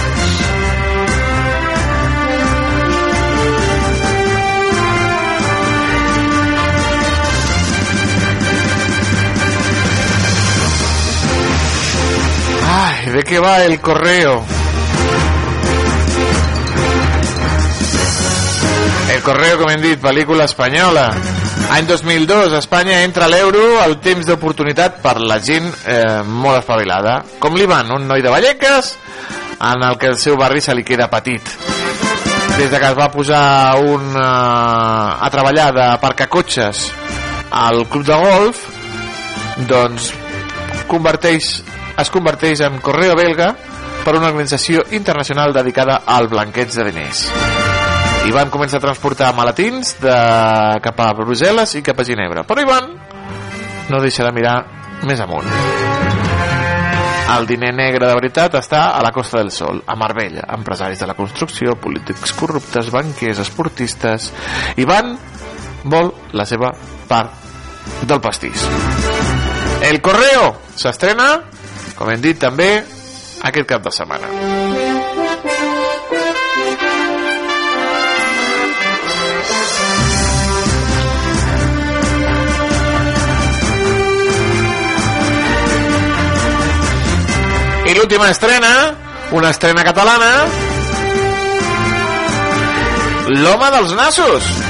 ¿de 13.12 13.22
qué 13.22 13.39
va 13.39 13.64
el 13.64 13.80
correo? 13.80 14.44
El 19.14 19.22
correo, 19.22 19.59
com 19.59 19.70
hem 19.72 19.80
dit, 19.82 20.01
pel·lícula 20.02 20.44
espanyola. 20.48 21.09
Any 21.72 21.86
2002, 21.89 22.52
Espanya 22.59 23.02
entra 23.05 23.28
l'euro 23.28 23.80
al 23.80 23.98
temps 24.05 24.28
d'oportunitat 24.28 25.01
per 25.05 25.18
la 25.20 25.39
gent 25.40 25.66
eh, 25.85 26.20
molt 26.24 26.60
espavilada. 26.60 27.18
Com 27.40 27.56
li 27.56 27.66
van? 27.68 27.90
Un 27.97 28.06
noi 28.09 28.22
de 28.24 28.32
Vallecas 28.32 28.94
en 29.59 29.85
el 29.85 29.98
que 29.98 30.12
el 30.12 30.18
seu 30.20 30.36
barri 30.39 30.62
se 30.64 30.76
li 30.76 30.85
queda 30.85 31.10
petit. 31.12 31.44
Des 32.59 32.70
de 32.70 32.78
que 32.78 32.89
es 32.89 32.97
va 32.98 33.10
posar 33.12 33.76
un, 33.80 34.12
eh, 34.16 35.24
a 35.24 35.28
treballar 35.32 35.72
de 35.76 35.89
parcacotxes 36.02 36.89
al 37.51 37.86
club 37.89 38.06
de 38.06 38.20
golf, 38.22 38.62
doncs 39.68 40.12
converteix, 40.89 41.59
es 41.98 42.10
converteix 42.14 42.62
en 42.66 42.78
correo 42.84 43.16
belga 43.18 43.52
per 44.04 44.16
una 44.16 44.30
organització 44.30 44.84
internacional 44.96 45.52
dedicada 45.52 46.02
al 46.06 46.28
blanqueig 46.28 46.70
de 46.72 46.86
diners. 46.90 47.26
Ivan 48.28 48.50
comença 48.50 48.76
a 48.76 48.82
transportar 48.82 49.32
maletins 49.34 49.94
de, 50.02 50.16
cap 50.84 51.00
a 51.00 51.12
Brussel·les 51.16 51.78
i 51.78 51.84
cap 51.84 51.98
a 51.98 52.04
Ginebra. 52.04 52.44
Però 52.44 52.62
Ivan 52.62 52.92
no 53.88 54.00
deixa 54.04 54.26
de 54.26 54.32
mirar 54.36 54.56
més 55.08 55.20
amunt. 55.24 55.48
El 57.28 57.46
diner 57.48 57.74
negre 57.76 58.06
de 58.08 58.16
veritat 58.16 58.54
està 58.56 58.86
a 58.96 59.02
la 59.04 59.12
Costa 59.12 59.42
del 59.42 59.50
Sol, 59.52 59.82
a 59.84 59.96
Marbella. 60.00 60.46
Empresaris 60.56 61.00
de 61.02 61.08
la 61.10 61.16
construcció, 61.16 61.74
polítics 61.80 62.32
corruptes, 62.36 62.88
banquers, 62.92 63.42
esportistes... 63.44 64.30
Ivan 64.80 65.12
vol 65.84 66.12
la 66.32 66.46
seva 66.48 66.72
part 67.08 68.04
del 68.08 68.20
pastís. 68.24 68.64
El 69.84 70.00
Correo 70.02 70.54
s'estrena, 70.76 71.28
com 71.98 72.10
hem 72.12 72.22
dit 72.22 72.38
també, 72.38 72.68
aquest 73.48 73.68
cap 73.68 73.82
de 73.82 73.92
setmana. 73.94 74.30
I 87.88 87.94
l'última 87.96 88.30
estrena, 88.30 88.72
una 89.32 89.50
estrena 89.50 89.82
catalana, 89.84 90.32
L'home 93.28 93.68
dels 93.74 93.92
nassos. 93.92 94.67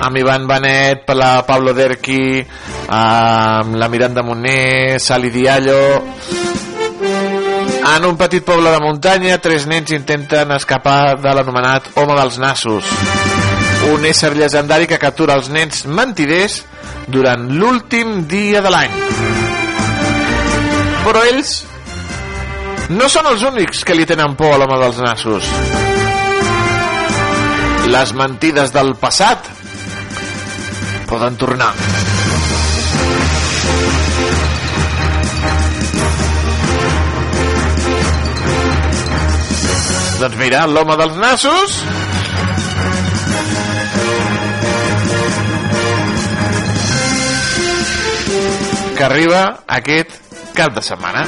Amb 0.00 0.16
Ivan 0.16 0.46
Benet, 0.48 1.08
la 1.12 1.44
Pablo 1.46 1.74
Derqui, 1.76 2.40
amb 2.88 3.76
la 3.76 3.88
Miranda 3.88 4.22
Moner, 4.22 4.98
Sali 5.00 5.30
Diallo... 5.30 5.82
En 7.90 8.04
un 8.04 8.16
petit 8.16 8.44
poble 8.44 8.70
de 8.70 8.78
muntanya, 8.78 9.38
tres 9.42 9.64
nens 9.66 9.90
intenten 9.90 10.52
escapar 10.54 11.16
de 11.18 11.32
l'anomenat 11.34 11.88
Home 11.98 12.14
dels 12.14 12.36
Nassos, 12.38 12.86
un 13.90 14.04
ésser 14.06 14.30
llegendari 14.36 14.86
que 14.86 15.00
captura 15.00 15.34
els 15.40 15.48
nens 15.50 15.82
mentiders 15.88 16.60
durant 17.10 17.48
l'últim 17.50 18.28
dia 18.30 18.60
de 18.62 18.70
l'any. 18.70 18.94
Però 21.08 21.24
ells 21.32 21.54
no 22.90 23.08
són 23.08 23.28
els 23.32 23.42
únics 23.48 23.82
que 23.86 23.96
li 23.96 24.06
tenen 24.06 24.36
por 24.38 24.54
a 24.54 24.60
l'home 24.60 24.78
dels 24.84 25.00
nassos. 25.02 25.50
Les 27.90 28.12
mentides 28.14 28.70
del 28.76 28.94
passat 29.00 29.48
poden 31.10 31.36
tornar. 31.36 31.72
Doncs 40.20 40.36
mira, 40.38 40.66
l'home 40.70 40.96
dels 41.00 41.16
nassos 41.18 41.78
que 48.96 49.06
arriba 49.08 49.42
aquest 49.80 50.14
cap 50.54 50.76
de 50.76 50.84
setmana. 50.92 51.26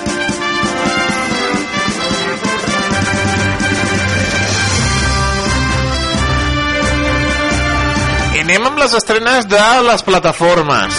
Les 8.83 8.95
estrenes 8.99 9.45
de 9.47 9.59
les 9.87 10.03
plataformes 10.03 10.97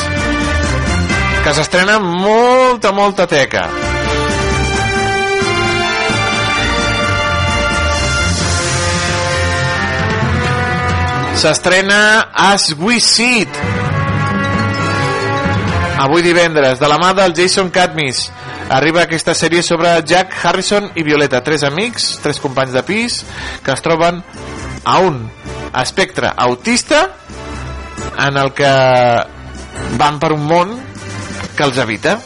que 1.43 1.51
s'estrenen 1.51 1.99
molta, 1.99 2.93
molta 2.95 3.25
teca. 3.27 3.65
S'estrena 11.41 12.29
As 12.31 12.69
We 12.79 13.01
See 13.03 13.41
It 13.41 13.59
avui 16.05 16.23
divendres, 16.23 16.79
de 16.79 16.87
la 16.87 17.01
mà 17.01 17.11
del 17.17 17.35
Jason 17.35 17.67
Cadmis 17.67 18.29
arriba 18.71 19.03
aquesta 19.03 19.35
sèrie 19.35 19.59
sobre 19.59 19.91
Jack 20.07 20.31
Harrison 20.39 20.87
i 20.95 21.03
Violeta, 21.03 21.43
tres 21.43 21.67
amics, 21.67 22.13
tres 22.23 22.39
companys 22.39 22.71
de 22.79 22.85
pis 22.87 23.25
que 23.65 23.75
es 23.75 23.83
troben 23.83 24.23
a 24.85 24.99
un 25.03 25.25
espectre 25.83 26.31
autista 26.37 27.09
en 28.27 28.37
el 28.37 28.53
que 28.53 28.73
van 29.97 30.19
per 30.19 30.33
un 30.35 30.45
món 30.47 30.73
que 31.57 31.65
els 31.65 31.77
habita. 31.77 32.17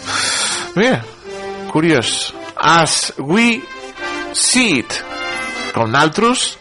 Mira, 0.76 1.02
curiós. 1.72 2.34
As 2.58 3.14
we 3.18 3.62
see 4.34 4.80
it, 4.80 4.94
com 5.76 5.92
naltros 5.94 6.56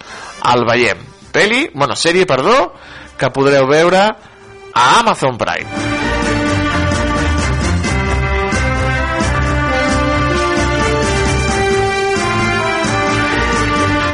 el 0.47 0.65
veiem. 0.69 1.03
Peli, 1.33 1.71
bueno, 1.75 1.97
sèrie, 1.97 2.27
perdó, 2.29 2.73
que 3.19 3.31
podreu 3.33 3.67
veure 3.69 4.03
a 4.77 4.87
Amazon 5.01 5.37
Prime. 5.41 5.69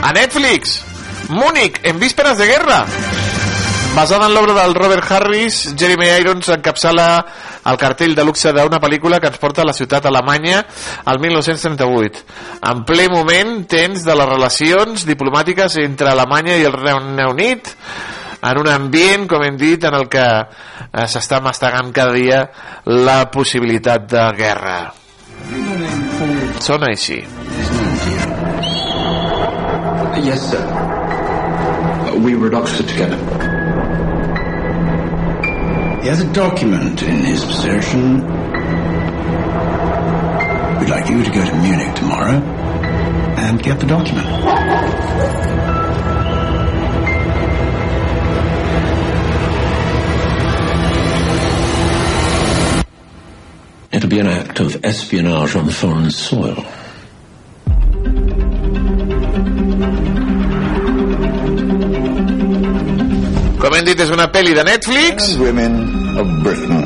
A 0.02 0.12
Netflix, 0.12 0.82
Múnich, 1.28 1.78
en 1.84 1.98
vísperas 1.98 2.38
de 2.38 2.46
guerra. 2.46 2.86
Basada 3.94 4.24
en 4.24 4.32
l'obra 4.32 4.54
del 4.56 4.74
Robert 4.74 5.04
Harris, 5.12 5.74
Jeremy 5.76 6.06
Irons 6.22 6.48
encapçala 6.54 7.06
el 7.68 7.76
cartell 7.76 8.14
de 8.16 8.24
luxe 8.24 8.48
d'una 8.56 8.80
pel·lícula 8.80 9.18
que 9.20 9.28
ens 9.28 9.36
porta 9.42 9.60
a 9.60 9.68
la 9.68 9.74
ciutat 9.76 10.08
alemanya 10.08 10.62
al 11.04 11.20
1938. 11.20 12.22
En 12.70 12.80
ple 12.88 13.10
moment 13.12 13.52
tens 13.68 14.00
de 14.06 14.16
les 14.16 14.30
relacions 14.30 15.04
diplomàtiques 15.04 15.76
entre 15.84 16.08
Alemanya 16.08 16.56
i 16.56 16.64
el 16.64 16.72
Regne 16.72 17.28
Unit 17.28 17.68
en 18.42 18.62
un 18.64 18.72
ambient, 18.72 19.28
com 19.28 19.44
hem 19.44 19.60
dit, 19.60 19.84
en 19.84 20.00
el 20.00 20.08
que 20.08 20.24
eh, 20.24 21.06
s'està 21.06 21.42
mastegant 21.44 21.92
cada 21.92 22.16
dia 22.16 22.42
la 22.88 23.26
possibilitat 23.30 24.08
de 24.08 24.26
guerra. 24.40 24.78
Sona 26.64 26.88
així. 26.90 27.20
Yes, 30.24 30.48
sir. 30.48 30.64
We 32.22 32.36
were 32.36 32.48
at 32.48 32.62
Oxford 32.62 32.88
together. 32.88 33.51
He 36.02 36.08
has 36.08 36.20
a 36.20 36.32
document 36.32 37.00
in 37.00 37.18
his 37.18 37.44
possession. 37.44 38.22
We'd 40.80 40.90
like 40.90 41.08
you 41.08 41.22
to 41.22 41.30
go 41.30 41.44
to 41.44 41.54
Munich 41.62 41.94
tomorrow 41.94 42.42
and 43.38 43.62
get 43.62 43.78
the 43.78 43.86
document. 43.86 44.26
It'll 53.92 54.10
be 54.10 54.18
an 54.18 54.26
act 54.26 54.58
of 54.58 54.84
espionage 54.84 55.54
on 55.54 55.70
foreign 55.70 56.10
soil. 56.10 56.66
Com 63.62 63.74
hem 63.78 63.84
dit, 63.86 64.00
és 64.02 64.10
una 64.10 64.26
pel·li 64.34 64.56
de 64.58 64.64
Netflix 64.66 65.34
and 65.36 65.42
women 65.42 65.74
of 66.18 66.30
Britain 66.42 66.80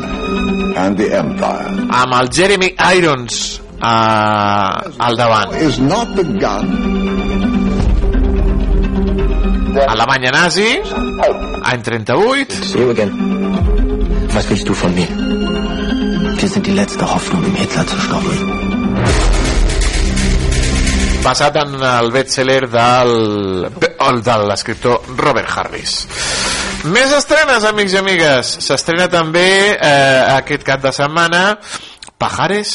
and 0.76 0.98
the 1.00 1.06
Empire. 1.16 1.86
amb 2.00 2.16
el 2.18 2.28
Jeremy 2.38 2.68
Irons 2.98 3.38
eh, 3.80 5.04
al 5.06 5.16
davant. 5.16 5.54
Is 5.56 5.78
not 5.80 6.12
the 6.18 6.24
gun. 6.36 6.68
Alemanya 9.86 10.32
nazi, 10.32 10.68
any 11.64 11.82
38. 11.82 12.52
See 12.52 12.80
you 12.80 12.90
again. 12.90 13.12
Was 14.34 14.48
willst 14.50 14.68
du 14.68 14.74
von 14.74 14.94
mir? 14.94 15.08
Wir 16.40 16.48
sind 16.48 16.66
die 16.66 16.72
letzte 16.72 17.08
Hoffnung, 17.14 17.44
um 17.44 17.54
Hitler 17.54 17.86
zu 17.86 17.98
stoppen. 17.98 18.66
basat 21.26 21.56
en 21.58 21.72
el 21.82 22.12
bestseller 22.14 22.68
del, 22.70 23.08
el 23.98 24.20
de 24.22 24.34
l'escriptor 24.46 25.02
Robert 25.18 25.50
Harris. 25.56 25.94
Més 26.86 27.10
estrenes, 27.10 27.64
amics 27.66 27.96
i 27.96 27.98
amigues. 27.98 28.50
S'estrena 28.62 29.08
també 29.10 29.74
eh, 29.74 30.20
aquest 30.36 30.62
cap 30.66 30.84
de 30.84 30.92
setmana 30.94 31.56
Pajares 32.20 32.70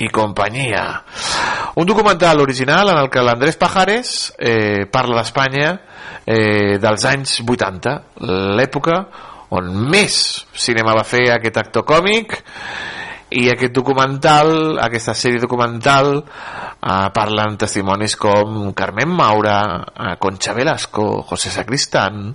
i 0.00 0.08
companyia. 0.08 0.84
Un 1.76 1.84
documental 1.84 2.40
original 2.40 2.88
en 2.94 3.02
el 3.02 3.10
que 3.12 3.20
l'Andrés 3.20 3.58
Pajares 3.60 4.14
eh, 4.38 4.86
parla 4.88 5.18
d'Espanya 5.20 5.74
eh, 6.24 6.78
dels 6.80 7.04
anys 7.10 7.36
80, 7.44 7.94
l'època 8.56 9.02
on 9.52 9.68
més 9.92 10.16
cinema 10.56 10.96
va 10.96 11.04
fer 11.04 11.26
aquest 11.34 11.60
actor 11.60 11.84
còmic 11.84 12.38
i 13.36 13.50
aquest 13.52 13.76
documental, 13.76 14.78
aquesta 14.80 15.12
sèrie 15.12 15.42
documental 15.42 16.22
eh, 16.82 17.10
parlen 17.12 17.56
testimonis 17.56 18.16
com 18.16 18.72
Carmen 18.72 19.08
Maura, 19.08 19.84
eh, 19.94 20.16
Concha 20.18 20.52
Velasco, 20.52 21.22
José 21.22 21.50
Sacristán, 21.50 22.34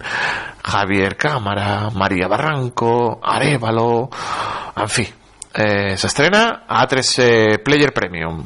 Javier 0.64 1.18
Cámara, 1.18 1.90
María 1.94 2.28
Barranco, 2.28 3.20
Arevalo, 3.24 4.10
en 4.76 4.90
fi, 4.90 5.08
eh, 5.54 5.96
s'estrena 5.98 6.66
a 6.68 6.86
3 6.88 7.20
eh, 7.20 7.60
Player 7.64 7.94
Premium. 7.94 8.44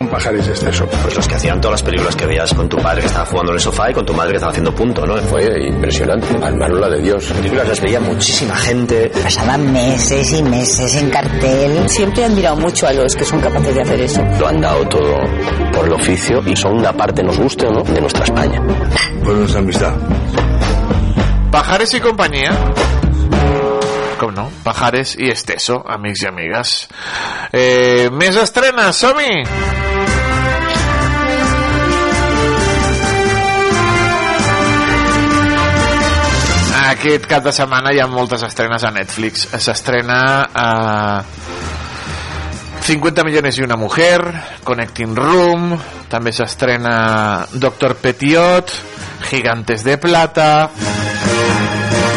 Un 0.00 0.06
pajares 0.08 0.46
exceso. 0.46 0.86
Pues 0.86 1.16
los 1.16 1.26
que 1.26 1.34
hacían 1.34 1.60
todas 1.60 1.80
las 1.80 1.82
películas 1.82 2.14
que 2.14 2.24
veías 2.26 2.54
con 2.54 2.68
tu 2.68 2.76
padre 2.76 3.00
que 3.00 3.08
estaba 3.08 3.26
jugando 3.26 3.50
en 3.50 3.56
el 3.56 3.60
sofá 3.60 3.90
y 3.90 3.94
con 3.94 4.06
tu 4.06 4.14
madre 4.14 4.30
que 4.30 4.36
estaba 4.36 4.52
haciendo 4.52 4.72
punto, 4.72 5.04
¿no? 5.04 5.16
Fue 5.16 5.44
impresionante. 5.66 6.26
Armaron 6.40 6.80
la 6.80 6.88
de 6.88 7.00
Dios. 7.02 7.24
Películas 7.24 7.68
las 7.68 7.80
veía 7.80 7.98
muchísima 7.98 8.54
gente. 8.56 9.10
Pasaban 9.22 9.72
meses 9.72 10.32
y 10.32 10.42
meses 10.44 10.94
en 10.96 11.10
cartel. 11.10 11.88
Siempre 11.88 12.22
he 12.22 12.24
admirado 12.26 12.56
mucho 12.56 12.86
a 12.86 12.92
los 12.92 13.16
que 13.16 13.24
son 13.24 13.40
capaces 13.40 13.74
de 13.74 13.82
hacer 13.82 14.00
eso. 14.00 14.22
Lo 14.38 14.46
han 14.46 14.60
dado 14.60 14.88
todo 14.88 15.16
por 15.72 15.86
el 15.86 15.92
oficio 15.92 16.42
y 16.46 16.54
son 16.54 16.78
una 16.78 16.92
parte, 16.92 17.24
nos 17.24 17.36
guste 17.36 17.66
o 17.66 17.72
no, 17.72 17.82
de 17.82 18.00
nuestra 18.00 18.22
España. 18.22 18.62
Por 19.24 19.34
nuestra 19.34 19.58
amistad. 19.60 19.94
Pajares 21.50 21.94
i 21.94 22.00
companyia 22.00 22.52
com 24.18 24.34
no, 24.34 24.48
Pajares 24.64 25.14
i 25.18 25.30
Esteso, 25.30 25.78
amics 25.86 26.24
i 26.24 26.28
amigues. 26.28 26.74
Eh, 27.54 28.08
més 28.10 28.36
estrenes, 28.36 28.98
som-hi! 28.98 29.44
Aquest 36.88 37.28
cap 37.30 37.44
de 37.44 37.52
setmana 37.54 37.92
hi 37.94 38.00
ha 38.02 38.08
moltes 38.10 38.42
estrenes 38.46 38.82
a 38.82 38.90
Netflix. 38.90 39.46
S'estrena 39.62 40.20
a 40.50 40.68
50 42.88 43.22
millones 43.22 43.58
y 43.58 43.62
una 43.62 43.76
mujer, 43.76 44.24
Connecting 44.64 45.14
Room, 45.14 45.76
també 46.08 46.32
s'estrena 46.32 47.46
Doctor 47.52 47.98
Petiot, 48.00 48.72
Gigantes 49.28 49.84
de 49.84 49.98
Plata, 50.00 50.70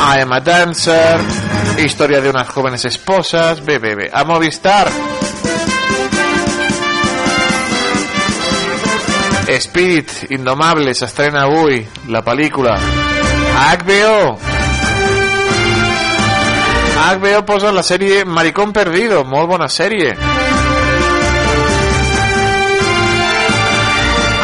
I 0.02 0.22
am 0.24 0.32
a 0.32 0.40
Dancer, 0.40 1.51
Historia 1.78 2.22
de 2.22 2.30
unas 2.30 2.48
jóvenes 2.50 2.86
esposas, 2.86 3.64
bé. 3.66 4.10
A 4.14 4.24
Movistar. 4.24 4.90
Spirit 9.60 10.32
Indomable 10.32 10.94
s'estrena 10.94 11.44
avui, 11.44 11.82
la 12.08 12.22
pel·lícula. 12.24 12.78
A 12.78 13.76
HBO. 13.76 14.38
A 17.02 17.16
HBO 17.16 17.46
posa 17.46 17.72
la 17.72 17.84
sèrie 17.84 18.24
Maricón 18.26 18.72
Perdido, 18.72 19.26
molt 19.26 19.50
bona 19.50 19.68
sèrie. 19.68 20.16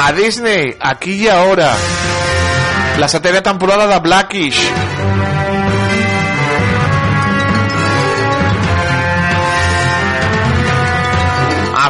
A 0.04 0.12
Disney, 0.14 0.76
aquí 0.80 1.24
y 1.24 1.28
ahora. 1.28 1.74
La 2.98 3.08
setena 3.08 3.42
temporada 3.42 3.88
de 3.88 4.00
Blackish. 4.00 4.64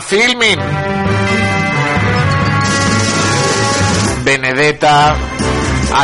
Filmin. 0.08 0.58
Benedetta. 4.24 5.18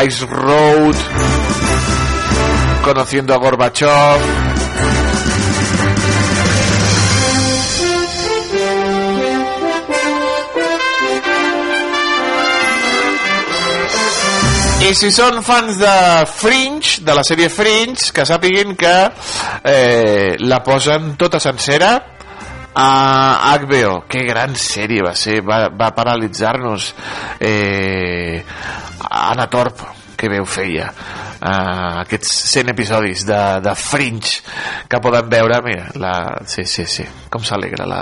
Ice 0.06 0.26
Road. 0.26 0.96
Conociendo 2.84 3.34
a 3.34 3.38
Gorbachev. 3.38 4.20
I 14.84 14.92
si 15.00 15.14
són 15.16 15.40
fans 15.48 15.78
de 15.80 15.96
Fringe, 16.28 17.00
de 17.08 17.14
la 17.16 17.24
sèrie 17.24 17.48
Fringe, 17.48 18.12
que 18.12 18.26
sàpiguin 18.28 18.76
que 18.76 18.96
eh, 19.64 20.36
la 20.44 20.60
posen 20.60 21.14
tota 21.16 21.40
sencera 21.40 21.94
a 22.74 23.58
HBO. 23.60 24.04
Que 24.10 24.24
gran 24.28 24.56
sèrie 24.60 25.04
va 25.06 25.16
ser, 25.18 25.42
va, 25.46 25.68
va 25.70 25.92
paralitzar-nos 25.96 26.94
eh, 27.40 28.44
Anna 29.10 29.50
Torp, 29.52 29.86
que 30.18 30.32
veu 30.32 30.46
feia. 30.48 30.88
Uh, 31.44 32.00
aquests 32.06 32.30
100 32.54 32.70
episodis 32.72 33.26
de, 33.28 33.38
de 33.60 33.74
Fringe 33.76 34.38
que 34.88 35.00
poden 35.04 35.28
veure 35.28 35.58
mira, 35.66 35.90
la, 36.00 36.14
sí, 36.48 36.64
sí, 36.64 36.86
sí, 36.88 37.04
com 37.28 37.44
s'alegra 37.44 37.84
la, 37.84 38.00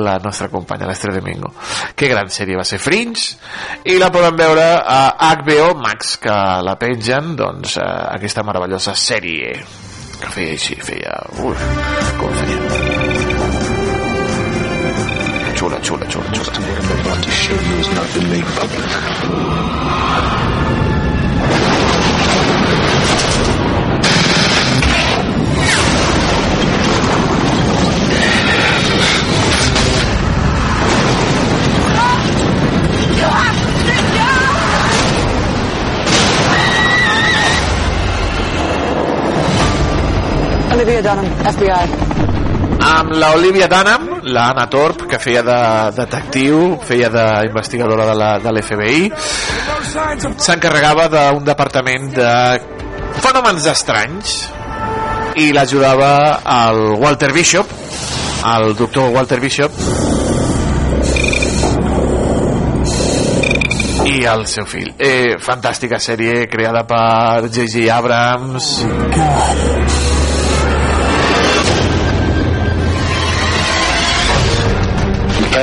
la 0.00 0.14
nostra 0.24 0.48
companya 0.48 0.88
l'Estre 0.88 1.12
Domingo 1.12 1.52
que 1.92 2.08
gran 2.08 2.32
sèrie 2.32 2.56
va 2.56 2.64
ser 2.64 2.80
Fringe 2.80 3.36
i 3.84 3.98
la 4.00 4.08
poden 4.14 4.40
veure 4.40 4.64
a 4.80 5.34
HBO 5.44 5.74
Max 5.76 6.16
que 6.24 6.40
la 6.64 6.78
pengen 6.80 7.34
doncs 7.36 7.76
uh, 7.76 7.84
aquesta 8.16 8.46
meravellosa 8.48 8.96
sèrie. 8.96 9.52
Que 10.18 10.32
feia 10.32 10.56
així, 10.56 10.80
feia 10.80 11.20
uf, 11.36 11.68
com 12.16 12.32
feia 12.40 12.87
What 15.68 15.76
I'm 15.76 17.00
about 17.00 17.22
to 17.24 17.30
show 17.30 17.52
you 17.52 17.76
has 17.76 17.88
not 17.94 18.14
been 18.14 18.30
made 18.30 18.44
public. 18.56 18.88
Olivia 40.72 41.02
Dunham, 41.02 41.26
FBI. 41.44 42.07
Amb 42.80 43.12
la 43.14 43.32
Olivia 43.34 43.68
Dunham, 43.68 44.20
la 44.22 44.48
Anna 44.50 44.66
Torp, 44.70 45.04
que 45.10 45.18
feia 45.18 45.42
de 45.46 45.58
detectiu, 45.96 46.78
feia 46.84 47.10
d'investigadora 47.12 48.06
de 48.42 48.52
l'FBI, 48.52 49.10
s'encarregava 50.38 51.08
d'un 51.12 51.44
departament 51.46 52.10
de 52.16 52.32
fenòmens 53.22 53.66
estranys 53.72 54.36
i 55.38 55.50
l'ajudava 55.54 56.12
el 56.54 56.82
Walter 57.02 57.32
Bishop, 57.32 57.72
el 58.54 58.74
doctor 58.78 59.10
Walter 59.14 59.40
Bishop, 59.42 59.72
i 64.08 64.24
el 64.24 64.46
seu 64.48 64.66
fill. 64.66 64.94
Eh, 64.98 65.36
fantàstica 65.42 66.00
sèrie 66.00 66.46
creada 66.50 66.84
per 66.88 67.48
J.J. 67.50 67.90
Abrams. 67.92 68.70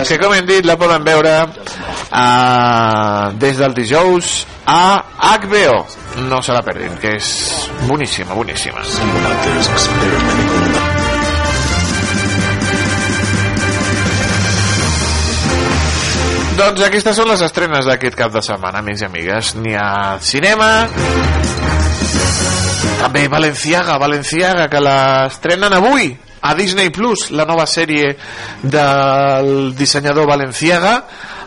Que 0.09 0.17
com 0.21 0.33
hem 0.35 0.45
dit 0.47 0.65
la 0.67 0.75
poden 0.79 1.03
veure 1.05 1.33
uh, 1.45 3.31
des 3.41 3.57
del 3.57 3.73
dijous 3.77 4.45
a 4.65 5.03
HBO 5.41 5.85
no 6.29 6.41
se 6.41 6.53
la 6.53 6.61
perdin 6.65 6.95
que 7.01 7.15
és 7.17 7.29
boníssima, 7.89 8.33
boníssima. 8.33 8.81
Doncs 16.55 16.85
aquestes 16.87 17.17
són 17.19 17.27
les 17.27 17.41
estrenes 17.43 17.87
d'aquest 17.89 18.15
cap 18.15 18.31
de 18.31 18.41
setmana 18.45 18.79
amics 18.79 19.03
i 19.03 19.09
amigues. 19.09 19.55
N'hi 19.59 19.75
ha 19.75 20.17
cinema 20.23 20.69
també 23.01 23.27
Valenciaga 23.29 23.97
Valenciaga 24.01 24.69
que 24.71 24.79
l'estrenen 24.81 25.75
avui 25.77 26.13
a 26.45 26.53
Disney 26.53 26.91
Plus, 26.93 27.31
la 27.33 27.45
nova 27.49 27.65
sèrie 27.65 28.11
del 28.61 29.73
dissenyador 29.73 30.27
Valenciaga 30.29 30.93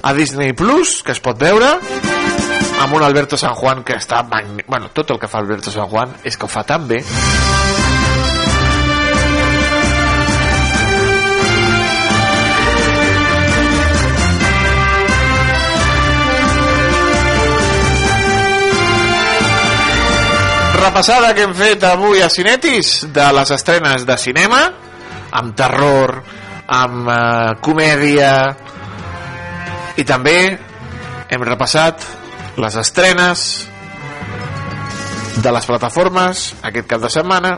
a 0.03 0.13
Disney 0.15 0.53
Plus, 0.59 1.05
que 1.07 1.15
es 1.15 1.23
pot 1.23 1.39
veure 1.39 1.77
amb 2.83 2.95
un 2.99 3.05
Alberto 3.07 3.39
San 3.39 3.55
Juan 3.55 3.85
que 3.87 3.95
està 3.95 4.25
magn... 4.27 4.59
bueno, 4.67 4.91
tot 4.91 5.15
el 5.15 5.21
que 5.23 5.31
fa 5.31 5.39
Alberto 5.39 5.71
San 5.71 5.87
Juan 5.87 6.17
és 6.27 6.35
que 6.35 6.47
ho 6.47 6.51
fa 6.51 6.67
tan 6.67 6.89
bé. 6.91 6.99
Repassada 20.79 21.31
que 21.39 21.47
hem 21.47 21.55
fet 21.55 21.87
avui 21.87 22.23
a 22.23 22.31
Cinetis 22.31 23.07
de 23.15 23.31
les 23.39 23.55
estrenes 23.55 24.07
de 24.07 24.19
cinema 24.19 24.88
amb 25.37 25.57
terror 25.59 26.15
amb 26.69 27.09
eh, 27.09 27.57
comèdia. 27.65 28.33
I 29.99 30.05
també 30.07 30.39
hem 31.29 31.45
repassat 31.45 32.05
les 32.59 32.77
estrenes 32.81 33.49
de 35.39 35.51
les 35.55 35.67
plataformes 35.67 36.49
aquest 36.67 36.89
cap 36.91 37.03
de 37.03 37.11
setmana 37.13 37.53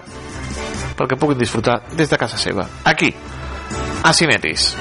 perquè 0.98 1.16
puguin 1.16 1.38
disfrutar 1.40 1.78
des 1.97 2.10
de 2.10 2.18
casa 2.20 2.36
seva 2.36 2.66
aquí, 2.84 3.09
a 4.05 4.12
Cinetis. 4.12 4.74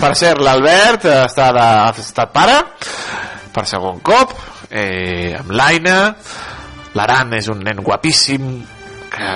Per 0.00 0.10
cert 0.18 0.42
l'Albert 0.42 1.06
està 1.12 1.52
de, 1.54 1.68
estat 2.02 2.32
pare 2.34 2.58
per 3.54 3.64
segon 3.70 4.02
cop 4.02 4.34
eh, 4.70 5.36
amb 5.38 5.54
l'Aina. 5.54 5.98
l'Aran 6.94 7.32
és 7.38 7.48
un 7.50 7.62
nen 7.62 7.80
guapíssim 7.82 8.50
que 9.10 9.30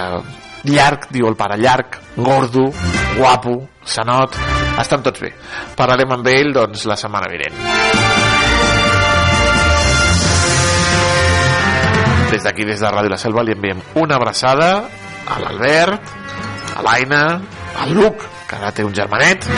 llarg, 0.65 1.09
diu 1.13 1.29
el 1.29 1.37
pare, 1.39 1.59
llarg, 1.61 1.99
gordo, 2.17 2.69
guapo, 3.17 3.55
sanot, 3.85 4.37
estan 4.81 5.03
tots 5.03 5.23
bé. 5.23 5.33
Parlarem 5.77 6.17
amb 6.17 6.31
ell, 6.33 6.53
doncs, 6.55 6.87
la 6.89 6.97
setmana 6.99 7.31
vinent. 7.31 7.59
Des 12.29 12.45
d'aquí, 12.45 12.67
des 12.69 12.81
de 12.81 12.91
Ràdio 12.93 13.11
La 13.11 13.21
Selva, 13.21 13.43
li 13.43 13.55
enviem 13.57 13.81
una 13.97 14.19
abraçada 14.19 14.73
a 15.29 15.39
l'Albert, 15.43 16.13
a 16.77 16.85
l'Aina, 16.85 17.23
al 17.79 17.95
Luc, 17.97 18.23
que 18.49 18.59
ara 18.59 18.73
té 18.73 18.85
un 18.85 18.95
germanet, 18.95 19.49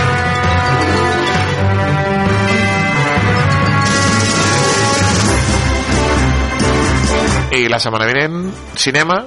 i 7.50 7.66
la 7.68 7.80
setmana 7.82 8.06
vinent 8.06 8.44
cinema 8.78 9.18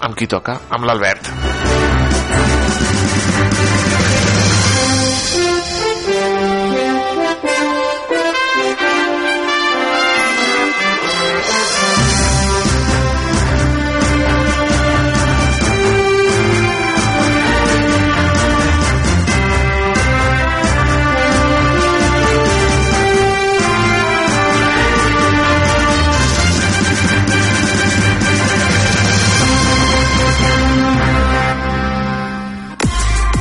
amb 0.00 0.16
qui 0.16 0.30
toca, 0.30 0.60
amb 0.70 0.84
l'Albert 0.88 1.49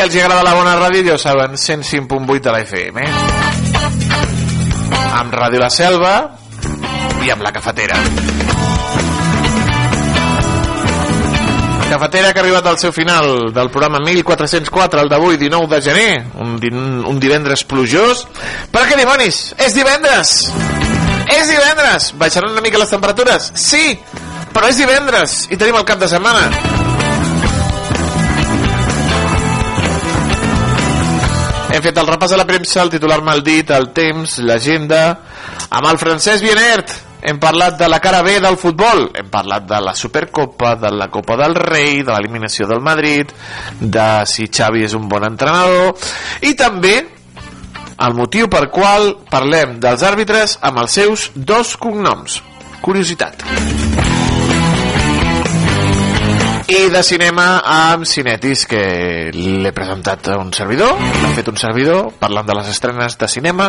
Els 0.00 0.14
agrada 0.16 0.40
la 0.40 0.54
bona 0.56 0.72
ràdio, 0.78 1.02
ja 1.04 1.14
ho 1.18 1.20
saben, 1.20 1.58
105.8 1.60 2.40
de 2.40 2.52
la 2.54 2.60
FM. 2.64 3.02
Amb 5.18 5.34
Ràdio 5.36 5.60
La 5.60 5.68
Selva 5.68 6.14
i 7.20 7.28
amb 7.28 7.44
la 7.44 7.52
cafetera. 7.52 7.98
Cafetera 11.90 12.32
que 12.32 12.40
ha 12.40 12.44
arribat 12.46 12.70
al 12.70 12.80
seu 12.80 12.94
final 12.96 13.52
del 13.52 13.68
programa 13.68 14.00
1404, 14.00 15.04
el 15.04 15.12
d'avui, 15.12 15.36
19 15.36 15.68
de 15.74 15.82
gener, 15.84 16.24
un, 16.40 16.56
un 17.04 17.20
divendres 17.20 17.66
plujós. 17.68 18.24
Per 18.72 18.86
què 18.88 18.96
dimonis? 18.96 19.50
És 19.60 19.76
divendres! 19.76 20.36
És 21.28 21.50
divendres! 21.52 22.14
Baixaran 22.16 22.56
una 22.56 22.64
mica 22.64 22.80
les 22.80 22.96
temperatures? 22.96 23.52
Sí! 23.52 23.98
Però 24.54 24.72
és 24.72 24.80
divendres 24.80 25.42
i 25.52 25.60
tenim 25.60 25.76
el 25.76 25.84
cap 25.84 26.00
de 26.00 26.08
setmana. 26.08 26.79
Hem 31.70 31.82
fet 31.84 31.98
el 32.02 32.08
repàs 32.08 32.32
a 32.34 32.38
la 32.40 32.46
premsa, 32.48 32.82
el 32.82 32.90
titular 32.90 33.20
mal 33.22 33.44
dit, 33.46 33.70
el 33.70 33.92
temps, 33.94 34.40
l'agenda... 34.42 35.04
Amb 35.70 35.86
el 35.86 36.00
Francesc 36.02 36.42
Vienert 36.42 36.90
hem 37.22 37.38
parlat 37.38 37.76
de 37.78 37.86
la 37.88 38.00
cara 38.02 38.24
B 38.26 38.40
del 38.42 38.56
futbol, 38.58 39.04
hem 39.14 39.28
parlat 39.30 39.68
de 39.68 39.78
la 39.84 39.92
Supercopa, 39.94 40.74
de 40.80 40.90
la 40.96 41.06
Copa 41.12 41.36
del 41.38 41.54
Rei, 41.54 42.02
de 42.02 42.10
l'eliminació 42.10 42.66
del 42.66 42.82
Madrid, 42.82 43.30
de 43.78 44.08
si 44.26 44.48
Xavi 44.50 44.82
és 44.88 44.96
un 44.98 45.06
bon 45.08 45.28
entrenador, 45.28 45.94
i 46.42 46.56
també 46.58 46.96
el 48.00 48.18
motiu 48.18 48.48
per 48.50 48.66
qual 48.72 49.12
parlem 49.30 49.78
dels 49.84 50.02
àrbitres 50.02 50.58
amb 50.64 50.82
els 50.82 51.00
seus 51.00 51.30
dos 51.36 51.76
cognoms. 51.78 52.40
Curiositat. 52.80 53.44
I 56.70 56.86
de 56.86 57.00
cinema 57.02 57.64
amb 57.66 58.06
Cinetis, 58.06 58.60
que 58.70 58.80
l'he 59.34 59.72
presentat 59.74 60.28
a 60.30 60.36
un 60.38 60.52
servidor, 60.54 61.00
l'ha 61.00 61.32
fet 61.34 61.50
un 61.50 61.58
servidor, 61.58 62.12
parlant 62.20 62.46
de 62.46 62.54
les 62.54 62.70
estrenes 62.70 63.18
de 63.18 63.28
cinema 63.28 63.66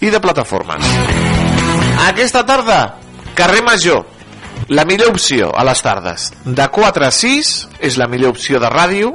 i 0.00 0.08
de 0.08 0.22
plataformes. 0.24 0.88
Aquesta 2.06 2.40
tarda, 2.48 2.80
carrer 3.36 3.60
Major, 3.66 4.06
la 4.72 4.86
millor 4.88 5.12
opció 5.12 5.52
a 5.52 5.66
les 5.68 5.84
tardes. 5.84 6.30
De 6.46 6.68
4 6.72 7.10
a 7.10 7.12
6 7.12 7.54
és 7.90 8.00
la 8.00 8.08
millor 8.08 8.32
opció 8.32 8.60
de 8.62 8.72
ràdio 8.72 9.12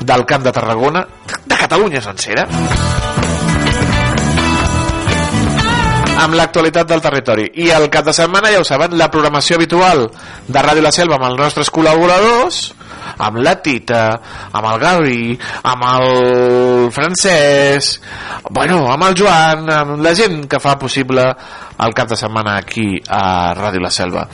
del 0.00 0.26
Camp 0.26 0.42
de 0.42 0.52
Tarragona, 0.58 1.06
de 1.46 1.62
Catalunya 1.62 2.02
sencera. 2.02 2.48
Amb 6.16 6.34
l'actualitat 6.36 6.88
del 6.88 7.02
territori. 7.04 7.50
I 7.62 7.70
el 7.76 7.88
cap 7.92 8.06
de 8.06 8.14
setmana, 8.16 8.50
ja 8.52 8.60
ho 8.62 8.66
saben, 8.66 8.96
la 8.98 9.10
programació 9.12 9.58
habitual 9.58 10.06
de 10.46 10.64
Ràdio 10.64 10.84
La 10.84 10.92
Selva 10.94 11.18
amb 11.18 11.28
els 11.30 11.40
nostres 11.40 11.70
col·laboradors, 11.72 12.62
amb 13.18 13.40
la 13.44 13.56
Tita, 13.62 14.04
amb 14.52 14.70
el 14.72 14.80
Gavi, 14.82 15.36
amb 15.62 15.86
el 15.90 16.90
Francesc, 16.94 18.02
bueno, 18.50 18.84
amb 18.92 19.08
el 19.08 19.18
Joan, 19.18 19.70
amb 19.70 20.02
la 20.04 20.14
gent 20.16 20.44
que 20.50 20.60
fa 20.62 20.76
possible 20.80 21.24
el 21.84 21.94
cap 21.96 22.08
de 22.08 22.18
setmana 22.18 22.56
aquí 22.62 22.96
a 23.08 23.54
Ràdio 23.56 23.84
La 23.84 23.92
Selva. 23.92 24.26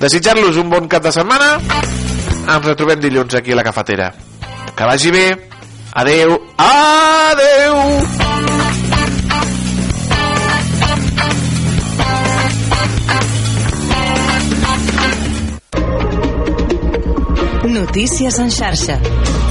Desitjar-los 0.00 0.58
un 0.60 0.70
bon 0.70 0.88
cap 0.90 1.04
de 1.06 1.14
setmana, 1.14 1.54
ens 2.46 2.66
retrobem 2.66 3.00
dilluns 3.00 3.38
aquí 3.38 3.54
a 3.54 3.60
la 3.62 3.66
cafetera. 3.66 4.12
Que 4.76 4.84
vagi 4.84 5.14
bé, 5.14 5.26
adeu, 5.94 6.36
adeu! 6.60 8.55
Notícies 17.76 18.38
en 18.38 18.50
xarxa. 18.50 19.45